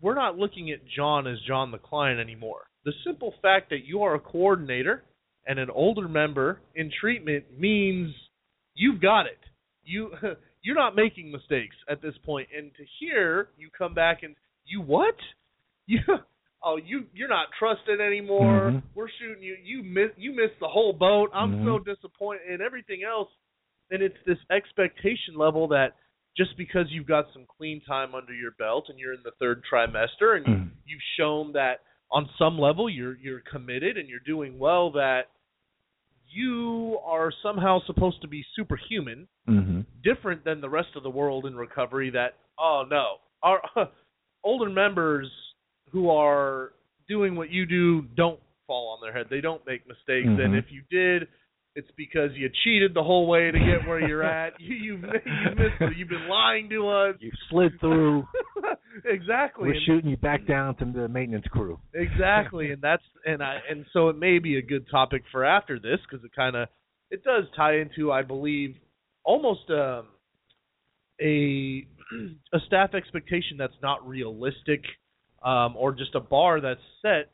we're 0.00 0.14
not 0.14 0.36
looking 0.36 0.70
at 0.70 0.80
John 0.96 1.26
as 1.26 1.38
John 1.46 1.70
the 1.70 1.78
client 1.78 2.20
anymore. 2.20 2.62
The 2.84 2.92
simple 3.04 3.34
fact 3.42 3.70
that 3.70 3.84
you 3.84 4.02
are 4.02 4.14
a 4.14 4.20
coordinator 4.20 5.02
and 5.46 5.58
an 5.58 5.70
older 5.70 6.08
member 6.08 6.60
in 6.74 6.90
treatment 7.00 7.44
means 7.58 8.14
you've 8.74 9.00
got 9.00 9.26
it. 9.26 9.38
You 9.82 10.10
you're 10.62 10.76
not 10.76 10.96
making 10.96 11.30
mistakes 11.30 11.76
at 11.90 12.02
this 12.02 12.14
point. 12.24 12.48
And 12.56 12.70
to 12.74 12.84
hear 13.00 13.48
you 13.56 13.70
come 13.76 13.94
back 13.94 14.22
and 14.22 14.34
you 14.64 14.80
what? 14.80 15.14
You 15.90 16.00
oh 16.62 16.76
you 16.76 17.06
you're 17.14 17.28
not 17.28 17.48
trusted 17.58 18.00
anymore. 18.00 18.70
Mhm. 18.72 18.82
We're 18.94 19.08
shooting 19.18 19.42
you. 19.42 19.56
You 19.62 19.82
miss 19.82 20.10
you 20.16 20.32
missed 20.32 20.58
the 20.60 20.68
whole 20.68 20.92
boat. 20.92 21.30
I'm 21.32 21.58
Mhm. 21.58 21.64
so 21.64 21.78
disappointed 21.78 22.42
and 22.48 22.60
everything 22.62 23.02
else. 23.04 23.30
And 23.90 24.02
it's 24.02 24.18
this 24.26 24.38
expectation 24.50 25.34
level 25.36 25.68
that 25.68 25.96
just 26.36 26.56
because 26.56 26.86
you've 26.90 27.06
got 27.06 27.32
some 27.32 27.46
clean 27.46 27.80
time 27.82 28.14
under 28.14 28.32
your 28.34 28.52
belt 28.52 28.88
and 28.88 28.98
you're 28.98 29.12
in 29.14 29.22
the 29.24 29.32
third 29.40 29.62
trimester 29.64 30.36
and 30.36 30.46
Mhm. 30.46 30.70
you've 30.86 31.02
shown 31.16 31.52
that 31.52 31.80
on 32.10 32.28
some 32.38 32.58
level 32.58 32.88
you're 32.88 33.16
you're 33.16 33.40
committed 33.40 33.96
and 33.98 34.08
you're 34.08 34.20
doing 34.20 34.58
well 34.58 34.90
that 34.92 35.28
you 36.30 36.98
are 37.04 37.30
somehow 37.42 37.80
supposed 37.86 38.20
to 38.22 38.28
be 38.28 38.42
superhuman 38.54 39.28
Mm-hmm. 39.48 39.80
different 40.02 40.44
than 40.44 40.60
the 40.60 40.68
rest 40.68 40.94
of 40.94 41.02
the 41.02 41.10
world 41.10 41.46
in 41.46 41.56
recovery 41.56 42.10
that 42.10 42.34
oh 42.58 42.84
no 42.88 43.20
our 43.42 43.62
older 44.44 44.68
members 44.68 45.30
who 45.92 46.10
are 46.10 46.72
doing 47.08 47.34
what 47.36 47.50
you 47.50 47.66
do 47.66 48.02
don't 48.16 48.40
fall 48.66 48.88
on 48.94 48.98
their 49.02 49.12
head 49.16 49.26
they 49.30 49.40
don't 49.40 49.64
make 49.66 49.86
mistakes 49.88 50.26
and 50.26 50.38
Mhm. 50.38 50.58
if 50.58 50.66
you 50.70 50.82
did 50.90 51.28
it's 51.74 51.90
because 51.96 52.30
you 52.34 52.50
cheated 52.64 52.92
the 52.92 53.02
whole 53.02 53.26
way 53.28 53.50
to 53.50 53.58
get 53.58 53.86
where 53.86 54.00
you're 54.06 54.22
at 54.24 54.54
you 54.60 54.74
you've 54.74 55.02
you 55.02 55.50
missed 55.56 55.80
it. 55.80 55.96
you've 55.96 56.08
been 56.08 56.28
lying 56.28 56.68
to 56.68 56.88
us 56.88 57.14
You 57.20 57.30
slid 57.50 57.78
through. 57.80 58.26
exactly 59.04 59.68
We're 59.68 59.74
And- 59.74 59.82
shooting 59.86 60.10
you 60.10 60.16
back 60.16 60.46
down 60.46 60.74
to 60.76 60.84
the 60.84 61.08
maintenance 61.08 61.46
crew. 61.48 61.78
exactly 61.94 62.72
and 62.72 62.82
that's 62.82 63.02
and 63.24 63.42
i 63.42 63.58
and 63.70 63.86
so 63.92 64.08
it 64.08 64.16
may 64.16 64.38
be 64.38 64.56
a 64.58 64.62
good 64.62 64.86
topic 64.90 65.22
for 65.30 65.44
after 65.44 65.78
this 65.78 66.00
because 66.08 66.24
it 66.24 66.32
kind 66.34 66.56
of 66.56 66.68
it 67.10 67.22
does 67.24 67.44
tie 67.56 67.76
into 67.78 68.12
i 68.12 68.22
believe 68.22 68.76
almost 69.24 69.70
um 69.70 70.06
a 71.20 71.86
a 72.52 72.60
staff 72.66 72.94
expectation 72.94 73.56
that's 73.56 73.76
not 73.82 74.06
realistic 74.06 74.82
um 75.42 75.74
or 75.76 75.92
just 75.92 76.14
a 76.14 76.20
bar 76.20 76.60
that's 76.60 76.80
set 77.02 77.30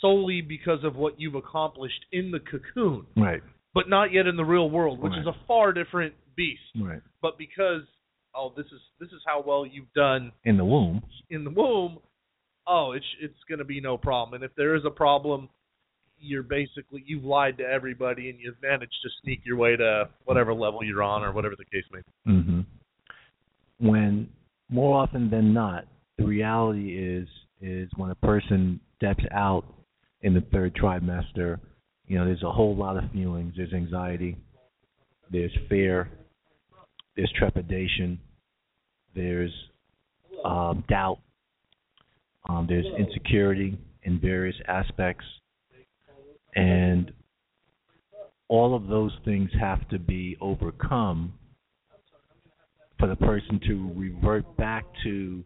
solely 0.00 0.40
because 0.40 0.82
of 0.84 0.96
what 0.96 1.20
you've 1.20 1.34
accomplished 1.34 2.04
in 2.12 2.30
the 2.30 2.40
cocoon 2.40 3.06
Right. 3.16 3.42
but 3.74 3.88
not 3.88 4.12
yet 4.12 4.26
in 4.26 4.36
the 4.36 4.44
real 4.44 4.70
world 4.70 5.00
which 5.00 5.12
is 5.14 5.26
a 5.26 5.34
far 5.46 5.72
different 5.72 6.14
beast 6.36 6.60
Right. 6.80 7.00
but 7.22 7.36
because 7.38 7.82
oh 8.34 8.52
this 8.56 8.66
is 8.66 8.80
this 9.00 9.08
is 9.10 9.20
how 9.26 9.42
well 9.46 9.66
you've 9.66 9.92
done 9.94 10.32
In 10.44 10.56
the 10.56 10.64
womb. 10.64 11.02
in 11.30 11.44
the 11.44 11.50
womb, 11.50 11.98
oh, 12.66 12.92
it's 12.92 13.06
it's 13.20 13.42
going 13.48 13.58
to 13.58 13.64
be 13.64 13.80
no 13.80 13.96
problem. 13.98 14.34
And 14.34 14.44
if 14.44 14.54
there 14.56 14.74
is 14.76 14.82
a 14.86 14.90
problem, 14.90 15.48
you're 16.20 16.42
basically 16.44 17.02
you've 17.06 17.24
lied 17.24 17.58
to 17.58 17.64
everybody 17.64 18.30
and 18.30 18.38
you've 18.38 18.60
managed 18.62 18.94
to 19.02 19.08
sneak 19.22 19.40
your 19.44 19.56
way 19.56 19.74
to 19.76 20.08
whatever 20.24 20.52
level 20.54 20.84
you're 20.84 21.02
on 21.02 21.22
or 21.24 21.32
whatever 21.32 21.56
the 21.56 21.64
case 21.64 21.84
may 21.92 22.00
be. 22.00 22.32
hmm 22.42 22.60
When 23.78 24.28
more 24.68 25.02
often 25.02 25.30
than 25.30 25.52
not, 25.52 25.86
the 26.20 26.26
reality 26.26 26.96
is 26.96 27.26
is 27.62 27.90
when 27.96 28.10
a 28.10 28.14
person 28.14 28.78
steps 28.96 29.24
out 29.32 29.64
in 30.22 30.34
the 30.34 30.42
third 30.52 30.74
trimester, 30.74 31.58
you 32.06 32.18
know, 32.18 32.24
there's 32.24 32.42
a 32.42 32.50
whole 32.50 32.76
lot 32.76 33.02
of 33.02 33.10
feelings. 33.10 33.54
There's 33.56 33.72
anxiety, 33.72 34.36
there's 35.30 35.52
fear, 35.68 36.10
there's 37.16 37.32
trepidation, 37.38 38.18
there's 39.14 39.52
um, 40.44 40.84
doubt, 40.88 41.18
um, 42.48 42.66
there's 42.68 42.86
insecurity 42.98 43.78
in 44.02 44.20
various 44.20 44.56
aspects, 44.68 45.24
and 46.54 47.12
all 48.48 48.74
of 48.74 48.88
those 48.88 49.12
things 49.24 49.50
have 49.58 49.88
to 49.88 49.98
be 49.98 50.36
overcome 50.40 51.32
for 52.98 53.08
the 53.08 53.16
person 53.16 53.60
to 53.66 53.92
revert 53.96 54.44
back 54.58 54.84
to 55.04 55.42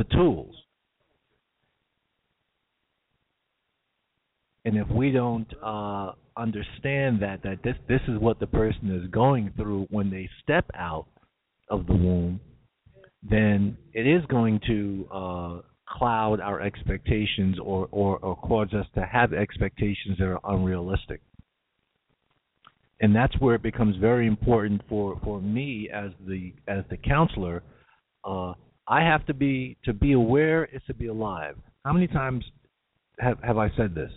the 0.00 0.16
tools. 0.16 0.56
And 4.64 4.76
if 4.76 4.88
we 4.88 5.10
don't 5.10 5.46
uh, 5.62 6.12
understand 6.36 7.20
that 7.22 7.42
that 7.44 7.58
this 7.62 7.76
this 7.88 8.00
is 8.08 8.18
what 8.18 8.40
the 8.40 8.46
person 8.46 8.90
is 8.90 9.10
going 9.10 9.52
through 9.56 9.86
when 9.90 10.10
they 10.10 10.28
step 10.42 10.66
out 10.74 11.06
of 11.68 11.86
the 11.86 11.92
womb, 11.92 12.40
then 13.22 13.76
it 13.92 14.06
is 14.06 14.24
going 14.26 14.60
to 14.66 15.08
uh, 15.12 15.60
cloud 15.86 16.40
our 16.40 16.60
expectations 16.60 17.56
or, 17.62 17.88
or, 17.90 18.18
or 18.18 18.36
cause 18.36 18.72
us 18.72 18.86
to 18.94 19.04
have 19.04 19.32
expectations 19.32 20.18
that 20.18 20.24
are 20.24 20.40
unrealistic. 20.44 21.20
And 23.00 23.14
that's 23.14 23.38
where 23.40 23.54
it 23.54 23.62
becomes 23.62 23.96
very 23.96 24.26
important 24.26 24.82
for, 24.88 25.18
for 25.24 25.40
me 25.40 25.88
as 25.92 26.10
the 26.26 26.52
as 26.68 26.84
the 26.90 26.98
counselor. 26.98 27.62
Uh, 28.24 28.52
I 28.90 29.02
have 29.02 29.24
to 29.26 29.34
be 29.34 29.76
to 29.84 29.92
be 29.92 30.12
aware 30.12 30.64
is 30.64 30.82
to 30.88 30.94
be 30.94 31.06
alive. 31.06 31.56
How 31.84 31.92
many 31.92 32.08
times 32.08 32.44
have 33.20 33.38
have 33.42 33.56
I 33.56 33.70
said 33.76 33.94
this? 33.94 34.10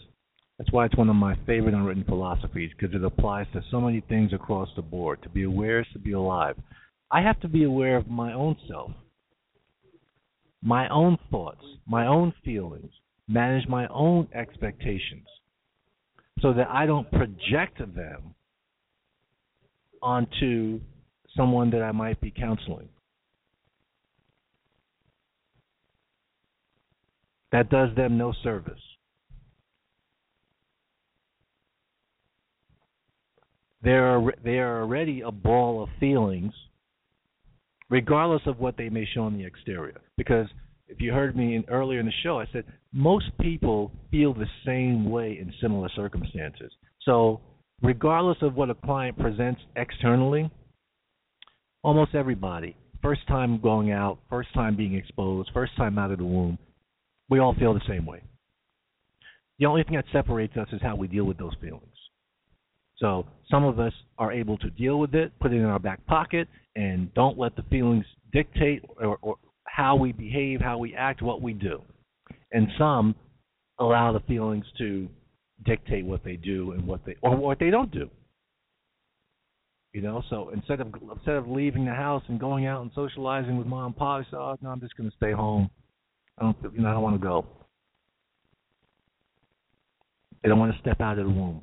That's 0.58 0.72
why 0.72 0.86
it's 0.86 0.98
one 0.98 1.10
of 1.10 1.16
my 1.16 1.36
favorite 1.46 1.76
unwritten 1.76 2.04
philosophies 2.06 2.72
because 2.76 2.96
it 2.96 3.04
applies 3.04 3.46
to 3.54 3.62
so 3.70 3.80
many 3.80 4.02
things 4.02 4.34
across 4.34 4.70
the 4.76 4.82
board. 4.82 5.22
To 5.22 5.30
be 5.30 5.44
aware 5.44 5.82
is 5.82 5.88
to 5.94 6.00
be 6.00 6.14
alive. 6.14 6.56
I 7.12 7.22
have 7.22 7.40
to 7.42 7.48
be 7.48 7.64
aware 7.64 7.98
of 7.98 8.08
my 8.08 8.34
own 8.34 8.58
self, 8.68 8.92
my 10.64 10.90
own 10.90 11.20
thoughts, 11.30 11.64
my 11.86 12.08
own 12.08 12.34
feelings, 12.44 12.92
manage 13.28 13.68
my 13.68 13.88
own 13.90 14.28
expectations 14.34 15.28
so 16.42 16.52
that 16.54 16.68
I 16.70 16.88
don't 16.88 17.10
project 17.12 17.78
them 17.78 18.34
onto 20.02 20.80
someone 21.38 21.70
that 21.72 21.84
I 21.84 21.92
might 21.92 22.20
be 22.20 22.32
counseling. 22.32 22.90
That 27.54 27.70
does 27.70 27.96
them 27.96 28.18
no 28.18 28.34
service. 28.44 28.82
They're 33.84 34.20
they 34.44 34.58
are 34.58 34.82
already 34.82 35.22
a 35.22 35.32
ball 35.32 35.84
of 35.84 35.90
feelings, 36.00 36.52
regardless 37.92 38.42
of 38.48 38.58
what 38.60 38.76
they 38.76 38.90
may 38.90 39.06
show 39.14 39.22
on 39.22 39.38
the 39.38 39.46
exterior. 39.46 40.02
Because 40.18 40.48
if 40.88 41.00
you 41.00 41.14
heard 41.14 41.36
me 41.36 41.56
in, 41.56 41.64
earlier 41.70 42.00
in 42.00 42.08
the 42.08 42.14
show, 42.24 42.40
I 42.40 42.48
said 42.52 42.64
most 42.92 43.26
people 43.40 43.92
feel 44.10 44.34
the 44.34 44.48
same 44.66 45.12
way 45.12 45.38
in 45.40 45.54
similar 45.62 45.90
circumstances. 45.96 46.72
So, 47.04 47.40
regardless 47.84 48.38
of 48.42 48.56
what 48.56 48.72
a 48.72 48.76
client 48.76 49.16
presents 49.20 49.62
externally, 49.76 50.50
almost 51.84 52.16
everybody, 52.16 52.76
first 53.04 53.28
time 53.28 53.62
going 53.62 53.92
out, 53.92 54.18
first 54.28 54.52
time 54.56 54.76
being 54.76 54.96
exposed, 54.96 55.52
first 55.54 55.76
time 55.78 56.00
out 56.00 56.10
of 56.10 56.18
the 56.18 56.26
womb, 56.26 56.58
we 57.30 57.40
all 57.40 57.56
feel 57.56 57.74
the 57.74 57.82
same 57.88 58.06
way. 58.06 58.22
The 59.60 59.66
only 59.66 59.84
thing 59.84 59.96
that 59.96 60.06
separates 60.12 60.58
us 60.58 60.68
is 60.74 60.82
how 60.82 60.96
we 60.96 61.08
deal 61.08 61.24
with 61.24 61.38
those 61.38 61.54
feelings. 61.62 61.86
So 62.98 63.26
some 63.50 63.64
of 63.64 63.80
us 63.80 63.94
are 64.18 64.32
able 64.32 64.58
to 64.60 64.70
deal 64.72 65.00
with 65.00 65.14
it, 65.16 65.32
put 65.40 65.52
it 65.52 65.58
in 65.58 65.66
our 65.66 65.80
back 65.80 66.06
pocket, 66.06 66.48
and 66.76 67.14
don't 67.14 67.38
let 67.38 67.56
the 67.56 67.64
feelings 67.64 68.06
dictate 68.32 68.84
or, 69.00 69.18
or 69.22 69.36
how 69.66 69.96
we 69.96 70.12
behave, 70.12 70.62
how 70.62 70.78
we 70.78 70.96
act, 70.96 71.22
what 71.22 71.42
we 71.42 71.54
do. 71.54 71.82
And 72.52 72.68
some 72.78 73.16
allow 73.80 74.14
the 74.14 74.20
feelings 74.22 74.66
to 74.78 75.08
dictate 75.66 76.06
what 76.06 76.24
they 76.24 76.36
do 76.36 76.72
and 76.72 76.86
what 76.86 77.06
they 77.06 77.16
or 77.22 77.36
what 77.36 77.60
they 77.60 77.70
don't 77.70 77.92
do. 77.92 78.10
You 79.94 80.02
know, 80.02 80.24
so 80.30 80.50
instead 80.50 80.82
of 80.82 80.88
instead 81.16 81.36
of 81.36 81.48
leaving 81.48 81.86
the 81.86 81.94
house 81.94 82.24
and 82.28 82.40
going 82.40 82.66
out 82.66 82.82
and 82.82 82.92
socializing 82.96 83.58
with 83.58 83.68
mom 83.68 83.88
and 83.88 83.96
pop, 83.96 84.24
say, 84.24 84.38
oh, 84.38 84.58
no, 84.62 84.70
I'm 84.70 84.80
just 84.80 84.98
going 84.98 85.10
to 85.10 85.16
stay 85.16 85.32
home. 85.32 85.70
I 86.40 86.44
don't, 86.44 86.58
you 86.74 86.82
know, 86.82 86.90
I 86.90 86.94
don't 86.94 87.04
want 87.04 87.20
to 87.20 87.26
go. 87.26 87.46
They 90.42 90.50
don't 90.50 90.60
want 90.60 90.74
to 90.74 90.80
step 90.80 91.00
out 91.00 91.20
of 91.20 91.26
the 91.26 91.32
womb. 91.32 91.62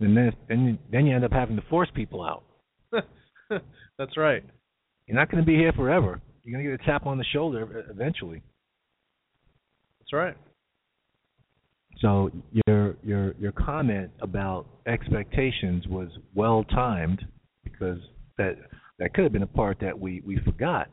And 0.00 0.16
then, 0.16 0.32
then, 0.48 0.66
you, 0.66 0.78
then 0.90 1.06
you 1.06 1.14
end 1.14 1.24
up 1.24 1.32
having 1.32 1.54
to 1.56 1.62
force 1.70 1.88
people 1.94 2.24
out. 2.24 2.42
That's 3.98 4.16
right. 4.16 4.42
You're 5.06 5.16
not 5.16 5.30
going 5.30 5.42
to 5.42 5.46
be 5.46 5.56
here 5.56 5.72
forever. 5.72 6.20
You're 6.42 6.58
going 6.58 6.64
to 6.64 6.76
get 6.76 6.80
a 6.80 6.90
tap 6.90 7.06
on 7.06 7.18
the 7.18 7.24
shoulder 7.32 7.86
eventually. 7.88 8.42
That's 10.00 10.12
right. 10.12 10.36
So 12.00 12.30
your 12.66 12.96
your 13.04 13.34
your 13.38 13.52
comment 13.52 14.10
about 14.20 14.66
expectations 14.86 15.86
was 15.86 16.08
well 16.34 16.64
timed 16.64 17.24
because 17.62 17.98
that 18.38 18.56
that 19.02 19.14
could 19.14 19.24
have 19.24 19.32
been 19.32 19.42
a 19.42 19.46
part 19.46 19.78
that 19.80 19.98
we 19.98 20.22
we 20.24 20.38
forgot 20.44 20.88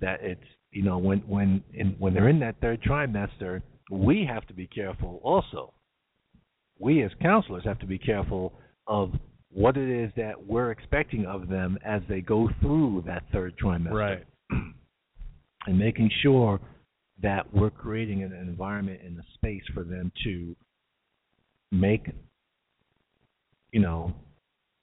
that 0.00 0.20
it's 0.22 0.40
you 0.70 0.82
know 0.82 0.96
when 0.98 1.18
when 1.20 1.62
in 1.74 1.88
when 1.98 2.14
they're 2.14 2.28
in 2.28 2.38
that 2.38 2.54
third 2.60 2.80
trimester 2.82 3.60
we 3.90 4.24
have 4.24 4.46
to 4.46 4.54
be 4.54 4.66
careful 4.68 5.20
also 5.24 5.72
we 6.78 7.02
as 7.02 7.10
counselors 7.20 7.64
have 7.64 7.80
to 7.80 7.86
be 7.86 7.98
careful 7.98 8.52
of 8.86 9.10
what 9.50 9.76
it 9.76 9.90
is 9.90 10.10
that 10.16 10.46
we're 10.46 10.70
expecting 10.70 11.26
of 11.26 11.48
them 11.48 11.76
as 11.84 12.00
they 12.08 12.20
go 12.20 12.48
through 12.60 13.02
that 13.06 13.24
third 13.32 13.54
trimester 13.58 13.92
Right. 13.92 14.26
and 15.66 15.78
making 15.78 16.10
sure 16.22 16.60
that 17.22 17.52
we're 17.52 17.70
creating 17.70 18.22
an 18.22 18.32
environment 18.32 19.00
and 19.04 19.18
a 19.18 19.22
space 19.34 19.62
for 19.74 19.82
them 19.82 20.12
to 20.22 20.54
make 21.72 22.06
you 23.72 23.80
know 23.80 24.14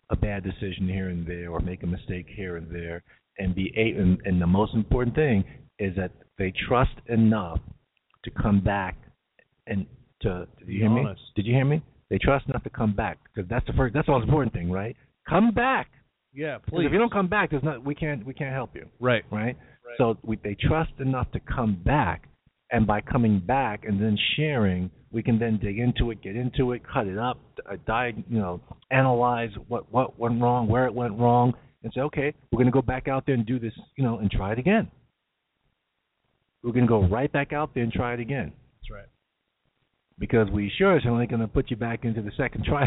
a 0.10 0.16
bad 0.16 0.44
decision 0.44 0.88
here 0.88 1.10
and 1.10 1.26
there 1.26 1.52
or 1.52 1.60
make 1.60 1.84
a 1.84 1.88
mistake 1.88 2.26
here 2.28 2.58
and 2.58 2.74
there. 2.74 3.04
And 3.38 3.56
be 3.56 3.72
a 3.78 4.00
and, 4.00 4.20
and 4.26 4.42
the 4.42 4.48
most 4.48 4.74
important 4.74 5.16
thing 5.16 5.46
is 5.78 5.96
that 5.96 6.12
they 6.38 6.54
trust 6.68 6.96
enough 7.08 7.60
to 8.26 8.32
come 8.32 8.62
back 8.62 8.98
and 9.66 9.86
to 10.22 10.46
did 10.60 10.68
you 10.68 10.80
hear 10.82 10.90
me? 10.90 11.06
did 11.36 11.46
you 11.46 11.54
hear 11.54 11.66
me? 11.66 11.82
They 12.10 12.18
trust 12.18 12.48
enough 12.50 12.64
to 12.64 12.70
come 12.70 12.94
back. 12.94 13.18
Because 13.34 13.50
that's 13.50 13.66
the 13.66 13.74
first 13.74 13.94
that's 13.94 14.08
the 14.08 14.12
most 14.12 14.26
important 14.26 14.52
thing 14.54 14.70
right? 14.70 14.96
Come 15.28 15.52
back. 15.52 15.90
Yeah 16.34 16.58
please. 16.68 16.86
if 16.86 16.92
you 16.92 17.00
don't 17.00 17.14
come 17.14 17.28
back 17.30 17.52
there's 17.52 17.64
not 17.64 17.86
we 17.86 17.96
can't 17.96 18.26
we 18.26 18.34
can't 18.34 18.54
help 18.54 18.72
you. 18.76 18.88
Right. 19.00 19.24
right? 19.32 19.56
Right. 19.90 19.98
So 19.98 20.18
we, 20.24 20.38
they 20.44 20.56
trust 20.56 20.92
enough 21.00 21.32
to 21.32 21.40
come 21.40 21.82
back, 21.84 22.30
and 22.72 22.86
by 22.86 23.02
coming 23.02 23.40
back 23.40 23.84
and 23.86 24.02
then 24.02 24.18
sharing, 24.36 24.92
we 25.12 25.24
can 25.24 25.40
then 25.40 25.58
dig 25.62 25.80
into 25.80 26.12
it, 26.12 26.22
get 26.22 26.36
into 26.36 26.72
it, 26.74 26.82
cut 26.92 27.08
it 27.08 27.18
up, 27.18 27.40
uh, 27.70 27.76
diag, 27.88 28.24
you 28.30 28.40
know, 28.40 28.62
analyze 28.92 29.50
what 29.68 29.92
what 29.92 30.20
went 30.20 30.42
wrong, 30.42 30.68
where 30.68 30.86
it 30.86 30.94
went 30.94 31.18
wrong, 31.18 31.54
and 31.84 31.92
say, 31.94 32.02
okay, 32.02 32.34
we're 32.52 32.58
going 32.58 32.66
to 32.68 32.72
go 32.72 32.82
back 32.82 33.08
out 33.08 33.26
there 33.26 33.36
and 33.36 33.46
do 33.46 33.58
this, 33.60 33.74
you 33.96 34.04
know, 34.04 34.20
and 34.20 34.30
try 34.30 34.52
it 34.52 34.60
again. 34.60 34.90
We're 36.64 36.74
going 36.74 36.86
to 36.86 36.90
go 36.90 37.08
right 37.08 37.32
back 37.32 37.54
out 37.54 37.74
there 37.74 37.84
and 37.84 37.92
try 37.94 38.14
it 38.14 38.20
again 38.20 38.52
That's 38.82 38.92
right. 38.92 39.06
because 40.20 40.50
we 40.52 40.70
sure 40.78 40.98
as 40.98 41.04
only 41.08 41.26
going 41.26 41.40
to 41.42 41.48
put 41.48 41.72
you 41.72 41.78
back 41.78 42.04
into 42.04 42.22
the 42.22 42.32
second 42.36 42.66
try, 42.66 42.84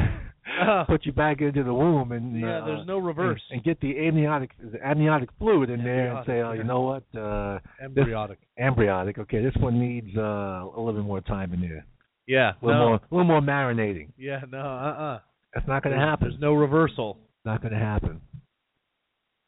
put 0.86 1.06
you 1.06 1.12
back 1.12 1.40
into 1.40 1.64
the 1.64 1.72
womb, 1.72 2.12
and 2.12 2.38
yeah, 2.38 2.58
uh, 2.58 2.66
there's 2.66 2.86
no 2.86 2.98
reverse. 2.98 3.40
and, 3.50 3.56
and 3.58 3.64
get 3.64 3.80
the 3.80 3.98
amniotic 4.06 4.50
the 4.60 4.78
amniotic 4.86 5.30
fluid 5.38 5.70
in 5.70 5.82
there 5.82 6.14
and 6.14 6.26
say, 6.26 6.40
oh, 6.42 6.52
you 6.52 6.64
know 6.64 6.82
what, 6.82 7.04
uh, 7.18 7.58
Embryonic. 7.82 8.38
embryotic. 8.60 9.18
Okay, 9.18 9.42
this 9.42 9.54
one 9.58 9.80
needs 9.80 10.14
uh, 10.16 10.20
a 10.20 10.76
little 10.76 10.92
bit 10.92 11.04
more 11.04 11.22
time 11.22 11.54
in 11.54 11.60
there. 11.62 11.86
Yeah. 12.26 12.52
A 12.62 12.64
little 12.66 12.80
no. 12.80 12.88
more, 12.88 12.96
a 12.96 13.14
little 13.14 13.24
more 13.26 13.40
marinating. 13.40 14.08
Yeah. 14.18 14.40
No. 14.50 14.58
Uh. 14.58 14.62
uh 14.62 15.18
That's 15.54 15.66
not 15.68 15.82
going 15.82 15.94
to 15.96 16.00
happen. 16.04 16.28
There's 16.28 16.40
no 16.40 16.54
reversal. 16.54 17.18
Not 17.44 17.60
going 17.62 17.72
to 17.74 17.78
happen. 17.78 18.20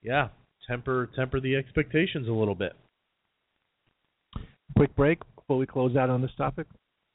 Yeah. 0.02 0.28
Temper 0.68 1.10
temper 1.14 1.40
the 1.40 1.56
expectations 1.56 2.26
a 2.28 2.32
little 2.32 2.54
bit. 2.54 2.72
Quick 4.76 4.94
break 4.96 5.20
before 5.36 5.58
we 5.58 5.66
close 5.66 5.94
out 5.96 6.10
on 6.10 6.22
this 6.22 6.30
topic. 6.36 6.66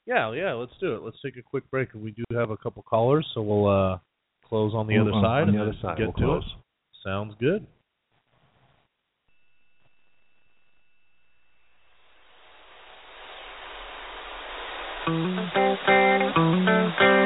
Yeah, 0.06 0.32
yeah, 0.32 0.52
let's 0.54 0.72
do 0.80 0.94
it. 0.94 1.02
Let's 1.02 1.18
take 1.24 1.36
a 1.36 1.42
quick 1.42 1.70
break. 1.70 1.88
We 1.94 2.12
do 2.12 2.24
have 2.32 2.50
a 2.50 2.56
couple 2.56 2.82
callers, 2.82 3.26
so 3.34 3.42
we'll 3.42 3.68
uh 3.68 3.98
close 4.44 4.72
on 4.74 4.86
the 4.86 4.94
On- 4.96 5.02
other 5.02 5.12
on- 5.12 5.22
side 5.22 5.42
on 5.48 5.54
the 5.54 5.60
and 5.60 5.68
other 5.68 5.78
side, 5.82 5.98
get 5.98 6.04
we'll 6.06 6.12
to 6.14 6.18
close. 6.40 6.44
it. 6.44 7.08
Sounds 7.08 7.34
good. 7.40 7.66
Thank 15.10 17.00
you. 17.00 17.19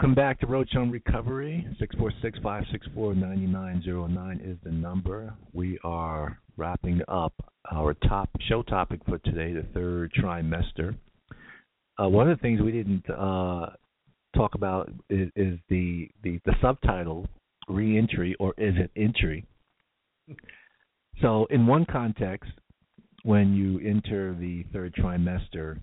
Welcome 0.00 0.14
back 0.14 0.40
to 0.40 0.46
Roach 0.46 0.74
on 0.76 0.90
Recovery. 0.90 1.66
646-564-9909 1.78 4.50
is 4.50 4.56
the 4.64 4.70
number. 4.70 5.34
We 5.52 5.78
are 5.84 6.40
wrapping 6.56 7.02
up 7.06 7.34
our 7.70 7.92
top 8.08 8.30
show 8.48 8.62
topic 8.62 9.00
for 9.06 9.18
today, 9.18 9.52
the 9.52 9.66
third 9.74 10.10
trimester. 10.18 10.96
Uh, 12.02 12.08
one 12.08 12.30
of 12.30 12.38
the 12.38 12.40
things 12.40 12.62
we 12.62 12.72
didn't 12.72 13.10
uh, 13.10 13.66
talk 14.34 14.54
about 14.54 14.90
is, 15.10 15.28
is 15.36 15.58
the, 15.68 16.08
the, 16.22 16.40
the 16.46 16.54
subtitle, 16.62 17.28
reentry, 17.68 18.34
or 18.40 18.54
is 18.56 18.72
it 18.78 18.90
entry? 18.96 19.44
So, 21.20 21.44
in 21.50 21.66
one 21.66 21.84
context, 21.84 22.52
when 23.24 23.52
you 23.52 23.78
enter 23.86 24.34
the 24.34 24.64
third 24.72 24.94
trimester, 24.94 25.78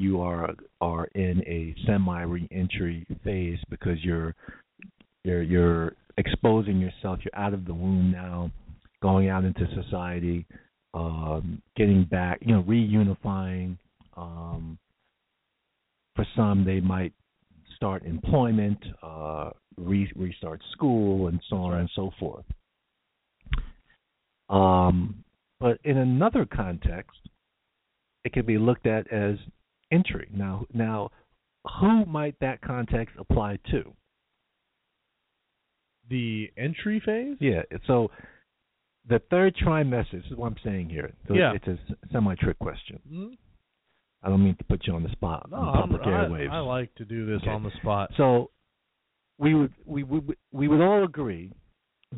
you 0.00 0.20
are 0.20 0.54
are 0.80 1.04
in 1.14 1.42
a 1.46 1.74
semi 1.86 2.22
reentry 2.22 3.06
phase 3.22 3.58
because 3.68 4.02
you're 4.02 4.34
you're 5.24 5.42
you're 5.42 5.92
exposing 6.16 6.78
yourself. 6.80 7.18
You're 7.22 7.40
out 7.40 7.54
of 7.54 7.66
the 7.66 7.74
womb 7.74 8.10
now, 8.10 8.50
going 9.02 9.28
out 9.28 9.44
into 9.44 9.66
society, 9.82 10.46
um, 10.94 11.60
getting 11.76 12.04
back, 12.04 12.38
you 12.40 12.54
know, 12.54 12.62
reunifying. 12.62 13.76
Um, 14.16 14.78
for 16.16 16.26
some, 16.34 16.64
they 16.64 16.80
might 16.80 17.12
start 17.76 18.04
employment, 18.04 18.78
uh, 19.02 19.50
re- 19.76 20.12
restart 20.16 20.60
school, 20.72 21.28
and 21.28 21.40
so 21.48 21.56
on 21.56 21.78
and 21.78 21.90
so 21.94 22.10
forth. 22.18 22.44
Um, 24.48 25.24
but 25.60 25.78
in 25.84 25.98
another 25.98 26.46
context, 26.46 27.18
it 28.24 28.32
can 28.32 28.44
be 28.44 28.58
looked 28.58 28.86
at 28.86 29.10
as 29.12 29.36
entry. 29.90 30.28
Now, 30.32 30.66
now, 30.72 31.10
who 31.80 32.04
might 32.06 32.36
that 32.40 32.60
context 32.62 33.14
apply 33.18 33.58
to? 33.70 33.92
The 36.08 36.50
entry 36.56 37.00
phase? 37.04 37.36
Yeah. 37.40 37.62
So, 37.86 38.10
the 39.08 39.20
third 39.30 39.54
trimester. 39.56 40.12
This 40.22 40.24
is 40.30 40.36
what 40.36 40.48
I'm 40.48 40.56
saying 40.64 40.88
here. 40.90 41.12
So 41.28 41.34
Yeah. 41.34 41.52
It's 41.54 41.66
a 41.66 41.78
semi 42.12 42.34
trick 42.36 42.58
question. 42.58 43.00
Mhm. 43.10 43.38
I 44.22 44.28
don't 44.28 44.44
mean 44.44 44.54
to 44.56 44.64
put 44.64 44.86
you 44.86 44.94
on 44.94 45.02
the 45.02 45.08
spot 45.10 45.50
No, 45.50 45.56
on 45.56 45.68
I'm, 45.68 45.88
public 45.88 46.06
I. 46.06 46.46
I 46.46 46.58
like 46.58 46.94
to 46.96 47.04
do 47.06 47.24
this 47.26 47.40
Okay. 47.42 47.50
on 47.50 47.62
the 47.62 47.70
spot. 47.72 48.12
So 48.16 48.50
we 49.38 49.54
would 49.54 49.72
we 49.86 50.02
would 50.02 50.36
we 50.52 50.68
would 50.68 50.80
all 50.82 51.02
agree 51.04 51.52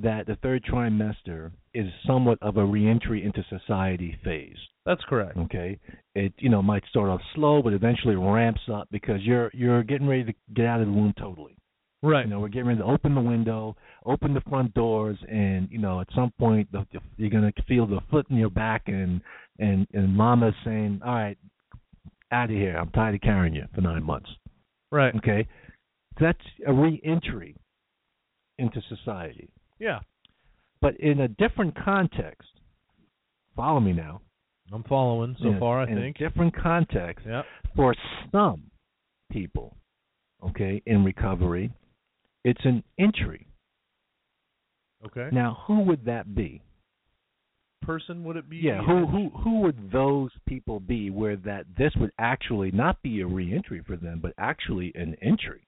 that 0.01 0.27
the 0.27 0.37
third 0.37 0.65
trimester 0.65 1.51
is 1.75 1.87
somewhat 2.07 2.39
of 2.41 2.57
a 2.57 2.65
reentry 2.65 3.25
into 3.25 3.45
society 3.49 4.17
phase. 4.25 4.57
That's 4.87 5.03
correct. 5.09 5.37
Okay, 5.37 5.79
it 6.15 6.33
you 6.39 6.49
know 6.49 6.63
might 6.63 6.83
start 6.91 7.09
off 7.09 7.21
slow, 7.35 7.63
but 7.63 7.73
eventually 7.73 8.17
ramps 8.17 8.63
up 8.73 8.89
because 8.91 9.21
you're 9.23 9.51
you're 9.55 9.83
getting 9.83 10.09
ready 10.09 10.25
to 10.25 10.35
get 10.55 10.67
out 10.67 10.81
of 10.81 10.87
the 10.87 10.93
womb 10.93 11.15
totally. 11.19 11.57
Right. 12.03 12.25
You 12.25 12.31
know, 12.31 12.41
we're 12.41 12.49
getting 12.49 12.67
ready 12.67 12.81
to 12.81 12.85
open 12.85 13.15
the 13.15 13.21
window, 13.21 13.77
open 14.05 14.35
the 14.35 14.41
front 14.41 14.75
doors, 14.75 15.17
and 15.29 15.69
you 15.71 15.79
know, 15.79 16.01
at 16.01 16.09
some 16.15 16.33
point, 16.37 16.71
the, 16.73 16.85
you're 17.17 17.31
gonna 17.31 17.53
feel 17.69 17.87
the 17.87 18.01
foot 18.11 18.27
in 18.29 18.37
your 18.37 18.51
back, 18.51 18.83
and 18.87 19.21
and 19.61 19.87
and 19.93 20.17
Mama's 20.17 20.55
saying, 20.65 21.01
"All 21.05 21.15
right, 21.15 21.39
out 22.33 22.51
of 22.51 22.57
here. 22.57 22.77
I'm 22.77 22.91
tired 22.91 23.15
of 23.15 23.21
carrying 23.21 23.55
you 23.55 23.67
for 23.75 23.83
nine 23.83 24.03
months." 24.03 24.31
right. 24.91 25.15
Okay, 25.17 25.47
that's 26.21 26.39
a 26.67 26.73
re-entry 26.73 27.55
into 28.59 28.83
society, 28.89 29.49
Yeah. 29.83 30.01
but 30.81 30.97
in 31.01 31.21
a 31.21 31.29
different 31.29 31.75
context. 31.77 32.49
Follow 33.57 33.81
me 33.81 33.93
now. 33.93 34.21
I'm 34.73 34.83
following 34.85 35.37
so 35.41 35.49
In 35.49 35.59
far, 35.61 35.81
I 35.81 35.87
in 35.91 35.97
think. 35.97 36.17
a 36.17 36.19
different 36.21 36.55
context 36.57 37.27
Yeah. 37.27 37.43
for 37.77 37.95
some 38.31 38.71
people, 39.31 39.77
okay, 40.43 40.81
in 40.87 41.05
recovery, 41.05 41.73
it's 42.45 42.65
an 42.65 42.83
entry. 42.99 43.47
Okay. 45.05 45.29
Now, 45.33 45.55
who 45.67 45.81
would 45.81 46.05
that 46.07 46.35
be? 46.35 46.63
Person 47.83 48.23
would 48.25 48.37
it 48.37 48.49
be? 48.49 48.59
Yeah, 48.59 48.81
who 48.83 49.07
who 49.07 49.31
who 49.31 49.61
would 49.63 49.91
those 49.91 50.31
people 50.47 50.79
be 50.79 51.11
where 51.11 51.37
that 51.39 51.67
this 51.77 51.93
would 51.97 52.13
actually 52.19 52.71
not 52.71 53.03
be 53.03 53.21
a 53.21 53.27
reentry 53.27 53.83
for 53.85 53.97
them, 53.97 54.21
but 54.21 54.33
actually 54.39 54.93
an 54.95 55.17
entry? 55.21 55.67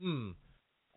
Hmm. 0.00 0.30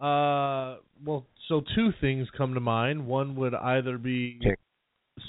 Uh, 0.03 0.79
well, 1.05 1.25
so 1.47 1.61
two 1.75 1.91
things 2.01 2.27
come 2.37 2.55
to 2.55 2.59
mind. 2.59 3.07
One 3.07 3.35
would 3.37 3.55
either 3.55 3.97
be 3.97 4.37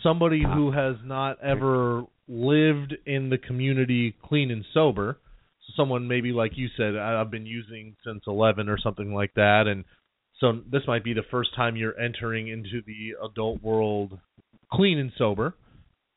somebody 0.03 0.43
who 0.43 0.73
has 0.73 0.97
not 1.05 1.41
ever 1.41 2.03
lived 2.27 2.95
in 3.07 3.31
the 3.31 3.39
community 3.39 4.17
clean 4.25 4.51
and 4.51 4.65
sober. 4.75 5.19
So 5.61 5.73
someone 5.77 6.09
maybe 6.09 6.33
like 6.33 6.53
you 6.57 6.69
said, 6.77 6.97
I've 6.97 7.31
been 7.31 7.47
using 7.47 7.95
since 8.05 8.25
11 8.27 8.69
or 8.69 8.77
something 8.77 9.15
like 9.15 9.33
that, 9.35 9.69
and 9.69 9.85
so 10.41 10.61
this 10.71 10.83
might 10.89 11.05
be 11.05 11.15
the 11.15 11.23
first 11.31 11.55
time 11.55 11.77
you're 11.77 11.99
entering 11.99 12.49
into 12.49 12.83
the 12.85 13.15
adult 13.25 13.63
world 13.63 14.19
clean 14.73 14.99
and 14.99 15.13
sober. 15.17 15.55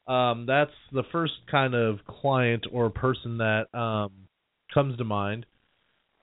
Um, 0.08 0.46
that's 0.48 0.72
the 0.92 1.04
first 1.12 1.34
kind 1.52 1.76
of 1.76 2.00
client 2.08 2.66
or 2.72 2.90
person 2.90 3.38
that 3.38 3.66
um, 3.78 4.12
comes 4.74 4.98
to 4.98 5.04
mind. 5.04 5.46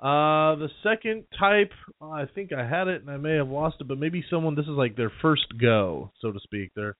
Uh, 0.04 0.54
the 0.56 0.68
second 0.82 1.24
type, 1.38 1.72
I 2.02 2.26
think 2.34 2.52
I 2.52 2.68
had 2.68 2.88
it 2.88 3.00
and 3.00 3.10
I 3.10 3.16
may 3.16 3.36
have 3.36 3.48
lost 3.48 3.76
it, 3.80 3.88
but 3.88 3.98
maybe 3.98 4.22
someone 4.28 4.54
this 4.54 4.66
is 4.66 4.72
like 4.72 4.96
their 4.96 5.12
first 5.22 5.46
go, 5.58 6.10
so 6.20 6.30
to 6.30 6.38
speak, 6.40 6.72
their 6.76 6.94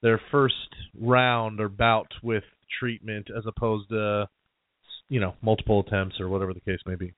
their 0.00 0.18
first 0.30 0.54
round 0.98 1.60
or 1.60 1.68
bout 1.68 2.08
with 2.22 2.44
treatment, 2.80 3.28
as 3.36 3.44
opposed 3.46 3.90
to 3.90 4.30
you 5.10 5.20
know 5.20 5.34
multiple 5.42 5.84
attempts 5.86 6.20
or 6.20 6.30
whatever 6.30 6.54
the 6.54 6.60
case 6.60 6.78
may 6.86 6.94
be. 6.94 7.12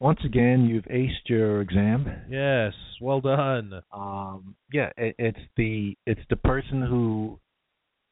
Once 0.00 0.18
again, 0.24 0.64
you've 0.64 0.86
aced 0.86 1.28
your 1.28 1.60
exam. 1.60 2.10
Yes, 2.28 2.72
well 3.00 3.20
done. 3.20 3.82
Um, 3.92 4.56
yeah, 4.72 4.90
it, 4.96 5.14
it's 5.20 5.38
the 5.56 5.96
it's 6.06 6.20
the 6.28 6.36
person 6.36 6.82
who 6.82 7.38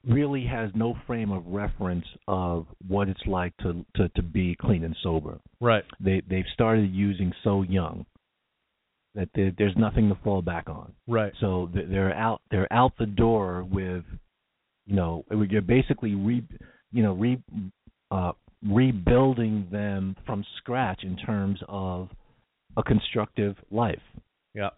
really 0.07 0.47
has 0.47 0.71
no 0.75 0.95
frame 1.07 1.33
of 1.33 1.47
reference 1.47 2.05
of 2.29 2.67
what 2.87 3.09
it's 3.09 3.27
like 3.27 3.57
to 3.59 3.85
to 3.97 4.09
to 4.11 4.23
be 4.23 4.57
clean 4.61 4.85
and 4.85 4.97
sober. 5.03 5.39
Right. 5.61 5.85
They 6.01 6.23
they've 6.29 6.45
started 6.53 6.93
using 6.93 7.33
so 7.43 7.63
young 7.63 8.07
that 9.15 9.29
there, 9.35 9.51
there's 9.57 9.77
nothing 9.77 10.09
to 10.09 10.15
fall 10.23 10.43
back 10.43 10.69
on. 10.69 10.93
Right. 11.09 11.33
So 11.41 11.71
they're 11.75 12.15
out 12.15 12.41
they're 12.51 12.73
out 12.73 12.93
the 12.99 13.07
door 13.07 13.67
with, 13.69 14.05
you 14.87 14.95
know, 14.95 15.25
you're 15.31 15.63
basically 15.63 16.15
re, 16.15 16.45
you 16.93 17.03
know, 17.03 17.15
re, 17.15 17.43
uh, 18.11 18.33
rebuilding 18.65 19.67
them 19.73 20.17
from 20.25 20.45
scratch 20.59 21.03
in 21.03 21.17
terms 21.17 21.59
of 21.69 22.11
a 22.77 22.83
constructive 22.83 23.57
life. 23.71 24.03
Yeah. 24.55 24.71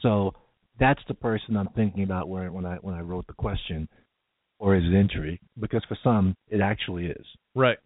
So 0.00 0.32
that's 0.80 1.00
the 1.06 1.14
person 1.14 1.56
I'm 1.56 1.68
thinking 1.76 2.02
about 2.02 2.28
when 2.28 2.52
when 2.52 2.66
I 2.66 2.76
when 2.76 2.94
I 2.94 3.00
wrote 3.00 3.26
the 3.26 3.34
question, 3.34 3.88
or 4.62 4.76
is 4.76 4.84
it 4.84 4.94
entry? 4.94 5.40
Because 5.60 5.82
for 5.88 5.98
some 6.04 6.36
it 6.48 6.60
actually 6.60 7.06
is. 7.06 7.26
Right. 7.54 7.78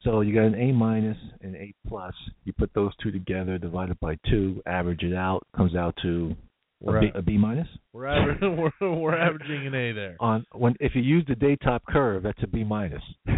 So 0.00 0.22
you 0.22 0.34
got 0.34 0.44
an 0.44 0.54
A 0.54 0.72
minus 0.72 1.18
and 1.42 1.54
A 1.56 1.74
plus. 1.86 2.14
You 2.44 2.52
put 2.52 2.70
those 2.74 2.92
two 3.02 3.10
together, 3.10 3.58
divide 3.58 3.90
it 3.90 4.00
by 4.00 4.16
two, 4.30 4.62
average 4.66 5.02
it 5.02 5.14
out, 5.14 5.46
comes 5.56 5.74
out 5.76 5.94
to 6.02 6.34
a 7.14 7.22
B 7.22 7.36
minus. 7.38 7.68
We're 7.92 8.06
aver- 8.06 8.70
we're, 8.80 8.94
we're 8.94 9.16
averaging 9.16 9.66
an 9.66 9.74
A 9.74 9.92
there. 9.92 10.16
On 10.20 10.44
when 10.52 10.74
if 10.80 10.94
you 10.94 11.02
use 11.02 11.24
the 11.28 11.34
daytop 11.34 11.80
curve, 11.88 12.22
that's 12.22 12.42
a 12.42 12.46
B 12.46 12.64
minus. 12.64 13.02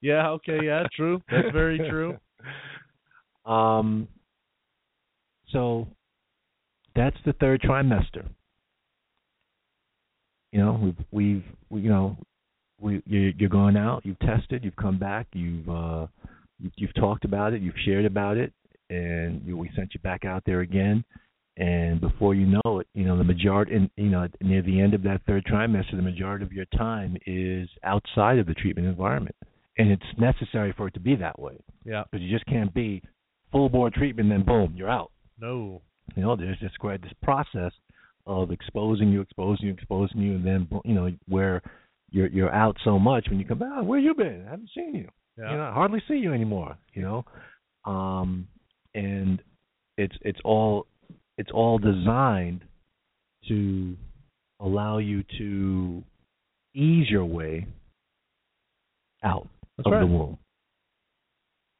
Yeah. 0.00 0.28
Okay. 0.32 0.58
Yeah. 0.62 0.82
True. 0.94 1.22
That's 1.30 1.50
very 1.52 1.78
true. 1.78 2.18
Um. 3.46 4.08
So 5.50 5.88
that's 6.96 7.16
the 7.24 7.32
third 7.34 7.60
trimester. 7.62 8.26
You 10.54 10.60
know, 10.60 10.78
we've 10.80 10.96
we've 11.10 11.44
we, 11.68 11.80
you 11.80 11.88
know 11.88 12.16
we 12.80 13.02
you, 13.06 13.32
you're 13.36 13.48
going 13.50 13.76
out, 13.76 14.06
you've 14.06 14.20
tested, 14.20 14.62
you've 14.62 14.76
come 14.76 15.00
back, 15.00 15.26
you've 15.32 15.68
uh 15.68 16.06
you, 16.60 16.70
you've 16.76 16.94
talked 16.94 17.24
about 17.24 17.54
it, 17.54 17.60
you've 17.60 17.74
shared 17.84 18.04
about 18.04 18.36
it, 18.36 18.52
and 18.88 19.42
you, 19.44 19.56
we 19.56 19.68
sent 19.74 19.94
you 19.94 20.00
back 20.04 20.24
out 20.24 20.44
there 20.46 20.60
again. 20.60 21.04
And 21.56 22.00
before 22.00 22.36
you 22.36 22.46
know 22.46 22.78
it, 22.78 22.86
you 22.94 23.04
know 23.04 23.18
the 23.18 23.24
majority, 23.24 23.74
and 23.74 23.90
you 23.96 24.10
know 24.10 24.28
near 24.40 24.62
the 24.62 24.80
end 24.80 24.94
of 24.94 25.02
that 25.02 25.22
third 25.26 25.44
trimester, 25.44 25.96
the 25.96 26.02
majority 26.02 26.44
of 26.44 26.52
your 26.52 26.66
time 26.66 27.16
is 27.26 27.68
outside 27.82 28.38
of 28.38 28.46
the 28.46 28.54
treatment 28.54 28.86
environment, 28.86 29.34
and 29.78 29.90
it's 29.90 30.02
necessary 30.18 30.72
for 30.76 30.86
it 30.86 30.94
to 30.94 31.00
be 31.00 31.16
that 31.16 31.36
way 31.36 31.58
Yeah. 31.84 32.04
because 32.12 32.24
you 32.24 32.30
just 32.32 32.46
can't 32.46 32.72
be 32.72 33.02
full 33.50 33.68
board 33.68 33.92
treatment 33.94 34.30
and 34.30 34.40
then 34.40 34.46
boom, 34.46 34.74
you're 34.76 34.88
out. 34.90 35.10
No. 35.36 35.82
You 36.14 36.22
know, 36.22 36.36
there's 36.36 36.60
this 36.60 36.70
quite 36.78 37.02
this 37.02 37.12
process 37.24 37.72
of 38.26 38.50
exposing 38.50 39.10
you, 39.10 39.20
exposing 39.20 39.66
you, 39.66 39.72
exposing 39.72 40.20
you, 40.20 40.34
and 40.34 40.46
then 40.46 40.68
you 40.84 40.94
know 40.94 41.10
where 41.28 41.62
you're 42.10 42.28
you're 42.28 42.54
out 42.54 42.76
so 42.84 42.98
much 42.98 43.26
when 43.28 43.38
you 43.38 43.44
come 43.44 43.58
back. 43.58 43.82
Where 43.82 43.98
you 43.98 44.14
been? 44.14 44.44
I 44.46 44.50
haven't 44.50 44.70
seen 44.74 44.94
you. 44.94 45.08
Yeah. 45.36 45.50
You 45.50 45.56
know, 45.58 45.64
I 45.64 45.72
hardly 45.72 46.02
see 46.08 46.14
you 46.14 46.32
anymore. 46.32 46.76
You 46.92 47.02
know, 47.02 47.24
um, 47.90 48.46
and 48.94 49.42
it's 49.98 50.14
it's 50.22 50.38
all 50.44 50.86
it's 51.38 51.50
all 51.52 51.78
designed 51.78 52.62
to 53.48 53.96
allow 54.60 54.98
you 54.98 55.24
to 55.38 56.02
ease 56.74 57.10
your 57.10 57.24
way 57.24 57.66
out 59.22 59.48
That's 59.76 59.86
of 59.86 59.92
right. 59.92 60.00
the 60.00 60.06
womb. 60.06 60.38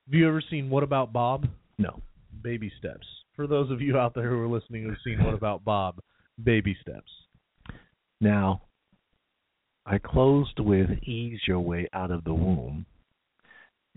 Have 0.07 0.15
you 0.15 0.29
ever 0.29 0.43
seen 0.51 0.69
What 0.69 0.83
About 0.83 1.13
Bob? 1.13 1.47
No. 1.79 2.03
Baby 2.43 2.71
Steps. 2.79 3.07
For 3.37 3.47
those 3.47 3.71
of 3.71 3.81
you 3.81 3.97
out 3.99 4.15
there 4.15 4.29
who 4.29 4.41
are 4.41 4.49
listening 4.49 4.85
who've 4.85 4.97
seen 5.05 5.25
What 5.25 5.35
About 5.35 5.65
Bob, 5.65 6.01
Baby 6.43 6.77
Steps. 6.81 7.11
Now, 8.21 8.63
I 9.87 9.99
closed 9.99 10.59
with 10.59 10.91
ease 11.05 11.41
your 11.47 11.61
way 11.61 11.89
out 11.93 12.11
of 12.11 12.25
the 12.25 12.35
womb. 12.35 12.87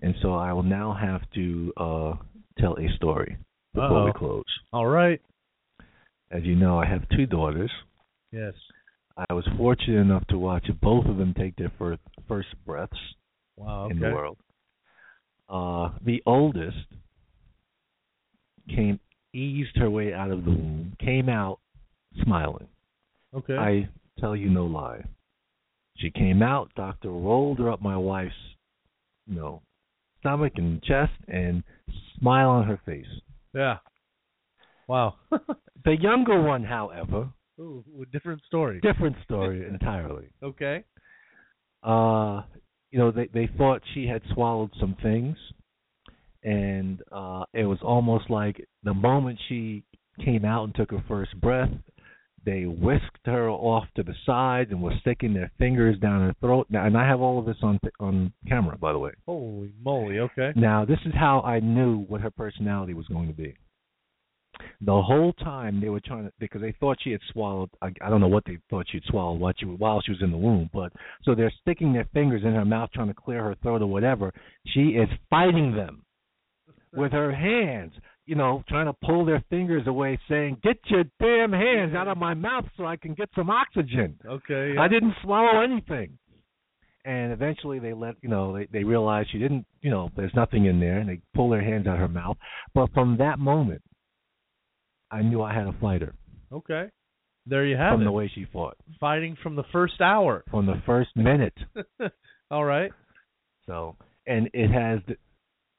And 0.01 0.13
so 0.21 0.33
I 0.35 0.53
will 0.53 0.63
now 0.63 0.93
have 0.99 1.21
to 1.33 1.73
uh, 1.77 2.13
tell 2.59 2.77
a 2.77 2.87
story 2.97 3.37
before 3.73 4.03
we 4.05 4.09
Uh-oh. 4.11 4.19
close. 4.19 4.43
All 4.71 4.85
right. 4.87 5.19
As 6.29 6.43
you 6.43 6.55
know, 6.55 6.77
I 6.77 6.85
have 6.85 7.07
two 7.15 7.25
daughters. 7.25 7.71
Yes. 8.31 8.53
I 9.29 9.33
was 9.33 9.47
fortunate 9.57 9.99
enough 10.01 10.27
to 10.27 10.37
watch 10.37 10.67
both 10.81 11.05
of 11.05 11.17
them 11.17 11.33
take 11.35 11.55
their 11.55 11.71
first, 11.79 12.01
first 12.27 12.49
breaths 12.65 12.93
Wow. 13.55 13.85
Okay. 13.85 13.93
in 13.95 13.99
the 14.01 14.09
world. 14.11 14.37
Uh, 15.49 15.97
the 16.05 16.21
oldest 16.27 16.77
came, 18.69 18.99
eased 19.33 19.75
her 19.77 19.89
way 19.89 20.13
out 20.13 20.29
of 20.29 20.43
the 20.45 20.51
womb, 20.51 20.93
came 20.99 21.29
out 21.29 21.59
smiling. 22.23 22.67
Okay. 23.35 23.55
I 23.55 23.89
tell 24.19 24.35
you 24.35 24.49
no 24.49 24.65
lie. 24.65 25.03
She 25.97 26.11
came 26.11 26.41
out, 26.43 26.71
doctor 26.75 27.09
rolled 27.09 27.59
her 27.59 27.71
up 27.71 27.81
my 27.81 27.97
wife's, 27.97 28.33
you 29.25 29.35
know, 29.35 29.61
stomach 30.19 30.53
and 30.55 30.81
chest 30.83 31.11
and 31.27 31.63
smile 32.19 32.49
on 32.49 32.65
her 32.67 32.79
face. 32.85 33.05
yeah. 33.53 33.77
Wow. 34.87 35.15
The 35.85 35.95
younger 35.97 36.41
one, 36.41 36.63
however, 36.65 37.29
Ooh, 37.61 37.83
different 38.11 38.41
story. 38.47 38.81
different 38.81 39.15
story 39.23 39.65
entirely. 39.65 40.27
Okay. 40.43 40.83
Uh, 41.81 42.41
you 42.91 42.99
know, 42.99 43.11
they 43.11 43.27
they 43.33 43.47
thought 43.57 43.81
she 43.93 44.05
had 44.05 44.21
swallowed 44.33 44.71
some 44.81 44.97
things, 45.01 45.37
and 46.43 47.01
uh, 47.11 47.45
it 47.53 47.63
was 47.63 47.77
almost 47.83 48.29
like 48.29 48.65
the 48.83 48.93
moment 48.93 49.39
she 49.47 49.83
came 50.25 50.43
out 50.43 50.65
and 50.65 50.75
took 50.75 50.91
her 50.91 51.03
first 51.07 51.39
breath, 51.39 51.69
they 52.47 52.63
whisked 52.63 53.25
her 53.25 53.49
off 53.49 53.83
to 53.97 54.03
the 54.03 54.15
side 54.25 54.69
and 54.69 54.81
were 54.81 54.93
sticking 55.01 55.33
their 55.33 55.51
fingers 55.59 55.99
down 55.99 56.21
her 56.21 56.33
throat. 56.39 56.65
Now, 56.69 56.85
and 56.85 56.97
I 56.97 57.05
have 57.05 57.19
all 57.19 57.37
of 57.37 57.45
this 57.45 57.57
on 57.61 57.77
on 57.99 58.31
camera, 58.47 58.77
by 58.77 58.93
the 58.93 58.99
way. 58.99 59.11
Holy 59.25 59.73
moly. 59.83 60.19
Okay. 60.19 60.53
Now, 60.55 60.85
this 60.85 60.99
is 61.05 61.11
how 61.13 61.41
I 61.41 61.59
knew 61.59 62.05
what 62.07 62.21
her 62.21 62.31
personality 62.31 62.93
was 62.93 63.05
going 63.07 63.27
to 63.27 63.33
be. 63.33 63.53
The 64.79 65.01
whole 65.01 65.33
time 65.33 65.81
they 65.81 65.89
were 65.89 65.99
trying 65.99 66.23
to, 66.23 66.31
because 66.39 66.61
they 66.61 66.73
thought 66.79 66.97
she 67.01 67.11
had 67.11 67.19
swallowed. 67.33 67.69
I, 67.81 67.91
I 68.01 68.09
don't 68.09 68.21
know 68.21 68.29
what 68.29 68.45
they 68.45 68.57
thought 68.69 68.85
she'd 68.89 69.03
swallowed 69.09 69.41
while 69.41 69.53
she, 69.59 69.65
while 69.65 70.01
she 70.01 70.11
was 70.11 70.21
in 70.21 70.31
the 70.31 70.37
womb, 70.37 70.69
but 70.73 70.93
so 71.23 71.35
they're 71.35 71.53
sticking 71.61 71.91
their 71.91 72.07
fingers 72.13 72.43
in 72.45 72.53
her 72.53 72.65
mouth 72.65 72.91
trying 72.93 73.09
to 73.09 73.13
clear 73.13 73.43
her 73.43 73.55
throat 73.61 73.81
or 73.81 73.87
whatever. 73.87 74.33
She 74.67 74.91
is 74.91 75.09
fighting 75.29 75.75
them 75.75 76.05
with 76.93 77.11
her 77.11 77.31
hands, 77.33 77.91
you 78.27 78.35
know, 78.35 78.63
trying 78.67 78.85
to 78.85 78.93
pull 78.93 79.25
their 79.25 79.43
fingers 79.49 79.87
away, 79.87 80.19
saying, 80.29 80.57
"Get 80.61 80.77
your 80.89 81.05
damn 81.19 81.51
hands 81.51 81.95
out 81.95 82.07
of 82.07 82.17
my 82.17 82.33
mouth 82.33 82.65
so 82.75 82.85
I 82.85 82.97
can 82.97 83.13
get 83.13 83.29
some 83.33 83.49
oxygen." 83.49 84.19
Okay. 84.25 84.73
Yeah. 84.75 84.81
I 84.81 84.87
didn't 84.87 85.15
swallow 85.23 85.61
anything. 85.61 86.19
And 87.05 87.31
eventually 87.31 87.79
they 87.79 87.93
let 87.93 88.15
you 88.21 88.27
know, 88.27 88.53
they 88.53 88.65
they 88.65 88.83
realized 88.83 89.29
she 89.31 89.39
didn't 89.39 89.65
you 89.81 89.89
know, 89.89 90.11
there's 90.17 90.35
nothing 90.35 90.65
in 90.65 90.81
there 90.81 90.99
and 90.99 91.07
they 91.07 91.21
pull 91.33 91.49
their 91.49 91.63
hands 91.63 91.87
out 91.87 91.93
of 91.93 91.99
her 91.99 92.07
mouth. 92.09 92.37
But 92.73 92.91
from 92.93 93.17
that 93.17 93.39
moment 93.39 93.81
I 95.09 95.21
knew 95.21 95.41
I 95.41 95.53
had 95.53 95.67
a 95.67 95.73
fighter 95.79 96.13
Okay. 96.51 96.89
There 97.45 97.65
you 97.65 97.77
have 97.77 97.93
from 97.93 98.01
it. 98.01 98.03
From 98.03 98.05
the 98.05 98.11
way 98.11 98.31
she 98.35 98.45
fought. 98.51 98.75
Fighting 98.99 99.37
from 99.41 99.55
the 99.55 99.63
first 99.71 100.01
hour. 100.01 100.43
From 100.51 100.65
the 100.65 100.81
first 100.85 101.15
minute. 101.15 101.57
All 102.51 102.65
right. 102.65 102.91
So 103.65 103.95
and 104.25 104.49
it 104.53 104.69
has 104.69 104.99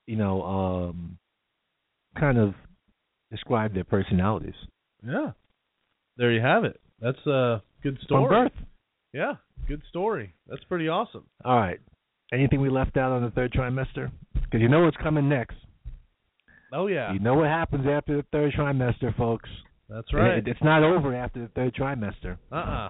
you 0.06 0.16
know, 0.16 0.42
um 0.42 1.18
kind 2.18 2.38
of 2.38 2.54
describe 3.30 3.74
their 3.74 3.84
personalities. 3.84 4.54
Yeah. 5.04 5.32
There 6.16 6.32
you 6.32 6.40
have 6.40 6.64
it. 6.64 6.80
That's 7.00 7.24
a 7.26 7.62
good 7.82 7.98
story. 8.02 8.24
From 8.24 8.44
birth. 8.44 8.52
Yeah. 9.12 9.34
Good 9.68 9.82
story. 9.88 10.34
That's 10.48 10.64
pretty 10.64 10.88
awesome. 10.88 11.24
All 11.44 11.56
right. 11.56 11.78
Anything 12.32 12.60
we 12.60 12.68
left 12.70 12.96
out 12.96 13.12
on 13.12 13.22
the 13.22 13.30
third 13.30 13.52
trimester? 13.52 14.10
Because 14.34 14.60
you 14.60 14.68
know 14.68 14.84
what's 14.84 14.96
coming 14.98 15.28
next. 15.28 15.56
Oh 16.72 16.86
yeah. 16.86 17.12
You 17.12 17.18
know 17.20 17.34
what 17.34 17.46
happens 17.46 17.86
after 17.88 18.16
the 18.16 18.24
third 18.32 18.52
trimester, 18.52 19.16
folks. 19.16 19.48
That's 19.88 20.12
right. 20.12 20.38
It, 20.38 20.48
it's 20.48 20.62
not 20.62 20.82
over 20.82 21.14
after 21.14 21.40
the 21.40 21.48
third 21.48 21.74
trimester. 21.74 22.36
Uh 22.52 22.56
uh 22.56 22.88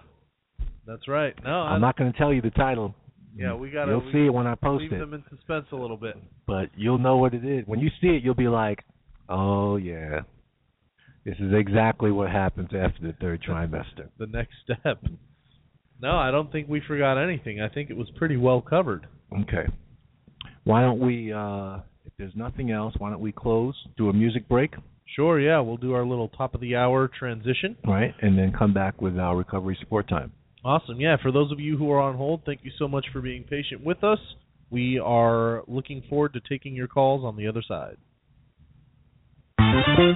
That's 0.87 1.07
right. 1.07 1.35
No, 1.45 1.63
I, 1.63 1.73
I'm 1.75 1.81
not 1.81 1.97
going 1.97 2.11
to 2.13 2.19
tell 2.19 2.33
you 2.33 2.43
the 2.43 2.51
title. 2.51 2.95
Yeah, 3.37 3.55
we 3.55 3.71
gotta- 3.71 3.93
You'll 3.93 4.05
we 4.07 4.13
see 4.13 4.27
it 4.27 4.35
when 4.35 4.49
I 4.49 4.57
post 4.57 4.83
leave 4.83 4.93
it, 4.95 4.99
them 4.99 5.15
in 5.15 5.23
suspense 5.31 5.67
a 5.71 5.77
little 5.77 5.97
bit. 5.97 6.17
but 6.47 6.71
you'll 6.77 6.99
know 6.99 7.19
what 7.19 7.35
it 7.35 7.45
is. 7.45 7.63
When 7.67 7.79
you 7.79 7.89
see 8.01 8.09
it, 8.09 8.25
you'll 8.25 8.35
be 8.35 8.49
like, 8.49 8.81
"Oh 9.29 9.77
yeah, 9.77 10.21
this 11.25 11.37
is 11.39 11.53
exactly 11.53 12.11
what 12.11 12.31
happens 12.31 12.69
after 12.75 13.03
the 13.03 13.13
third 13.21 13.43
trimester." 13.43 14.09
The 14.19 14.27
next 14.27 14.55
step. 14.65 15.03
No, 16.01 16.17
I 16.17 16.31
don't 16.31 16.51
think 16.53 16.69
we 16.69 16.81
forgot 16.87 17.19
anything. 17.23 17.61
I 17.61 17.69
think 17.69 17.91
it 17.91 17.97
was 17.97 18.09
pretty 18.17 18.37
well 18.37 18.61
covered. 18.61 19.07
Okay. 19.43 19.67
Why 20.65 20.81
don't 20.83 21.01
we? 21.01 21.33
uh 21.33 21.79
If 22.05 22.13
there's 22.19 22.37
nothing 22.37 22.71
else, 22.71 22.95
why 22.99 23.11
don't 23.11 23.21
we 23.21 23.33
close? 23.33 23.75
Do 23.97 24.09
a 24.09 24.13
music 24.13 24.49
break, 24.49 24.75
Sure, 25.17 25.41
yeah, 25.41 25.59
we'll 25.61 25.79
do 25.79 25.95
our 25.95 26.05
little 26.05 26.29
top 26.29 26.55
of 26.55 26.61
the 26.61 26.77
hour 26.77 27.09
transition. 27.09 27.77
right, 27.87 28.15
and 28.21 28.37
then 28.39 28.53
come 28.53 28.75
back 28.75 29.01
with 29.01 29.19
our 29.19 29.37
recovery 29.37 29.77
support 29.81 30.07
time. 30.09 30.33
Awesome. 30.65 31.01
Yeah, 31.01 31.17
for 31.23 31.33
those 31.33 31.51
of 31.51 31.59
you 31.61 31.79
who 31.79 31.91
are 31.91 32.01
on 32.01 32.17
hold, 32.17 32.43
thank 32.45 32.61
you 32.63 32.71
so 32.79 32.87
much 32.89 33.07
for 33.13 33.21
being 33.23 33.45
patient 33.45 33.83
with 33.83 34.05
us. 34.05 34.19
We 34.71 34.99
are 34.99 35.63
looking 35.67 36.03
forward 36.11 36.35
to 36.35 36.41
taking 36.41 36.75
your 36.75 36.89
calls 36.89 37.25
on 37.25 37.37
the 37.37 37.47
other 37.47 37.63
side. 37.67 37.97
What 39.99 40.15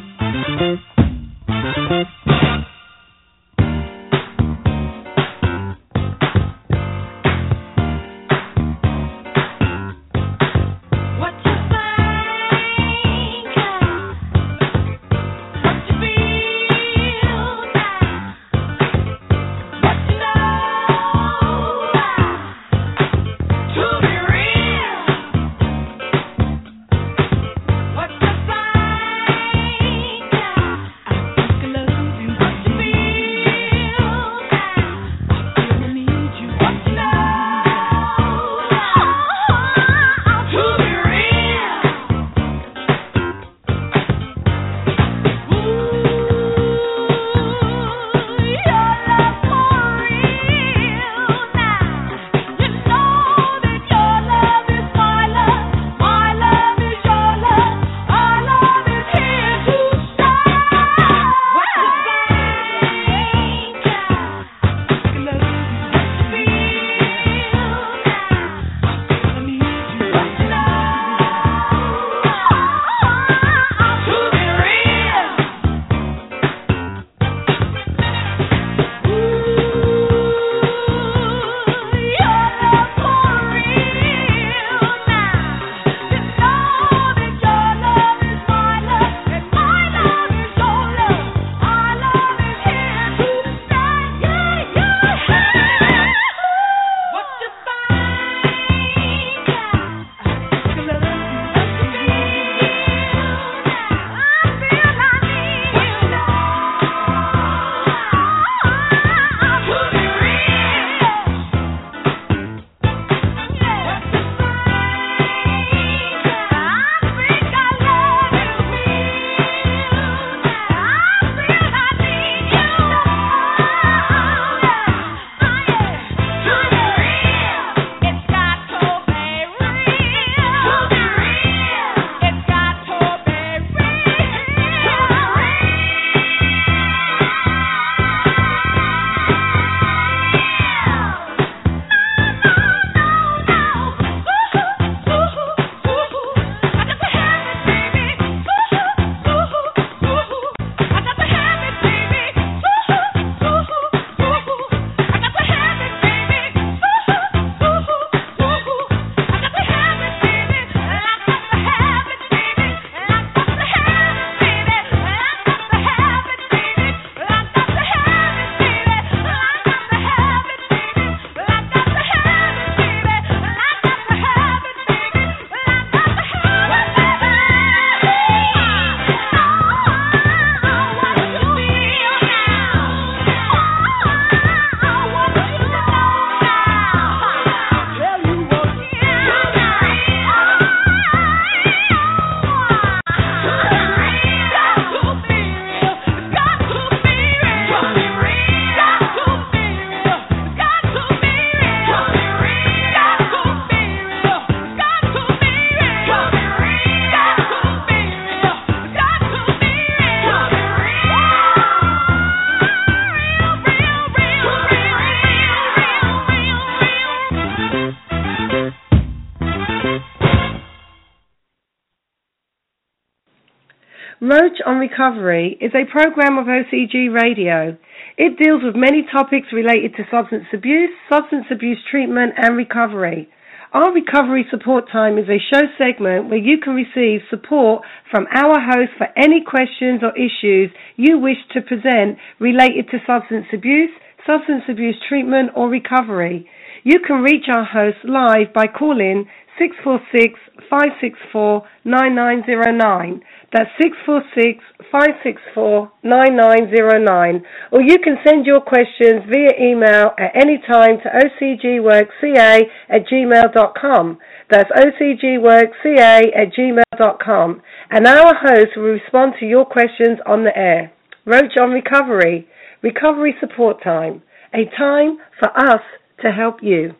Recovery 224.82 225.56
is 225.60 225.70
a 225.76 225.86
program 225.92 226.38
of 226.38 226.46
OCG 226.46 227.14
Radio. 227.14 227.78
It 228.18 228.36
deals 228.36 228.64
with 228.64 228.74
many 228.74 229.06
topics 229.12 229.46
related 229.52 229.94
to 229.94 230.02
substance 230.10 230.46
abuse, 230.52 230.90
substance 231.08 231.46
abuse 231.52 231.78
treatment, 231.88 232.32
and 232.36 232.56
recovery. 232.56 233.28
Our 233.72 233.92
recovery 233.92 234.44
support 234.50 234.90
time 234.90 235.18
is 235.18 235.28
a 235.28 235.38
show 235.54 235.62
segment 235.78 236.30
where 236.30 236.42
you 236.42 236.58
can 236.58 236.74
receive 236.74 237.20
support 237.30 237.84
from 238.10 238.26
our 238.34 238.58
host 238.58 238.90
for 238.98 239.06
any 239.16 239.44
questions 239.46 240.02
or 240.02 240.18
issues 240.18 240.74
you 240.96 241.16
wish 241.16 241.38
to 241.54 241.62
present 241.62 242.18
related 242.40 242.90
to 242.90 242.98
substance 243.06 243.46
abuse, 243.54 243.94
substance 244.26 244.64
abuse 244.68 244.96
treatment, 245.08 245.50
or 245.54 245.68
recovery. 245.68 246.50
You 246.82 246.98
can 247.06 247.22
reach 247.22 247.46
our 247.46 247.64
host 247.64 247.98
live 248.02 248.52
by 248.52 248.66
calling 248.66 249.28
646 249.60 250.34
564 250.68 251.62
9909. 251.84 253.22
That's 253.52 253.70
646 253.80 254.64
564 254.92 255.90
9909. 256.04 257.42
Or 257.72 257.80
you 257.80 257.98
can 257.98 258.16
send 258.24 258.44
your 258.44 258.60
questions 258.60 259.24
via 259.28 259.56
email 259.58 260.12
at 260.18 260.36
any 260.36 260.60
time 260.68 260.98
to 261.02 261.08
ocgworkca 261.08 262.60
at 262.90 263.06
gmail.com. 263.10 264.18
That's 264.50 264.70
ocgworkca 264.70 266.20
at 266.36 266.52
gmail.com. 266.52 267.62
And 267.90 268.06
our 268.06 268.34
host 268.34 268.76
will 268.76 268.92
respond 269.00 269.34
to 269.40 269.46
your 269.46 269.64
questions 269.64 270.18
on 270.26 270.44
the 270.44 270.56
air. 270.56 270.92
Roach 271.24 271.56
on 271.60 271.70
Recovery. 271.70 272.46
Recovery 272.82 273.34
Support 273.40 273.82
Time. 273.82 274.22
A 274.54 274.64
time 274.76 275.16
for 275.38 275.48
us 275.56 275.80
to 276.20 276.30
help 276.30 276.56
you. 276.62 276.94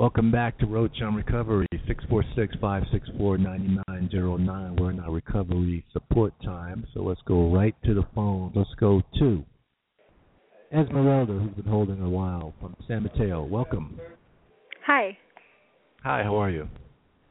Welcome 0.00 0.30
back 0.30 0.56
to 0.60 0.66
Roach 0.66 1.02
on 1.02 1.14
Recovery, 1.14 1.66
646-564-9909. 1.86 4.80
We're 4.80 4.90
in 4.92 4.98
our 4.98 5.12
recovery 5.12 5.84
support 5.92 6.32
time, 6.42 6.86
so 6.94 7.02
let's 7.02 7.20
go 7.26 7.52
right 7.52 7.74
to 7.84 7.92
the 7.92 8.06
phone. 8.14 8.50
Let's 8.54 8.70
go 8.80 9.02
to 9.18 9.44
Esmeralda, 10.72 11.34
who's 11.34 11.52
been 11.52 11.70
holding 11.70 12.00
a 12.00 12.08
while, 12.08 12.54
from 12.62 12.74
San 12.88 13.02
Mateo. 13.02 13.44
Welcome. 13.44 14.00
Hi, 14.86 15.18
Hi, 16.02 16.22
how 16.22 16.34
are 16.36 16.48
you? 16.48 16.66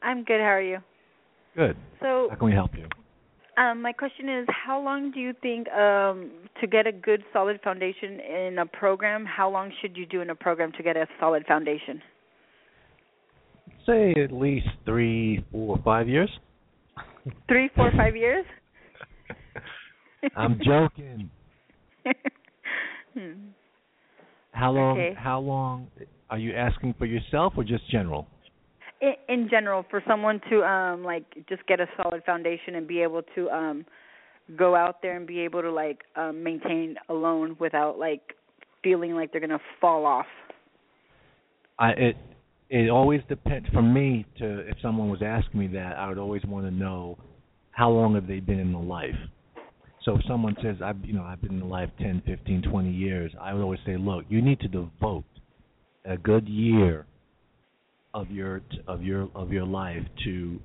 I'm 0.03 0.23
good. 0.23 0.39
How 0.39 0.49
are 0.49 0.61
you? 0.61 0.77
Good. 1.55 1.75
So, 2.03 2.27
How 2.29 2.35
can 2.35 2.49
we 2.49 2.53
help 2.53 2.75
you? 2.75 2.85
um, 3.57 3.81
my 3.81 3.93
question 3.93 4.29
is, 4.29 4.45
how 4.49 4.79
long 4.79 5.09
do 5.09 5.19
you 5.19 5.33
think 5.41 5.67
um, 5.69 6.29
to 6.61 6.67
get 6.67 6.85
a 6.85 6.91
good, 6.91 7.23
solid 7.33 7.59
foundation 7.63 8.19
in 8.19 8.59
a 8.59 8.67
program? 8.67 9.25
How 9.25 9.49
long 9.49 9.71
should 9.81 9.97
you 9.97 10.05
do 10.05 10.21
in 10.21 10.29
a 10.29 10.35
program 10.35 10.71
to 10.73 10.83
get 10.83 10.97
a 10.97 11.07
solid 11.19 11.47
foundation? 11.47 11.99
Say 13.89 14.13
at 14.21 14.31
least 14.31 14.67
three, 14.85 15.43
four, 15.51 15.79
five 15.83 16.07
years. 16.07 16.29
Three, 17.47 17.71
four, 17.75 17.91
five 17.97 18.15
years. 18.15 18.45
I'm 20.35 20.59
joking. 20.63 21.31
Hmm. 23.17 23.31
How 24.51 24.71
long? 24.71 24.99
Okay. 24.99 25.15
How 25.17 25.39
long 25.39 25.87
are 26.29 26.37
you 26.37 26.53
asking 26.53 26.93
for 26.99 27.07
yourself 27.07 27.53
or 27.57 27.63
just 27.63 27.89
general? 27.89 28.27
in, 29.01 29.13
in 29.27 29.49
general, 29.49 29.85
for 29.89 30.03
someone 30.07 30.41
to 30.49 30.63
um, 30.63 31.03
like 31.03 31.23
just 31.47 31.65
get 31.67 31.79
a 31.79 31.87
solid 32.01 32.23
foundation 32.25 32.75
and 32.75 32.87
be 32.87 33.01
able 33.01 33.21
to 33.35 33.49
um, 33.49 33.85
go 34.57 34.75
out 34.75 35.01
there 35.01 35.15
and 35.15 35.25
be 35.25 35.39
able 35.39 35.61
to 35.61 35.71
like 35.71 36.01
um, 36.15 36.43
maintain 36.43 36.95
alone 37.09 37.55
without 37.59 37.97
like 37.97 38.21
feeling 38.83 39.13
like 39.13 39.31
they're 39.31 39.41
gonna 39.41 39.59
fall 39.79 40.05
off. 40.05 40.27
I 41.77 41.91
it 41.91 42.17
it 42.69 42.89
always 42.89 43.21
depends 43.27 43.67
for 43.69 43.81
me 43.81 44.25
to 44.37 44.59
if 44.69 44.77
someone 44.81 45.09
was 45.09 45.21
asking 45.23 45.59
me 45.59 45.67
that 45.67 45.97
I 45.97 46.07
would 46.07 46.17
always 46.17 46.43
want 46.45 46.65
to 46.65 46.71
know 46.71 47.17
how 47.71 47.89
long 47.89 48.15
have 48.15 48.27
they 48.27 48.39
been 48.39 48.59
in 48.59 48.71
the 48.71 48.79
life. 48.79 49.15
So 50.03 50.15
if 50.15 50.21
someone 50.27 50.55
says 50.61 50.77
I've 50.83 51.03
you 51.03 51.13
know 51.13 51.23
I've 51.23 51.41
been 51.41 51.53
in 51.53 51.59
the 51.59 51.65
life 51.65 51.89
10, 51.99 52.23
15, 52.25 52.63
20 52.63 52.91
years, 52.91 53.31
I 53.41 53.53
would 53.53 53.61
always 53.61 53.79
say, 53.85 53.97
look, 53.97 54.25
you 54.29 54.41
need 54.41 54.59
to 54.61 54.67
devote 54.67 55.25
a 56.05 56.17
good 56.17 56.47
year 56.47 57.05
of 58.13 58.29
your 58.31 58.61
of 58.87 59.03
your 59.03 59.29
of 59.35 59.51
your 59.51 59.65
life 59.65 60.03
to 60.25 60.59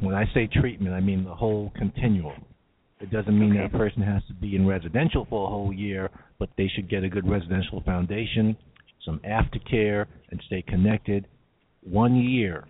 when 0.00 0.14
I 0.14 0.24
say 0.34 0.46
treatment, 0.46 0.94
I 0.94 1.00
mean 1.00 1.24
the 1.24 1.34
whole 1.34 1.72
continuum. 1.76 2.44
It 3.00 3.10
doesn't 3.10 3.38
mean 3.38 3.54
that 3.54 3.64
Okay. 3.64 3.74
a 3.74 3.78
person 3.78 4.02
has 4.02 4.22
to 4.28 4.34
be 4.34 4.56
in 4.56 4.66
residential 4.66 5.26
for 5.28 5.46
a 5.46 5.50
whole 5.50 5.72
year, 5.72 6.10
but 6.38 6.48
they 6.56 6.68
should 6.68 6.88
get 6.88 7.04
a 7.04 7.08
good 7.08 7.28
residential 7.28 7.82
foundation, 7.82 8.56
some 9.06 9.20
aftercare, 9.20 10.04
and 10.30 10.42
stay 10.46 10.60
connected. 10.60 11.26
One 11.82 12.16
year. 12.16 12.66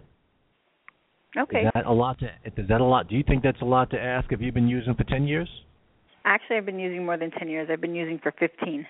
Okay. 1.36 1.62
Is 1.62 1.70
that 1.74 1.86
a 1.86 1.92
lot 1.92 2.18
to? 2.20 2.26
Is 2.44 2.68
that 2.68 2.80
a 2.80 2.84
lot? 2.84 3.08
Do 3.08 3.16
you 3.16 3.24
think 3.26 3.42
that's 3.42 3.60
a 3.62 3.64
lot 3.64 3.90
to 3.90 4.00
ask? 4.00 4.30
If 4.30 4.40
you've 4.40 4.54
been 4.54 4.68
using 4.68 4.94
for 4.94 5.04
ten 5.04 5.26
years? 5.26 5.48
Actually, 6.26 6.56
I've 6.56 6.66
been 6.66 6.80
using 6.80 7.06
more 7.06 7.16
than 7.16 7.30
10 7.30 7.48
years. 7.48 7.68
I've 7.72 7.80
been 7.80 7.94
using 7.94 8.18
for 8.20 8.32
15. 8.38 8.84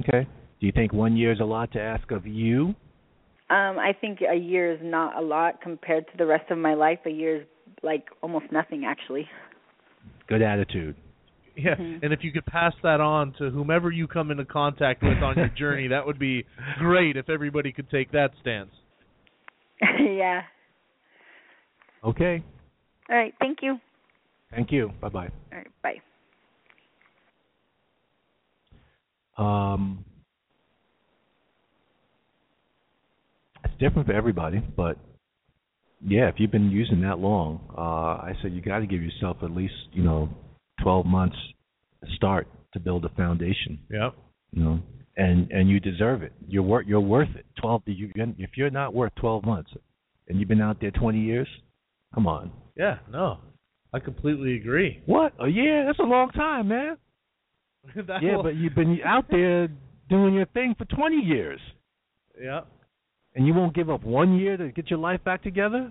Okay. 0.00 0.28
Do 0.60 0.66
you 0.66 0.72
think 0.72 0.92
one 0.92 1.16
year 1.16 1.32
is 1.32 1.40
a 1.40 1.44
lot 1.44 1.72
to 1.72 1.80
ask 1.80 2.10
of 2.10 2.26
you? 2.26 2.74
Um, 3.48 3.78
I 3.78 3.92
think 3.98 4.20
a 4.20 4.36
year 4.36 4.70
is 4.70 4.80
not 4.82 5.16
a 5.16 5.20
lot 5.22 5.62
compared 5.62 6.06
to 6.08 6.12
the 6.18 6.26
rest 6.26 6.50
of 6.50 6.58
my 6.58 6.74
life. 6.74 6.98
A 7.06 7.10
year 7.10 7.36
is 7.40 7.46
like 7.82 8.04
almost 8.22 8.46
nothing, 8.52 8.84
actually. 8.84 9.26
Good 10.28 10.42
attitude. 10.42 10.94
Yeah, 11.56 11.76
Mhm. 11.76 12.02
and 12.02 12.12
if 12.12 12.24
you 12.24 12.32
could 12.32 12.46
pass 12.46 12.74
that 12.82 13.00
on 13.00 13.32
to 13.34 13.50
whomever 13.50 13.90
you 13.90 14.08
come 14.08 14.30
into 14.30 14.44
contact 14.44 15.02
with 15.02 15.22
on 15.22 15.36
your 15.36 15.48
journey, 15.48 15.86
that 15.88 16.04
would 16.04 16.18
be 16.18 16.44
great 16.78 17.16
if 17.16 17.30
everybody 17.30 17.70
could 17.70 17.88
take 17.90 18.10
that 18.10 18.32
stance. 18.40 18.74
yeah. 20.00 20.42
Okay. 22.02 22.42
All 23.08 23.16
right. 23.16 23.34
Thank 23.38 23.62
you. 23.62 23.78
Thank 24.50 24.72
you. 24.72 24.92
Bye 25.00 25.08
bye. 25.08 25.30
All 25.52 25.58
right. 25.58 25.82
Bye. 25.82 26.00
Um, 29.36 30.04
it's 33.64 33.74
different 33.78 34.06
for 34.06 34.14
everybody, 34.14 34.60
but 34.76 34.96
yeah, 36.06 36.28
if 36.28 36.38
you've 36.38 36.52
been 36.52 36.70
using 36.70 37.00
that 37.00 37.18
long, 37.18 37.60
uh, 37.76 37.80
I 38.22 38.36
said 38.42 38.52
you 38.52 38.60
got 38.60 38.80
to 38.80 38.86
give 38.86 39.02
yourself 39.02 39.38
at 39.42 39.50
least 39.50 39.74
you 39.92 40.02
know 40.02 40.28
twelve 40.84 41.06
months 41.06 41.36
start 42.14 42.46
to 42.74 42.78
build 42.78 43.04
a 43.04 43.08
foundation. 43.10 43.78
Yep. 43.90 44.14
You 44.52 44.62
know, 44.62 44.78
and 45.16 45.50
and 45.50 45.68
you 45.68 45.80
deserve 45.80 46.22
it. 46.22 46.32
You're 46.46 46.62
worth 46.62 46.86
you're 46.86 47.00
worth 47.00 47.34
it. 47.34 47.46
Twelve. 47.60 47.82
You, 47.86 48.10
if 48.38 48.50
you're 48.56 48.70
not 48.70 48.94
worth 48.94 49.12
twelve 49.16 49.44
months, 49.44 49.70
and 50.28 50.38
you've 50.38 50.48
been 50.48 50.60
out 50.60 50.78
there 50.80 50.90
twenty 50.92 51.20
years, 51.20 51.48
come 52.14 52.26
on. 52.26 52.52
Yeah. 52.76 52.98
No, 53.10 53.38
I 53.92 53.98
completely 53.98 54.56
agree. 54.56 55.02
What? 55.06 55.32
Oh, 55.40 55.46
a 55.46 55.48
year? 55.48 55.84
That's 55.86 55.98
a 55.98 56.02
long 56.02 56.28
time, 56.30 56.68
man. 56.68 56.96
Yeah, 58.22 58.38
but 58.42 58.54
you've 58.56 58.74
been 58.74 58.98
out 59.04 59.26
there 59.30 59.68
doing 60.08 60.32
your 60.34 60.46
thing 60.46 60.74
for 60.78 60.84
twenty 60.86 61.18
years. 61.18 61.60
yeah. 62.40 62.60
And 63.36 63.46
you 63.48 63.52
won't 63.52 63.74
give 63.74 63.90
up 63.90 64.04
one 64.04 64.38
year 64.38 64.56
to 64.56 64.70
get 64.70 64.88
your 64.90 65.00
life 65.00 65.22
back 65.24 65.42
together? 65.42 65.90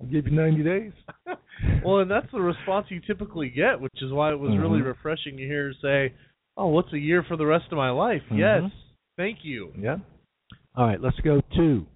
I'll 0.00 0.06
give 0.08 0.26
you 0.26 0.32
90 0.32 0.62
days. 0.64 0.92
well, 1.84 1.98
and 1.98 2.10
that's 2.10 2.30
the 2.32 2.40
response 2.40 2.86
you 2.90 3.00
typically 3.00 3.48
get, 3.48 3.80
which 3.80 4.02
is 4.02 4.12
why 4.12 4.30
it 4.32 4.38
was 4.38 4.56
really 4.56 4.80
Mhm. 4.80 4.86
refreshing 4.86 5.36
to 5.36 5.42
hear 5.44 5.68
her 5.68 5.72
say, 5.82 6.12
"Oh, 6.56 6.68
what's 6.68 6.92
a 6.92 6.98
year 6.98 7.22
for 7.22 7.36
the 7.36 7.46
rest 7.46 7.66
of 7.72 7.76
my 7.78 7.90
life?" 7.90 8.22
Mhm. 8.30 8.38
Yes, 8.38 8.70
thank 9.16 9.44
you. 9.44 9.72
Yeah. 9.78 9.98
All 10.76 10.86
right, 10.86 11.00
let's 11.00 11.18
go 11.20 11.40
to 11.56 11.86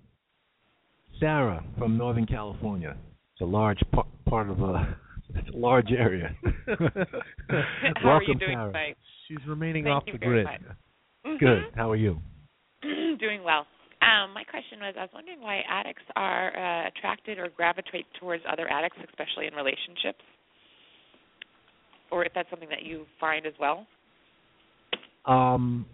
Sarah 1.18 1.64
from 1.78 1.97
Northern 1.97 2.26
California. 2.26 2.97
It's 3.35 3.40
a 3.40 3.44
large 3.47 3.80
par- 3.93 4.06
part 4.26 4.48
of 4.51 4.60
a 4.62 4.97
it's 5.35 5.48
a 5.55 5.56
large 5.56 5.90
area. 5.93 6.35
How 6.66 6.74
are 6.74 7.64
you 7.82 7.94
Welcome, 8.05 8.39
doing 8.39 8.56
Sarah. 8.56 8.66
tonight? 8.72 8.97
She's 9.26 9.44
remaining 9.47 9.85
Thank 9.85 9.94
off 9.97 10.05
you 10.06 10.12
the 10.14 10.18
very 10.18 10.44
grid. 10.44 10.60
much. 11.24 11.39
Good. 11.40 11.64
How 11.74 11.90
are 11.90 11.97
you? 11.97 12.20
doing 13.18 13.43
well. 13.44 13.66
Um, 14.09 14.32
my 14.32 14.44
question 14.44 14.80
was, 14.80 14.94
I 14.97 15.02
was 15.02 15.10
wondering 15.12 15.40
why 15.40 15.60
addicts 15.68 16.02
are 16.16 16.48
uh, 16.56 16.89
attracted 16.89 17.39
or 17.39 17.48
gravitate 17.55 18.06
towards 18.18 18.43
other 18.51 18.66
addicts, 18.70 18.97
especially 19.09 19.47
in 19.47 19.55
relationships, 19.55 20.24
or 22.10 22.24
if 22.24 22.32
that's 22.35 22.48
something 22.48 22.70
that 22.70 22.82
you 22.82 23.05
find 23.20 23.44
as 23.44 23.52
well. 23.60 23.86
Um, 25.26 25.85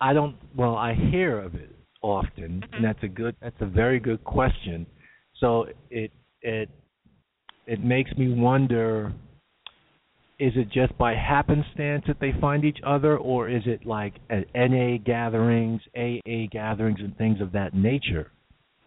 I 0.00 0.12
don't. 0.12 0.36
Well, 0.54 0.76
I 0.76 0.92
hear 0.92 1.38
of 1.40 1.54
it 1.54 1.74
often, 2.02 2.60
Mhm. 2.60 2.76
and 2.76 2.84
that's 2.84 3.02
a 3.02 3.08
good. 3.08 3.34
That's 3.40 3.60
a 3.60 3.66
very 3.66 3.98
good 3.98 4.22
question. 4.24 4.86
So 5.36 5.68
it 5.90 6.12
it 6.42 6.68
it 7.66 7.80
makes 7.82 8.14
me 8.18 8.34
wonder: 8.34 9.12
is 10.38 10.52
it 10.56 10.70
just 10.70 10.96
by 10.98 11.14
happenstance 11.14 12.04
that 12.06 12.18
they 12.20 12.32
find 12.40 12.64
each 12.64 12.78
other, 12.84 13.16
or 13.16 13.48
is 13.48 13.62
it 13.66 13.86
like 13.86 14.14
at 14.30 14.46
NA 14.54 14.96
gatherings, 15.04 15.80
AA 15.96 16.46
gatherings, 16.50 16.98
and 17.00 17.16
things 17.16 17.40
of 17.40 17.52
that 17.52 17.74
nature, 17.74 18.30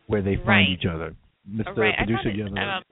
where 0.07 0.21
they 0.21 0.35
find 0.35 0.47
Right. 0.47 0.69
each 0.69 0.85
other? 0.85 1.15
Mr. 1.49 1.75
Right. 1.77 1.95
Producer, 1.97 2.29
you 2.29 2.43
have 2.43 2.53
um, 2.53 2.83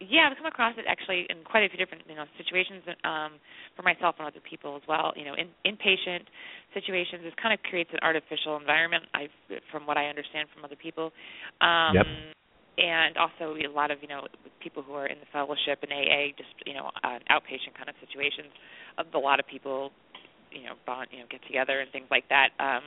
yeah, 0.00 0.30
I've 0.30 0.36
come 0.36 0.46
across 0.46 0.74
it 0.78 0.84
actually 0.86 1.26
in 1.28 1.42
quite 1.42 1.64
a 1.64 1.68
few 1.68 1.78
different 1.78 2.04
you 2.08 2.14
know 2.14 2.24
situations 2.38 2.82
um, 3.04 3.32
for 3.74 3.82
myself 3.82 4.14
and 4.18 4.28
other 4.28 4.40
people 4.40 4.76
as 4.76 4.82
well. 4.86 5.12
You 5.16 5.24
know, 5.24 5.34
in 5.34 5.50
inpatient 5.66 6.22
situations, 6.72 7.22
it 7.26 7.34
kind 7.36 7.52
of 7.52 7.60
creates 7.66 7.90
an 7.92 7.98
artificial 8.02 8.56
environment. 8.56 9.04
I, 9.14 9.26
from 9.72 9.86
what 9.86 9.96
I 9.96 10.06
understand 10.06 10.48
from 10.54 10.64
other 10.64 10.76
people, 10.76 11.12
um, 11.60 11.94
Yep. 11.94 12.06
And 12.78 13.18
also 13.18 13.58
a 13.58 13.66
lot 13.74 13.90
of 13.90 13.98
you 14.00 14.08
know 14.08 14.26
people 14.62 14.82
who 14.82 14.94
are 14.94 15.06
in 15.06 15.18
the 15.18 15.26
fellowship 15.32 15.82
and 15.82 15.90
AA, 15.90 16.30
just 16.38 16.54
you 16.64 16.74
know, 16.74 16.90
uh, 17.02 17.18
outpatient 17.30 17.74
kind 17.74 17.90
of 17.90 17.96
situations. 17.98 18.54
A 18.98 19.18
lot 19.18 19.40
of 19.40 19.46
people, 19.46 19.90
you 20.50 20.64
know, 20.64 20.74
bond, 20.86 21.08
you 21.10 21.18
know, 21.18 21.26
get 21.30 21.42
together 21.46 21.80
and 21.80 21.90
things 21.90 22.06
like 22.10 22.24
that. 22.30 22.54
Um, 22.58 22.82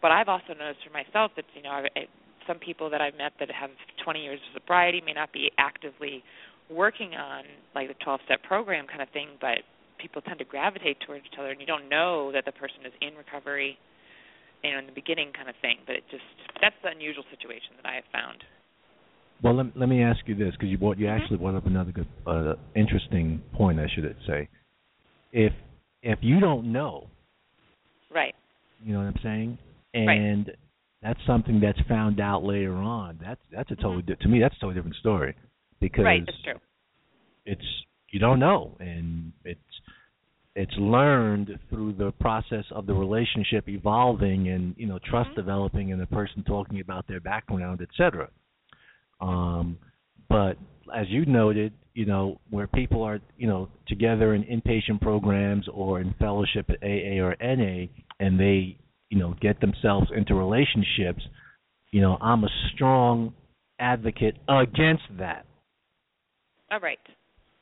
but 0.00 0.12
I've 0.12 0.28
also 0.28 0.52
noticed 0.56 0.84
for 0.84 0.92
myself 0.92 1.32
that 1.36 1.44
you 1.56 1.62
know, 1.62 1.84
some 2.46 2.58
people 2.58 2.88
that 2.90 3.00
I've 3.00 3.16
met 3.16 3.32
that 3.40 3.50
have 3.50 3.70
20 4.04 4.20
years 4.20 4.40
of 4.48 4.60
sobriety 4.62 5.02
may 5.04 5.12
not 5.12 5.32
be 5.32 5.50
actively 5.58 6.24
working 6.70 7.14
on 7.14 7.44
like 7.74 7.88
the 7.88 7.98
12-step 8.04 8.42
program 8.44 8.86
kind 8.86 9.02
of 9.02 9.08
thing, 9.10 9.36
but 9.40 9.66
people 9.98 10.22
tend 10.22 10.38
to 10.38 10.48
gravitate 10.48 10.96
towards 11.04 11.24
each 11.26 11.36
other, 11.38 11.50
and 11.50 11.60
you 11.60 11.66
don't 11.66 11.88
know 11.88 12.32
that 12.32 12.44
the 12.44 12.52
person 12.52 12.86
is 12.86 12.92
in 13.00 13.16
recovery, 13.16 13.76
you 14.64 14.72
know, 14.72 14.78
in 14.78 14.86
the 14.86 14.96
beginning 14.96 15.32
kind 15.36 15.48
of 15.48 15.56
thing. 15.60 15.84
But 15.84 15.96
it 15.96 16.04
just 16.10 16.24
that's 16.60 16.76
the 16.82 16.88
unusual 16.88 17.24
situation 17.28 17.76
that 17.76 17.88
I 17.88 18.00
have 18.00 18.08
found. 18.12 18.44
Well, 19.42 19.54
let, 19.54 19.76
let 19.76 19.88
me 19.88 20.02
ask 20.02 20.20
you 20.26 20.34
this, 20.34 20.52
because 20.52 20.68
you 20.68 20.78
brought, 20.78 20.98
you 20.98 21.06
Mhm. 21.06 21.20
actually 21.20 21.38
brought 21.38 21.54
up 21.54 21.66
another 21.66 21.92
good, 21.92 22.06
uh, 22.26 22.54
interesting 22.74 23.40
point. 23.52 23.80
I 23.80 23.88
should 23.88 24.16
say, 24.26 24.48
if 25.32 25.52
if 26.02 26.18
you 26.22 26.40
don't 26.40 26.72
know, 26.72 27.08
Right. 28.10 28.34
you 28.82 28.92
know 28.94 29.00
what 29.00 29.08
I'm 29.08 29.22
saying, 29.22 29.58
Right. 29.94 30.18
and 30.18 30.56
that's 31.02 31.22
something 31.26 31.60
that's 31.60 31.80
found 31.82 32.20
out 32.20 32.42
later 32.42 32.74
on. 32.74 33.18
That's 33.20 33.40
that's 33.50 33.70
a 33.70 33.76
totally 33.76 34.02
Mhm. 34.02 34.18
to 34.18 34.28
me 34.28 34.40
that's 34.40 34.56
a 34.56 34.60
totally 34.60 34.74
different 34.74 34.96
story 34.96 35.34
because 35.78 36.04
Right. 36.04 36.24
That's 36.26 36.42
true. 36.42 36.60
it's 37.46 37.84
you 38.10 38.18
don't 38.18 38.40
know, 38.40 38.76
and 38.80 39.32
it's 39.44 39.80
it's 40.56 40.76
learned 40.76 41.58
through 41.68 41.92
the 41.92 42.12
process 42.12 42.70
of 42.72 42.86
the 42.86 42.94
relationship 42.94 43.68
evolving 43.68 44.48
and 44.48 44.74
you 44.76 44.86
know 44.86 44.98
trust 44.98 45.30
Mhm. 45.30 45.36
developing 45.36 45.92
and 45.92 46.00
the 46.00 46.06
person 46.06 46.42
talking 46.42 46.80
about 46.80 47.06
their 47.06 47.20
background, 47.20 47.80
etc. 47.80 48.28
Um, 49.20 49.78
but 50.28 50.56
as 50.94 51.06
you 51.08 51.26
noted, 51.26 51.72
you 51.94 52.06
know 52.06 52.40
where 52.50 52.66
people 52.66 53.02
are 53.02 53.20
you 53.36 53.48
know 53.48 53.68
together 53.88 54.34
in 54.34 54.44
inpatient 54.44 55.00
programs 55.00 55.66
or 55.72 56.00
in 56.00 56.14
fellowship 56.18 56.70
at 56.70 56.82
AA 56.82 57.20
or 57.22 57.36
NA, 57.40 57.86
and 58.18 58.38
they 58.38 58.76
you 59.08 59.18
know 59.18 59.34
get 59.40 59.60
themselves 59.60 60.08
into 60.16 60.34
relationships. 60.34 61.22
You 61.90 62.00
know, 62.00 62.16
I'm 62.20 62.44
a 62.44 62.48
strong 62.74 63.34
advocate 63.80 64.36
against 64.48 65.02
that 65.18 65.44
All 66.70 66.78
right. 66.78 66.98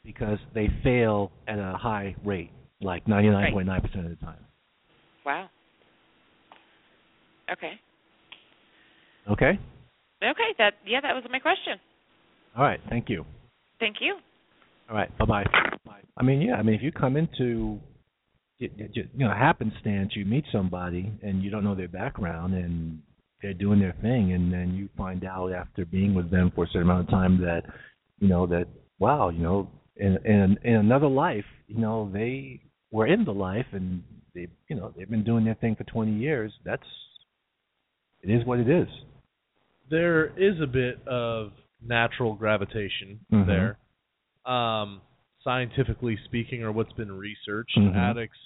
because 0.05 0.39
they 0.55 0.69
fail 0.83 1.33
at 1.47 1.59
a 1.59 1.79
high 1.79 2.15
rate, 2.25 2.51
like 2.83 3.07
99.9% 3.07 4.05
of 4.05 4.11
the 4.11 4.17
time. 4.17 4.45
Wow. 5.25 5.49
Okay. 7.51 7.73
Okay? 9.31 9.59
Okay. 10.23 10.55
That 10.59 10.75
yeah, 10.87 11.01
that 11.01 11.15
was 11.15 11.25
my 11.31 11.39
question. 11.39 11.79
All 12.57 12.65
right, 12.65 12.81
thank 12.89 13.09
you. 13.09 13.25
Thank 13.79 13.97
you. 14.01 14.17
All 14.91 14.97
right, 14.97 15.17
bye-bye. 15.19 15.45
I 16.17 16.23
mean, 16.25 16.41
yeah, 16.41 16.55
I 16.55 16.63
mean, 16.63 16.75
if 16.75 16.83
you 16.83 16.91
come 16.91 17.17
into 17.17 17.79
you 18.59 18.71
you 18.93 19.05
know, 19.15 19.31
happenstance, 19.31 20.13
you 20.17 20.25
meet 20.25 20.45
somebody 20.51 21.13
and 21.23 21.43
you 21.43 21.51
don't 21.51 21.63
know 21.63 21.75
their 21.75 21.89
background 21.89 22.55
and 22.55 23.01
they're 23.41 23.55
doing 23.55 23.79
their 23.79 23.95
thing 24.03 24.33
and 24.33 24.53
then 24.53 24.75
you 24.75 24.89
find 24.97 25.25
out 25.25 25.53
after 25.53 25.85
being 25.85 26.15
with 26.15 26.31
them 26.31 26.51
for 26.55 26.65
a 26.65 26.67
certain 26.69 26.91
amount 26.91 27.03
of 27.03 27.11
time 27.11 27.41
that, 27.41 27.63
you 28.19 28.27
know, 28.27 28.47
that 28.47 28.67
wow, 28.99 29.29
you 29.29 29.39
know, 29.39 29.71
in 29.97 30.19
in 30.25 30.59
in 30.65 30.75
another 30.75 31.07
life, 31.07 31.45
you 31.69 31.79
know, 31.79 32.11
they 32.13 32.61
were 32.91 33.07
in 33.07 33.25
the 33.25 33.33
life 33.33 33.67
and 33.73 34.03
they, 34.35 34.49
you 34.69 34.75
know, 34.75 34.93
they've 34.97 35.11
been 35.11 35.25
doing 35.25 35.45
their 35.45 35.55
thing 35.55 35.77
for 35.77 35.85
20 35.85 36.13
years. 36.13 36.53
That's 36.65 36.83
it 38.23 38.31
is 38.31 38.45
what 38.45 38.59
it 38.59 38.69
is. 38.69 38.89
There 39.91 40.27
is 40.39 40.61
a 40.61 40.67
bit 40.67 41.07
of 41.07 41.53
natural 41.81 42.35
gravitation 42.35 43.21
Mhm. 43.33 43.47
there. 43.47 43.79
Um, 44.45 45.01
scientifically 45.43 46.17
speaking, 46.25 46.63
or 46.63 46.73
what's 46.73 46.93
been 46.93 47.13
researched, 47.13 47.77
Mhm. 47.77 47.95
addicts, 47.95 48.39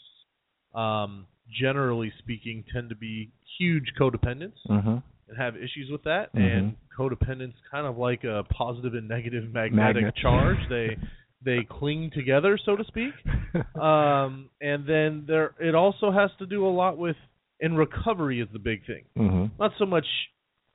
um, 0.74 1.27
generally 1.48 2.10
speaking, 2.19 2.64
tend 2.73 2.89
to 2.90 2.94
be 2.94 3.31
huge 3.59 3.93
codependents 3.94 4.59
Mhm. 4.69 5.02
and 5.28 5.36
have 5.36 5.56
issues 5.56 5.90
with 5.90 6.02
that. 6.05 6.32
Mhm. 6.35 6.40
And 6.59 6.77
codependence, 6.97 7.55
kind 7.70 7.86
of 7.86 7.98
like 7.98 8.24
a 8.24 8.44
positive 8.44 8.94
and 8.94 9.09
negative 9.09 9.52
magnetic 9.52 10.05
Magnet. 10.05 10.14
charge, 10.16 10.69
they 10.69 10.97
they 11.44 11.64
cling 11.64 12.09
together, 12.10 12.56
so 12.56 12.77
to 12.77 12.85
speak. 12.85 13.14
Um, 13.77 14.48
and 14.60 14.86
then 14.86 15.24
there, 15.27 15.55
it 15.59 15.74
also 15.74 16.10
has 16.12 16.31
to 16.36 16.47
do 16.47 16.66
a 16.66 16.70
lot 16.70 16.97
with, 16.98 17.16
and 17.60 17.77
recovery 17.77 18.40
is 18.40 18.48
the 18.52 18.59
big 18.59 18.85
thing 18.86 19.05
mhm. 19.16 19.51
not 19.59 19.73
so 19.78 19.85
much 19.86 20.06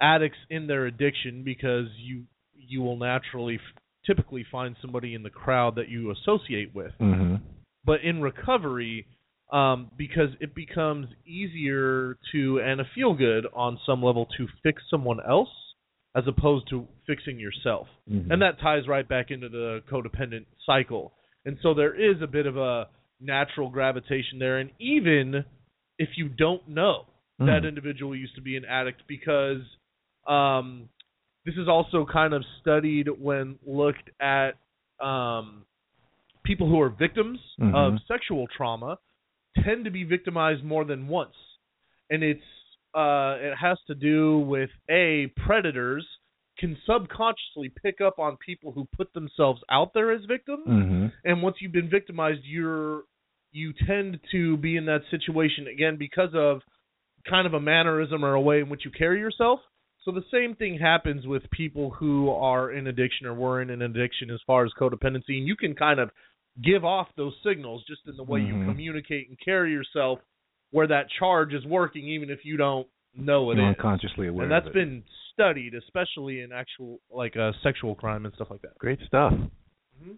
addicts 0.01 0.37
in 0.49 0.67
their 0.67 0.85
addiction 0.85 1.43
because 1.43 1.87
you 1.97 2.23
you 2.53 2.81
will 2.81 2.97
naturally 2.97 3.55
f- 3.55 3.81
typically 4.05 4.45
find 4.51 4.75
somebody 4.81 5.13
in 5.13 5.23
the 5.23 5.29
crowd 5.29 5.75
that 5.75 5.89
you 5.89 6.11
associate 6.11 6.73
with 6.75 6.93
Mhm. 6.99 7.41
but 7.85 8.01
in 8.01 8.21
recovery 8.21 9.05
um 9.51 9.89
because 9.97 10.29
it 10.39 10.53
becomes 10.53 11.07
easier 11.25 12.17
to 12.31 12.59
and 12.59 12.81
a 12.81 12.85
feel 12.93 13.13
good 13.13 13.47
on 13.53 13.79
some 13.85 14.03
level 14.03 14.25
to 14.37 14.47
fix 14.63 14.83
someone 14.89 15.19
else 15.27 15.49
as 16.15 16.27
opposed 16.27 16.67
to 16.69 16.87
fixing 17.05 17.39
yourself 17.39 17.87
Mhm. 18.09 18.29
and 18.31 18.41
that 18.41 18.59
ties 18.59 18.87
right 18.87 19.07
back 19.07 19.31
into 19.31 19.49
the 19.49 19.81
codependent 19.89 20.45
cycle. 20.65 21.13
And 21.45 21.57
so 21.61 21.73
there 21.73 21.93
is 21.93 22.21
a 22.21 22.27
bit 22.27 22.45
of 22.45 22.57
a 22.57 22.89
natural 23.21 23.69
gravitation 23.69 24.37
there, 24.37 24.57
and 24.57 24.69
even 24.79 25.45
if 25.97 26.17
you 26.17 26.27
don't 26.27 26.67
know 26.67 27.05
that 27.39 27.63
Mhm. 27.63 27.67
individual 27.69 28.13
used 28.15 28.35
to 28.35 28.41
be 28.41 28.57
an 28.57 28.65
addict, 28.65 29.07
because 29.07 29.61
um, 30.27 30.89
this 31.45 31.55
is 31.55 31.67
also 31.67 32.05
kind 32.05 32.33
of 32.33 32.43
studied 32.59 33.07
when 33.07 33.57
looked 33.65 34.09
at 34.19 34.57
um, 34.99 35.65
people 36.43 36.67
who 36.67 36.79
are 36.81 36.89
victims 36.89 37.39
Mhm. 37.59 37.73
of 37.73 38.01
sexual 38.07 38.47
trauma 38.47 38.97
tend 39.63 39.85
to 39.85 39.91
be 39.91 40.03
victimized 40.03 40.63
more 40.63 40.83
than 40.85 41.07
once, 41.07 41.35
and 42.09 42.23
it's 42.23 42.43
uh, 42.93 43.37
it 43.39 43.55
has 43.55 43.77
to 43.85 43.93
do 43.93 44.39
with 44.39 44.71
a 44.89 45.27
predators 45.45 46.07
can 46.57 46.75
subconsciously 46.87 47.69
pick 47.83 48.01
up 48.01 48.17
on 48.17 48.35
people 48.37 48.71
who 48.71 48.87
put 48.95 49.13
themselves 49.13 49.61
out 49.69 49.93
there 49.93 50.09
as 50.09 50.23
victims 50.25 50.65
Mhm. 50.67 51.11
and 51.25 51.43
once 51.43 51.61
you've 51.61 51.73
been 51.73 51.89
victimized 51.89 52.43
you're 52.43 53.03
you 53.51 53.73
tend 53.85 54.19
to 54.31 54.57
be 54.57 54.77
in 54.77 54.85
that 54.85 55.05
situation 55.11 55.67
again 55.67 55.97
because 55.97 56.33
of 56.33 56.63
kind 57.25 57.45
of 57.45 57.53
a 57.53 57.59
mannerism 57.59 58.25
or 58.25 58.33
a 58.33 58.41
way 58.41 58.59
in 58.61 58.69
which 58.69 58.83
you 58.85 58.89
carry 58.89 59.19
yourself 59.19 59.61
so 60.07 60.13
the 60.13 60.23
same 60.31 60.55
thing 60.55 60.79
happens 60.79 61.27
with 61.27 61.43
people 61.51 61.89
who 61.89 62.29
are 62.29 62.71
in 62.71 62.87
addiction 62.87 63.27
or 63.27 63.33
were 63.33 63.61
in 63.61 63.69
an 63.69 63.81
addiction 63.81 64.29
as 64.31 64.39
far 64.47 64.63
as 64.63 64.71
codependency 64.79 65.35
and 65.37 65.45
you 65.45 65.57
can 65.57 65.75
kind 65.75 65.99
of 65.99 66.09
give 66.63 66.85
off 66.85 67.07
those 67.17 67.33
signals 67.45 67.83
just 67.87 68.01
in 68.07 68.15
the 68.15 68.23
way 68.23 68.39
Mhm. 68.39 68.47
you 68.47 68.53
communicate 68.71 69.27
and 69.27 69.37
carry 69.43 69.73
yourself 69.73 70.19
where 70.71 70.87
that 70.87 71.09
charge 71.19 71.53
is 71.53 71.65
working 71.65 72.07
even 72.07 72.29
if 72.29 72.45
you 72.45 72.55
don't 72.55 72.87
know 73.15 73.51
it 73.51 73.57
You're 73.57 73.69
is. 73.69 73.75
unconsciously 73.75 74.27
aware. 74.27 74.43
and 74.43 74.51
that's 74.51 74.69
been 74.73 75.03
studied 75.33 75.73
especially 75.75 76.39
in 76.39 76.53
actual 76.53 76.99
like 77.11 77.35
uh, 77.35 77.51
sexual 77.61 77.93
crime 77.93 78.25
and 78.25 78.33
stuff 78.35 78.49
like 78.49 78.61
that 78.61 78.77
great 78.77 78.99
stuff. 79.01 79.33
Mhm. 80.01 80.17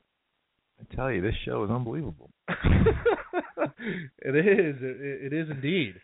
I 0.79 0.95
tell 0.95 1.11
you, 1.11 1.21
this 1.21 1.35
show 1.45 1.63
is 1.65 1.69
unbelievable. 1.71 2.29
it 4.19 4.35
is. 4.35 4.75
It, 4.81 5.25
it 5.27 5.33
is 5.33 5.49
indeed. 5.49 5.95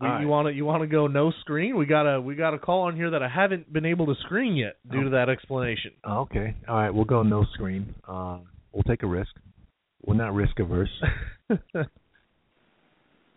We, 0.00 0.06
All 0.06 0.12
right. 0.14 0.20
You 0.22 0.28
want 0.28 0.48
to 0.48 0.54
you 0.54 0.64
want 0.64 0.82
to 0.82 0.86
go 0.86 1.06
no 1.08 1.30
screen? 1.40 1.76
We 1.76 1.84
got 1.84 2.06
a 2.06 2.20
we 2.20 2.34
got 2.34 2.54
a 2.54 2.58
call 2.58 2.82
on 2.82 2.96
here 2.96 3.10
that 3.10 3.22
I 3.22 3.28
haven't 3.28 3.70
been 3.72 3.84
able 3.84 4.06
to 4.06 4.14
screen 4.22 4.56
yet 4.56 4.76
due 4.90 5.00
Oh. 5.00 5.04
to 5.04 5.10
that 5.10 5.28
explanation. 5.28 5.92
Okay. 6.08 6.54
All 6.68 6.76
right, 6.76 6.90
we'll 6.90 7.04
go 7.04 7.22
no 7.22 7.44
screen. 7.52 7.94
Uh, 8.08 8.38
we'll 8.72 8.82
take 8.84 9.02
a 9.02 9.06
risk. 9.06 9.30
We're 10.06 10.14
not 10.14 10.32
risk 10.34 10.58
averse. 10.58 10.88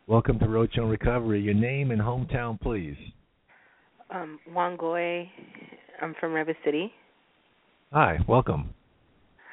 Welcome 0.08 0.40
to 0.40 0.48
Roach 0.48 0.78
on 0.78 0.88
Recovery. 0.90 1.42
Your 1.42 1.54
name 1.54 1.92
and 1.92 2.02
hometown, 2.02 2.60
please. 2.60 2.96
Um, 4.10 4.40
Wangoy. 4.52 5.28
I'm 6.02 6.14
from 6.20 6.34
Rapid 6.34 6.56
City. 6.66 6.92
Hi, 7.92 8.20
welcome. 8.28 8.74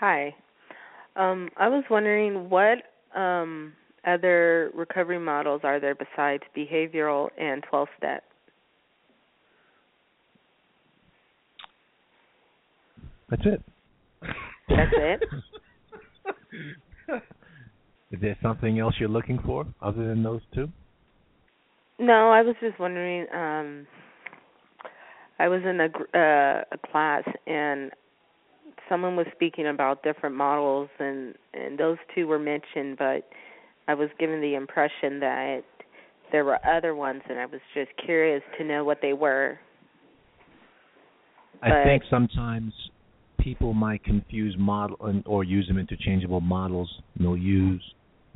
Hi. 0.00 0.34
Um, 1.16 1.48
I 1.56 1.68
was 1.68 1.84
wondering 1.90 2.48
what 2.50 2.78
um, 3.18 3.72
other 4.06 4.70
recovery 4.74 5.18
models 5.18 5.60
are 5.64 5.80
there 5.80 5.94
besides 5.94 6.42
behavioral 6.56 7.28
and 7.38 7.62
12 7.68 7.88
step? 7.98 8.24
That's 13.30 13.42
it. 13.44 13.62
That's 14.68 14.92
it? 14.92 15.22
Is 18.12 18.20
there 18.20 18.36
something 18.42 18.78
else 18.80 18.94
you're 18.98 19.08
looking 19.08 19.38
for 19.44 19.66
other 19.80 20.06
than 20.06 20.22
those 20.22 20.40
two? 20.52 20.68
No, 21.98 22.30
I 22.30 22.42
was 22.42 22.56
just 22.60 22.78
wondering. 22.80 23.26
Um, 23.32 23.86
I 25.38 25.48
was 25.48 25.62
in 25.64 25.80
a 25.80 25.84
uh, 26.18 26.64
a 26.72 26.88
class 26.90 27.24
and 27.46 27.90
someone 28.88 29.16
was 29.16 29.26
speaking 29.34 29.68
about 29.68 30.02
different 30.02 30.34
models 30.34 30.88
and 30.98 31.34
and 31.54 31.78
those 31.78 31.98
two 32.14 32.26
were 32.26 32.38
mentioned, 32.38 32.98
but 32.98 33.28
I 33.88 33.94
was 33.94 34.08
given 34.18 34.40
the 34.40 34.54
impression 34.54 35.20
that 35.20 35.62
there 36.32 36.44
were 36.44 36.58
other 36.64 36.94
ones, 36.94 37.22
and 37.28 37.38
I 37.38 37.46
was 37.46 37.60
just 37.74 37.90
curious 38.04 38.42
to 38.58 38.64
know 38.64 38.84
what 38.84 38.98
they 39.02 39.12
were. 39.12 39.58
I 41.62 41.70
But- 41.70 41.84
think 41.84 42.04
sometimes 42.08 42.72
people 43.38 43.72
might 43.74 44.04
confuse 44.04 44.56
model 44.58 44.96
and, 45.06 45.22
or 45.26 45.44
use 45.44 45.66
them 45.66 45.78
interchangeable 45.78 46.40
models, 46.40 47.00
milieus, 47.18 47.80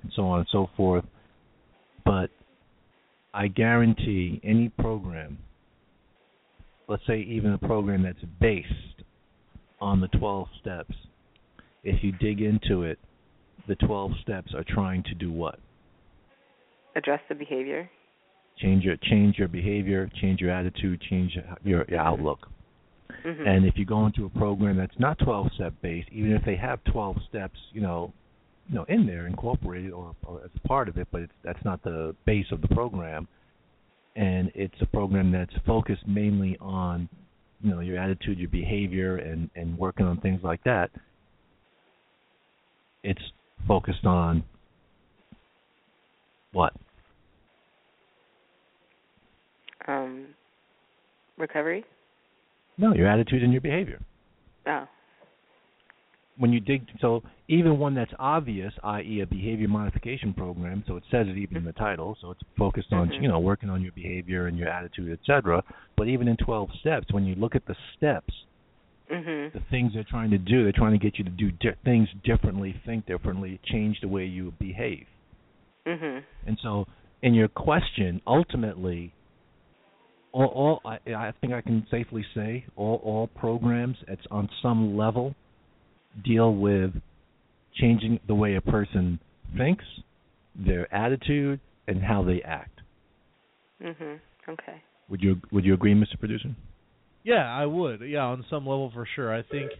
and 0.03 0.13
so 0.13 0.27
on 0.27 0.41
and 0.41 0.49
so 0.49 0.67
forth. 0.77 1.05
But 2.05 2.31
I 3.33 3.49
guarantee 3.49 4.41
any 4.43 4.69
program, 4.69 5.39
let's 6.89 7.07
say 7.07 7.21
even 7.21 7.53
a 7.53 7.59
program 7.59 8.03
that's 8.03 8.23
based 8.41 9.03
on 9.81 10.01
the 10.01 10.09
12 10.09 10.49
steps, 10.61 10.95
if 11.83 12.03
you 12.03 12.13
dig 12.13 12.41
into 12.41 12.83
it, 12.83 12.99
the 13.67 13.75
12 13.77 14.13
steps 14.23 14.53
are 14.55 14.65
trying 14.67 15.03
to 15.05 15.15
do 15.15 15.33
what? 15.33 15.59
Address 16.97 17.21
the 17.29 17.35
behavior. 17.35 17.91
Change 18.59 18.85
your 18.85 18.97
change 18.97 19.37
your 19.37 19.49
behavior, 19.49 20.09
change 20.21 20.41
your 20.41 20.51
attitude, 20.51 21.01
change 21.11 21.37
your 21.65 21.85
your 21.89 21.99
outlook. 21.99 22.49
Mhm. 23.25 23.47
And 23.47 23.67
if 23.67 23.77
you 23.77 23.85
go 23.85 24.07
into 24.07 24.27
a 24.27 24.31
program 24.31 24.77
that's 24.77 24.99
not 24.99 25.19
12 25.19 25.53
step 25.55 25.75
based, 25.83 26.09
even 26.13 26.33
if 26.33 26.45
they 26.45 26.57
have 26.57 26.83
12 26.85 27.17
steps, 27.29 27.59
you 27.73 27.81
know, 27.81 28.13
you 28.69 28.77
know, 28.77 28.85
in 28.85 29.07
there 29.07 29.27
incorporated 29.27 29.93
or, 29.93 30.15
or 30.25 30.43
as 30.45 30.51
a 30.55 30.69
part 30.69 30.89
of 30.89 30.97
it, 30.99 31.09
but 31.11 31.23
it's, 31.23 31.33
that's 31.43 31.63
not 31.65 31.83
the 31.83 32.15
base 32.25 32.51
of 32.53 32.61
the 32.61 32.69
program. 32.69 33.27
And 34.17 34.53
it's 34.55 34.81
a 34.81 34.87
program 34.87 35.33
that's 35.33 35.55
focused 35.67 36.07
mainly 36.07 36.57
on, 36.61 37.09
you 37.61 37.71
know, 37.71 37.81
your 37.81 37.99
attitude, 37.99 38.39
your 38.39 38.51
behavior, 38.51 39.17
and 39.17 39.51
and 39.57 39.77
working 39.77 40.07
on 40.07 40.21
things 40.21 40.43
like 40.45 40.63
that. 40.65 40.91
It's 43.03 43.33
focused 43.67 44.05
on 44.05 44.45
what? 46.53 46.73
um 49.87 50.27
recovery. 51.37 51.85
No, 52.79 52.95
your 52.95 53.07
attitude 53.09 53.43
and 53.43 53.53
your 53.53 53.61
behavior. 53.61 54.01
Oh. 54.67 54.89
when 56.39 56.53
you 56.53 56.59
dig 56.59 56.83
so 57.01 57.23
even 57.49 57.79
one 57.79 57.95
that's 57.95 58.11
obvious, 58.19 58.73
i.e., 58.83 59.21
a 59.21 59.27
behavior 59.27 59.69
modification 59.69 60.33
program, 60.35 60.83
so 60.87 60.97
it 60.97 61.05
says 61.11 61.27
it 61.29 61.37
even 61.37 61.57
in 61.57 61.65
the 61.65 61.73
title, 61.75 62.17
so 62.21 62.31
it's 62.31 62.41
focused 62.59 62.93
on 62.93 63.09
Mhm. 63.09 63.23
you 63.23 63.29
know 63.29 63.39
working 63.41 63.69
on 63.71 63.83
your 63.83 63.93
behavior 63.93 64.47
and 64.47 64.59
your 64.59 64.69
attitude, 64.69 65.13
etc. 65.13 65.63
But 65.97 66.09
even 66.09 66.27
in 66.27 66.37
12 66.39 66.71
steps, 66.81 67.13
when 67.13 67.25
you 67.25 67.35
look 67.37 67.55
at 67.55 67.67
the 67.67 67.77
steps, 67.97 68.33
Mhm. 69.11 69.53
the 69.53 69.61
things 69.71 69.93
they're 69.93 70.03
trying 70.05 70.31
to 70.31 70.39
do, 70.39 70.63
they're 70.63 70.73
trying 70.73 70.93
to 70.93 70.99
get 70.99 71.19
you 71.19 71.25
to 71.25 71.31
do 71.31 71.51
di- 71.51 71.75
things 71.85 72.09
differently, 72.25 72.73
think 72.85 73.07
differently, 73.07 73.59
change 73.65 74.01
the 74.01 74.09
way 74.09 74.25
you 74.25 74.53
behave. 74.59 75.07
Mhm. 75.87 76.23
And 76.47 76.59
so, 76.61 76.87
in 77.23 77.35
your 77.35 77.49
question, 77.49 78.21
ultimately, 78.27 79.13
all, 80.33 80.47
all 80.47 80.81
I, 80.85 80.99
I 81.15 81.33
think 81.41 81.53
I 81.53 81.61
can 81.61 81.87
safely 81.91 82.25
say 82.35 82.65
all 82.77 83.01
all 83.05 83.27
programs 83.29 83.97
it's 84.09 84.27
on 84.31 84.49
some 84.63 84.97
level 84.97 85.35
deal 86.25 86.55
with 86.55 86.93
changing 87.75 88.21
the 88.27 88.35
way 88.35 88.55
a 88.57 88.61
person 88.61 89.19
thinks, 89.57 89.85
their 90.55 90.93
attitude, 90.95 91.61
and 91.87 92.03
how 92.03 92.23
they 92.23 92.41
act. 92.43 92.81
Mhm. 93.81 94.21
Okay. 94.49 94.83
Would 95.09 95.23
you 95.23 95.41
Would 95.53 95.65
you 95.65 95.75
agree, 95.75 95.95
Mr. 95.95 96.19
Producer? 96.19 96.51
Yeah, 97.25 97.45
I 97.45 97.67
would. 97.67 98.03
Yeah, 98.03 98.25
on 98.25 98.45
some 98.51 98.67
level 98.67 98.91
for 98.93 99.09
sure. 99.17 99.35
I 99.35 99.43
think 99.43 99.73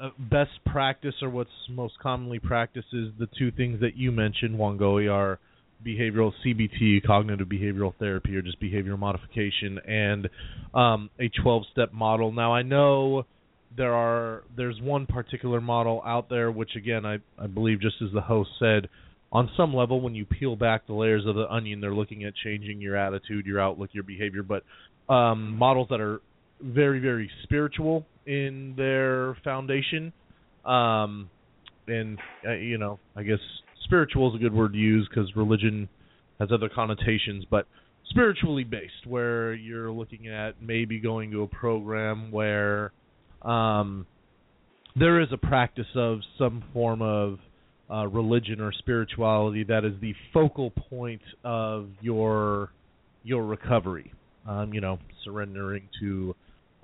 uh, 0.00 0.10
best 0.18 0.52
practice 0.64 1.14
or 1.20 1.28
what's 1.28 1.50
most 1.68 1.94
commonly 2.00 2.38
practiced 2.38 2.88
is 2.92 3.08
the 3.18 3.28
two 3.38 3.50
things 3.50 3.80
that 3.80 3.96
you 3.96 4.12
mentioned, 4.12 4.56
Wangoi, 4.56 5.12
are 5.12 5.40
behavioral 5.84 6.32
CBT, 6.44 7.04
cognitive 7.04 7.48
behavioral 7.48 7.92
therapy, 7.98 8.36
or 8.36 8.42
just 8.42 8.60
behavior 8.60 8.96
modification, 8.96 9.78
and 9.86 10.28
um, 10.74 11.10
a 11.18 11.28
12-step 11.44 11.92
model. 11.92 12.32
Now, 12.32 12.54
I 12.54 12.62
know 12.62 13.24
there 13.76 13.92
are 13.92 14.44
there's 14.56 14.80
one 14.80 15.06
particular 15.06 15.60
model 15.60 16.02
out 16.06 16.30
there, 16.30 16.50
which 16.50 16.76
again, 16.76 17.04
I 17.04 17.18
I 17.38 17.46
believe, 17.46 17.80
just 17.80 17.96
as 18.00 18.12
the 18.14 18.22
host 18.22 18.50
said, 18.58 18.88
on 19.32 19.50
some 19.56 19.74
level, 19.74 20.00
when 20.00 20.14
you 20.14 20.24
peel 20.24 20.56
back 20.56 20.86
the 20.86 20.94
layers 20.94 21.26
of 21.26 21.34
the 21.34 21.50
onion, 21.52 21.80
they're 21.80 21.94
looking 21.94 22.24
at 22.24 22.32
changing 22.44 22.80
your 22.80 22.96
attitude, 22.96 23.44
your 23.44 23.60
outlook, 23.60 23.90
your 23.92 24.04
behavior. 24.04 24.42
But 24.42 24.62
um, 25.12 25.56
models 25.56 25.88
that 25.90 26.00
are 26.00 26.20
very, 26.60 27.00
very 27.00 27.30
spiritual 27.42 28.06
in 28.26 28.74
their 28.76 29.36
foundation, 29.44 30.12
um, 30.64 31.30
and 31.86 32.18
uh, 32.46 32.52
you 32.54 32.78
know, 32.78 32.98
I 33.14 33.22
guess 33.22 33.38
spiritual 33.84 34.28
is 34.30 34.40
a 34.40 34.42
good 34.42 34.54
word 34.54 34.72
to 34.72 34.78
use 34.78 35.08
because 35.08 35.34
religion 35.36 35.88
has 36.40 36.50
other 36.52 36.68
connotations, 36.68 37.44
but 37.50 37.66
spiritually 38.10 38.64
based, 38.64 39.06
where 39.06 39.54
you're 39.54 39.90
looking 39.90 40.28
at 40.28 40.60
maybe 40.60 40.98
going 40.98 41.30
to 41.30 41.42
a 41.42 41.46
program 41.46 42.30
where 42.30 42.92
um, 43.42 44.06
there 44.98 45.20
is 45.20 45.28
a 45.32 45.36
practice 45.36 45.86
of 45.94 46.20
some 46.38 46.64
form 46.72 47.02
of 47.02 47.38
uh, 47.90 48.06
religion 48.08 48.60
or 48.60 48.72
spirituality 48.72 49.62
that 49.64 49.84
is 49.84 49.92
the 50.00 50.14
focal 50.32 50.70
point 50.70 51.22
of 51.44 51.88
your 52.00 52.70
your 53.22 53.44
recovery. 53.44 54.12
Um, 54.48 54.72
you 54.72 54.80
know, 54.80 54.98
surrendering 55.24 55.88
to 56.00 56.34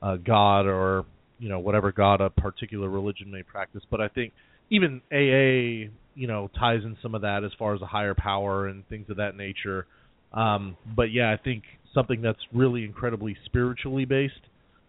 uh, 0.03 0.17
God 0.17 0.67
or 0.67 1.05
you 1.39 1.49
know 1.49 1.59
whatever 1.59 1.93
God 1.93 2.21
a 2.21 2.31
particular 2.31 2.89
religion 2.89 3.31
may 3.31 3.43
practice. 3.43 3.83
But 3.91 4.01
I 4.01 4.09
think 4.09 4.33
even 4.71 5.01
AA, 5.13 5.91
you 6.15 6.27
know, 6.27 6.51
ties 6.59 6.81
in 6.85 6.97
some 7.03 7.15
of 7.15 7.23
that 7.23 7.45
as 7.45 7.51
far 7.59 7.75
as 7.75 7.83
a 7.83 7.87
higher 7.87 8.15
power 8.15 8.69
and 8.69 8.87
things 8.89 9.09
of 9.11 9.17
that 9.17 9.37
nature. 9.37 9.87
Um, 10.33 10.77
but 10.97 11.13
yeah, 11.13 11.33
I 11.33 11.43
think 11.43 11.65
something 11.95 12.23
that's 12.23 12.39
really 12.53 12.85
incredibly 12.85 13.37
spiritually 13.45 14.05
based 14.05 14.35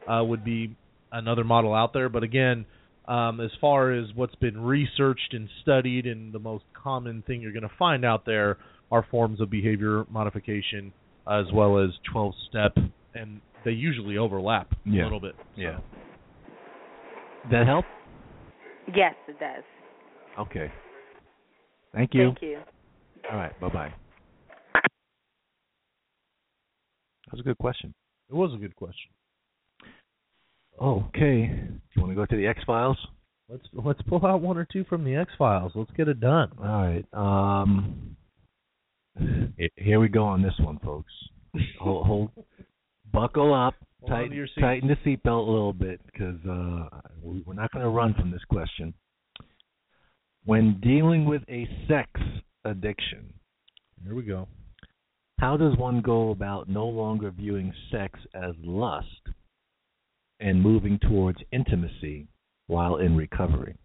uh, 0.07 0.23
would 0.23 0.43
be 0.43 0.75
another 1.11 1.43
model 1.43 1.73
out 1.73 1.93
there. 1.93 2.09
But 2.09 2.23
again, 2.23 2.65
um, 3.07 3.41
as 3.41 3.51
far 3.59 3.91
as 3.91 4.05
what's 4.15 4.35
been 4.35 4.61
researched 4.61 5.33
and 5.33 5.49
studied, 5.61 6.05
and 6.05 6.33
the 6.33 6.39
most 6.39 6.63
common 6.73 7.23
thing 7.27 7.41
you're 7.41 7.51
going 7.51 7.63
to 7.63 7.75
find 7.77 8.05
out 8.05 8.25
there 8.25 8.57
are 8.91 9.05
forms 9.11 9.41
of 9.41 9.49
behavior 9.49 10.05
modification 10.09 10.93
as 11.27 11.45
well 11.53 11.79
as 11.79 11.89
12 12.11 12.33
step, 12.49 12.77
and 13.15 13.41
they 13.65 13.71
usually 13.71 14.17
overlap 14.17 14.73
Yeah. 14.85 15.03
a 15.03 15.05
little 15.05 15.19
bit. 15.19 15.35
so. 15.55 15.61
Yeah. 15.61 15.79
That 17.51 17.67
help? 17.67 17.85
Yes, 18.95 19.13
it 19.27 19.39
does. 19.39 19.63
Okay. 20.39 20.71
Thank 21.93 22.13
you. 22.13 22.27
Thank 22.29 22.41
you. 22.41 22.59
All 23.31 23.37
right. 23.37 23.57
Bye 23.59 23.69
bye. 23.69 23.93
That 24.73 24.83
was 27.31 27.39
a 27.39 27.43
good 27.43 27.57
question. 27.57 27.93
It 28.29 28.35
was 28.35 28.53
a 28.53 28.57
good 28.57 28.75
question. 28.75 29.11
Okay. 30.81 31.47
Do 31.47 31.79
you 31.95 32.01
want 32.01 32.11
to 32.11 32.15
go 32.15 32.25
to 32.25 32.35
the 32.35 32.47
X 32.47 32.61
Files? 32.65 32.97
Let's 33.49 33.63
let's 33.73 34.01
pull 34.03 34.25
out 34.25 34.41
one 34.41 34.57
or 34.57 34.65
two 34.71 34.83
from 34.85 35.03
the 35.03 35.15
X 35.15 35.31
Files. 35.37 35.73
Let's 35.75 35.91
get 35.91 36.07
it 36.07 36.19
done. 36.19 36.51
All 36.59 36.65
right. 36.65 37.05
Um, 37.13 38.15
here 39.75 39.99
we 39.99 40.07
go 40.07 40.23
on 40.23 40.41
this 40.41 40.53
one, 40.59 40.79
folks. 40.79 41.11
Hold, 41.79 42.07
hold 42.07 42.31
buckle 43.13 43.53
up, 43.53 43.75
Hold 44.01 44.11
tighten, 44.11 44.35
your 44.35 44.47
tighten 44.59 44.89
the 44.89 44.95
seatbelt 45.05 45.47
a 45.47 45.51
little 45.51 45.71
bit 45.73 46.01
because 46.05 46.35
uh, 46.45 46.89
we- 47.21 47.41
we're 47.45 47.53
not 47.53 47.71
going 47.71 47.83
to 47.83 47.89
run 47.89 48.13
from 48.15 48.31
this 48.31 48.43
question. 48.49 48.93
When 50.45 50.79
dealing 50.81 51.23
with 51.25 51.41
a 51.47 51.67
sex 51.87 52.09
addiction, 52.65 53.33
Here 54.03 54.13
we 54.15 54.23
go. 54.23 54.47
how 55.39 55.55
does 55.55 55.77
one 55.77 56.01
go 56.01 56.31
about 56.31 56.67
no 56.67 56.85
longer 56.85 57.31
viewing 57.31 57.73
sex 57.91 58.19
as 58.33 58.53
lust 58.61 59.07
and 60.41 60.61
moving 60.61 60.99
towards 60.99 61.39
intimacy 61.53 62.27
while 62.67 62.97
in 62.97 63.15
recovery? 63.15 63.75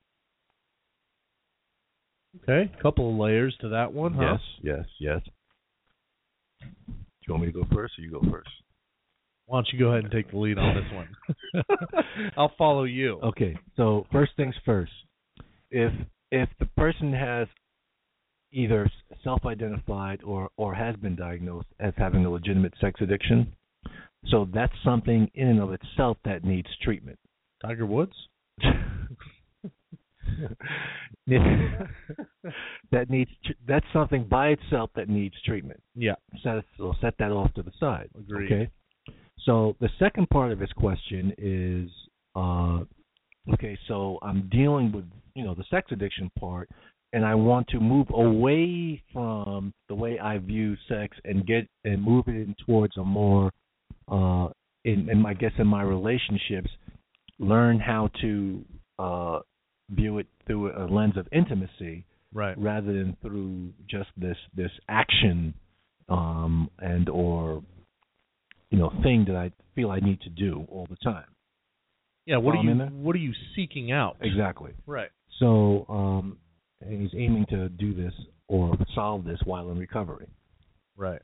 Okay, 2.42 2.70
a 2.76 2.82
couple 2.82 3.10
of 3.10 3.16
layers 3.16 3.56
to 3.60 3.68
that 3.70 3.92
one, 3.92 4.14
huh? 4.14 4.36
Yes, 4.36 4.40
yes, 4.62 4.86
yes. 5.00 5.20
Do 6.60 6.66
you 7.26 7.34
want 7.34 7.42
me 7.46 7.52
to 7.52 7.58
go 7.58 7.66
first, 7.74 7.98
or 7.98 8.02
you 8.02 8.10
go 8.10 8.22
first? 8.30 8.48
Why 9.48 9.56
don't 9.56 9.68
you 9.72 9.78
go 9.78 9.92
ahead 9.92 10.04
and 10.04 10.12
take 10.12 10.30
the 10.30 10.36
lead 10.36 10.58
on 10.58 10.74
this 10.74 10.84
one? 10.92 11.08
I'll 12.36 12.52
follow 12.58 12.84
you. 12.84 13.18
Okay, 13.22 13.56
so 13.78 14.06
first 14.12 14.32
things 14.36 14.54
first. 14.66 14.92
If 15.70 15.90
if 16.30 16.50
the 16.58 16.66
person 16.76 17.14
has 17.14 17.48
either 18.52 18.90
self-identified 19.24 20.22
or 20.22 20.50
or 20.58 20.74
has 20.74 20.96
been 20.96 21.16
diagnosed 21.16 21.68
as 21.80 21.94
having 21.96 22.26
a 22.26 22.30
legitimate 22.30 22.74
sex 22.78 23.00
addiction, 23.00 23.54
so 24.26 24.46
that's 24.52 24.74
something 24.84 25.30
in 25.32 25.48
and 25.48 25.60
of 25.60 25.72
itself 25.72 26.18
that 26.26 26.44
needs 26.44 26.68
treatment. 26.82 27.18
Tiger 27.62 27.86
Woods. 27.86 28.12
that 31.26 33.08
needs 33.08 33.30
that's 33.66 33.86
something 33.94 34.24
by 34.28 34.48
itself 34.48 34.90
that 34.94 35.08
needs 35.08 35.36
treatment. 35.46 35.82
Yeah. 35.94 36.16
Set 36.42 36.64
so 36.76 36.92
set 37.00 37.14
that 37.18 37.32
off 37.32 37.54
to 37.54 37.62
the 37.62 37.72
side. 37.80 38.10
Agreed. 38.14 38.52
Okay. 38.52 38.70
So 39.44 39.76
the 39.80 39.88
second 39.98 40.28
part 40.30 40.52
of 40.52 40.60
his 40.60 40.72
question 40.72 41.32
is, 41.38 41.90
uh, 42.34 42.80
okay, 43.54 43.78
so 43.86 44.18
I'm 44.22 44.48
dealing 44.50 44.92
with 44.92 45.04
you 45.34 45.44
know 45.44 45.54
the 45.54 45.64
sex 45.70 45.90
addiction 45.92 46.30
part, 46.38 46.68
and 47.12 47.24
I 47.24 47.34
want 47.34 47.68
to 47.68 47.80
move 47.80 48.08
away 48.12 49.02
from 49.12 49.72
the 49.88 49.94
way 49.94 50.18
I 50.18 50.38
view 50.38 50.76
sex 50.88 51.16
and 51.24 51.46
get 51.46 51.66
and 51.84 52.02
move 52.02 52.24
it 52.28 52.36
in 52.36 52.54
towards 52.66 52.96
a 52.96 53.04
more, 53.04 53.52
uh, 54.08 54.48
in, 54.84 55.08
in 55.08 55.20
my 55.20 55.34
guess 55.34 55.52
in 55.58 55.66
my 55.66 55.82
relationships, 55.82 56.70
learn 57.38 57.78
how 57.78 58.10
to 58.20 58.64
uh, 58.98 59.38
view 59.90 60.18
it 60.18 60.26
through 60.46 60.72
a 60.76 60.84
lens 60.92 61.16
of 61.16 61.26
intimacy 61.32 62.04
Right. 62.34 62.58
rather 62.58 62.92
than 62.92 63.16
through 63.22 63.72
just 63.88 64.10
this 64.18 64.36
this 64.54 64.70
action 64.88 65.54
um 66.10 66.68
and 66.78 67.08
or 67.08 67.62
you 68.70 68.78
know 68.78 68.92
thing 69.02 69.24
that 69.28 69.36
I 69.36 69.52
feel 69.74 69.90
I 69.90 70.00
need 70.00 70.20
to 70.22 70.30
do 70.30 70.66
all 70.70 70.86
the 70.88 70.96
time. 70.96 71.26
Yeah. 72.26 72.36
What 72.36 72.54
Follow 72.54 72.68
are 72.68 72.74
you? 72.74 72.84
What 72.96 73.16
are 73.16 73.20
you 73.20 73.32
seeking 73.56 73.92
out? 73.92 74.16
Exactly. 74.20 74.72
Right. 74.86 75.10
So 75.40 75.86
um 75.88 76.38
he's 76.86 77.10
aiming 77.14 77.46
to 77.50 77.68
do 77.68 77.94
this 77.94 78.12
or 78.48 78.76
solve 78.94 79.24
this 79.24 79.38
while 79.44 79.70
in 79.70 79.78
recovery. 79.78 80.28
Right. 80.96 81.22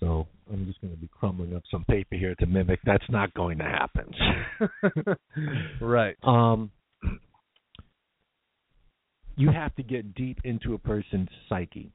So 0.00 0.26
I'm 0.52 0.66
just 0.66 0.80
going 0.80 0.92
to 0.92 0.98
be 0.98 1.08
crumbling 1.08 1.54
up 1.54 1.62
some 1.70 1.84
paper 1.84 2.16
here 2.16 2.34
to 2.40 2.46
mimic. 2.46 2.80
That's 2.84 3.04
not 3.08 3.32
going 3.34 3.58
to 3.58 3.64
happen. 3.64 5.16
right. 5.80 6.16
um, 6.24 6.72
you 9.36 9.50
have 9.50 9.74
to 9.76 9.82
get 9.82 10.14
deep 10.14 10.38
into 10.44 10.74
a 10.74 10.78
person's 10.78 11.28
psyche, 11.48 11.92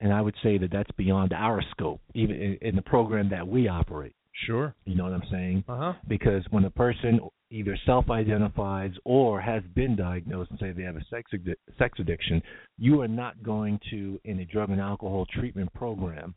and 0.00 0.12
I 0.12 0.20
would 0.20 0.34
say 0.42 0.58
that 0.58 0.70
that's 0.72 0.90
beyond 0.96 1.32
our 1.32 1.62
scope, 1.70 2.00
even 2.14 2.36
in, 2.36 2.58
in 2.60 2.76
the 2.76 2.82
program 2.82 3.28
that 3.30 3.46
we 3.46 3.68
operate. 3.68 4.14
Sure. 4.46 4.74
You 4.86 4.94
know 4.94 5.04
what 5.04 5.12
I'm 5.12 5.28
saying? 5.30 5.64
Uh 5.68 5.76
huh. 5.76 5.92
Because 6.08 6.42
when 6.50 6.64
a 6.64 6.70
person 6.70 7.20
either 7.50 7.76
self-identifies 7.84 8.92
or 9.04 9.40
has 9.40 9.62
been 9.74 9.96
diagnosed 9.96 10.50
and 10.50 10.58
say 10.60 10.70
they 10.70 10.84
have 10.84 10.96
a 10.96 11.04
sex 11.10 11.30
addi- 11.34 11.56
sex 11.78 11.98
addiction, 11.98 12.40
you 12.78 13.00
are 13.00 13.08
not 13.08 13.42
going 13.42 13.78
to, 13.90 14.20
in 14.24 14.38
a 14.38 14.44
drug 14.44 14.70
and 14.70 14.80
alcohol 14.80 15.26
treatment 15.32 15.72
program, 15.74 16.34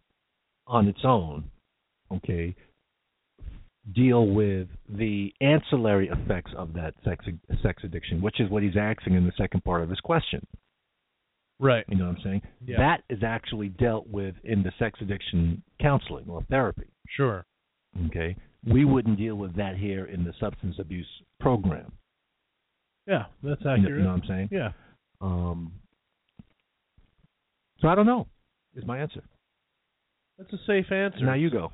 on 0.65 0.87
its 0.87 1.01
own, 1.03 1.43
okay, 2.11 2.55
deal 3.93 4.27
with 4.27 4.67
the 4.89 5.31
ancillary 5.41 6.09
effects 6.09 6.51
of 6.57 6.73
that 6.73 6.93
sex 7.03 7.25
sex 7.61 7.83
addiction, 7.83 8.21
which 8.21 8.39
is 8.39 8.49
what 8.49 8.63
he's 8.63 8.77
asking 8.79 9.13
in 9.13 9.25
the 9.25 9.33
second 9.37 9.63
part 9.63 9.83
of 9.83 9.89
his 9.89 9.99
question. 9.99 10.45
Right. 11.63 11.85
You 11.87 11.95
know 11.97 12.07
what 12.07 12.17
I'm 12.17 12.23
saying? 12.23 12.41
Yeah. 12.65 12.77
That 12.77 13.03
is 13.09 13.23
actually 13.25 13.69
dealt 13.69 14.07
with 14.07 14.35
in 14.43 14.63
the 14.63 14.71
sex 14.77 14.99
addiction 15.01 15.63
counseling 15.81 16.25
or 16.29 16.43
therapy. 16.49 16.89
Sure. 17.15 17.45
Okay, 18.07 18.35
we 18.67 18.83
wouldn't 18.85 19.17
deal 19.17 19.35
with 19.35 19.55
that 19.55 19.77
here 19.77 20.05
in 20.05 20.23
the 20.25 20.33
substance 20.39 20.75
abuse 20.79 21.07
program. 21.39 21.93
Yeah. 23.07 23.25
That's 23.41 23.61
You 23.61 23.65
know, 23.67 23.73
accurate. 23.75 23.91
you 23.97 24.03
know 24.03 24.11
what 24.11 24.21
I'm 24.23 24.27
saying? 24.27 24.49
Yeah. 24.51 24.69
Um, 25.21 25.71
so 27.79 27.87
I 27.87 27.95
don't 27.95 28.05
know. 28.05 28.27
Is 28.75 28.85
my 28.85 28.99
answer. 28.99 29.21
That's 30.37 30.51
a 30.51 30.57
safe 30.65 30.91
answer. 30.91 31.23
Now 31.23 31.35
you 31.35 31.49
go. 31.49 31.71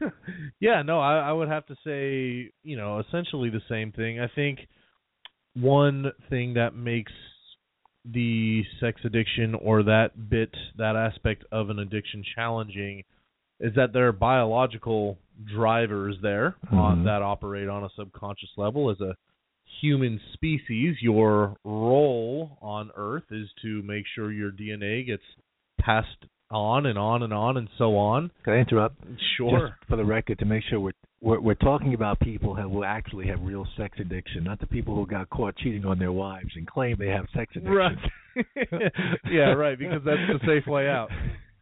yeah, 0.60 0.82
no, 0.82 0.98
I, 1.00 1.18
I 1.18 1.32
would 1.32 1.48
have 1.48 1.66
to 1.66 1.74
say, 1.84 2.50
you 2.62 2.76
know, 2.76 2.98
essentially 3.00 3.50
the 3.50 3.60
same 3.68 3.92
thing. 3.92 4.18
I 4.20 4.28
think 4.34 4.60
one 5.54 6.12
thing 6.30 6.54
that 6.54 6.74
makes 6.74 7.12
the 8.04 8.62
sex 8.80 9.00
addiction 9.04 9.54
or 9.54 9.82
that 9.84 10.28
bit, 10.30 10.50
that 10.78 10.96
aspect 10.96 11.44
of 11.52 11.70
an 11.70 11.78
addiction 11.78 12.24
challenging 12.34 13.02
is 13.60 13.74
that 13.76 13.92
there 13.92 14.08
are 14.08 14.12
biological 14.12 15.18
drivers 15.54 16.16
there 16.22 16.54
on 16.70 17.00
Mhm. 17.00 17.04
that 17.04 17.22
operate 17.22 17.68
on 17.68 17.84
a 17.84 17.90
subconscious 17.90 18.50
level 18.56 18.90
as 18.90 19.00
a 19.00 19.14
human 19.80 20.18
species 20.32 21.00
your 21.00 21.56
role 21.64 22.58
on 22.60 22.90
earth 22.96 23.30
is 23.30 23.52
to 23.62 23.82
make 23.82 24.06
sure 24.06 24.32
your 24.32 24.50
DNA 24.50 25.02
gets 25.04 25.22
passed 25.78 26.26
on 26.50 26.86
and 26.86 26.98
on 26.98 27.22
and 27.22 27.32
on 27.32 27.56
and 27.56 27.68
so 27.78 27.96
on 27.96 28.30
Can 28.42 28.54
I 28.54 28.58
interrupt? 28.58 28.96
sure 29.36 29.68
Just 29.68 29.84
for 29.88 29.96
the 29.96 30.04
record, 30.04 30.38
to 30.40 30.44
make 30.44 30.64
sure 30.64 30.80
we're 30.80 30.92
we're, 31.20 31.40
we're 31.40 31.54
talking 31.54 31.94
about 31.94 32.18
people 32.20 32.54
who 32.54 32.82
actually 32.84 33.26
have 33.26 33.40
real 33.42 33.66
sex 33.76 33.98
addiction, 34.00 34.44
not 34.44 34.58
the 34.60 34.66
people 34.66 34.94
who 34.94 35.06
got 35.06 35.28
caught 35.30 35.56
cheating 35.56 35.84
on 35.84 35.98
their 35.98 36.12
wives 36.12 36.50
and 36.56 36.66
claim 36.66 36.96
they 36.98 37.08
have 37.08 37.26
sex 37.34 37.52
addiction. 37.56 37.72
Right. 37.74 37.98
yeah, 39.30 39.52
right, 39.52 39.78
because 39.78 40.02
that's 40.04 40.20
the 40.28 40.38
safe 40.46 40.66
way 40.66 40.88
out. 40.88 41.08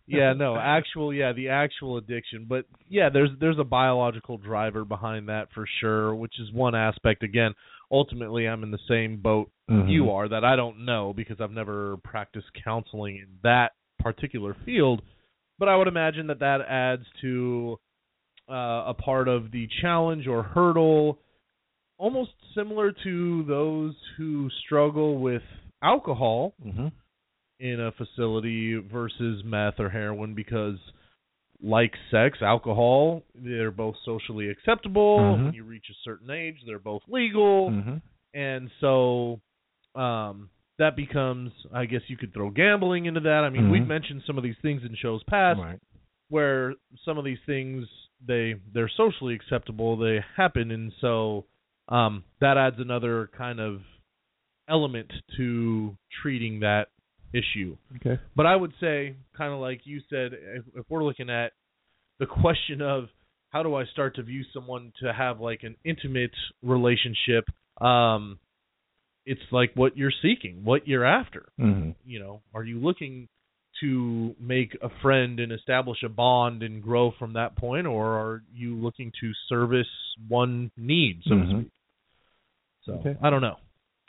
Yeah, 0.07 0.33
no, 0.33 0.57
actual 0.57 1.13
yeah, 1.13 1.33
the 1.33 1.49
actual 1.51 1.99
addiction. 1.99 2.47
But 2.49 2.65
yeah, 2.89 3.11
there's 3.11 3.29
there's 3.41 3.59
a 3.59 3.65
biological 3.65 4.39
driver 4.39 4.87
behind 4.87 5.29
that 5.29 5.49
for 5.55 5.67
sure, 5.81 6.15
which 6.15 6.33
is 6.41 6.51
one 6.53 6.75
aspect 6.75 7.23
again. 7.23 7.53
Ultimately, 7.91 8.47
I'm 8.47 8.63
in 8.63 8.71
the 8.71 8.79
same 8.89 9.21
boat 9.21 9.51
Mhm. 9.71 9.91
you 9.91 10.11
are 10.11 10.27
that 10.29 10.45
I 10.45 10.57
don't 10.57 10.87
know 10.87 11.13
because 11.15 11.43
I've 11.43 11.51
never 11.51 11.99
practiced 11.99 12.47
counseling 12.65 13.17
in 13.17 13.27
that 13.43 13.73
particular 13.99 14.57
field, 14.65 15.03
but 15.59 15.69
I 15.69 15.77
would 15.77 15.89
imagine 15.89 16.29
that 16.29 16.39
that 16.39 16.63
adds 16.63 17.05
to 17.21 17.79
uh, 18.51 18.85
a 18.87 18.95
part 18.95 19.29
of 19.29 19.51
the 19.51 19.69
challenge 19.83 20.27
or 20.27 20.43
hurdle 20.43 21.19
almost 21.99 22.31
similar 22.55 22.93
to 23.05 23.45
those 23.45 23.95
who 24.17 24.49
struggle 24.65 25.19
with 25.19 25.43
alcohol 25.83 26.55
Mhm. 26.65 26.93
in 27.61 27.81
a 27.81 27.91
facility 27.93 28.75
versus 28.77 29.43
meth 29.45 29.81
or 29.81 29.89
heroin 29.91 30.35
because 30.35 30.79
like 31.61 31.93
sex, 32.11 32.41
alcohol, 32.41 33.25
they're 33.35 33.73
both 33.73 33.97
socially 34.05 34.49
acceptable. 34.49 35.19
Mhm. 35.19 35.45
When 35.47 35.55
you 35.55 35.65
reach 35.65 35.91
a 35.91 35.95
certain 36.05 36.31
age, 36.31 36.63
they're 36.65 36.79
both 36.79 37.03
legal. 37.09 37.71
Mhm. 37.71 38.01
And 38.35 38.71
so 38.81 39.41
um 39.97 40.51
that 40.79 40.95
becomes 40.95 41.53
I 41.73 41.87
guess 41.87 42.03
you 42.09 42.17
could 42.17 42.33
throw 42.33 42.51
gambling 42.51 43.07
into 43.07 43.21
that. 43.21 43.43
I 43.43 43.51
mean, 43.51 43.71
we've 43.71 43.83
Mhm. 43.83 43.89
mentioned 43.89 44.23
some 44.23 44.39
of 44.39 44.45
these 44.45 44.59
things 44.59 44.85
in 44.85 44.95
shows 44.95 45.23
past 45.25 45.59
Right. 45.59 45.81
where 46.29 46.75
some 47.05 47.19
of 47.19 47.25
these 47.25 47.41
things 47.45 47.89
they 48.27 48.57
they're 48.73 48.91
socially 48.97 49.35
acceptable, 49.35 49.97
they 49.97 50.21
happen 50.37 50.71
and 50.71 50.93
so 51.01 51.45
um 51.89 52.25
that 52.41 52.57
adds 52.57 52.77
another 52.79 53.31
kind 53.37 53.61
of 53.61 53.81
element 54.69 55.11
to 55.37 55.97
treating 56.23 56.61
that 56.61 56.89
issue. 57.33 57.77
Okay. 57.97 58.21
But 58.37 58.47
I 58.47 58.57
would 58.57 58.73
say, 58.81 59.17
kind 59.37 59.53
of 59.53 59.61
like 59.61 59.81
you 59.85 60.01
said, 60.11 60.33
if, 60.33 60.65
if 60.75 60.85
we're 60.89 61.05
looking 61.05 61.31
at 61.31 61.53
the 62.19 62.27
question 62.27 62.83
of 62.83 63.05
how 63.51 63.63
do 63.63 63.75
I 63.75 63.85
start 63.87 64.17
to 64.17 64.23
view 64.23 64.45
someone 64.53 64.93
to 65.03 65.13
have 65.13 65.41
like 65.41 65.61
an 65.63 65.77
intimate 65.85 66.35
relationship, 66.63 67.45
um, 67.81 68.39
it's 69.25 69.41
like 69.53 69.73
what 69.75 69.97
you're 69.97 70.13
seeking, 70.23 70.65
what 70.65 70.87
you're 70.87 71.05
after. 71.05 71.49
Mhm. 71.59 71.95
You 72.05 72.21
know, 72.21 72.43
are 72.55 72.65
you 72.65 72.79
looking 72.79 73.29
to 73.81 74.35
make 74.41 74.77
a 74.83 74.89
friend 75.03 75.41
and 75.41 75.53
establish 75.53 76.03
a 76.03 76.09
bond 76.09 76.63
and 76.63 76.83
grow 76.83 77.13
from 77.19 77.33
that 77.35 77.57
point, 77.57 77.87
or 77.87 78.19
are 78.19 78.43
you 78.53 78.75
looking 78.77 79.13
to 79.21 79.33
service 79.49 79.87
one 80.29 80.71
need, 80.77 81.23
so 81.25 81.35
Mhm. 81.35 81.43
to 81.51 81.61
speak? 81.61 81.73
So 82.85 82.93
Okay. 82.95 83.17
I 83.23 83.31
don't 83.31 83.43
know. 83.43 83.57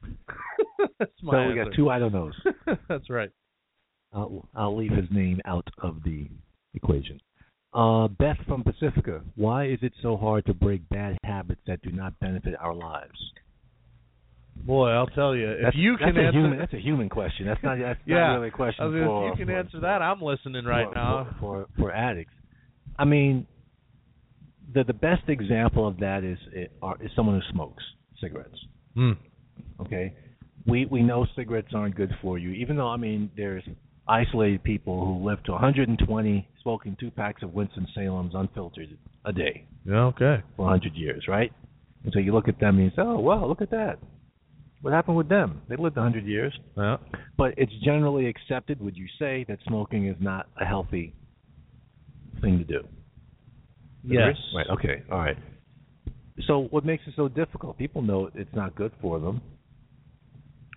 That's 0.99 1.23
my 1.23 1.43
So 1.43 1.47
we 1.49 1.55
got 1.55 1.73
two 1.73 1.89
I 1.89 1.99
don't 1.99 2.13
knows. 2.13 2.33
That's 2.87 3.09
right. 3.09 3.31
I'll, 4.13 4.47
I'll 4.55 4.75
leave 4.75 4.91
his 4.91 5.09
name 5.11 5.39
out 5.45 5.67
of 5.79 6.01
the 6.03 6.27
equation. 6.73 7.19
Uh, 7.73 8.07
Beth 8.07 8.37
from 8.47 8.63
Pacifica, 8.63 9.21
why 9.35 9.65
is 9.65 9.77
it 9.83 9.93
so 10.01 10.17
hard 10.17 10.45
to 10.45 10.53
break 10.53 10.87
bad 10.89 11.17
habits 11.23 11.61
that 11.67 11.81
do 11.83 11.91
not 11.91 12.19
benefit 12.19 12.55
our 12.59 12.73
lives? 12.73 13.33
Boy, 14.65 14.89
I'll 14.89 15.07
tell 15.07 15.35
you, 15.35 15.49
if 15.51 15.57
that's, 15.63 15.75
you 15.75 15.97
can 15.97 16.07
that's 16.13 16.17
a 16.17 16.21
answer, 16.27 16.39
human, 16.39 16.59
that's 16.59 16.73
a 16.73 16.79
human 16.79 17.09
question. 17.09 17.45
That's 17.47 17.63
not 17.63 17.77
that's 17.79 17.99
Yeah. 18.05 18.15
not 18.27 18.33
really 18.35 18.47
a 18.49 18.51
question 18.51 18.85
I 18.85 18.89
gonna- 18.89 19.05
for 19.05 19.27
if 19.33 19.39
you 19.39 19.45
can 19.45 19.53
for- 19.53 19.59
answer 19.59 19.79
that, 19.81 20.01
I'm 20.01 20.21
listening 20.21 20.65
right 20.65 20.87
for, 20.89 20.95
now. 20.95 21.27
for, 21.39 21.65
for 21.75 21.81
for 21.81 21.91
addicts. 21.91 22.33
I 22.97 23.05
mean, 23.05 23.47
the 24.73 24.83
the 24.83 24.93
best 24.93 25.27
example 25.29 25.87
of 25.87 25.97
that 25.99 26.23
is 26.23 26.37
it, 26.53 26.71
are, 26.81 26.97
is 27.01 27.09
someone 27.15 27.39
who 27.41 27.51
smokes 27.53 27.83
cigarettes. 28.21 28.59
Hmm. 28.95 29.13
Okay, 29.81 30.13
we 30.67 30.85
we 30.85 31.01
know 31.01 31.25
cigarettes 31.35 31.73
aren't 31.73 31.95
good 31.95 32.11
for 32.21 32.37
you. 32.37 32.49
Even 32.51 32.75
though 32.75 32.89
I 32.89 32.97
mean, 32.97 33.31
there's 33.35 33.63
isolated 34.07 34.63
people 34.63 35.05
who 35.05 35.25
live 35.25 35.41
to 35.43 35.51
120 35.53 36.47
smoking 36.61 36.95
two 36.99 37.11
packs 37.11 37.43
of 37.43 37.53
Winston 37.53 37.87
Salem's 37.95 38.33
unfiltered 38.35 38.97
a 39.25 39.31
day 39.31 39.65
Yeah, 39.85 40.05
okay. 40.05 40.41
for 40.57 40.63
100 40.65 40.95
years, 40.95 41.25
right? 41.27 41.53
And 42.03 42.11
so 42.11 42.19
you 42.19 42.33
look 42.33 42.47
at 42.47 42.59
them 42.59 42.77
and 42.77 42.85
you 42.85 42.89
say, 42.91 43.01
oh 43.03 43.19
wow, 43.19 43.45
look 43.45 43.61
at 43.61 43.69
that. 43.69 43.99
What 44.81 44.93
happened 44.93 45.17
with 45.17 45.27
them? 45.27 45.61
They 45.67 45.75
lived 45.75 45.97
100 45.97 46.25
years. 46.25 46.57
Yeah. 46.77 46.97
But 47.37 47.53
it's 47.57 47.73
generally 47.83 48.27
accepted, 48.27 48.79
would 48.79 48.95
you 48.95 49.07
say, 49.19 49.45
that 49.49 49.59
smoking 49.67 50.07
is 50.07 50.15
not 50.19 50.47
a 50.59 50.65
healthy 50.65 51.13
thing 52.41 52.59
to 52.59 52.63
do? 52.63 52.87
Yes. 54.03 54.35
Right. 54.55 54.67
Okay. 54.69 55.03
All 55.11 55.17
right. 55.19 55.37
So 56.47 56.67
what 56.71 56.85
makes 56.85 57.03
it 57.07 57.13
so 57.17 57.27
difficult? 57.27 57.77
People 57.77 58.01
know 58.01 58.29
it's 58.33 58.55
not 58.55 58.73
good 58.75 58.93
for 59.01 59.19
them, 59.19 59.41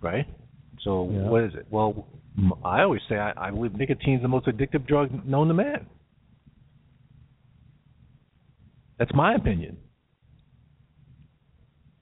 right? 0.00 0.26
So 0.80 1.08
Yeah. 1.12 1.28
what 1.28 1.44
is 1.44 1.54
it? 1.54 1.66
Well, 1.70 2.08
I 2.64 2.82
always 2.82 3.02
say 3.08 3.16
I, 3.16 3.32
I 3.36 3.50
believe 3.50 3.74
nicotine 3.74 4.16
is 4.16 4.22
the 4.22 4.28
most 4.28 4.46
addictive 4.46 4.86
drug 4.86 5.24
known 5.24 5.48
to 5.48 5.54
man. 5.54 5.86
That's 8.98 9.14
my 9.14 9.34
opinion. 9.34 9.76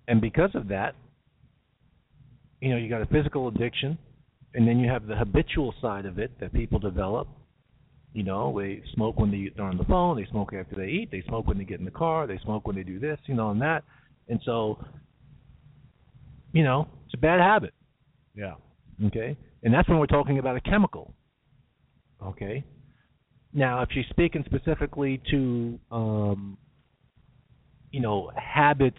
And 0.09 0.20
because 0.20 0.51
of 0.55 0.68
that, 0.68 0.94
you 2.60 2.70
know, 2.70 2.76
you 2.76 2.88
got 2.88 3.02
a 3.02 3.06
physical 3.06 3.48
addiction, 3.48 3.98
and 4.54 4.66
then 4.66 4.78
you 4.78 4.90
have 4.90 5.06
the 5.06 5.16
habitual 5.16 5.74
side 5.80 6.06
of 6.06 6.18
it 6.18 6.38
that 6.40 6.52
people 6.52 6.78
develop. 6.78 7.28
You 8.12 8.24
know, 8.24 8.58
they 8.58 8.82
smoke 8.94 9.18
when 9.18 9.30
they, 9.30 9.50
they're 9.54 9.64
on 9.64 9.78
the 9.78 9.84
phone, 9.84 10.16
they 10.16 10.28
smoke 10.30 10.52
after 10.52 10.74
they 10.76 10.88
eat, 10.88 11.10
they 11.12 11.22
smoke 11.28 11.46
when 11.46 11.58
they 11.58 11.64
get 11.64 11.78
in 11.78 11.84
the 11.84 11.92
car, 11.92 12.26
they 12.26 12.38
smoke 12.42 12.66
when 12.66 12.76
they 12.76 12.82
do 12.82 12.98
this, 12.98 13.18
you 13.26 13.34
know, 13.34 13.50
and 13.50 13.62
that. 13.62 13.84
And 14.28 14.40
so, 14.44 14.84
you 16.52 16.64
know, 16.64 16.88
it's 17.04 17.14
a 17.14 17.18
bad 17.18 17.40
habit. 17.40 17.72
Yeah. 18.34 18.54
Okay? 19.06 19.36
And 19.62 19.72
that's 19.72 19.88
when 19.88 19.98
we're 19.98 20.06
talking 20.06 20.38
about 20.38 20.56
a 20.56 20.60
chemical. 20.60 21.14
Okay? 22.24 22.64
Now, 23.52 23.82
if 23.82 23.90
she's 23.92 24.06
speaking 24.10 24.44
specifically 24.44 25.20
to, 25.30 25.78
um, 25.92 26.58
you 27.90 28.00
know, 28.00 28.30
habits 28.36 28.98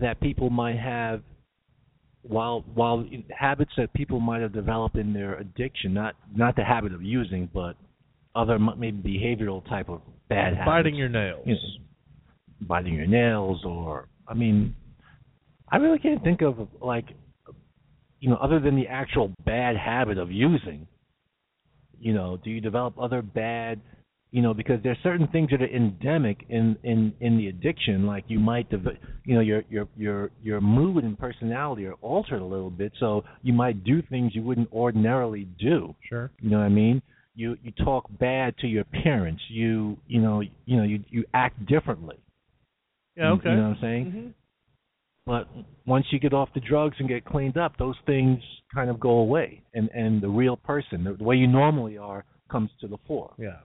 that 0.00 0.20
people 0.20 0.50
might 0.50 0.78
have 0.78 1.22
while 2.22 2.64
while 2.74 3.04
habits 3.36 3.72
that 3.76 3.92
people 3.94 4.20
might 4.20 4.42
have 4.42 4.52
developed 4.52 4.96
in 4.96 5.12
their 5.12 5.34
addiction, 5.36 5.94
not 5.94 6.14
not 6.34 6.56
the 6.56 6.64
habit 6.64 6.92
of 6.92 7.02
using, 7.02 7.48
but 7.52 7.76
other 8.34 8.58
maybe 8.58 9.18
behavioral 9.18 9.66
type 9.68 9.88
of 9.88 10.00
bad 10.28 10.54
habits. 10.54 10.66
Biting 10.66 10.94
your 10.94 11.08
nails. 11.08 11.42
You 11.46 11.54
know, 11.54 12.66
biting 12.68 12.94
your 12.94 13.06
nails, 13.06 13.64
or 13.64 14.08
I 14.28 14.34
mean, 14.34 14.74
I 15.70 15.76
really 15.76 15.98
can't 15.98 16.22
think 16.22 16.42
of 16.42 16.68
like, 16.80 17.06
you 18.20 18.28
know, 18.28 18.36
other 18.36 18.60
than 18.60 18.76
the 18.76 18.86
actual 18.86 19.32
bad 19.44 19.76
habit 19.76 20.18
of 20.18 20.30
using. 20.30 20.86
You 21.98 22.14
know, 22.14 22.38
do 22.42 22.50
you 22.50 22.60
develop 22.60 22.98
other 22.98 23.20
bad 23.20 23.80
you 24.32 24.42
know 24.42 24.54
because 24.54 24.78
there's 24.82 24.98
certain 25.02 25.26
things 25.28 25.50
that 25.50 25.60
are 25.62 25.66
endemic 25.74 26.44
in 26.48 26.76
in 26.84 27.12
in 27.20 27.36
the 27.36 27.48
addiction 27.48 28.06
like 28.06 28.24
you 28.28 28.38
might 28.38 28.66
you 29.24 29.34
know 29.34 29.40
your 29.40 29.62
your 29.68 29.88
your 29.96 30.30
your 30.42 30.60
mood 30.60 31.02
and 31.04 31.18
personality 31.18 31.84
are 31.86 31.94
altered 31.94 32.40
a 32.40 32.44
little 32.44 32.70
bit 32.70 32.92
so 33.00 33.24
you 33.42 33.52
might 33.52 33.82
do 33.84 34.00
things 34.02 34.32
you 34.34 34.42
wouldn't 34.42 34.70
ordinarily 34.72 35.44
do 35.58 35.94
Sure. 36.08 36.30
you 36.40 36.48
know 36.50 36.58
what 36.58 36.64
i 36.64 36.68
mean 36.68 37.02
you 37.34 37.56
you 37.62 37.72
talk 37.84 38.04
bad 38.18 38.56
to 38.58 38.66
your 38.68 38.84
parents 38.84 39.42
you 39.48 39.96
you 40.06 40.20
know 40.20 40.40
you 40.40 40.76
know 40.76 40.84
you 40.84 41.02
you 41.08 41.24
act 41.34 41.64
differently 41.66 42.16
Yeah. 43.16 43.28
You- 43.30 43.34
Okay. 43.38 43.50
you 43.50 43.56
know 43.56 43.68
what 43.70 43.76
i'm 43.76 43.80
saying 43.80 44.04
Mhm. 44.12 44.32
but 45.26 45.48
once 45.86 46.06
you 46.12 46.18
get 46.20 46.32
off 46.32 46.48
the 46.54 46.60
drugs 46.60 46.96
and 47.00 47.08
get 47.08 47.24
cleaned 47.24 47.56
up 47.56 47.76
those 47.78 47.96
things 48.06 48.40
kind 48.72 48.90
of 48.90 49.00
go 49.00 49.10
away 49.26 49.62
and 49.74 49.88
and 49.92 50.20
the 50.20 50.28
real 50.28 50.56
person 50.56 51.02
the, 51.04 51.14
the 51.14 51.24
way 51.24 51.36
you 51.36 51.48
normally 51.48 51.98
are 51.98 52.24
comes 52.48 52.70
to 52.80 52.86
the 52.86 52.98
fore 53.08 53.34
Yeah. 53.38 53.60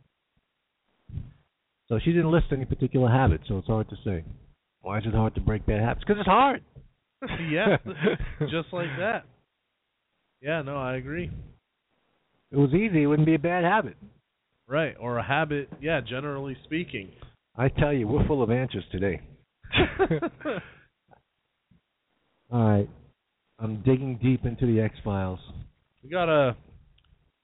So 1.87 1.99
she 2.03 2.11
didn't 2.11 2.31
list 2.31 2.47
any 2.51 2.65
particular 2.65 3.09
habits, 3.09 3.45
so 3.47 3.57
it's 3.57 3.67
hard 3.67 3.89
to 3.89 3.95
say. 4.03 4.23
Why 4.81 4.99
is 4.99 5.05
it 5.05 5.13
hard 5.13 5.35
to 5.35 5.41
break 5.41 5.65
bad 5.65 5.81
habits? 5.81 6.03
Because 6.05 6.19
it's 6.19 6.27
hard. 6.29 6.61
yeah. 7.49 7.77
Just 8.41 8.71
like 8.71 8.89
that. 8.99 9.23
Yeah. 10.41 10.61
No, 10.61 10.77
I 10.77 10.95
agree. 10.97 11.31
It 12.51 12.57
was 12.57 12.73
easy, 12.73 13.03
it 13.03 13.07
wouldn't 13.07 13.25
be 13.25 13.35
a 13.35 13.39
bad 13.39 13.63
habit. 13.63 13.95
Right. 14.67 14.95
Or 14.99 15.17
a 15.17 15.23
habit. 15.23 15.69
Yeah. 15.81 16.01
Generally 16.01 16.57
speaking. 16.63 17.09
I 17.55 17.69
tell 17.69 17.93
you, 17.93 18.07
we're 18.07 18.27
full 18.27 18.43
of 18.43 18.51
answers 18.51 18.83
today. 18.91 19.21
All 22.51 22.69
right. 22.69 22.89
I'm 23.59 23.81
digging 23.83 24.19
deep 24.21 24.45
into 24.45 24.65
the 24.65 24.81
X 24.81 24.95
Files. 25.03 25.39
we 26.03 26.09
gotta. 26.09 26.55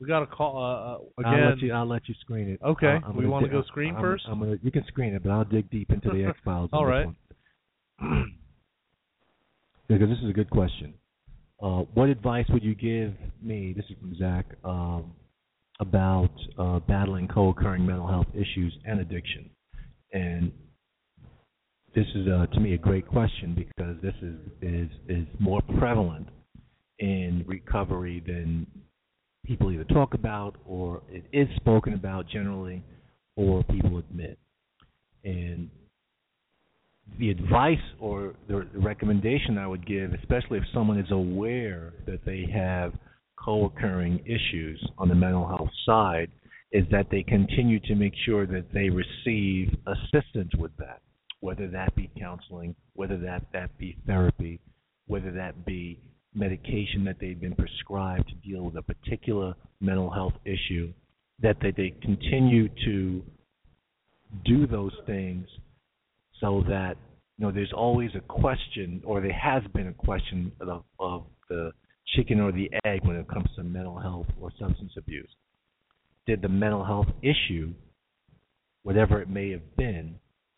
We 0.01 0.07
gotta 0.07 0.25
call 0.25 0.57
uh, 0.57 0.61
uh, 0.61 1.27
I'll 1.27 1.33
again. 1.35 1.49
let 1.51 1.59
you. 1.59 1.73
I'll 1.73 1.87
let 1.87 2.09
you 2.09 2.15
screen 2.21 2.49
it. 2.49 2.59
Okay. 2.65 2.97
Uh, 3.07 3.11
We 3.13 3.27
wanna 3.27 3.47
go 3.47 3.61
screen 3.67 3.95
I'm, 3.95 4.01
first? 4.01 4.25
I'm 4.27 4.39
gonna. 4.39 4.55
You 4.63 4.71
can 4.71 4.83
screen 4.87 5.13
it, 5.13 5.21
but 5.21 5.29
I'll 5.29 5.45
dig 5.45 5.69
deep 5.69 5.91
into 5.91 6.09
the 6.09 6.25
X 6.29 6.39
Files. 6.43 6.71
All 6.73 6.87
right. 6.87 7.07
because 7.99 8.25
this 10.09 10.17
is 10.23 10.29
a 10.29 10.33
good 10.33 10.49
question. 10.49 10.95
Uh, 11.61 11.83
what 11.93 12.09
advice 12.09 12.47
would 12.49 12.63
you 12.63 12.73
give 12.73 13.13
me? 13.43 13.73
This 13.77 13.85
is 13.91 13.95
from 13.99 14.17
Zach 14.17 14.47
um, 14.63 15.11
about 15.79 16.31
uh, 16.57 16.79
battling 16.79 17.27
co-occurring 17.27 17.85
mental 17.85 18.07
health 18.07 18.27
issues 18.33 18.75
and 18.85 18.99
addiction. 19.01 19.51
And 20.13 20.51
this 21.93 22.07
is, 22.15 22.27
uh, 22.27 22.47
to 22.47 22.59
me, 22.59 22.73
a 22.73 22.77
great 22.79 23.07
question 23.07 23.53
because 23.53 23.97
this 24.01 24.15
is 24.23 24.35
is 24.63 24.89
is 25.07 25.27
more 25.39 25.61
prevalent 25.77 26.27
in 26.97 27.43
recovery 27.45 28.23
than 28.25 28.65
people 29.45 29.71
either 29.71 29.83
talk 29.85 30.13
about 30.13 30.55
or 30.65 31.01
it 31.09 31.23
is 31.33 31.47
spoken 31.57 31.93
about 31.93 32.27
generally 32.27 32.83
or 33.35 33.63
people 33.63 33.97
admit. 33.97 34.37
And 35.23 35.69
the 37.19 37.29
advice 37.29 37.77
or 37.99 38.33
the 38.47 38.67
recommendation 38.75 39.57
I 39.57 39.67
would 39.67 39.85
give, 39.85 40.13
especially 40.13 40.59
if 40.59 40.63
someone 40.73 40.99
is 40.99 41.11
aware 41.11 41.93
that 42.05 42.23
they 42.25 42.45
have 42.53 42.93
co-occurring 43.37 44.19
issues 44.25 44.83
on 44.97 45.09
the 45.09 45.15
mental 45.15 45.47
health 45.47 45.69
side, 45.85 46.29
is 46.71 46.85
that 46.91 47.07
they 47.11 47.23
continue 47.23 47.79
to 47.81 47.95
make 47.95 48.13
sure 48.25 48.45
that 48.45 48.71
they 48.73 48.89
receive 48.89 49.75
assistance 49.87 50.51
with 50.57 50.71
that, 50.77 51.01
whether 51.41 51.67
that 51.67 51.93
be 51.95 52.09
counseling, 52.17 52.75
whether 52.93 53.17
that 53.17 53.43
that 53.51 53.77
be 53.77 53.97
therapy, 54.05 54.59
whether 55.07 55.31
that 55.31 55.65
be 55.65 55.99
medication 56.33 57.03
that 57.05 57.17
they've 57.19 57.39
been 57.39 57.55
prescribed 57.55 58.27
to 58.29 58.35
deal 58.35 58.63
with 58.63 58.75
a 58.77 58.81
particular 58.81 59.53
mental 59.79 60.09
health 60.09 60.33
issue, 60.45 60.91
that 61.41 61.57
they, 61.61 61.71
they 61.71 61.93
continue 62.01 62.69
to 62.85 63.21
do 64.45 64.65
those 64.65 64.93
things 65.05 65.45
so 66.39 66.63
that 66.67 66.95
you 67.37 67.45
know 67.45 67.51
there's 67.51 67.73
always 67.75 68.11
a 68.15 68.21
question 68.21 69.01
or 69.05 69.21
there 69.21 69.33
has 69.33 69.63
been 69.73 69.87
a 69.87 69.93
question 69.93 70.51
of, 70.61 70.83
of 70.99 71.25
the 71.49 71.71
chicken 72.15 72.39
or 72.39 72.51
the 72.51 72.69
egg 72.85 73.01
when 73.03 73.15
it 73.15 73.27
comes 73.27 73.47
to 73.55 73.63
mental 73.63 73.99
health 73.99 74.27
or 74.39 74.51
substance 74.59 74.91
abuse. 74.97 75.29
Did 76.27 76.41
the 76.41 76.49
mental 76.49 76.85
health 76.85 77.07
issue, 77.21 77.73
whatever 78.83 79.21
it 79.21 79.29
may 79.29 79.51
have 79.51 79.75
been 79.75 80.15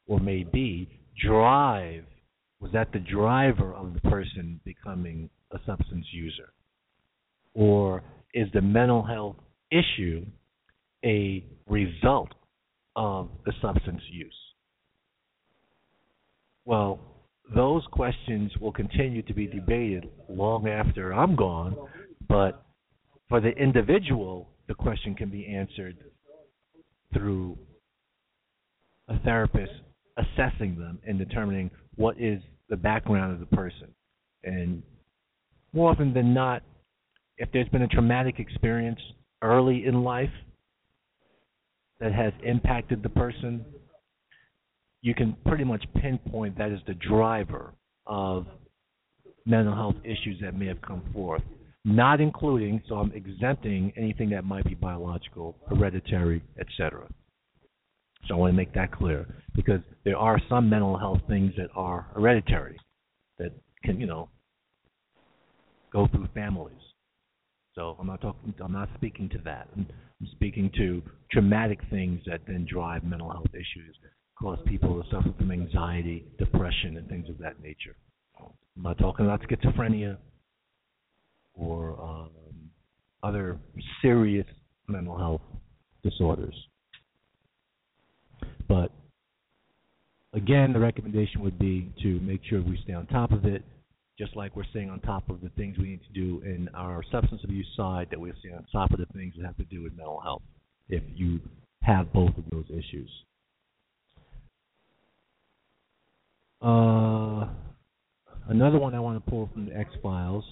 or 0.08 0.20
may 0.20 0.44
be, 0.44 1.00
drive 1.26 2.04
was 2.60 2.72
that 2.74 2.92
the 2.92 3.00
driver 3.00 3.74
of 3.74 3.94
the 3.94 4.02
person 4.02 4.60
becoming 4.64 5.30
a 5.54 5.60
substance 5.66 6.06
user? 6.12 6.52
Or 7.54 8.04
is 8.34 8.48
the 8.54 8.62
mental 8.62 9.04
health 9.04 9.38
issue 9.72 10.26
a 11.06 11.46
result 11.68 12.30
of 12.96 13.30
the 13.46 13.54
substance 13.62 14.02
use? 14.12 14.34
Well, 16.66 17.00
those 17.54 17.84
questions 17.92 18.52
will 18.60 18.72
continue 18.72 19.22
to 19.24 19.34
be 19.34 19.48
debated 19.48 20.10
long 20.30 20.68
after 20.68 21.14
I'm 21.14 21.36
gone, 21.36 21.76
but 22.28 22.66
for 23.30 23.42
the 23.42 23.50
individual, 23.50 24.50
the 24.68 24.74
question 24.74 25.14
can 25.14 25.30
be 25.30 25.46
answered 25.46 25.98
through 27.14 27.58
a 29.10 29.20
therapist 29.20 29.74
assessing 30.18 30.78
them 30.78 31.00
and 31.06 31.18
determining 31.18 31.70
what 31.96 32.20
is 32.20 32.42
the 32.70 32.78
background 32.78 33.34
of 33.34 33.40
the 33.40 33.56
person. 33.56 33.88
And 34.44 34.84
more 35.74 35.92
often 35.92 36.14
than 36.14 36.34
not, 36.34 36.64
if 37.38 37.50
there's 37.52 37.68
been 37.70 37.82
a 37.82 37.88
traumatic 37.88 38.40
experience 38.40 39.00
early 39.42 39.86
in 39.86 40.04
life 40.04 40.30
that 42.00 42.14
has 42.14 42.32
impacted 42.44 43.02
the 43.02 43.10
person, 43.10 43.66
you 45.02 45.14
can 45.14 45.36
pretty 45.46 45.64
much 45.64 45.84
pinpoint 46.02 46.58
that 46.58 46.72
as 46.72 46.80
the 46.88 46.94
driver 46.94 47.74
of 48.06 48.46
mental 49.46 49.76
health 49.76 49.96
issues 50.04 50.38
that 50.42 50.58
may 50.58 50.68
have 50.68 50.82
come 50.82 51.02
forth. 51.14 51.42
Not 51.86 52.22
including, 52.22 52.82
so 52.88 52.96
I'm 52.96 53.12
exempting 53.12 53.92
anything 53.98 54.30
that 54.30 54.46
might 54.46 54.64
be 54.64 54.74
biological, 54.74 55.58
hereditary, 55.68 56.42
etc. 56.58 57.08
So 58.28 58.36
I 58.36 58.38
want 58.38 58.54
to 58.54 58.56
make 58.56 58.74
that 58.74 58.94
clear 58.94 59.28
because 59.54 59.82
there 60.06 60.16
are 60.16 60.40
some 60.48 60.70
mental 60.70 60.98
health 60.98 61.20
things 61.28 61.52
that 61.58 61.68
are 61.76 62.08
hereditary 62.16 62.78
that 63.38 63.52
can, 63.84 64.00
you 64.00 64.08
know, 64.08 64.30
go 65.94 66.08
through 66.08 66.28
families. 66.34 66.74
So 67.76 67.96
I'm 68.00 68.08
not 68.08 68.22
talking. 68.22 68.54
I'm 68.62 68.74
not 68.74 68.90
speaking 68.96 69.30
to 69.30 69.38
that. 69.46 69.70
I'm, 69.76 69.88
speaking 70.32 70.72
to 70.78 71.02
traumatic 71.34 71.80
things 71.90 72.22
that 72.26 72.40
then 72.48 72.66
drive 72.70 73.04
mental 73.04 73.30
health 73.30 73.50
issues, 73.54 73.94
cause 74.40 74.58
people 74.66 75.04
to 75.04 75.10
suffer 75.10 75.34
from 75.38 75.52
anxiety, 75.52 76.24
depression, 76.38 76.96
and 76.96 77.10
things 77.10 77.28
of 77.30 77.38
that 77.40 77.62
nature. 77.62 77.98
I'm 78.40 78.84
not 78.84 78.98
talking 78.98 79.26
about 79.26 79.42
schizophrenia 79.42 80.16
or 81.56 82.02
um, 82.02 82.30
other 83.22 83.60
serious 84.02 84.48
mental 84.88 85.18
health 85.18 85.42
disorders. 86.04 86.56
But 88.68 88.92
again, 90.34 90.74
the 90.74 90.80
recommendation 90.80 91.42
would 91.42 91.60
be 91.60 91.92
to 92.02 92.20
make 92.22 92.42
sure 92.50 92.62
we 92.62 92.80
stay 92.84 92.94
on 92.94 93.08
top 93.08 93.32
of 93.32 93.46
it, 93.46 93.64
just 94.18 94.36
like 94.36 94.56
we're 94.56 94.66
staying 94.66 94.90
on 94.90 95.00
top 95.00 95.30
of 95.30 95.42
the 95.42 95.50
things 95.50 95.78
we 95.78 95.90
need 95.90 96.02
to 96.04 96.14
do 96.14 96.42
in 96.46 96.70
our 96.76 97.04
substance 97.12 97.42
abuse 97.44 97.68
side, 97.76 98.08
that 98.12 98.20
we're 98.20 98.36
staying 98.40 98.56
on 98.56 98.66
top 98.72 98.92
of 98.92 99.00
the 99.00 99.08
things 99.14 99.34
that 99.38 99.46
have 99.46 99.58
to 99.58 99.64
do 99.66 99.82
with 99.82 99.96
mental 99.96 100.20
health 100.22 100.44
if 100.90 101.04
you 101.16 101.40
have 101.82 102.12
both 102.14 102.38
of 102.38 102.44
those 102.52 102.66
issues. 102.70 103.10
Uh, 106.62 107.48
another 108.48 108.80
one 108.80 108.94
I 108.94 109.00
want 109.00 109.24
to 109.24 109.30
pull 109.30 109.50
from 109.52 109.66
the 109.66 109.76
X 109.76 109.90
Files. 110.02 110.46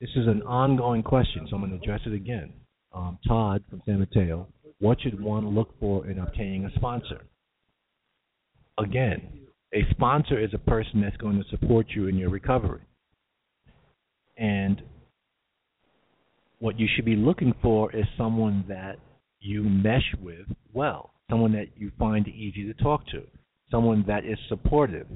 This 0.00 0.10
is 0.16 0.26
an 0.26 0.42
ongoing 0.42 1.02
question, 1.02 1.46
so 1.48 1.56
I'm 1.56 1.62
going 1.62 1.70
to 1.72 1.78
address 1.78 2.00
it 2.06 2.12
again. 2.12 2.52
Um, 2.92 3.18
Todd 3.26 3.62
from 3.70 3.82
San 3.86 3.98
Mateo, 3.98 4.48
what 4.78 5.00
should 5.00 5.20
one 5.20 5.48
look 5.54 5.78
for 5.78 6.08
in 6.08 6.18
obtaining 6.18 6.64
a 6.64 6.70
sponsor? 6.74 7.24
Again, 8.78 9.45
a 9.76 9.84
sponsor 9.90 10.42
is 10.42 10.54
a 10.54 10.58
person 10.58 11.02
that's 11.02 11.16
going 11.18 11.36
to 11.36 11.48
support 11.50 11.86
you 11.90 12.08
in 12.08 12.16
your 12.16 12.30
recovery. 12.30 12.80
And 14.38 14.80
what 16.60 16.80
you 16.80 16.88
should 16.94 17.04
be 17.04 17.16
looking 17.16 17.52
for 17.60 17.94
is 17.94 18.06
someone 18.16 18.64
that 18.68 18.96
you 19.40 19.62
mesh 19.62 20.14
with 20.22 20.46
well, 20.72 21.10
someone 21.30 21.52
that 21.52 21.68
you 21.76 21.92
find 21.98 22.26
easy 22.28 22.64
to 22.64 22.74
talk 22.82 23.06
to, 23.08 23.22
someone 23.70 24.04
that 24.06 24.24
is 24.24 24.38
supportive, 24.48 25.06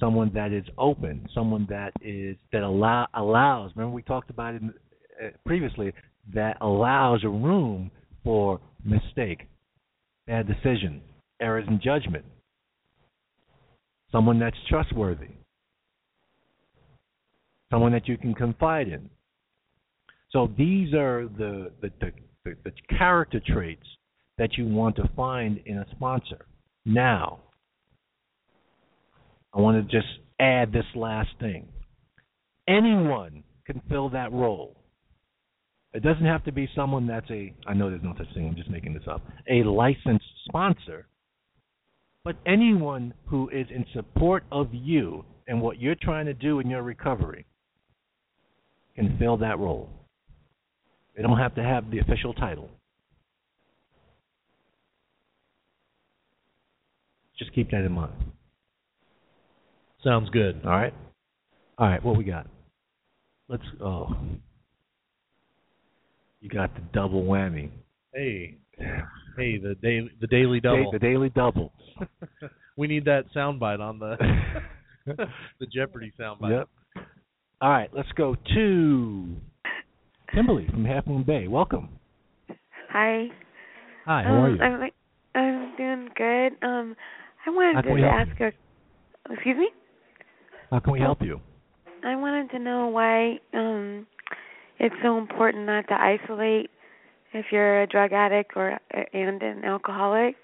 someone 0.00 0.30
that 0.34 0.52
is 0.52 0.64
open, 0.78 1.28
someone 1.34 1.66
that 1.68 1.92
is 2.00 2.36
that 2.52 2.62
allow 2.62 3.06
allows. 3.14 3.72
Remember 3.76 3.94
we 3.94 4.02
talked 4.02 4.30
about 4.30 4.54
it 4.54 4.62
uh, 4.62 5.28
previously 5.44 5.92
that 6.32 6.56
allows 6.62 7.24
a 7.24 7.28
room 7.28 7.90
for 8.24 8.58
mistake, 8.84 9.48
bad 10.26 10.46
decision, 10.46 11.02
errors 11.40 11.66
in 11.68 11.78
judgment. 11.82 12.24
Someone 14.10 14.38
that's 14.38 14.56
trustworthy. 14.68 15.28
Someone 17.70 17.92
that 17.92 18.08
you 18.08 18.16
can 18.16 18.34
confide 18.34 18.88
in. 18.88 19.10
So 20.30 20.50
these 20.56 20.94
are 20.94 21.28
the 21.38 21.70
the, 21.80 21.90
the, 22.00 22.12
the, 22.44 22.56
the 22.64 22.96
character 22.96 23.40
traits 23.46 23.86
that 24.38 24.56
you 24.56 24.66
want 24.66 24.96
to 24.96 25.10
find 25.14 25.60
in 25.66 25.78
a 25.78 25.86
sponsor. 25.90 26.46
Now, 26.84 27.40
I 29.52 29.60
want 29.60 29.76
to 29.76 29.96
just 29.96 30.08
add 30.40 30.72
this 30.72 30.84
last 30.94 31.30
thing. 31.40 31.68
Anyone 32.68 33.42
can 33.66 33.82
fill 33.88 34.08
that 34.10 34.32
role. 34.32 34.76
It 35.92 36.02
doesn't 36.02 36.24
have 36.24 36.44
to 36.44 36.52
be 36.52 36.68
someone 36.76 37.06
that's 37.06 37.30
a, 37.30 37.52
I 37.66 37.74
know 37.74 37.90
there's 37.90 38.02
no 38.02 38.14
such 38.16 38.32
thing, 38.34 38.46
I'm 38.46 38.54
just 38.54 38.70
making 38.70 38.94
this 38.94 39.08
up, 39.10 39.22
a 39.50 39.62
licensed 39.62 40.24
sponsor, 40.46 41.08
but 42.24 42.36
anyone 42.46 43.14
who 43.26 43.48
is 43.50 43.66
in 43.70 43.84
support 43.94 44.44
of 44.52 44.68
you 44.72 45.24
and 45.46 45.60
what 45.60 45.80
you're 45.80 45.94
trying 45.94 46.26
to 46.26 46.34
do 46.34 46.60
in 46.60 46.68
your 46.68 46.82
recovery 46.82 47.46
can 48.94 49.16
fill 49.18 49.36
that 49.38 49.58
role. 49.58 49.88
They 51.16 51.22
don't 51.22 51.38
have 51.38 51.54
to 51.56 51.62
have 51.62 51.90
the 51.90 51.98
official 51.98 52.34
title. 52.34 52.68
Just 57.38 57.52
keep 57.54 57.70
that 57.70 57.84
in 57.84 57.92
mind. 57.92 58.12
Sounds 60.04 60.28
good. 60.30 60.60
All 60.64 60.70
right. 60.70 60.94
All 61.78 61.88
right. 61.88 62.04
What 62.04 62.16
we 62.16 62.24
got? 62.24 62.46
Let's. 63.48 63.62
Oh, 63.80 64.16
you 66.40 66.48
got 66.48 66.74
the 66.74 66.82
double 66.92 67.22
whammy. 67.22 67.70
Hey, 68.12 68.58
hey, 69.38 69.58
the 69.58 69.74
daily 69.76 70.10
the 70.20 70.26
daily 70.26 70.60
double. 70.60 70.84
Da- 70.84 70.90
the 70.92 70.98
daily 70.98 71.28
double. 71.30 71.72
we 72.76 72.86
need 72.86 73.04
that 73.04 73.24
soundbite 73.34 73.80
on 73.80 73.98
the 73.98 74.16
the 75.60 75.66
Jeopardy 75.72 76.12
soundbite. 76.18 76.58
Yep. 76.58 76.68
All 77.60 77.70
right. 77.70 77.90
Let's 77.94 78.10
go 78.16 78.36
to 78.54 79.36
Kimberly 80.34 80.66
from 80.68 80.84
Half 80.84 81.06
Moon 81.06 81.22
Bay. 81.22 81.48
Welcome. 81.48 81.88
Hi. 82.90 83.28
Hi. 84.06 84.22
How 84.22 84.30
um, 84.30 84.44
are 84.44 84.50
you? 84.50 84.60
I'm 84.60 84.80
like 84.80 84.94
I'm 85.34 85.76
doing 85.76 86.08
good. 86.16 86.66
Um 86.66 86.96
I 87.46 87.50
wanted 87.50 87.82
to 87.82 87.92
we 87.92 88.02
help 88.02 88.14
ask 88.14 88.40
a 88.40 89.32
excuse 89.32 89.56
me? 89.56 89.70
How 90.70 90.80
can 90.80 90.92
we 90.92 91.00
help 91.00 91.22
you? 91.22 91.40
I 92.04 92.14
wanted 92.16 92.50
to 92.50 92.58
know 92.58 92.88
why 92.88 93.38
um 93.54 94.06
it's 94.78 94.94
so 95.02 95.18
important 95.18 95.66
not 95.66 95.88
to 95.88 95.94
isolate 95.94 96.70
if 97.32 97.46
you're 97.50 97.82
a 97.82 97.86
drug 97.86 98.12
addict 98.12 98.52
or 98.56 98.78
and 99.12 99.42
an 99.42 99.64
alcoholic. 99.64 100.36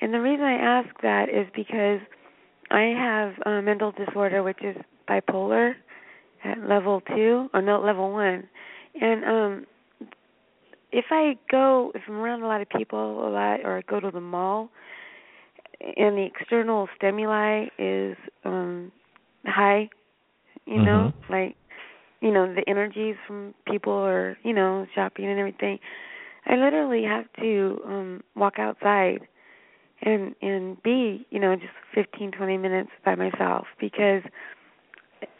And 0.00 0.12
the 0.12 0.20
reason 0.20 0.44
I 0.44 0.54
ask 0.54 0.88
that 1.02 1.28
is 1.28 1.46
because 1.54 2.00
I 2.70 2.82
have 2.96 3.34
a 3.46 3.62
mental 3.62 3.92
disorder 3.92 4.42
which 4.42 4.62
is 4.62 4.76
bipolar 5.08 5.74
at 6.44 6.58
level 6.68 7.00
2 7.14 7.48
or 7.54 7.62
no 7.62 7.80
level 7.80 8.12
1. 8.12 8.48
And 9.00 9.24
um 9.24 9.66
if 10.92 11.06
I 11.10 11.36
go 11.50 11.92
if 11.94 12.02
I'm 12.08 12.14
around 12.16 12.42
a 12.42 12.46
lot 12.46 12.60
of 12.60 12.68
people 12.70 13.26
a 13.26 13.30
lot 13.30 13.60
or 13.64 13.78
I 13.78 13.82
go 13.82 14.00
to 14.00 14.10
the 14.10 14.20
mall 14.20 14.70
and 15.96 16.16
the 16.16 16.24
external 16.24 16.88
stimuli 16.96 17.66
is 17.78 18.16
um 18.44 18.92
high, 19.46 19.88
you 20.66 20.80
know, 20.80 21.10
Mhm. 21.10 21.12
like 21.28 21.56
you 22.20 22.32
know, 22.32 22.52
the 22.54 22.68
energies 22.68 23.16
from 23.26 23.54
people 23.66 23.92
or, 23.92 24.38
you 24.42 24.52
know, 24.54 24.86
shopping 24.94 25.26
and 25.26 25.38
everything. 25.38 25.78
I 26.46 26.56
literally 26.56 27.04
have 27.04 27.24
to 27.40 27.80
um 27.86 28.22
walk 28.34 28.58
outside 28.58 29.20
and 30.02 30.34
and 30.42 30.82
be, 30.82 31.26
you 31.30 31.40
know, 31.40 31.54
just 31.56 31.72
fifteen, 31.94 32.30
twenty 32.32 32.58
minutes 32.58 32.90
by 33.04 33.14
myself 33.14 33.66
because 33.80 34.22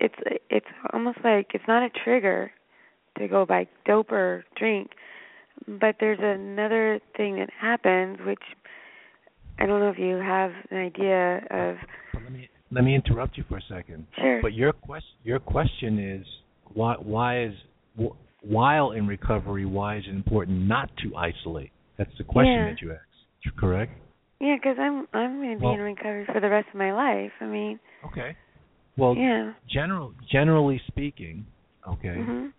it's 0.01 0.15
it's 0.51 0.67
almost 0.93 1.19
like 1.25 1.49
it's 1.55 1.65
not 1.69 1.83
a 1.83 1.91
trigger 2.05 2.51
to 3.19 3.29
go 3.29 3.47
buy 3.47 3.67
dope 3.85 4.11
or 4.11 4.45
drink, 4.57 4.91
but 5.67 5.97
there's 6.01 6.19
another 6.21 7.01
thing 7.17 7.37
that 7.37 7.51
happens 7.61 8.19
which 8.27 8.43
I 9.59 9.67
don't 9.67 9.81
know 9.81 9.91
if 9.91 9.99
you 9.99 10.17
have 10.17 10.53
an 10.71 10.79
idea 10.79 11.39
of 11.51 11.77
Let 12.15 12.33
me 12.33 12.49
let 12.71 12.85
me 12.85 12.95
interrupt 12.95 13.37
you 13.37 13.45
for 13.49 13.59
a 13.59 13.63
second. 13.69 14.07
Sure. 14.17 14.43
But 14.43 14.55
your 14.55 14.73
quest 14.73 15.07
your 15.23 15.39
question 15.39 15.99
is 15.99 16.27
why 16.73 16.95
why 16.95 17.45
is 17.45 17.55
while 18.47 18.93
in 18.93 19.07
recovery 19.07 19.65
why 19.65 19.97
is 19.97 20.05
it 20.07 20.15
important 20.15 20.67
not 20.67 20.91
to 20.99 21.17
isolate? 21.17 21.71
That's 21.97 22.11
the 22.19 22.25
question 22.25 22.53
Yeah. 22.55 22.71
that 22.71 22.81
you 22.83 22.93
asked. 22.93 23.57
Correct? 23.59 23.93
Yeah, 24.41 24.57
because 24.57 24.77
I'm 24.79 25.07
I'm 25.13 25.37
going 25.41 25.53
to 25.55 25.59
be 25.59 25.65
Well- 25.65 25.75
in 25.75 25.81
recovery 25.81 26.25
for 26.27 26.41
the 26.41 26.49
rest 26.49 26.69
of 26.69 26.75
my 26.75 26.93
life. 26.93 27.33
I 27.41 27.47
mean, 27.47 27.79
Okay. 28.07 28.37
Well, 28.97 29.17
yeah. 29.17 29.53
general 29.69 30.15
generally 30.31 30.79
speaking, 30.87 31.47
okay, 31.87 32.17
Mhm. 32.17 32.53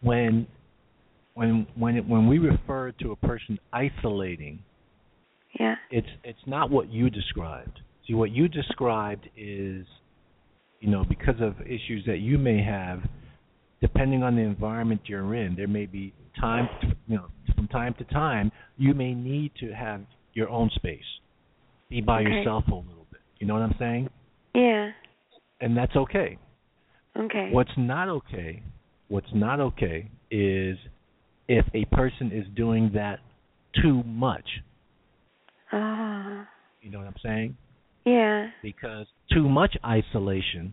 when 0.00 0.46
when 1.34 1.66
when 1.76 1.96
it, 1.96 2.06
when 2.06 2.26
we 2.26 2.38
refer 2.38 2.92
to 2.92 3.12
a 3.12 3.16
person 3.16 3.58
isolating, 3.72 4.62
Yeah. 5.58 5.76
it's 5.90 6.08
it's 6.24 6.46
not 6.46 6.70
what 6.70 6.88
you 6.88 7.10
described. 7.10 7.80
See, 8.06 8.14
what 8.14 8.30
you 8.30 8.48
described 8.48 9.28
is, 9.36 9.86
you 10.80 10.90
know, 10.90 11.04
because 11.04 11.40
of 11.40 11.60
issues 11.62 12.04
that 12.06 12.18
you 12.18 12.38
may 12.38 12.60
have, 12.62 13.02
depending 13.80 14.22
on 14.22 14.36
the 14.36 14.42
environment 14.42 15.00
you're 15.06 15.34
in, 15.34 15.54
there 15.56 15.68
may 15.68 15.86
be 15.86 16.12
time, 16.40 16.68
you 17.06 17.16
know, 17.16 17.26
from 17.54 17.66
time 17.68 17.94
to 17.98 18.04
time, 18.04 18.50
you 18.76 18.94
may 18.94 19.14
need 19.14 19.52
to 19.60 19.72
have 19.72 20.02
your 20.34 20.48
own 20.48 20.70
space, 20.74 21.02
be 21.88 22.00
by 22.00 22.20
Okay. 22.20 22.30
yourself 22.30 22.64
a 22.68 22.74
little 22.74 23.06
bit. 23.10 23.20
You 23.38 23.46
know 23.46 23.54
what 23.54 23.62
I'm 23.62 23.74
saying? 23.78 24.08
Yeah. 24.54 24.90
And 25.60 25.76
that's 25.76 25.94
okay. 25.96 26.38
Okay. 27.16 27.50
What's 27.52 27.70
not 27.76 28.08
okay, 28.08 28.62
what's 29.08 29.26
not 29.34 29.60
okay 29.60 30.08
is 30.30 30.78
if 31.48 31.66
a 31.74 31.84
person 31.86 32.30
is 32.32 32.46
doing 32.54 32.92
that 32.94 33.18
too 33.82 34.02
much. 34.04 34.48
Ah. 35.72 36.48
You 36.82 36.90
know 36.90 36.98
what 36.98 37.06
I'm 37.08 37.14
saying? 37.22 37.56
yeah. 38.04 38.48
Because 38.62 39.06
too 39.32 39.48
much 39.48 39.76
isolation, 39.84 40.72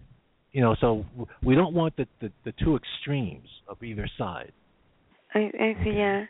you 0.58 0.64
know, 0.66 0.76
so 0.82 1.06
we 1.44 1.54
don't 1.60 1.76
want 1.82 1.96
the 1.98 2.08
the, 2.24 2.30
the 2.48 2.54
two 2.64 2.74
extremes 2.82 3.48
of 3.68 3.76
either 3.84 4.08
side. 4.18 4.52
I 5.36 5.40
I 5.40 5.74
see. 5.84 5.90
Okay. 5.92 5.98
Yeah. 6.04 6.26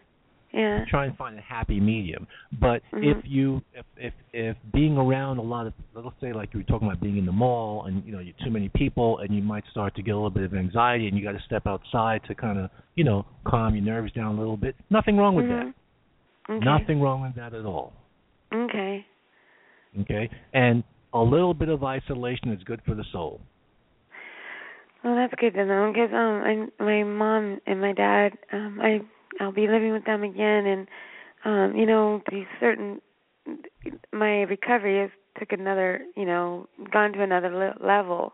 Yeah. 0.54 0.86
Try 0.90 1.06
and 1.06 1.16
find 1.18 1.38
a 1.38 1.42
happy 1.42 1.80
medium. 1.80 2.26
But 2.60 2.82
Mhm. 2.94 3.04
if 3.12 3.18
you 3.36 3.62
if 3.74 3.86
if 4.08 4.14
if 4.34 4.56
being 4.74 4.98
around 4.98 5.38
a 5.38 5.42
lot 5.56 5.64
of 5.68 5.74
let's 5.94 6.20
say 6.20 6.32
like 6.34 6.54
you 6.54 6.60
were 6.62 6.70
talking 6.72 6.88
about 6.90 7.02
being 7.02 7.18
in 7.18 7.26
the 7.26 7.38
mall 7.46 7.86
and 7.86 8.04
you 8.06 8.12
know 8.14 8.20
you're 8.26 8.40
too 8.46 8.52
many 8.58 8.70
people 8.84 9.10
and 9.20 9.30
you 9.38 9.42
might 9.54 9.66
start 9.72 9.92
to 9.96 10.02
get 10.02 10.12
a 10.12 10.20
little 10.22 10.38
bit 10.40 10.44
of 10.44 10.54
anxiety 10.54 11.08
and 11.08 11.18
you 11.18 11.24
got 11.24 11.34
to 11.42 11.44
step 11.52 11.66
outside 11.68 12.20
to 12.28 12.34
kind 12.36 12.58
of 12.60 12.70
you 12.96 13.04
know 13.10 13.26
calm 13.46 13.76
your 13.76 13.86
nerves 13.94 14.12
down 14.14 14.36
a 14.36 14.40
little 14.44 14.58
bit. 14.58 14.74
Nothing 14.90 15.16
wrong 15.18 15.36
with 15.36 15.46
Mhm. 15.46 15.56
that. 15.56 16.54
Okay. 16.56 16.66
Nothing 16.66 17.02
wrong 17.02 17.20
with 17.22 17.36
that 17.36 17.54
at 17.54 17.66
all. 17.66 17.94
Okay. 18.54 19.06
Okay, 20.02 20.30
and 20.54 20.84
a 21.14 21.24
little 21.36 21.54
bit 21.54 21.70
of 21.70 21.84
isolation 21.84 22.48
is 22.52 22.64
good 22.64 22.82
for 22.88 22.96
the 22.96 23.04
soul. 23.16 23.42
Well, 25.04 25.16
that's 25.16 25.34
good 25.40 25.54
to 25.54 25.66
know 25.66 25.92
because 25.94 26.12
um, 26.14 26.70
I, 26.80 26.84
my 26.84 27.04
mom 27.04 27.60
and 27.66 27.82
my 27.82 27.94
dad, 27.94 28.34
um, 28.52 28.80
I 28.82 29.00
I'll 29.40 29.52
be 29.52 29.68
living 29.68 29.92
with 29.94 30.06
them 30.06 30.24
again, 30.24 30.66
and 30.66 30.88
um, 31.46 31.76
you 31.78 31.86
know, 31.86 32.22
these 32.32 32.46
certain 32.60 33.02
my 34.12 34.42
recovery 34.44 35.00
has 35.02 35.10
took 35.40 35.52
another, 35.52 36.02
you 36.16 36.26
know, 36.26 36.68
gone 36.92 37.14
to 37.14 37.22
another 37.22 37.50
le- 37.50 37.86
level, 37.86 38.34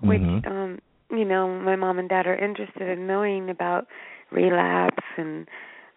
which 0.00 0.22
Mhm. 0.22 0.46
um, 0.46 0.78
you 1.10 1.24
know, 1.24 1.48
my 1.48 1.76
mom 1.76 1.98
and 1.98 2.08
dad 2.08 2.26
are 2.26 2.34
interested 2.36 2.88
in 2.88 3.06
knowing 3.06 3.50
about 3.50 3.86
relapse 4.30 5.04
and 5.16 5.48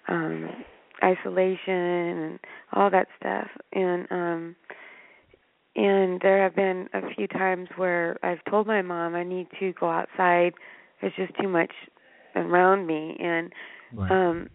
um 0.07 0.49
isolation 1.03 1.73
and 1.73 2.39
all 2.73 2.89
that 2.89 3.07
stuff, 3.19 3.49
and 3.73 4.07
um 4.11 4.55
and 5.75 6.21
there 6.21 6.41
have 6.43 6.55
been 6.55 6.87
a 6.93 7.01
few 7.15 7.27
times 7.27 7.67
where 7.75 8.17
I've 8.23 8.43
told 8.49 8.67
my 8.67 8.81
mom 8.81 9.15
I 9.15 9.23
need 9.23 9.47
to 9.59 9.73
go 9.79 9.89
outside. 9.89 10.53
There's 11.01 11.13
just 11.17 11.33
too 11.41 11.49
much 11.49 11.71
around 12.35 12.87
me, 12.87 13.17
and 13.19 13.51
Right. 13.93 14.11
um, 14.11 14.49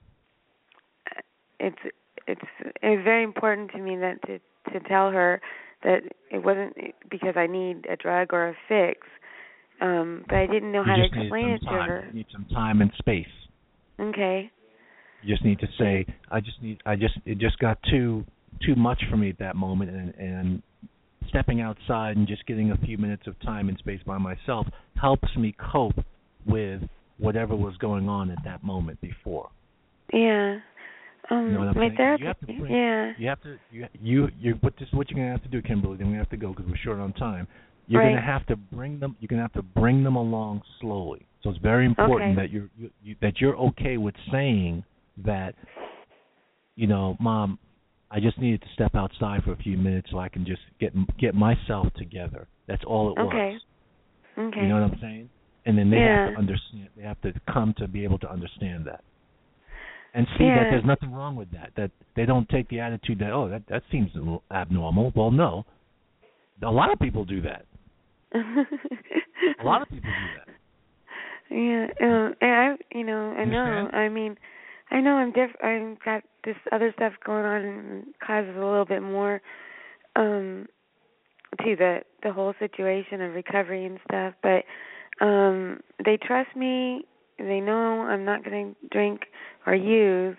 it's 1.59 1.79
it's 2.27 2.41
it's 2.83 3.05
very 3.05 3.23
important 3.25 3.71
to 3.73 3.79
me 3.79 3.97
that 3.97 4.21
to 4.27 4.39
to 4.73 4.89
tell 4.89 5.11
her 5.11 5.41
that 5.83 6.01
it 6.31 6.43
wasn't 6.43 6.77
because 7.11 7.35
I 7.37 7.47
need 7.47 7.87
a 7.91 7.97
drug 7.97 8.33
or 8.33 8.49
a 8.49 8.55
fix, 8.69 9.07
um, 9.81 10.25
but 10.29 10.37
I 10.37 10.47
didn't 10.47 10.73
know 10.73 10.85
you 10.85 10.91
how 10.91 10.97
to 10.97 11.05
explain 11.05 11.51
it 11.51 11.63
to 11.63 11.71
her. 11.71 12.05
You 12.09 12.15
need 12.15 12.27
some 12.33 12.47
time 12.47 12.81
and 12.83 12.91
space. 12.99 13.27
Okay. 13.99 14.51
You 15.23 15.35
just 15.35 15.45
need 15.45 15.59
to 15.61 15.67
say, 15.79 16.07
I 16.31 16.41
just 16.41 16.63
need, 16.63 16.81
I 16.87 16.97
just, 16.97 17.15
it 17.27 17.39
just 17.39 17.59
got 17.59 17.79
too, 17.91 18.25
too 18.65 18.75
much 18.75 19.03
for 19.11 19.17
me 19.17 19.29
at 19.29 19.39
that 19.39 19.55
moment, 19.55 19.91
and 19.91 20.15
and 20.15 20.63
stepping 21.31 21.61
outside 21.62 22.16
and 22.19 22.28
just 22.28 22.44
getting 22.47 22.70
a 22.73 22.77
few 22.78 22.98
minutes 22.98 23.23
of 23.27 23.40
time 23.40 23.69
and 23.70 23.78
space 23.78 24.01
by 24.07 24.19
myself 24.19 24.66
helps 25.01 25.35
me 25.36 25.55
cope 25.73 25.94
with 26.47 26.82
whatever 27.19 27.57
was 27.57 27.74
going 27.78 28.09
on 28.09 28.31
at 28.31 28.39
that 28.44 28.62
moment 28.62 29.01
before. 29.01 29.48
Yeah. 30.12 30.59
Um, 31.31 31.47
You 31.47 31.52
know 31.52 31.61
my 31.61 31.73
saying? 31.74 31.90
You 31.93 31.97
therapist. 31.97 32.47
bring- 32.47 32.73
yeah. 32.73 33.12
You 33.19 33.28
have 33.28 33.40
to, 33.43 33.57
you, 33.70 33.86
you, 34.02 34.28
you. 34.39 34.55
What 34.61 34.74
this, 34.78 34.89
what 34.93 35.09
you're 35.11 35.19
gonna 35.20 35.31
have 35.32 35.43
to 35.43 35.48
do, 35.48 35.62
Kimberly? 35.62 35.97
Then 35.97 36.11
we 36.11 36.16
have 36.19 36.28
to 36.31 36.36
go 36.36 36.51
because 36.52 36.66
we're 36.66 36.77
short 36.77 36.98
on 36.98 37.12
time. 37.12 37.47
You're 37.86 38.02
Right. 38.02 38.11
gonna 38.15 38.20
have 38.27 38.47
to 38.47 38.57
bring 38.57 38.98
them. 39.01 39.16
You're 39.20 39.28
gonna 39.28 39.43
have 39.43 39.52
to 39.52 39.62
bring 39.62 40.02
them 40.02 40.16
along 40.16 40.62
slowly. 40.81 41.27
So 41.43 41.51
it's 41.51 41.59
very 41.61 41.86
important 41.86 42.32
Okay. 42.32 42.43
that 42.43 42.51
you're 42.52 42.69
you, 42.78 42.90
you, 43.02 43.16
that 43.20 43.40
you're 43.40 43.57
okay 43.57 43.97
with 43.97 44.15
saying 44.32 44.85
that. 45.19 45.55
You 46.77 46.86
know, 46.86 47.16
mom, 47.20 47.59
I 48.11 48.20
just 48.20 48.39
needed 48.39 48.61
to 48.62 48.66
step 48.74 48.95
outside 48.95 49.45
for 49.45 49.53
a 49.53 49.57
few 49.57 49.77
minutes 49.77 50.09
so 50.11 50.19
I 50.19 50.28
can 50.28 50.45
just 50.45 50.62
get 50.81 50.93
get 51.19 51.35
myself 51.35 51.87
together. 51.97 52.49
That's 52.66 52.82
all 52.85 53.09
it 53.12 53.20
Okay. 53.20 53.23
was. 53.23 53.61
Okay. 54.37 54.47
Okay. 54.49 54.61
You 54.62 54.69
know 54.69 54.81
what 54.81 54.93
I'm 54.93 54.99
saying? 55.01 55.28
And 55.66 55.77
then 55.77 55.91
they 55.91 55.99
have 55.99 56.32
to 56.32 56.39
understand. 56.39 56.89
They 56.97 57.03
have 57.03 57.20
to 57.20 57.32
come 57.53 57.74
to 57.78 57.87
be 57.87 58.05
able 58.05 58.19
to 58.20 58.31
understand 58.31 58.87
that, 58.87 59.05
and 60.15 60.27
see 60.39 60.45
that 60.45 60.66
there's 60.70 60.85
nothing 60.85 61.12
wrong 61.12 61.37
with 61.37 61.51
that. 61.53 61.73
That 61.77 61.91
they 62.16 62.24
don't 62.24 62.49
take 62.49 62.69
the 62.69 62.81
attitude 62.81 63.19
that 63.19 63.31
oh 63.32 63.49
that 63.49 63.62
that 63.69 63.82
seems 63.93 64.11
abnormal. 64.51 65.12
Well, 65.15 65.31
no, 65.31 65.66
a 66.62 66.70
lot 66.70 66.93
of 66.93 66.99
people 66.99 67.24
do 67.24 67.43
that. 67.43 67.66
A 69.61 69.65
lot 69.65 69.82
of 69.82 69.89
people 69.89 70.11
do 70.11 70.28
that. 70.39 70.49
Yeah, 71.51 71.87
um, 72.01 72.35
and 72.41 72.51
I, 72.51 72.77
you 72.97 73.05
know, 73.05 73.32
I 73.32 73.45
know. 73.45 73.89
I 73.93 74.09
mean, 74.09 74.37
I 74.91 75.01
know 75.01 75.12
I'm 75.15 75.33
diff. 75.33 75.51
I've 75.62 75.99
got 76.05 76.23
this 76.45 76.57
other 76.73 76.93
stuff 76.97 77.12
going 77.25 77.45
on 77.45 77.62
and 77.62 78.05
causes 78.25 78.55
a 78.57 78.61
little 78.65 78.85
bit 78.85 79.03
more 79.03 79.41
um 80.17 80.67
to 81.65 81.77
the 81.77 81.99
the 82.23 82.33
whole 82.33 82.55
situation 82.59 83.21
of 83.21 83.35
recovery 83.35 83.87
and 83.87 83.99
stuff. 84.09 84.35
But 84.43 84.65
um 85.25 85.81
they 86.05 86.17
trust 86.17 86.55
me. 86.57 87.05
They 87.39 87.61
know 87.61 88.03
I'm 88.03 88.25
not 88.25 88.45
going 88.45 88.75
to 88.75 88.89
drink 88.89 89.23
or 89.67 89.75
use 89.75 90.37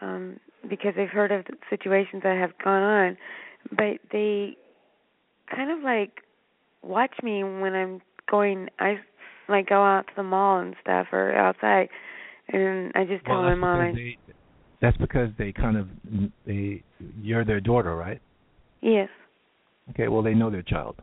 um 0.00 0.38
because 0.68 0.94
they've 0.96 1.08
heard 1.08 1.32
of 1.32 1.44
the 1.44 1.54
situations 1.70 2.22
that 2.24 2.36
have 2.36 2.52
gone 2.62 2.82
on. 2.82 3.16
But 3.70 4.00
they 4.12 4.56
kind 5.54 5.70
of 5.70 5.82
like 5.82 6.22
watch 6.82 7.14
me 7.22 7.44
when 7.44 7.74
I'm 7.74 8.00
going. 8.30 8.68
I 8.78 8.98
like 9.48 9.68
go 9.68 9.82
out 9.82 10.06
to 10.08 10.12
the 10.16 10.22
mall 10.22 10.58
and 10.60 10.74
stuff 10.80 11.08
or 11.12 11.34
outside, 11.34 11.88
and 12.56 12.92
I 12.94 13.04
just 13.04 13.24
tell 13.24 13.36
Well, 13.36 13.44
my 13.44 13.54
mom. 13.54 13.80
I, 13.80 13.92
they, 13.92 14.16
that's 14.80 14.96
because 14.98 15.30
they 15.38 15.52
kind 15.52 15.76
of 15.76 15.88
they 16.46 16.82
you're 17.20 17.44
their 17.44 17.60
daughter, 17.60 17.96
right? 17.96 18.20
yes. 18.80 19.08
Okay, 19.90 20.08
well 20.08 20.22
they 20.22 20.34
know 20.34 20.50
their 20.50 20.62
child. 20.62 20.96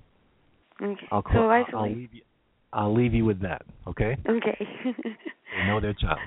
Okay. 0.82 1.08
I'll 1.12 1.22
call, 1.22 1.34
so 1.36 1.50
I'll, 1.50 1.66
I'll 1.76 1.90
leave 1.92 2.14
you. 2.14 2.22
I'll 2.74 2.94
leave 2.94 3.14
you 3.14 3.26
with 3.26 3.42
that. 3.42 3.62
Okay, 3.88 4.18
Okay. 4.28 4.58
they 5.56 5.68
know 5.68 5.80
their 5.80 5.94
child. 5.94 6.20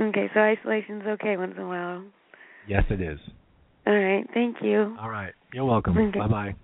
okay. 0.00 0.30
So 0.34 0.40
isolation's 0.40 1.04
okay 1.06 1.36
once 1.36 1.54
in 1.56 1.62
a 1.62 1.68
while. 1.68 2.02
Yes, 2.66 2.84
it 2.90 3.00
is. 3.00 3.18
All 3.86 3.94
right. 3.94 4.26
Thank 4.34 4.56
you. 4.62 4.96
All 5.00 5.10
right, 5.10 5.32
you're 5.52 5.64
welcome. 5.64 5.96
Okay. 5.96 6.18
Bye 6.18 6.26
bye. 6.28 6.54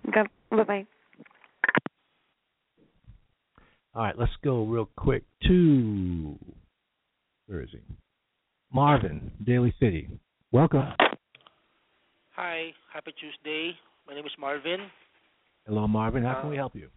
Bye 0.51 0.65
bye. 0.65 0.87
All 3.95 4.03
right, 4.03 4.19
let's 4.19 4.33
go 4.43 4.65
real 4.65 4.89
quick 4.97 5.23
to 5.45 6.37
where 7.55 7.63
is 7.63 7.71
he? 7.71 7.79
Marvin, 8.73 9.31
Daly 9.47 9.73
City. 9.79 10.09
Welcome. 10.51 10.87
Hi, 12.35 12.73
happy 12.93 13.13
Tuesday. 13.21 13.77
My 14.09 14.15
name 14.15 14.27
is 14.27 14.33
Marvin. 14.41 14.91
Hello, 15.65 15.87
Marvin. 15.87 16.25
How 16.25 16.33
Uh, 16.33 16.41
can 16.41 16.51
we 16.51 16.57
help 16.57 16.75
you? 16.75 16.89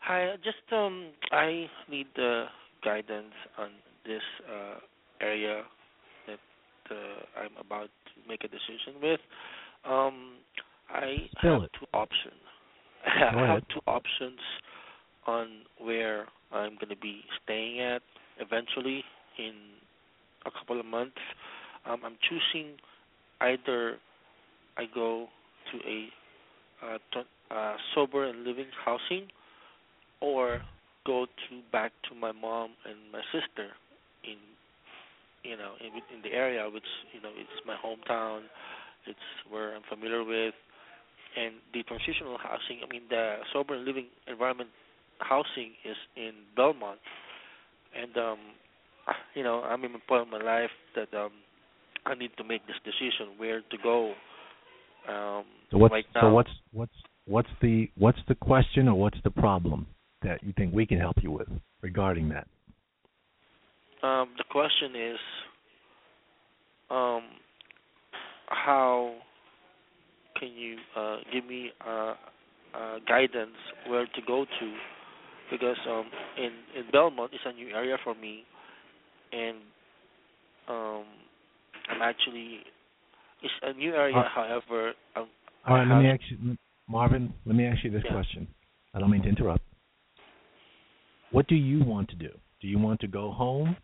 Hi, 0.00 0.36
just 0.44 0.58
um, 0.72 1.06
I 1.32 1.70
need 1.90 2.06
uh, 2.18 2.46
guidance 2.84 3.32
on 3.56 3.70
this 4.04 4.22
uh, 4.46 4.78
area 5.22 5.62
that 6.26 6.38
uh, 6.90 7.40
I'm 7.40 7.56
about 7.58 7.88
to 7.88 8.28
make 8.28 8.44
a 8.44 8.48
decision 8.48 9.00
with. 9.02 9.20
Um, 9.86 10.34
I 10.90 11.30
have 11.38 11.62
it. 11.62 11.70
two 11.80 11.86
options. 11.94 12.42
I 13.06 13.46
have 13.54 13.62
two 13.68 13.80
options 13.86 14.38
on 15.26 15.48
where 15.78 16.26
I'm 16.52 16.74
going 16.74 16.90
to 16.90 16.96
be 16.96 17.22
staying 17.42 17.80
at 17.80 18.02
eventually 18.38 19.02
in 19.38 19.54
a 20.46 20.50
couple 20.50 20.78
of 20.78 20.86
months. 20.86 21.18
Um, 21.86 22.00
I'm 22.04 22.16
choosing 22.28 22.74
either 23.40 23.96
I 24.76 24.84
go 24.94 25.28
to 25.72 25.78
a 25.88 26.08
uh, 26.84 26.98
t- 27.12 27.28
uh, 27.50 27.76
sober 27.94 28.24
and 28.28 28.44
living 28.44 28.66
housing, 28.84 29.28
or 30.20 30.58
go 31.06 31.26
to 31.26 31.62
back 31.72 31.92
to 32.08 32.14
my 32.14 32.32
mom 32.32 32.70
and 32.84 32.96
my 33.12 33.22
sister 33.32 33.70
in 34.24 34.36
you 35.42 35.56
know 35.56 35.72
in 35.80 35.94
in 36.14 36.22
the 36.22 36.36
area 36.36 36.68
which 36.72 36.84
you 37.12 37.20
know 37.20 37.30
it's 37.34 37.66
my 37.66 37.74
hometown, 37.74 38.42
it's 39.06 39.18
where 39.48 39.74
I'm 39.74 39.82
familiar 39.88 40.24
with, 40.24 40.54
and 41.36 41.54
the 41.72 41.82
transitional 41.84 42.38
housing. 42.38 42.80
I 42.84 42.92
mean 42.92 43.02
the 43.08 43.38
sober 43.52 43.74
and 43.74 43.84
living 43.84 44.06
environment 44.26 44.70
housing 45.20 45.72
is 45.84 45.96
in 46.16 46.32
Belmont, 46.56 46.98
and 47.96 48.16
um, 48.16 48.38
you 49.34 49.42
know 49.42 49.62
I'm 49.62 49.84
in 49.84 49.94
a 49.94 49.98
point 50.08 50.22
of 50.22 50.28
my 50.28 50.42
life 50.42 50.70
that 50.94 51.12
um 51.14 51.32
I 52.06 52.14
need 52.14 52.30
to 52.38 52.44
make 52.44 52.66
this 52.66 52.76
decision 52.84 53.36
where 53.36 53.60
to 53.60 53.76
go. 53.82 54.14
Um, 55.08 55.44
So 55.70 55.78
what's 55.78 55.92
right 55.92 56.06
so 56.14 56.32
what's 56.32 56.50
what's 56.72 56.92
what's 57.26 57.48
the 57.60 57.90
what's 57.96 58.18
the 58.28 58.34
question 58.34 58.88
or 58.88 58.94
what's 58.98 59.18
the 59.24 59.30
problem 59.30 59.86
that 60.22 60.42
you 60.42 60.52
think 60.56 60.74
we 60.74 60.86
can 60.86 60.98
help 60.98 61.16
you 61.22 61.30
with 61.30 61.48
regarding 61.82 62.28
that? 62.30 62.46
Um, 64.02 64.30
the 64.36 64.44
question 64.50 64.94
is, 64.94 65.18
um, 66.90 67.22
how 68.48 69.14
can 70.38 70.52
you 70.52 70.76
uh, 70.96 71.16
give 71.32 71.44
me 71.44 71.70
uh, 71.86 72.14
uh, 72.74 72.98
guidance 73.08 73.56
where 73.88 74.06
to 74.06 74.20
go 74.26 74.44
to? 74.44 74.74
Because 75.50 75.76
um, 75.88 76.04
in 76.36 76.52
in 76.76 76.90
Belmont 76.92 77.32
is 77.34 77.40
a 77.44 77.52
new 77.52 77.68
area 77.74 77.96
for 78.04 78.14
me, 78.14 78.44
and 79.32 79.56
um, 80.68 81.04
I'm 81.90 82.02
actually 82.02 82.60
it's 83.42 83.54
a 83.62 83.72
new 83.72 83.94
area. 83.94 84.16
Uh, 84.16 84.28
however, 84.28 84.92
um, 85.16 85.28
All 85.66 85.76
right, 85.76 85.86
let 85.88 85.98
me 86.02 86.08
ask 86.08 86.20
you, 86.30 86.56
Marvin. 86.88 87.32
Let 87.46 87.56
me 87.56 87.66
ask 87.66 87.84
you 87.84 87.90
this 87.90 88.02
Yeah. 88.04 88.12
question. 88.12 88.48
I 88.94 89.00
don't 89.00 89.10
mean 89.10 89.22
to 89.22 89.28
interrupt. 89.28 89.62
What 91.30 91.46
do 91.46 91.54
you 91.54 91.84
want 91.84 92.08
to 92.10 92.16
do? 92.16 92.30
Do 92.60 92.68
you 92.68 92.78
want 92.78 93.00
to 93.00 93.06
go 93.06 93.30
home, 93.30 93.76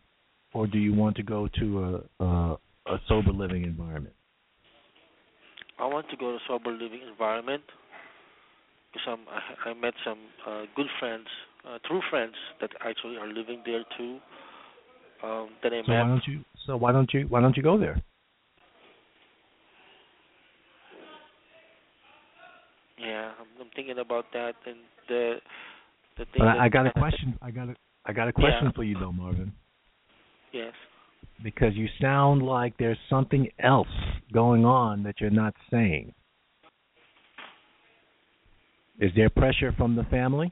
or 0.53 0.67
do 0.67 0.77
you 0.79 0.93
want 0.93 1.15
to 1.17 1.23
go 1.23 1.47
to 1.59 1.83
a 2.19 2.23
a, 2.23 2.57
a 2.87 3.01
sober 3.07 3.31
living 3.31 3.63
environment? 3.63 4.15
I 5.77 5.85
want 5.85 6.09
to 6.09 6.17
go 6.17 6.31
to 6.31 6.37
a 6.37 6.39
sober 6.47 6.71
living 6.71 7.01
environment 7.07 7.63
because 8.91 9.19
I, 9.65 9.69
I 9.69 9.73
met 9.73 9.93
some 10.03 10.19
uh, 10.47 10.63
good 10.75 10.87
friends, 10.99 11.27
uh, 11.67 11.79
true 11.85 12.01
friends 12.09 12.35
that 12.61 12.71
actually 12.81 13.17
are 13.17 13.27
living 13.27 13.61
there 13.65 13.83
too. 13.97 14.19
Um, 15.25 15.49
that 15.63 15.71
So 15.85 15.91
why 15.91 16.07
don't 16.07 16.27
you? 16.27 16.43
So 16.67 16.77
why 16.77 16.91
don't 16.91 17.13
you? 17.13 17.25
Why 17.27 17.41
don't 17.41 17.57
you 17.57 17.63
go 17.63 17.79
there? 17.79 18.01
Yeah, 22.99 23.31
I'm, 23.39 23.47
I'm 23.59 23.69
thinking 23.75 23.97
about 23.99 24.25
that, 24.33 24.53
and 24.65 24.77
the 25.09 25.35
the 26.17 26.25
thing. 26.25 26.39
But 26.39 26.47
I, 26.47 26.65
I 26.65 26.69
got 26.69 26.85
a 26.85 26.91
question. 26.91 27.37
I 27.41 27.51
got 27.51 27.69
a 27.69 27.75
I 28.05 28.13
got 28.13 28.27
a 28.27 28.33
question 28.33 28.65
Yeah. 28.65 28.71
for 28.75 28.83
you 28.83 28.97
though, 28.99 29.11
Marvin. 29.11 29.51
Yes. 30.53 30.73
because 31.43 31.75
you 31.75 31.87
sound 32.01 32.41
like 32.41 32.77
there's 32.77 32.97
something 33.09 33.47
else 33.59 33.87
going 34.33 34.63
on 34.65 35.03
that 35.03 35.15
you're 35.19 35.29
not 35.29 35.53
saying. 35.69 36.13
Is 38.99 39.11
there 39.15 39.29
pressure 39.29 39.73
from 39.77 39.95
the 39.95 40.03
family? 40.05 40.51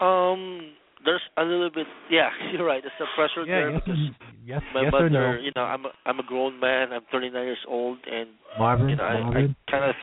Um, 0.00 0.72
there's 1.06 1.22
a 1.38 1.42
little 1.44 1.70
bit. 1.70 1.86
Yeah, 2.10 2.28
you're 2.52 2.66
right. 2.66 2.82
There's 2.82 2.92
a 3.00 3.08
pressure 3.16 3.46
there 3.46 3.70
yes, 3.70 3.80
because 3.84 4.00
yes, 4.44 4.62
my 4.74 4.82
yes 4.82 4.92
mother. 4.92 5.06
or 5.06 5.10
no? 5.10 5.32
You 5.40 5.52
know, 5.56 5.62
I'm 5.62 5.86
a, 5.86 5.90
I'm 6.04 6.18
a 6.18 6.22
grown 6.24 6.60
man. 6.60 6.92
I'm 6.92 7.02
39 7.10 7.42
years 7.42 7.58
old, 7.66 7.98
and 8.10 8.28
Marvin, 8.58 8.88
you 8.90 8.96
know, 8.96 9.04
I, 9.04 9.20
Marvin, 9.22 9.56
I 9.66 9.70
kind 9.70 9.84
of. 9.84 9.94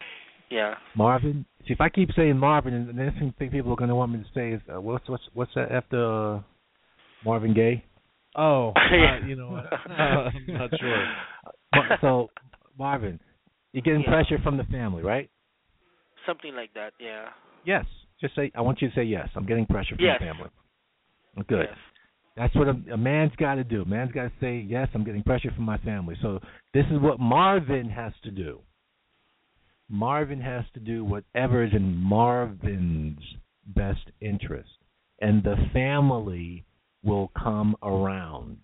Yeah. 0.50 0.76
Marvin, 0.96 1.46
See, 1.68 1.74
if 1.74 1.82
I 1.82 1.90
keep 1.90 2.10
saying 2.16 2.38
Marvin, 2.38 2.74
and 2.74 2.88
the 2.90 2.94
next 2.94 3.18
thing 3.18 3.34
people 3.38 3.72
are 3.72 3.76
going 3.78 3.90
to 3.90 3.96
want 3.96 4.12
me 4.12 4.20
to 4.20 4.26
say 4.36 4.52
is, 4.52 4.62
uh, 4.74 4.80
what's 4.82 5.08
what's 5.08 5.24
what's 5.34 5.52
that 5.56 5.72
after 5.72 6.36
uh, 6.36 6.42
Marvin 7.26 7.54
Gaye? 7.54 7.84
Oh, 8.36 8.74
uh, 8.76 9.26
you 9.26 9.36
know 9.36 9.50
what? 9.52 9.92
I'm 9.92 10.46
not 10.48 10.70
sure. 10.80 11.08
So, 12.02 12.30
Marvin, 12.78 13.20
you're 13.72 13.82
getting 13.82 14.02
Yeah. 14.02 14.10
pressure 14.10 14.38
from 14.44 14.58
the 14.58 14.64
family, 14.66 15.02
right? 15.04 15.30
Something 16.26 16.54
like 16.56 16.74
that. 16.74 16.94
Yeah. 17.00 17.30
Yes. 17.66 17.86
Just 18.20 18.36
say. 18.36 18.52
I 18.56 18.62
want 18.62 18.82
you 18.82 18.90
to 18.90 18.96
say 18.96 19.04
yes. 19.04 19.30
I'm 19.36 19.46
getting 19.46 19.66
pressure 19.66 19.96
from 19.96 20.06
Yes. 20.06 20.18
the 20.20 20.26
family. 20.26 20.50
Good. 21.48 21.68
Yes. 21.70 21.78
That's 22.36 22.56
what 22.56 22.68
a, 22.68 22.94
a 22.94 22.98
man's 22.98 23.36
got 23.38 23.56
to 23.56 23.64
do. 23.64 23.84
A 23.84 23.86
man's 23.86 24.12
got 24.12 24.24
to 24.24 24.32
say 24.40 24.58
yes. 24.58 24.88
I'm 24.94 25.04
getting 25.04 25.24
pressure 25.24 25.52
from 25.56 25.66
my 25.66 25.78
family. 25.80 26.16
So 26.22 26.40
this 26.74 26.86
is 26.92 27.00
what 27.00 27.20
Marvin 27.20 27.90
has 27.90 28.14
to 28.24 28.32
do. 28.32 28.60
Marvin 29.90 30.42
has 30.42 30.64
to 30.74 30.80
do 30.80 31.04
whatever 31.04 31.64
is 31.64 31.74
in 31.74 31.96
Marvin's 31.96 33.20
best 33.68 34.10
interest, 34.22 34.70
and 35.22 35.44
the 35.44 35.56
family 35.72 36.66
will 37.04 37.32
come 37.38 37.76
around. 37.84 38.58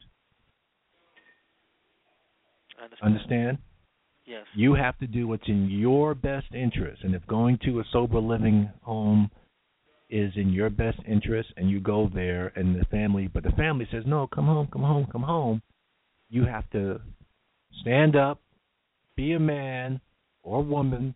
Understand. 2.82 3.14
Understand? 3.14 3.58
Yes. 4.26 4.46
You 4.56 4.74
have 4.76 4.98
to 5.00 5.08
do 5.08 5.28
what's 5.28 5.48
in 5.48 5.70
your 5.70 6.16
best 6.16 6.54
interest. 6.54 7.04
And 7.04 7.14
if 7.14 7.26
going 7.28 7.58
to 7.66 7.80
a 7.80 7.84
sober 7.92 8.20
living 8.20 8.72
home 8.82 9.30
is 10.10 10.32
in 10.36 10.50
your 10.50 10.70
best 10.70 11.00
interest 11.08 11.50
and 11.58 11.70
you 11.70 11.80
go 11.80 12.10
there 12.14 12.52
and 12.56 12.80
the 12.80 12.86
family 12.86 13.28
but 13.28 13.44
the 13.44 13.52
family 13.52 13.88
says, 13.92 14.04
No, 14.06 14.28
come 14.28 14.46
home, 14.46 14.68
come 14.72 14.82
home, 14.82 15.08
come 15.12 15.24
home, 15.24 15.62
you 16.30 16.46
have 16.46 16.70
to 16.72 17.00
stand 17.82 18.16
up, 18.16 18.42
be 19.16 19.34
a 19.34 19.40
man 19.40 20.02
or 20.44 20.64
woman 20.64 21.14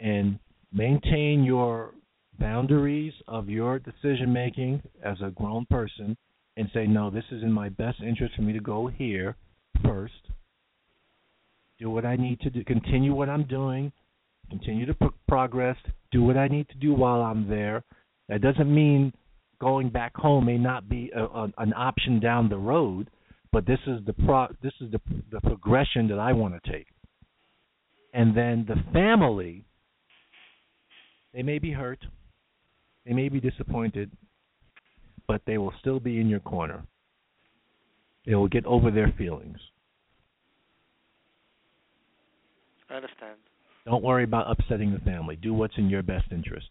and 0.00 0.38
maintain 0.72 1.42
your 1.42 1.92
boundaries 2.38 3.14
of 3.26 3.48
your 3.48 3.78
decision 3.78 4.32
making 4.32 4.82
as 5.04 5.16
a 5.22 5.30
grown 5.30 5.66
person 5.66 6.16
and 6.56 6.68
say, 6.72 6.86
No, 6.86 7.10
this 7.10 7.24
is 7.30 7.42
in 7.42 7.52
my 7.52 7.68
best 7.68 8.00
interest 8.00 8.34
for 8.36 8.42
me 8.42 8.52
to 8.52 8.60
go 8.60 8.86
here 8.86 9.36
first. 9.84 10.12
Do 11.78 11.90
what 11.90 12.06
I 12.06 12.16
need 12.16 12.40
to 12.40 12.50
do, 12.50 12.64
continue 12.64 13.14
what 13.14 13.28
I'm 13.28 13.44
doing, 13.44 13.92
continue 14.48 14.86
to 14.86 14.94
pro- 14.94 15.14
progress, 15.28 15.76
do 16.10 16.22
what 16.22 16.36
I 16.36 16.48
need 16.48 16.68
to 16.68 16.74
do 16.76 16.94
while 16.94 17.20
I'm 17.20 17.48
there. 17.48 17.84
That 18.28 18.40
doesn't 18.40 18.72
mean 18.72 19.12
going 19.60 19.88
back 19.88 20.14
home 20.16 20.46
may 20.46 20.58
not 20.58 20.88
be 20.88 21.10
a, 21.14 21.24
a, 21.24 21.52
an 21.58 21.72
option 21.74 22.20
down 22.20 22.48
the 22.48 22.58
road, 22.58 23.10
but 23.52 23.66
this 23.66 23.78
is 23.86 24.00
the 24.04 24.12
pro, 24.12 24.48
this 24.62 24.72
is 24.80 24.90
the 24.90 25.00
the 25.30 25.40
progression 25.40 26.08
that 26.08 26.18
I 26.18 26.32
want 26.32 26.62
to 26.62 26.72
take. 26.72 26.86
And 28.12 28.36
then 28.36 28.64
the 28.66 28.82
family, 28.92 29.64
they 31.32 31.42
may 31.42 31.58
be 31.58 31.70
hurt, 31.70 32.04
they 33.04 33.12
may 33.12 33.28
be 33.28 33.40
disappointed, 33.40 34.10
but 35.28 35.42
they 35.46 35.58
will 35.58 35.72
still 35.80 36.00
be 36.00 36.20
in 36.20 36.28
your 36.28 36.40
corner. 36.40 36.84
They 38.26 38.34
will 38.34 38.48
get 38.48 38.66
over 38.66 38.90
their 38.90 39.12
feelings. 39.16 39.58
I 42.90 42.94
understand. 42.94 43.36
Don't 43.84 44.02
worry 44.02 44.24
about 44.24 44.50
upsetting 44.50 44.92
the 44.92 44.98
family. 45.00 45.36
Do 45.36 45.54
what's 45.54 45.76
in 45.76 45.88
your 45.88 46.02
best 46.02 46.26
interest. 46.32 46.68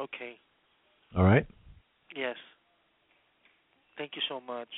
Okay. 0.00 0.38
All 1.16 1.24
right? 1.24 1.46
Yes. 2.16 2.36
Thank 3.96 4.12
you 4.14 4.22
so 4.28 4.40
much. 4.40 4.68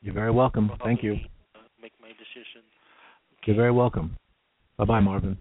You're 0.00 0.14
very 0.14 0.30
welcome. 0.30 0.68
for 0.68 0.84
Thank 0.84 1.02
you. 1.02 1.12
me, 1.12 1.30
uh, 1.54 1.58
make 1.80 1.92
my 2.00 2.08
decision. 2.08 2.62
You're 3.44 3.56
very 3.56 3.72
welcome. 3.72 4.16
Bye 4.76 4.84
bye, 4.84 5.00
Marvin. 5.00 5.36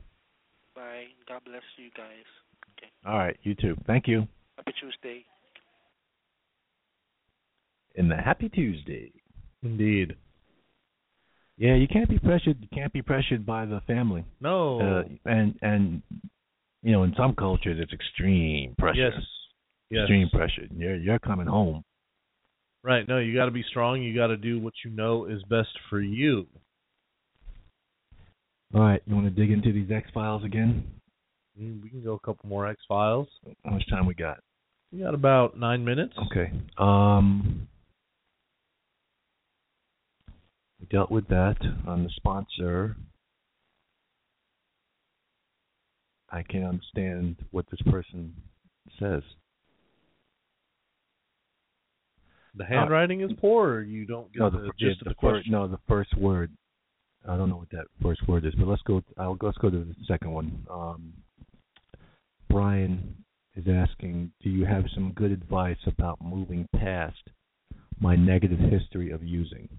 Bye. 0.76 1.06
God 1.28 1.42
bless 1.46 1.64
you 1.78 1.90
guys. 1.98 2.26
Okay. 2.78 2.92
All 3.06 3.18
right, 3.18 3.38
you 3.44 3.56
too. 3.56 3.76
Thank 3.88 4.08
you. 4.08 4.28
Happy 4.58 4.74
Tuesday. 4.80 5.26
In 7.96 8.10
the 8.10 8.16
Happy 8.16 8.50
Tuesday. 8.50 9.12
Indeed. 9.64 10.16
Yeah, 11.58 11.76
you 11.76 11.88
can't 11.88 12.10
be 12.10 12.20
pressured. 12.20 12.58
You 12.62 12.68
can't 12.74 12.92
be 12.92 13.02
pressured 13.02 13.46
by 13.46 13.66
the 13.66 13.82
family. 13.88 14.26
No. 14.42 14.80
Uh, 14.80 15.30
and 15.30 15.56
and 15.62 16.02
you 16.86 16.92
know, 16.92 17.02
in 17.04 17.16
some 17.18 17.34
cultures, 17.36 17.80
it's 17.82 17.92
extreme 17.92 18.76
pressure. 18.78 19.10
yes. 19.10 19.14
Yes. 19.90 20.02
Extreme 20.04 20.30
pressure. 20.30 20.68
You're 20.76 20.96
you're 20.98 21.20
coming 21.20 21.48
home. 21.48 21.84
Right. 22.84 23.08
No, 23.08 23.18
you 23.18 23.34
got 23.36 23.46
to 23.46 23.52
be 23.52 23.64
strong. 23.70 24.02
You 24.04 24.16
got 24.16 24.28
to 24.28 24.38
do 24.38 24.60
what 24.60 24.74
you 24.84 24.92
know 24.92 25.26
is 25.26 25.42
best 25.50 25.70
for 25.90 26.00
you. 26.00 26.46
All 28.74 28.82
right, 28.82 29.02
you 29.06 29.16
want 29.16 29.26
to 29.28 29.32
dig 29.32 29.52
into 29.52 29.72
these 29.72 29.90
X 29.90 30.10
Files 30.14 30.44
again? 30.44 30.84
Mm, 31.60 31.82
We 31.82 31.90
can 31.90 32.04
go 32.04 32.14
a 32.14 32.20
couple 32.20 32.50
more 32.50 32.68
X 32.68 32.82
Files. 32.88 33.28
How 33.64 33.72
much 33.72 33.88
time 33.90 34.06
we 34.06 34.14
got? 34.14 34.40
We 34.92 35.00
got 35.00 35.14
about 35.14 35.58
nine 35.58 35.86
minutes. 35.86 36.14
Okay. 36.30 36.52
Um, 36.78 37.68
we 40.80 40.86
dealt 40.88 41.10
with 41.10 41.28
that 41.30 41.56
on 41.88 42.04
the 42.04 42.10
sponsor. 42.16 42.96
I 46.36 46.44
can't 46.44 46.66
understand 46.66 47.38
what 47.52 47.66
this 47.72 47.80
person 47.90 48.34
says. 49.00 49.22
The 52.56 52.66
handwriting 52.66 53.22
is 53.22 53.32
poor. 53.40 53.76
Or 53.76 53.82
you 53.84 54.06
don't 54.06 54.32
get 54.34 54.42
No, 54.42 54.50
the, 54.50 54.58
the, 54.58 54.72
gist 54.78 55.00
the 55.04 55.10
of 55.12 55.16
the 55.16 55.22
fir- 55.22 55.32
question. 55.32 55.52
no, 55.54 55.68
the 55.68 55.80
first 55.88 56.16
word. 56.18 56.52
I 57.28 57.38
don't 57.38 57.50
know 57.50 57.56
what 57.58 57.70
that 57.72 57.86
first 58.02 58.28
word 58.28 58.46
is, 58.46 58.54
but 58.56 58.68
let's 58.68 58.82
go. 58.84 59.02
I'll 59.18 59.38
let's 59.42 59.58
go 59.58 59.70
to 59.70 59.78
the 59.78 59.96
second 60.08 60.32
one. 60.32 60.66
Um, 60.70 61.14
Brian 62.50 63.16
is 63.56 63.66
asking, 63.68 64.32
do 64.44 64.50
you 64.50 64.66
have 64.66 64.84
some 64.94 65.14
good 65.14 65.32
advice 65.32 65.78
about 65.88 66.22
moving 66.22 66.68
past 66.76 67.18
my 68.00 68.16
negative 68.16 68.60
history 68.60 69.12
of 69.12 69.24
using? 69.24 69.70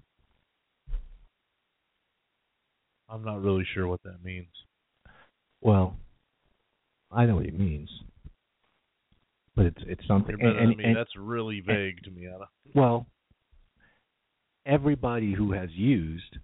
I'm 3.08 3.24
not 3.24 3.42
really 3.42 3.64
sure 3.74 3.86
what 3.86 4.02
that 4.04 4.24
means. 4.24 4.48
Well, 5.60 5.96
I 7.12 7.26
know 7.26 7.36
what 7.36 7.44
he 7.46 7.50
means, 7.52 7.88
but 9.54 9.66
it's 9.66 9.82
it's 9.86 10.06
something. 10.06 10.36
You're 10.38 10.50
better 10.50 10.58
and- 10.58 10.70
than 10.72 10.78
me. 10.78 10.84
and- 10.84 10.96
That's 10.96 11.14
really 11.16 11.60
vague 11.60 12.02
to 12.04 12.10
me, 12.10 12.26
Anna. 12.26 12.46
well, 12.74 13.06
everybody 14.64 15.32
who 15.32 15.52
has 15.52 15.70
used 15.72 16.38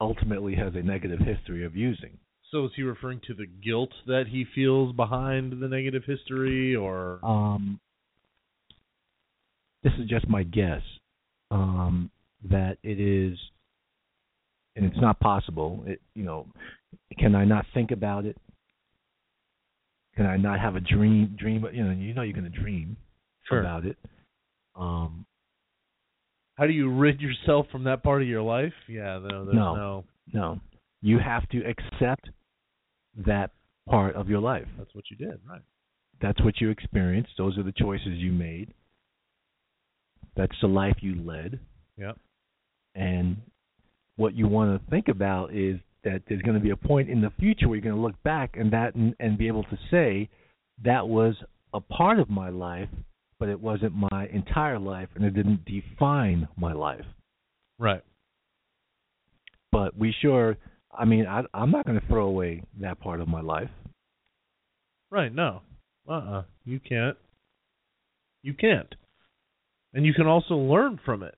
ultimately 0.00 0.54
has 0.56 0.74
a 0.74 0.82
negative 0.82 1.20
history 1.20 1.64
of 1.64 1.74
using. 1.74 2.18
So 2.50 2.66
is 2.66 2.72
he 2.76 2.82
referring 2.82 3.20
to 3.26 3.34
the 3.34 3.46
guilt 3.46 3.92
that 4.06 4.26
he 4.28 4.44
feels 4.44 4.94
behind 4.94 5.52
the 5.60 5.68
negative 5.68 6.04
history, 6.04 6.76
or 6.76 7.18
Um, 7.24 7.80
this 9.82 9.92
is 9.98 10.06
just 10.08 10.28
my 10.28 10.42
guess 10.42 10.82
um, 11.50 12.10
that 12.44 12.78
it 12.82 13.00
is, 13.00 13.38
and 14.76 14.84
it's 14.84 15.00
not 15.00 15.18
possible. 15.20 15.84
It, 15.86 16.00
you 16.14 16.24
know, 16.24 16.46
can 17.18 17.34
I 17.34 17.44
not 17.44 17.66
think 17.68 17.90
about 17.90 18.24
it? 18.26 18.36
Can 20.16 20.26
I 20.26 20.36
not 20.36 20.60
have 20.60 20.76
a 20.76 20.80
dream? 20.80 21.36
Dream, 21.38 21.64
you 21.72 21.84
know, 21.84 21.90
you 21.90 22.14
know, 22.14 22.22
you're 22.22 22.38
going 22.38 22.50
to 22.50 22.60
dream 22.60 22.96
Sure. 23.48 23.60
about 23.60 23.84
it. 23.84 23.96
Um, 24.76 25.26
how 26.56 26.66
do 26.66 26.72
you 26.72 26.90
rid 26.90 27.20
yourself 27.20 27.66
from 27.70 27.84
that 27.84 28.02
part 28.02 28.22
of 28.22 28.28
your 28.28 28.42
life? 28.42 28.72
Yeah, 28.88 29.18
no, 29.18 29.44
there's 29.44 29.56
No. 29.56 29.74
no. 29.74 30.04
no, 30.32 30.60
you 31.02 31.18
have 31.18 31.48
to 31.50 31.62
accept 31.64 32.30
that 33.16 33.50
part 33.88 34.14
of 34.14 34.28
your 34.28 34.40
life. 34.40 34.66
That's 34.78 34.94
what 34.94 35.04
you 35.10 35.16
did, 35.16 35.40
right? 35.48 35.62
That's 36.20 36.40
what 36.42 36.60
you 36.60 36.70
experienced. 36.70 37.32
Those 37.36 37.58
are 37.58 37.62
the 37.64 37.72
choices 37.72 38.18
you 38.18 38.32
made. 38.32 38.72
That's 40.36 40.58
the 40.60 40.68
life 40.68 40.96
you 41.02 41.20
led. 41.22 41.58
Yep. 41.98 42.18
And 42.94 43.36
what 44.16 44.34
you 44.34 44.46
want 44.48 44.80
to 44.82 44.90
think 44.90 45.08
about 45.08 45.52
is 45.52 45.80
that 46.04 46.22
there's 46.28 46.42
going 46.42 46.56
to 46.56 46.62
be 46.62 46.70
a 46.70 46.76
point 46.76 47.10
in 47.10 47.20
the 47.20 47.32
future 47.38 47.68
where 47.68 47.76
you're 47.76 47.82
going 47.82 47.96
to 47.96 48.00
look 48.00 48.20
back 48.22 48.56
and 48.56 48.72
that 48.72 48.94
and, 48.94 49.14
and 49.20 49.38
be 49.38 49.48
able 49.48 49.64
to 49.64 49.78
say 49.90 50.28
that 50.84 51.08
was 51.08 51.34
a 51.72 51.80
part 51.80 52.18
of 52.18 52.30
my 52.30 52.48
life, 52.50 52.88
but 53.38 53.48
it 53.48 53.60
wasn't 53.60 53.92
my 53.94 54.28
entire 54.32 54.78
life 54.78 55.08
and 55.14 55.24
it 55.24 55.34
didn't 55.34 55.64
define 55.64 56.48
my 56.56 56.72
life. 56.72 57.04
Right. 57.78 58.02
But 59.72 59.96
we 59.96 60.14
sure 60.22 60.56
I 60.96 61.04
mean, 61.04 61.26
I 61.26 61.42
I'm 61.52 61.70
not 61.70 61.86
going 61.86 62.00
to 62.00 62.06
throw 62.06 62.26
away 62.26 62.62
that 62.80 63.00
part 63.00 63.20
of 63.20 63.28
my 63.28 63.40
life. 63.40 63.70
Right. 65.10 65.34
No. 65.34 65.62
Uh. 66.08 66.12
uh 66.12 66.42
You 66.64 66.80
can't. 66.80 67.16
You 68.42 68.54
can't. 68.54 68.94
And 69.92 70.04
you 70.04 70.12
can 70.12 70.26
also 70.26 70.54
learn 70.54 71.00
from 71.04 71.22
it. 71.22 71.34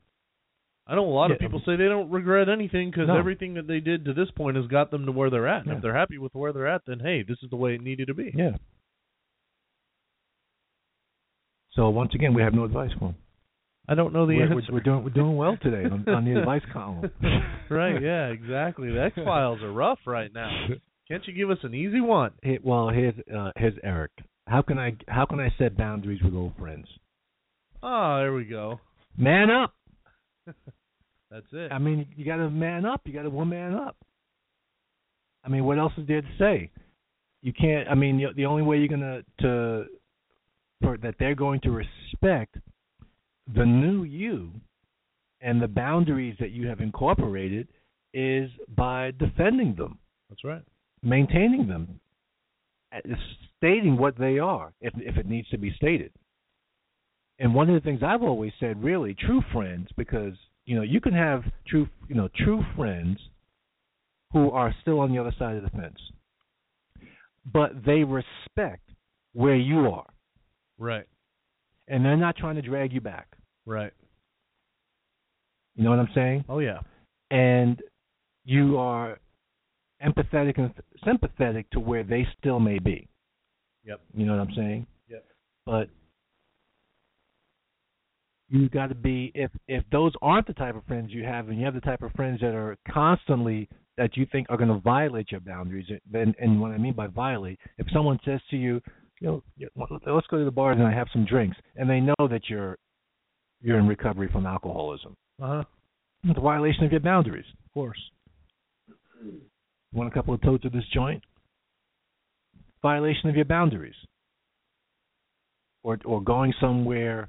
I 0.89 0.95
know 0.95 1.05
a 1.05 1.11
lot 1.11 1.33
of 1.33 1.39
people 1.41 1.61
say 1.67 1.75
they 1.77 1.89
don't 1.89 2.11
regret 2.11 2.49
anything 2.49 2.91
because 2.91 3.09
No. 3.09 3.17
everything 3.19 3.55
that 3.55 3.67
they 3.67 3.81
did 3.81 4.05
to 4.05 4.13
this 4.13 4.31
point 4.37 4.57
has 4.57 4.67
got 4.69 4.91
them 4.93 5.07
to 5.07 5.13
where 5.13 5.31
they're 5.31 5.49
at. 5.49 5.63
And 5.63 5.67
Yeah. 5.71 5.77
if 5.77 5.83
they're 5.83 5.97
happy 5.97 6.19
with 6.19 6.35
where 6.35 6.53
they're 6.53 6.69
at, 6.69 6.83
then 6.87 7.01
hey, 7.01 7.23
this 7.25 7.39
is 7.43 7.51
the 7.51 7.57
way 7.57 7.75
it 7.75 7.81
needed 7.83 8.07
to 8.07 8.15
be. 8.15 8.33
Yeah. 8.35 8.57
So 11.73 11.89
once 11.91 12.15
again, 12.15 12.35
we 12.35 12.43
have 12.43 12.55
no 12.55 12.65
advice 12.65 12.91
for 12.99 13.07
him. 13.11 13.17
I 13.89 13.95
don't 13.95 14.13
know 14.13 14.27
the 14.27 14.37
we're, 14.37 14.53
answer. 14.59 14.73
we're, 14.73 14.81
doing 14.81 15.05
we're 15.05 15.11
doing 15.11 15.37
well 15.37 15.57
today 15.63 15.85
on, 15.85 16.09
on 16.09 16.25
the 16.25 16.35
advice 16.41 16.63
column. 16.73 17.11
right. 17.71 18.01
Yeah. 18.01 18.29
Exactly. 18.29 18.91
The 18.91 19.03
X 19.03 19.17
Files 19.17 19.63
are 19.63 19.71
rough 19.73 19.99
right 20.07 20.33
now. 20.33 20.69
Can't 21.09 21.27
you 21.27 21.35
give 21.35 21.51
us 21.51 21.59
an 21.63 21.75
easy 21.75 22.01
one? 22.01 22.33
Here, 22.43 22.59
well, 22.65 22.89
here's 22.91 23.15
uh, 23.33 23.53
here's 23.57 23.75
Eric. 23.85 24.11
How 24.49 24.63
can 24.63 24.79
I 24.79 24.97
how 25.09 25.27
can 25.27 25.39
I 25.41 25.53
set 25.59 25.77
boundaries 25.77 26.21
with 26.23 26.35
old 26.35 26.57
friends? 26.57 26.87
Oh, 27.83 28.17
there 28.19 28.33
we 28.33 28.45
go. 28.45 28.81
Man 29.17 29.51
up. 29.51 29.73
That's 31.31 31.47
it. 31.53 31.73
I 31.73 31.79
mean, 31.79 32.07
you 32.17 32.25
got 32.25 32.37
to 32.37 32.51
man 32.51 32.85
up. 32.85 33.03
You 33.05 33.13
got 33.13 33.23
to 33.23 33.31
one 33.31 33.49
man 33.49 33.75
up. 33.75 33.97
I 35.45 35.49
mean, 35.49 35.65
what 35.65 35.79
else 35.79 35.93
is 35.97 36.07
there 36.07 36.23
to 36.23 36.29
say? 36.39 36.71
You 37.43 37.53
can't. 37.53 37.89
I 37.89 37.95
mean, 37.95 38.19
the, 38.19 38.33
the 38.35 38.47
only 38.47 38.63
way 38.63 38.79
you're 38.79 38.89
gonna 38.89 39.23
to 39.41 39.87
for 40.81 40.97
that 40.99 41.15
they're 41.19 41.35
going 41.35 41.61
to 41.61 41.71
respect 41.71 42.57
the 43.55 43.65
new 43.65 44.05
you 44.05 44.51
and 45.41 45.63
the 45.63 45.69
boundaries 45.69 46.37
that 46.41 46.51
you 46.51 46.67
have 46.67 46.81
incorporated 46.81 47.69
is 48.13 48.51
by 48.77 49.13
defending 49.19 49.75
them, 49.77 49.99
That's 50.29 50.43
right. 50.45 50.63
maintaining 51.03 51.69
them, 51.69 52.01
uh, 52.95 52.99
stating 53.57 53.97
what 53.97 54.19
they 54.19 54.39
are 54.39 54.73
if 54.81 54.93
if 54.97 55.17
it 55.17 55.27
needs 55.27 55.49
to 55.51 55.59
be 55.59 55.73
stated. 55.77 56.13
And 57.39 57.55
one 57.55 57.69
of 57.69 57.75
the 57.75 57.87
things 57.87 58.03
I've 58.03 58.23
always 58.23 58.53
said, 58.59 58.83
really, 58.83 59.15
true 59.15 59.43
friends, 59.53 59.89
because 59.97 60.33
you 60.67 60.77
know 60.77 60.83
you 60.83 61.01
can 61.01 61.15
have 61.15 61.43
true 61.67 61.89
you 62.09 62.15
know 62.15 62.29
true 62.37 62.63
friends 62.77 63.19
who 64.33 64.51
are 64.51 64.75
still 64.83 65.01
on 65.01 65.13
the 65.13 65.19
other 65.19 65.33
side 65.39 65.57
of 65.57 65.63
the 65.63 65.71
fence, 65.71 65.99
but 67.51 67.71
they 67.87 68.03
respect 68.05 68.83
where 69.33 69.57
you 69.57 69.89
are, 69.91 70.07
Right. 70.79 71.07
and 71.89 72.05
they're 72.05 72.17
not 72.17 72.37
trying 72.37 72.57
to 72.57 72.63
drag 72.63 72.93
you 72.93 73.01
back. 73.01 73.29
Right. 73.65 73.93
You 75.75 75.85
know 75.85 75.91
what 75.91 75.99
I'm 75.99 76.09
saying? 76.15 76.45
Oh 76.49 76.59
yeah. 76.59 76.81
and 77.31 77.81
you 78.45 78.79
are 78.79 79.19
empathetic 80.05 80.57
and 80.59 80.73
sympathetic 81.05 81.69
to 81.71 81.81
where 81.81 82.05
they 82.05 82.27
still 82.39 82.61
may 82.61 82.79
be. 82.79 83.09
Yep. 83.85 84.01
You 84.15 84.25
know 84.27 84.37
what 84.37 84.49
I'm 84.49 84.55
saying? 84.55 84.87
Yep. 85.09 85.25
But 85.65 85.89
you 88.49 88.69
got 88.69 88.89
to 88.89 88.95
be 88.95 89.33
if 89.35 89.51
if 89.69 89.83
those 89.91 90.13
aren't 90.23 90.47
the 90.47 90.53
type 90.55 90.77
of 90.77 90.85
friends 90.85 91.11
you 91.13 91.25
have, 91.25 91.49
and 91.49 91.59
you 91.59 91.65
have 91.65 91.75
the 91.75 91.81
type 91.81 92.03
of 92.03 92.13
friends 92.13 92.41
that 92.41 92.55
are 92.55 92.77
constantly 92.93 93.69
that 93.97 94.17
you 94.17 94.27
think 94.31 94.47
are 94.51 94.57
going 94.57 94.69
to 94.69 94.79
violate 94.81 95.33
your 95.33 95.41
boundaries. 95.41 95.87
Then, 96.11 96.35
and 96.39 96.61
what 96.61 96.71
I 96.71 96.79
mean 96.79 96.93
by 96.93 97.07
violate, 97.07 97.59
if 97.79 97.87
someone 97.93 98.19
says 98.25 98.41
to 98.51 98.57
you, 98.57 98.81
you 99.21 99.43
know, 99.67 99.87
let's 100.07 100.27
go 100.27 100.39
to 100.39 100.45
the 100.45 100.51
bar 100.51 100.73
and 100.73 100.83
I 100.83 100.93
have 100.93 101.09
some 101.13 101.25
drinks, 101.25 101.57
and 101.77 101.89
they 101.89 102.01
know 102.01 102.29
that 102.29 102.43
you're 102.49 102.77
you're 103.63 103.79
in 103.79 103.89
recovery 103.89 104.29
from 104.31 104.47
alcoholism, 104.47 105.17
Uh 105.43 105.47
huh. 105.47 105.65
it's 106.25 106.39
a 106.39 106.41
violation 106.43 106.85
of 106.85 106.93
your 106.93 107.01
boundaries. 107.01 107.47
Of 107.65 107.73
course. 107.73 107.99
Want 109.93 110.09
a 110.11 110.15
couple 110.15 110.35
of 110.35 110.43
tokes 110.43 110.65
of 110.67 110.73
this 110.73 110.85
joint? 110.93 111.23
Violation 112.83 113.31
of 113.31 113.35
your 113.37 113.47
boundaries. 113.47 113.95
Or 115.83 115.99
or 116.05 116.21
going 116.23 116.53
somewhere, 116.61 117.29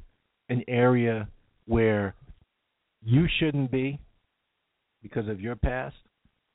an 0.50 0.64
area 0.68 1.28
where 1.66 2.16
you 3.04 3.28
shouldn't 3.40 3.72
be 3.72 4.00
because 5.02 5.28
of 5.28 5.40
your 5.40 5.56
past 5.56 5.96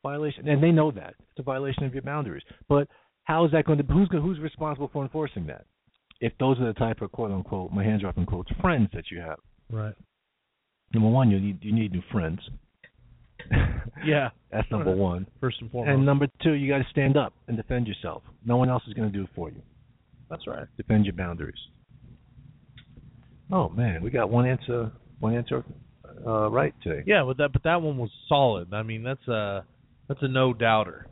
violation, 0.02 0.48
and 0.48 0.62
they 0.62 0.70
know 0.70 0.90
that 0.90 1.14
it's 1.18 1.38
a 1.38 1.42
violation 1.42 1.84
of 1.84 1.92
your 1.92 2.02
boundaries. 2.02 2.42
But 2.68 2.88
how 3.24 3.44
is 3.44 3.52
that 3.52 3.64
going 3.64 3.78
to? 3.78 3.84
Who's 3.84 4.08
who's 4.10 4.40
responsible 4.40 4.90
for 4.92 5.02
enforcing 5.02 5.46
that? 5.46 5.66
If 6.20 6.32
those 6.38 6.58
are 6.60 6.66
the 6.66 6.78
type 6.78 7.02
of 7.02 7.12
quote 7.12 7.30
unquote, 7.30 7.72
my 7.72 7.84
hands 7.84 8.04
are 8.04 8.08
up 8.08 8.18
in 8.18 8.26
quotes, 8.26 8.50
friends 8.60 8.88
that 8.94 9.04
you 9.10 9.20
have. 9.20 9.38
Right. 9.70 9.94
Number 10.94 11.08
one, 11.08 11.30
you 11.30 11.40
need 11.40 11.58
you 11.62 11.72
need 11.72 11.92
new 11.92 12.02
friends. 12.10 12.40
Yeah. 14.04 14.30
That's 14.50 14.70
number 14.70 14.94
one. 14.94 15.26
First 15.40 15.58
and 15.60 15.70
foremost. 15.70 15.94
And 15.94 16.04
number 16.04 16.26
two, 16.42 16.52
you 16.52 16.68
got 16.68 16.78
to 16.78 16.90
stand 16.90 17.16
up 17.16 17.32
and 17.48 17.56
defend 17.56 17.86
yourself. 17.86 18.22
No 18.44 18.56
one 18.56 18.68
else 18.68 18.82
is 18.88 18.94
going 18.94 19.10
to 19.10 19.16
do 19.16 19.24
it 19.24 19.30
for 19.34 19.48
you. 19.48 19.62
That's 20.28 20.46
right. 20.46 20.66
Defend 20.76 21.04
your 21.04 21.14
boundaries. 21.14 21.58
Oh 23.50 23.68
man, 23.70 24.02
we 24.02 24.10
got 24.10 24.30
one 24.30 24.46
answer, 24.46 24.92
one 25.20 25.34
answer 25.34 25.64
uh, 26.26 26.50
right 26.50 26.74
today. 26.82 27.02
Yeah, 27.06 27.24
but 27.26 27.36
that 27.38 27.52
but 27.52 27.62
that 27.64 27.80
one 27.82 27.98
was 27.98 28.10
solid. 28.28 28.72
I 28.72 28.82
mean, 28.82 29.02
that's 29.02 29.26
a 29.28 29.64
that's 30.08 30.22
a 30.22 30.28
no 30.28 30.52
doubter. 30.52 31.06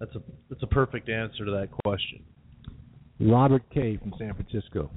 That's 0.00 0.14
a 0.14 0.22
that's 0.48 0.62
a 0.62 0.66
perfect 0.66 1.08
answer 1.08 1.44
to 1.44 1.50
that 1.52 1.68
question. 1.84 2.24
Robert 3.20 3.62
K 3.72 3.96
from 3.96 4.12
San 4.18 4.34
Francisco. 4.34 4.90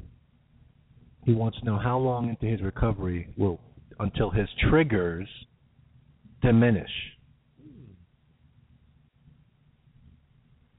He 1.25 1.33
wants 1.33 1.59
to 1.59 1.65
know 1.65 1.77
how 1.77 1.97
long 1.97 2.29
into 2.29 2.45
his 2.45 2.61
recovery 2.61 3.27
will 3.37 3.59
until 3.99 4.29
his 4.29 4.47
triggers 4.69 5.27
diminish. 6.41 6.89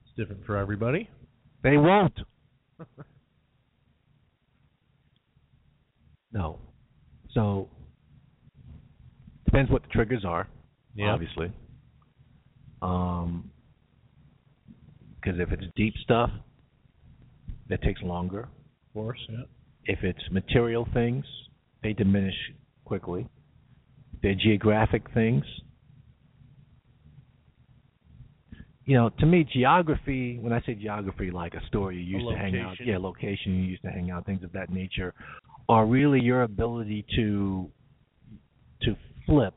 It's 0.03 0.15
different 0.17 0.45
for 0.45 0.57
everybody. 0.57 1.09
They 1.63 1.77
won't. 1.77 2.17
no. 6.31 6.59
So 7.33 7.69
depends 9.45 9.71
what 9.71 9.81
the 9.83 9.89
triggers 9.89 10.25
are, 10.25 10.47
Yeah. 10.95 11.11
obviously. 11.11 11.51
Um, 12.81 13.51
because 15.15 15.39
if 15.39 15.51
it's 15.51 15.65
deep 15.75 15.93
stuff, 15.97 16.31
that 17.67 17.81
takes 17.81 18.01
longer. 18.01 18.41
Of 18.41 18.93
course, 18.93 19.19
yeah. 19.29 19.43
If 19.85 20.03
it's 20.03 20.29
material 20.31 20.85
things, 20.93 21.25
they 21.83 21.93
diminish 21.93 22.35
quickly. 22.85 23.27
If 24.13 24.21
they're 24.21 24.35
geographic 24.35 25.09
things. 25.13 25.43
You 28.85 28.95
know, 28.95 29.09
to 29.19 29.25
me, 29.25 29.43
geography, 29.43 30.39
when 30.39 30.51
I 30.51 30.61
say 30.61 30.73
geography, 30.73 31.29
like 31.29 31.53
a 31.53 31.63
store 31.67 31.91
you 31.91 31.99
used 31.99 32.27
to 32.27 32.35
hang 32.35 32.59
out, 32.59 32.75
yeah, 32.83 32.97
location 32.97 33.55
you 33.55 33.63
used 33.63 33.83
to 33.83 33.89
hang 33.91 34.09
out, 34.09 34.25
things 34.25 34.43
of 34.43 34.51
that 34.53 34.71
nature, 34.71 35.13
are 35.69 35.85
really 35.85 36.19
your 36.19 36.41
ability 36.43 37.05
to 37.15 37.69
to 38.81 38.95
flip 39.25 39.53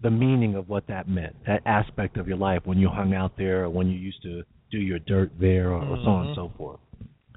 the 0.00 0.10
meaning 0.10 0.54
of 0.54 0.68
what 0.68 0.86
that 0.88 1.08
meant, 1.08 1.34
that 1.46 1.62
aspect 1.66 2.16
of 2.18 2.28
your 2.28 2.36
life 2.36 2.60
when 2.64 2.78
you 2.78 2.88
hung 2.88 3.14
out 3.14 3.32
there 3.38 3.64
or 3.64 3.70
when 3.70 3.88
you 3.88 3.98
used 3.98 4.22
to 4.22 4.42
do 4.70 4.78
your 4.78 4.98
dirt 4.98 5.30
there 5.40 5.70
or, 5.70 5.82
or 5.82 5.96
so 6.04 6.10
on 6.10 6.26
and 6.26 6.30
Mhm. 6.30 6.34
so 6.36 6.48
forth. 6.58 6.80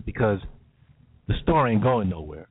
Because 0.06 0.42
the 1.28 1.36
store 1.44 1.68
ain't 1.68 1.82
going 1.84 2.10
nowhere. 2.10 2.50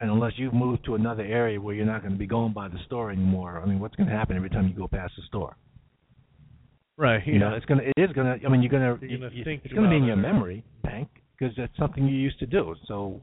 And 0.00 0.10
unless 0.10 0.38
you've 0.38 0.54
moved 0.54 0.84
to 0.86 0.94
another 0.94 1.22
area 1.24 1.60
where 1.60 1.74
you're 1.74 1.84
not 1.84 2.00
going 2.00 2.12
to 2.12 2.18
be 2.18 2.26
going 2.26 2.54
by 2.54 2.68
the 2.68 2.78
store 2.86 3.10
anymore, 3.10 3.60
I 3.62 3.66
mean, 3.66 3.80
what's 3.80 3.96
going 3.96 4.08
to 4.08 4.14
happen 4.16 4.36
every 4.36 4.48
time 4.48 4.66
you 4.68 4.72
go 4.74 4.88
past 4.88 5.14
the 5.16 5.22
store? 5.24 5.56
Right. 6.96 7.26
You 7.26 7.38
know, 7.38 7.54
it's 7.54 7.64
gonna, 7.66 7.82
it 7.82 7.94
is 7.96 8.12
gonna. 8.12 8.38
I 8.44 8.48
mean, 8.50 8.62
you're 8.62 8.70
gonna, 8.70 8.98
You're 9.02 9.18
gonna 9.18 9.30
you- 9.34 9.44
think 9.44 9.62
it's 9.64 9.72
gonna 9.74 9.88
be 9.90 9.96
in 9.96 10.04
your 10.04 10.16
memory 10.16 10.62
bank 10.82 11.08
because 11.38 11.54
that's 11.56 11.74
something 11.78 12.06
you 12.06 12.14
used 12.16 12.38
to 12.40 12.46
do. 12.46 12.74
So, 12.86 13.20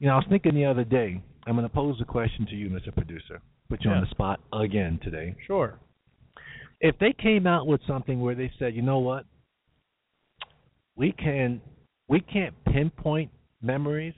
you 0.00 0.06
know, 0.08 0.14
I 0.14 0.16
was 0.16 0.26
thinking 0.28 0.54
the 0.54 0.64
other 0.64 0.84
day. 0.84 1.22
I'm 1.46 1.54
gonna 1.54 1.68
pose 1.68 2.00
a 2.00 2.04
question 2.04 2.46
to 2.46 2.54
you, 2.56 2.68
Mr. 2.70 2.92
Producer. 2.92 3.40
Put 3.68 3.84
you 3.84 3.90
on 3.90 4.00
the 4.00 4.10
spot 4.10 4.40
again 4.52 4.98
today. 5.04 5.36
Sure. 5.46 5.78
If 6.80 6.98
they 6.98 7.12
came 7.12 7.46
out 7.46 7.66
with 7.66 7.80
something 7.86 8.20
where 8.20 8.34
they 8.34 8.50
said, 8.58 8.74
you 8.74 8.82
know 8.82 8.98
what, 8.98 9.26
we 10.96 11.12
can, 11.12 11.60
we 12.08 12.20
can't 12.20 12.54
pinpoint 12.64 13.30
memories. 13.62 14.14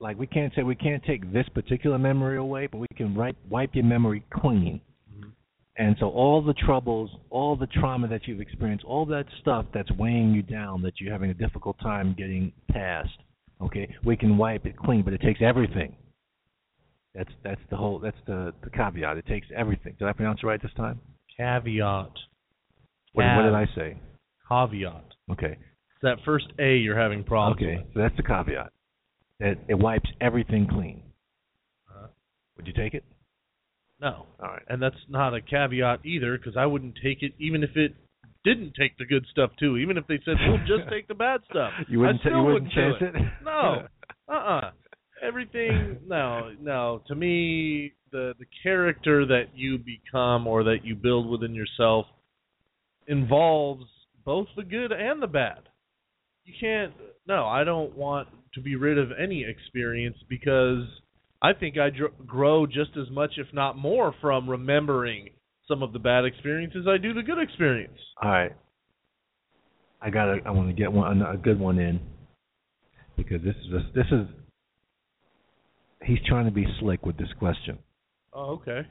Like 0.00 0.18
we 0.18 0.26
can't 0.26 0.52
say 0.54 0.62
we 0.62 0.76
can't 0.76 1.02
take 1.04 1.32
this 1.32 1.48
particular 1.54 1.98
memory 1.98 2.36
away, 2.36 2.66
but 2.66 2.78
we 2.78 2.86
can 2.94 3.14
wipe 3.14 3.36
wipe 3.48 3.74
your 3.74 3.84
memory 3.84 4.24
clean. 4.34 4.80
Mm-hmm. 5.10 5.30
And 5.78 5.96
so 5.98 6.10
all 6.10 6.42
the 6.42 6.52
troubles, 6.52 7.10
all 7.30 7.56
the 7.56 7.66
trauma 7.66 8.06
that 8.08 8.28
you've 8.28 8.40
experienced, 8.40 8.84
all 8.84 9.06
that 9.06 9.24
stuff 9.40 9.64
that's 9.72 9.90
weighing 9.92 10.32
you 10.34 10.42
down, 10.42 10.82
that 10.82 11.00
you're 11.00 11.12
having 11.12 11.30
a 11.30 11.34
difficult 11.34 11.78
time 11.80 12.14
getting 12.18 12.52
past, 12.70 13.16
okay, 13.62 13.94
we 14.04 14.16
can 14.16 14.36
wipe 14.36 14.66
it 14.66 14.76
clean, 14.76 15.02
but 15.02 15.12
it 15.12 15.20
takes 15.20 15.40
everything. 15.42 15.96
That's 17.14 17.30
that's 17.44 17.60
the 17.70 17.76
whole 17.76 17.98
that's 17.98 18.16
the 18.26 18.52
the 18.62 18.70
caveat. 18.70 19.16
It 19.18 19.26
takes 19.26 19.46
everything. 19.54 19.94
Did 19.98 20.08
I 20.08 20.12
pronounce 20.12 20.40
it 20.42 20.46
right 20.46 20.60
this 20.60 20.72
time? 20.76 21.00
Caveat. 21.36 22.10
What, 23.12 23.24
what 23.36 23.42
did 23.42 23.54
I 23.54 23.66
say? 23.76 23.96
Caveat. 24.48 25.04
Okay. 25.30 25.52
It's 25.52 26.02
that 26.02 26.18
first 26.24 26.46
A 26.58 26.76
you're 26.76 26.98
having 26.98 27.22
problems 27.22 27.62
Okay. 27.62 27.76
with. 27.76 27.94
So 27.94 28.00
that's 28.00 28.16
the 28.16 28.24
caveat. 28.24 28.72
That 29.40 29.58
it 29.68 29.74
wipes 29.74 30.10
everything 30.20 30.66
clean. 30.68 31.02
Uh-huh. 31.88 32.08
Would 32.56 32.66
you 32.66 32.72
take 32.72 32.94
it? 32.94 33.04
No. 34.00 34.26
All 34.40 34.48
right. 34.48 34.62
And 34.68 34.82
that's 34.82 34.96
not 35.08 35.34
a 35.34 35.40
caveat 35.40 36.04
either, 36.04 36.36
because 36.36 36.56
I 36.56 36.66
wouldn't 36.66 36.98
take 37.02 37.22
it 37.22 37.32
even 37.38 37.62
if 37.62 37.76
it 37.76 37.94
didn't 38.44 38.74
take 38.78 38.96
the 38.98 39.04
good 39.06 39.24
stuff 39.30 39.50
too. 39.58 39.76
Even 39.78 39.96
if 39.96 40.06
they 40.06 40.18
said 40.24 40.34
we'll 40.46 40.58
just 40.58 40.88
take 40.90 41.08
the 41.08 41.14
bad 41.14 41.40
stuff, 41.50 41.72
You 41.88 42.00
wouldn't 42.00 42.20
I 42.20 42.28
still 42.28 42.38
you 42.38 42.44
wouldn't 42.44 42.72
chance 42.72 42.96
it. 43.00 43.14
it? 43.14 43.22
No. 43.44 43.86
Uh-uh. 44.28 44.70
Everything. 45.22 45.98
No. 46.06 46.52
No. 46.60 47.02
To 47.08 47.14
me, 47.14 47.92
the 48.12 48.34
the 48.38 48.46
character 48.62 49.26
that 49.26 49.46
you 49.54 49.78
become 49.78 50.46
or 50.46 50.62
that 50.64 50.78
you 50.84 50.94
build 50.94 51.28
within 51.28 51.54
yourself 51.54 52.06
involves 53.06 53.84
both 54.24 54.46
the 54.56 54.62
good 54.62 54.92
and 54.92 55.22
the 55.22 55.26
bad. 55.26 55.60
You 56.44 56.54
can't. 56.60 56.92
No, 57.26 57.46
I 57.46 57.64
don't 57.64 57.96
want 57.96 58.28
to 58.54 58.60
be 58.60 58.76
rid 58.76 58.98
of 58.98 59.08
any 59.18 59.44
experience 59.44 60.16
because 60.28 60.84
I 61.42 61.52
think 61.52 61.78
I 61.78 61.90
dr- 61.90 62.26
grow 62.26 62.66
just 62.66 62.90
as 63.00 63.10
much, 63.10 63.32
if 63.38 63.46
not 63.52 63.76
more, 63.76 64.14
from 64.20 64.48
remembering 64.48 65.30
some 65.68 65.82
of 65.82 65.92
the 65.92 65.98
bad 65.98 66.24
experiences 66.24 66.86
I 66.88 66.98
do 66.98 67.14
the 67.14 67.22
good 67.22 67.38
experience. 67.38 67.98
All 68.22 68.30
right. 68.30 68.52
I 70.00 70.10
gotta. 70.10 70.38
I 70.44 70.50
want 70.50 70.68
to 70.68 70.74
get 70.74 70.92
one 70.92 71.22
a 71.22 71.36
good 71.36 71.58
one 71.58 71.78
in 71.78 71.98
because 73.16 73.42
this 73.42 73.54
is 73.66 73.72
a, 73.72 73.92
this 73.94 74.06
is. 74.12 74.26
He's 76.04 76.18
trying 76.26 76.44
to 76.44 76.50
be 76.50 76.66
slick 76.80 77.06
with 77.06 77.16
this 77.16 77.32
question. 77.38 77.78
Oh, 78.34 78.60
okay. 78.60 78.86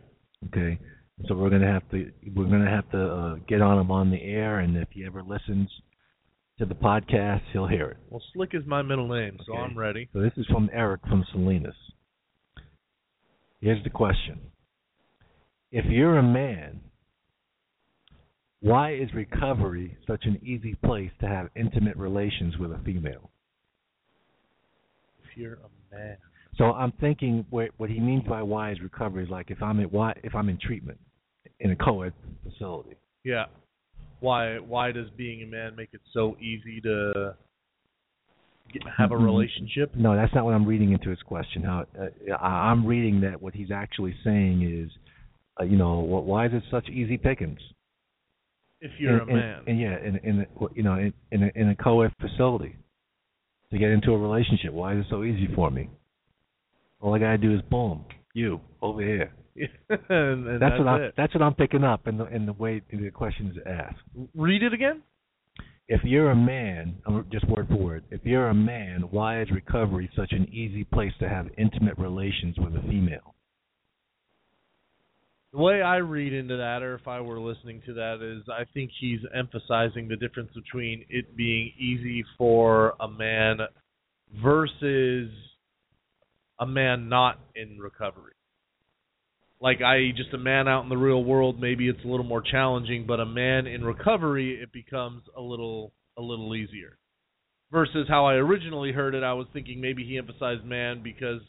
Okay, 0.47 0.79
so 1.27 1.35
we're 1.35 1.51
gonna 1.51 1.71
have 1.71 1.87
to 1.91 2.11
we're 2.35 2.45
gonna 2.45 2.69
have 2.69 2.89
to 2.91 3.05
uh, 3.05 3.35
get 3.47 3.61
on 3.61 3.79
him 3.79 3.91
on 3.91 4.09
the 4.09 4.21
air, 4.21 4.59
and 4.59 4.75
if 4.75 4.87
he 4.91 5.05
ever 5.05 5.21
listens 5.21 5.69
to 6.57 6.65
the 6.65 6.75
podcast, 6.75 7.41
he'll 7.51 7.67
hear 7.67 7.89
it. 7.89 7.97
Well, 8.09 8.21
Slick 8.33 8.49
is 8.53 8.63
my 8.65 8.81
middle 8.81 9.07
name, 9.07 9.37
so 9.45 9.53
I'm 9.55 9.77
ready. 9.77 10.09
So 10.13 10.21
this 10.21 10.33
is 10.37 10.45
from 10.47 10.69
Eric 10.73 11.01
from 11.07 11.23
Salinas. 11.31 11.75
Here's 13.61 13.83
the 13.83 13.89
question: 13.89 14.39
If 15.73 15.85
you're 15.85 16.19
a 16.19 16.23
man, 16.23 16.79
why 18.61 18.93
is 18.93 19.11
recovery 19.15 19.97
such 20.05 20.25
an 20.25 20.39
easy 20.43 20.75
place 20.85 21.09
to 21.19 21.27
have 21.27 21.49
intimate 21.55 21.97
relations 21.97 22.57
with 22.59 22.71
a 22.71 22.77
female? 22.85 23.31
If 25.23 25.35
you're 25.35 25.55
a 25.55 25.95
man. 25.95 26.17
So 26.59 26.65
I'm 26.65 26.91
thinking 27.01 27.43
what 27.49 27.69
what 27.77 27.89
he 27.89 27.99
means 27.99 28.23
by 28.29 28.43
why 28.43 28.71
is 28.71 28.81
recovery 28.81 29.23
is 29.23 29.31
like 29.31 29.49
if 29.49 29.63
I'm 29.63 29.79
in 29.79 29.87
why 29.87 30.13
if 30.23 30.35
I'm 30.35 30.47
in 30.47 30.59
treatment 30.59 30.99
in 31.59 31.71
a 31.71 31.75
co-ed 31.75 32.13
facility. 32.43 32.95
Yeah. 33.23 33.45
Why 34.19 34.59
why 34.59 34.91
does 34.91 35.09
being 35.17 35.41
a 35.41 35.47
man 35.47 35.75
make 35.75 35.89
it 35.93 36.01
so 36.13 36.37
easy 36.39 36.81
to 36.81 37.35
get, 38.71 38.83
have 38.95 39.11
a 39.11 39.15
Mhm. 39.15 39.25
relationship? 39.25 39.95
No, 39.95 40.15
that's 40.15 40.35
not 40.35 40.45
what 40.45 40.53
I'm 40.53 40.65
reading 40.65 40.91
into 40.91 41.09
his 41.09 41.21
question. 41.23 41.63
How 41.63 41.87
uh, 41.99 42.35
I'm 42.35 42.85
reading 42.85 43.21
that 43.21 43.41
what 43.41 43.55
he's 43.55 43.71
actually 43.71 44.15
saying 44.23 44.61
is, 44.61 44.91
uh, 45.59 45.63
you 45.63 45.77
know, 45.77 46.01
wh- 46.01 46.25
why 46.25 46.45
is 46.47 46.53
it 46.53 46.63
such 46.71 46.89
easy 46.89 47.17
pickings? 47.17 47.59
If 48.81 48.91
you're 48.99 49.21
in, 49.23 49.29
a 49.29 49.33
man. 49.33 49.61
in, 49.67 49.73
in, 49.75 49.79
yeah, 49.79 49.97
in 50.03 50.15
in 50.17 50.39
a- 50.41 50.65
you 50.75 50.83
know 50.83 50.95
in 50.95 51.13
in 51.31 51.43
a, 51.43 51.51
in 51.55 51.69
a 51.69 51.75
co-ed 51.75 52.11
facility 52.19 52.75
to 53.71 53.77
get 53.77 53.89
into 53.89 54.11
a 54.11 54.17
relationship. 54.17 54.73
Why 54.73 54.93
is 54.93 54.99
it 54.99 55.05
so 55.09 55.23
easy 55.23 55.47
for 55.55 55.71
me? 55.71 55.89
All 56.99 57.13
I 57.13 57.19
gotta 57.19 57.37
do 57.37 57.53
is 57.53 57.61
boom, 57.69 58.05
you 58.33 58.59
over 58.81 59.01
here. 59.01 59.33
and, 59.55 60.47
and 60.47 60.61
that's, 60.61 60.79
what 60.79 60.87
I'm 60.87 61.01
it. 61.01 61.13
that's 61.15 61.33
what 61.35 61.43
I'm 61.43 61.53
picking 61.53 61.83
up 61.83 62.07
in 62.07 62.17
the 62.17 62.25
in 62.25 62.45
the 62.45 62.53
way 62.53 62.81
the 62.91 63.11
question 63.11 63.47
is 63.55 63.57
asked. 63.65 64.01
Read 64.35 64.63
it 64.63 64.73
again. 64.73 65.01
If 65.87 66.01
you're 66.03 66.31
a 66.31 66.35
man, 66.35 66.95
just 67.31 67.47
word 67.47 67.67
for 67.67 67.75
word. 67.75 68.03
If 68.09 68.21
you're 68.23 68.47
a 68.47 68.53
man, 68.53 69.01
why 69.11 69.41
is 69.41 69.51
recovery 69.51 70.09
such 70.15 70.31
an 70.31 70.47
easy 70.51 70.85
place 70.85 71.11
to 71.19 71.27
have 71.27 71.47
intimate 71.57 71.97
relations 71.97 72.55
with 72.57 72.73
a 72.75 72.81
female? 72.83 73.35
The 75.53 75.59
way 75.59 75.83
I 75.83 75.97
read 75.97 76.33
into 76.33 76.57
that, 76.57 76.81
or 76.81 76.95
if 76.95 77.07
I 77.07 77.21
were 77.21 77.39
listening 77.39 77.83
to 77.85 77.93
that, 77.93 78.23
is 78.23 78.43
I 78.49 78.63
think 78.73 78.89
he's 78.99 79.19
emphasizing 79.35 80.07
the 80.07 80.15
difference 80.15 80.49
between 80.55 81.05
it 81.09 81.37
being 81.37 81.71
easy 81.77 82.25
for 82.39 82.95
a 82.99 83.07
man 83.07 83.59
versus 84.43 85.29
a 86.59 86.65
man 86.65 87.07
not 87.07 87.39
in 87.55 87.77
recovery. 87.77 88.33
Like 89.61 89.81
I 89.83 90.09
just 90.17 90.33
a 90.33 90.39
man 90.39 90.67
out 90.67 90.83
in 90.83 90.89
the 90.89 90.97
real 90.97 91.23
world, 91.23 91.61
maybe 91.61 91.87
it's 91.87 92.03
a 92.03 92.07
little 92.07 92.25
more 92.25 92.41
challenging, 92.41 93.05
but 93.05 93.19
a 93.19 93.25
man 93.25 93.67
in 93.67 93.83
recovery, 93.83 94.59
it 94.59 94.73
becomes 94.73 95.21
a 95.37 95.41
little 95.41 95.93
a 96.17 96.21
little 96.21 96.55
easier. 96.55 96.97
Versus 97.71 98.07
how 98.09 98.25
I 98.25 98.33
originally 98.33 98.91
heard 98.91 99.13
it, 99.13 99.23
I 99.23 99.33
was 99.33 99.45
thinking 99.53 99.79
maybe 99.79 100.03
he 100.03 100.17
emphasized 100.17 100.65
man 100.65 101.01
because 101.03 101.41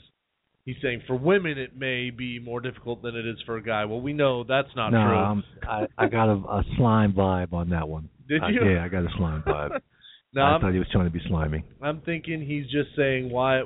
he's 0.64 0.76
saying 0.82 1.02
for 1.06 1.16
women 1.16 1.58
it 1.58 1.76
may 1.76 2.10
be 2.10 2.38
more 2.38 2.60
difficult 2.60 3.02
than 3.02 3.16
it 3.16 3.26
is 3.26 3.36
for 3.46 3.56
a 3.56 3.62
guy. 3.62 3.84
Well, 3.84 4.00
we 4.00 4.12
know 4.12 4.44
that's 4.44 4.74
not 4.76 4.90
no, 4.90 5.04
true. 5.06 5.18
um, 5.18 5.44
I 5.62 5.86
I 5.98 6.08
got 6.08 6.28
a, 6.28 6.36
a 6.36 6.64
slime 6.76 7.12
vibe 7.12 7.52
on 7.52 7.70
that 7.70 7.88
one. 7.88 8.08
Did 8.28 8.42
you? 8.50 8.70
yeah, 8.70 8.84
I 8.84 8.88
got 8.88 9.04
a 9.04 9.08
slime 9.16 9.42
vibe. 9.46 9.80
no, 10.34 10.42
I 10.42 10.44
I'm, 10.46 10.60
thought 10.60 10.72
he 10.72 10.78
was 10.78 10.88
trying 10.90 11.04
to 11.06 11.10
be 11.10 11.20
slimy. 11.28 11.64
I'm 11.82 12.00
thinking 12.00 12.40
he's 12.40 12.64
just 12.64 12.96
saying 12.96 13.30
why, 13.30 13.62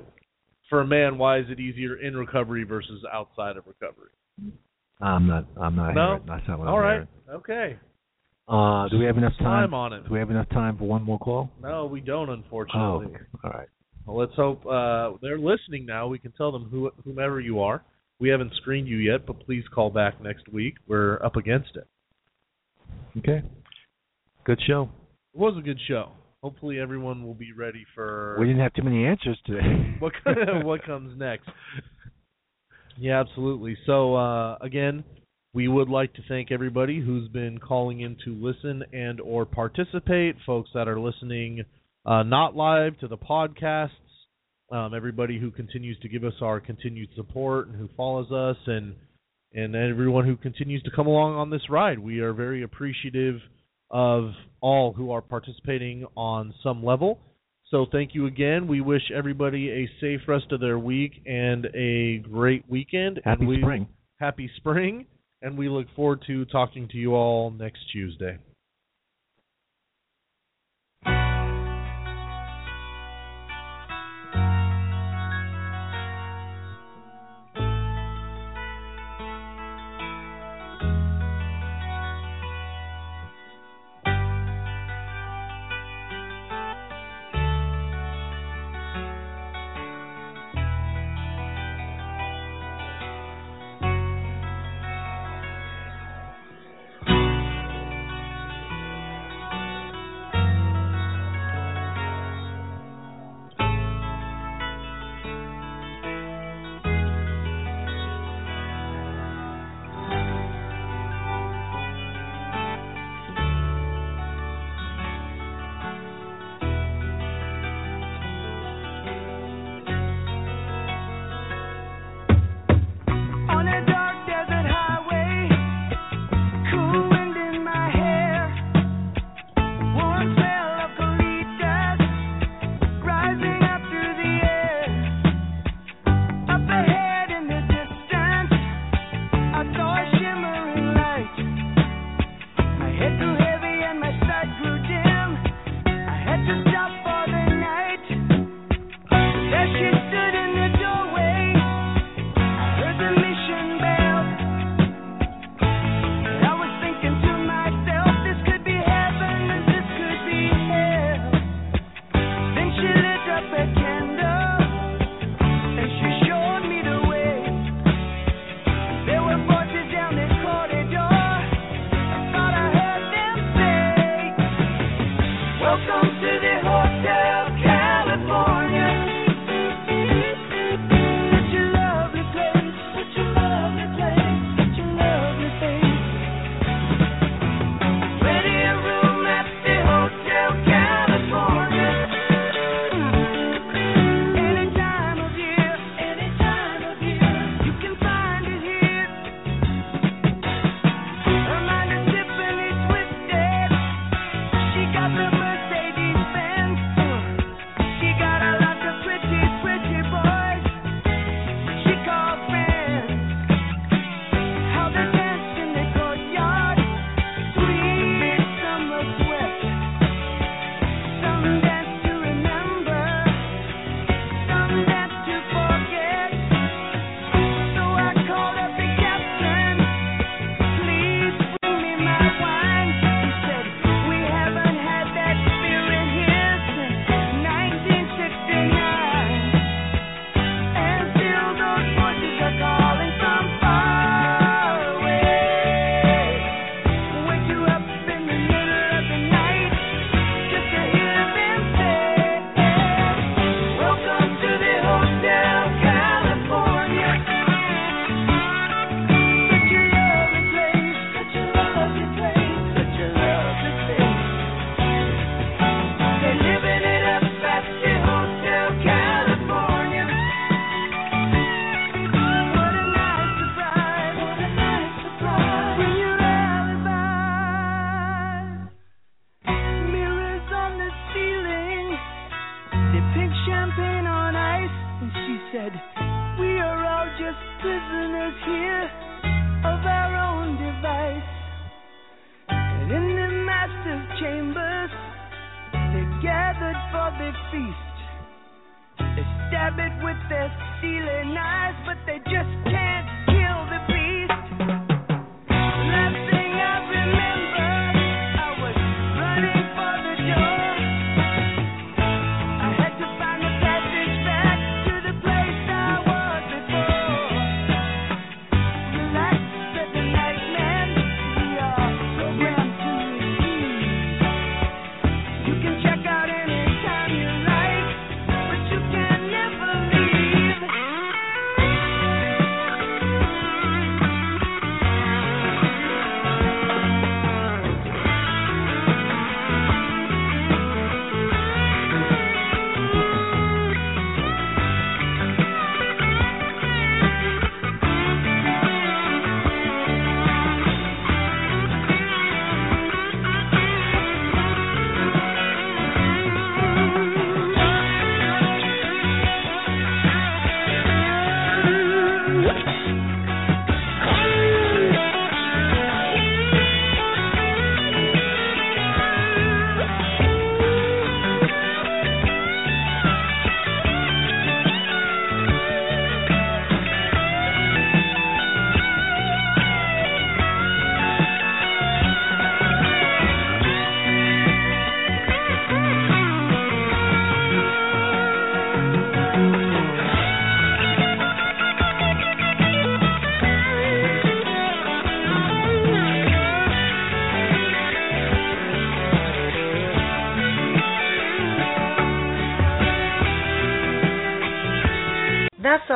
for 0.68 0.80
a 0.80 0.86
man, 0.86 1.18
why 1.18 1.38
is 1.38 1.46
it 1.48 1.60
easier 1.60 1.96
in 1.96 2.16
recovery 2.16 2.64
versus 2.64 3.04
outside 3.12 3.56
of 3.56 3.64
recovery? 3.66 4.10
I'm 5.00 5.26
not. 5.26 5.46
I'm 5.60 5.76
not. 5.76 5.94
No? 5.94 6.06
hearing. 6.06 6.22
That's 6.26 6.48
not 6.48 6.58
what 6.58 6.68
All 6.68 6.76
I'm 6.76 6.82
right, 6.82 7.08
hearing. 7.26 7.38
okay. 7.40 7.78
Uh, 8.48 8.88
do 8.88 8.98
we 8.98 9.04
have 9.04 9.18
enough 9.18 9.34
time? 9.38 9.68
Time 9.70 9.74
on 9.74 9.92
it. 9.92 10.06
Do 10.06 10.12
we 10.12 10.18
have 10.18 10.30
enough 10.30 10.48
time 10.48 10.78
for 10.78 10.84
one 10.84 11.02
more 11.02 11.18
call? 11.18 11.50
No, 11.62 11.84
we 11.84 12.00
don't, 12.00 12.30
unfortunately. 12.30 12.80
Oh, 12.80 13.00
unfortunately. 13.00 13.40
all 13.44 13.50
right. 13.50 13.68
Well, 14.09 14.16
let's 14.16 14.35
hope 14.35 14.64
uh, 14.64 15.18
they're 15.20 15.39
listening 15.39 15.85
now. 15.85 16.09
We 16.09 16.18
can 16.18 16.32
tell 16.32 16.51
them 16.51 16.66
who, 16.70 16.90
whomever 17.05 17.40
you 17.40 17.60
are. 17.60 17.85
We 18.18 18.30
haven't 18.30 18.55
screened 18.56 18.89
you 18.89 18.97
yet, 18.97 19.26
but 19.26 19.39
please 19.44 19.64
call 19.72 19.90
back 19.90 20.18
next 20.22 20.48
week. 20.48 20.76
We're 20.89 21.22
up 21.22 21.36
against 21.36 21.76
it. 21.76 21.86
Okay. 23.18 23.43
Good 24.44 24.60
show. 24.66 24.89
It 25.35 25.39
was 25.39 25.56
a 25.59 25.60
good 25.60 25.78
show. 25.86 26.12
Hopefully, 26.43 26.78
everyone 26.80 27.22
will 27.22 27.35
be 27.35 27.52
ready 27.52 27.85
for 27.94 28.36
We 28.40 28.47
didn't 28.47 28.62
have 28.62 28.72
too 28.72 28.82
many 28.82 29.05
answers 29.05 29.39
today. 29.44 29.97
what 29.98 30.14
what 30.64 30.82
comes 30.85 31.18
next. 31.18 31.51
Yeah, 32.97 33.20
absolutely. 33.20 33.76
So 33.85 34.14
uh, 34.14 34.56
again, 34.62 35.05
we 35.52 35.68
would 35.68 35.90
like 35.90 36.14
to 36.14 36.22
thank 36.28 36.51
everybody 36.51 36.98
who's 37.01 37.28
been 37.28 37.59
calling 37.59 38.01
in 38.01 38.16
to 38.24 38.35
listen 38.35 38.85
and 38.93 39.20
or 39.20 39.44
participate. 39.44 40.36
Folks 40.47 40.70
that 40.72 40.89
are 40.89 40.98
listening 40.98 41.64
uh, 42.06 42.22
not 42.22 42.56
live 42.56 42.98
to 43.00 43.08
the 43.08 43.18
podcasts. 43.18 43.90
Um, 44.70 44.92
everybody 44.94 45.38
who 45.38 45.50
continues 45.50 45.98
to 46.00 46.08
give 46.08 46.24
us 46.24 46.34
our 46.42 46.60
continued 46.60 47.08
support 47.16 47.68
and 47.68 47.76
who 47.76 47.88
follows 47.96 48.30
us, 48.30 48.56
and 48.66 48.94
and 49.54 49.74
everyone 49.74 50.26
who 50.26 50.36
continues 50.36 50.82
to 50.82 50.90
come 50.94 51.06
along 51.06 51.36
on 51.36 51.50
this 51.50 51.70
ride. 51.70 51.98
We 51.98 52.20
are 52.20 52.32
very 52.32 52.62
appreciative 52.62 53.40
of 53.90 54.32
all 54.60 54.92
who 54.92 55.10
are 55.10 55.22
participating 55.22 56.04
on 56.16 56.52
some 56.62 56.84
level. 56.84 57.18
So 57.70 57.86
thank 57.90 58.14
you 58.14 58.26
again. 58.26 58.66
We 58.66 58.80
wish 58.80 59.02
everybody 59.14 59.70
a 59.70 59.90
safe 60.00 60.20
rest 60.26 60.52
of 60.52 60.60
their 60.60 60.78
week 60.78 61.22
and 61.26 61.66
a 61.74 62.18
great 62.18 62.68
weekend. 62.68 63.20
Happy 63.24 63.40
and 63.40 63.48
we, 63.48 63.60
spring. 63.60 63.88
Happy 64.18 64.50
spring. 64.56 65.06
And 65.42 65.56
we 65.56 65.68
look 65.68 65.86
forward 65.94 66.22
to 66.26 66.44
talking 66.46 66.88
to 66.88 66.96
you 66.96 67.14
all 67.14 67.50
next 67.50 67.80
Tuesday. 67.92 68.38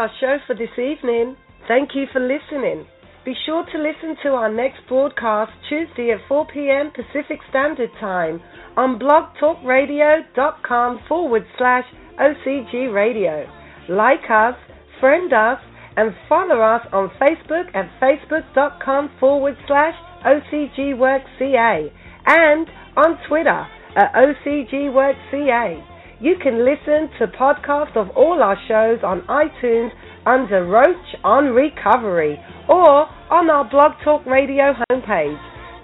Our 0.02 0.10
show 0.18 0.38
for 0.48 0.56
this 0.56 0.74
evening. 0.78 1.36
Thank 1.68 1.90
you 1.94 2.06
for 2.12 2.18
listening. 2.18 2.84
Be 3.24 3.34
sure 3.46 3.64
to 3.64 3.78
listen 3.78 4.16
to 4.24 4.30
our 4.30 4.52
next 4.52 4.80
broadcast 4.88 5.52
Tuesday 5.68 6.10
at 6.10 6.18
4 6.26 6.44
p.m. 6.52 6.90
Pacific 6.90 7.38
Standard 7.50 7.90
Time 8.00 8.42
on 8.76 8.98
blogtalkradio.com 8.98 11.00
forward 11.08 11.46
slash 11.56 11.84
OCG 12.18 12.92
Radio. 12.92 13.46
Like 13.88 14.28
us, 14.28 14.56
friend 14.98 15.32
us, 15.32 15.60
and 15.96 16.10
follow 16.28 16.60
us 16.60 16.84
on 16.92 17.08
Facebook 17.20 17.72
at 17.72 17.88
facebook.com 18.02 19.08
forward 19.20 19.56
slash 19.68 19.94
OCGWorkCA 20.26 21.92
and 22.26 22.66
on 22.96 23.18
Twitter 23.28 23.64
at 23.94 24.12
OCGWorkCA. 24.14 25.91
You 26.22 26.36
can 26.40 26.64
listen 26.64 27.10
to 27.18 27.26
podcasts 27.34 27.96
of 27.96 28.14
all 28.14 28.44
our 28.44 28.54
shows 28.68 29.02
on 29.02 29.22
iTunes 29.26 29.90
under 30.24 30.64
Roach 30.64 31.18
on 31.24 31.46
Recovery 31.46 32.38
or 32.68 33.10
on 33.26 33.50
our 33.50 33.68
Blog 33.68 33.98
Talk 34.04 34.24
Radio 34.24 34.70
homepage. 34.86 35.34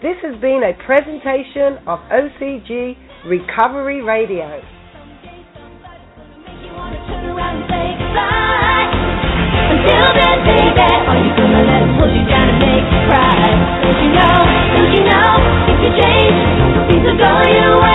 This 0.01 0.15
has 0.23 0.41
been 0.41 0.63
a 0.63 0.79
presentation 0.87 1.83
of 1.91 1.99
OCG 2.07 2.95
Recovery 3.27 4.01
Radio. 4.01 4.63
Cry? 13.11 13.43
Don't 13.83 13.99
you 13.99 14.11
know, 14.15 14.39
don't 14.79 14.93
you 14.95 15.03
know, 15.03 15.35
if 15.67 15.83
you 15.83 15.91
change, 15.99 16.39
things. 16.95 17.88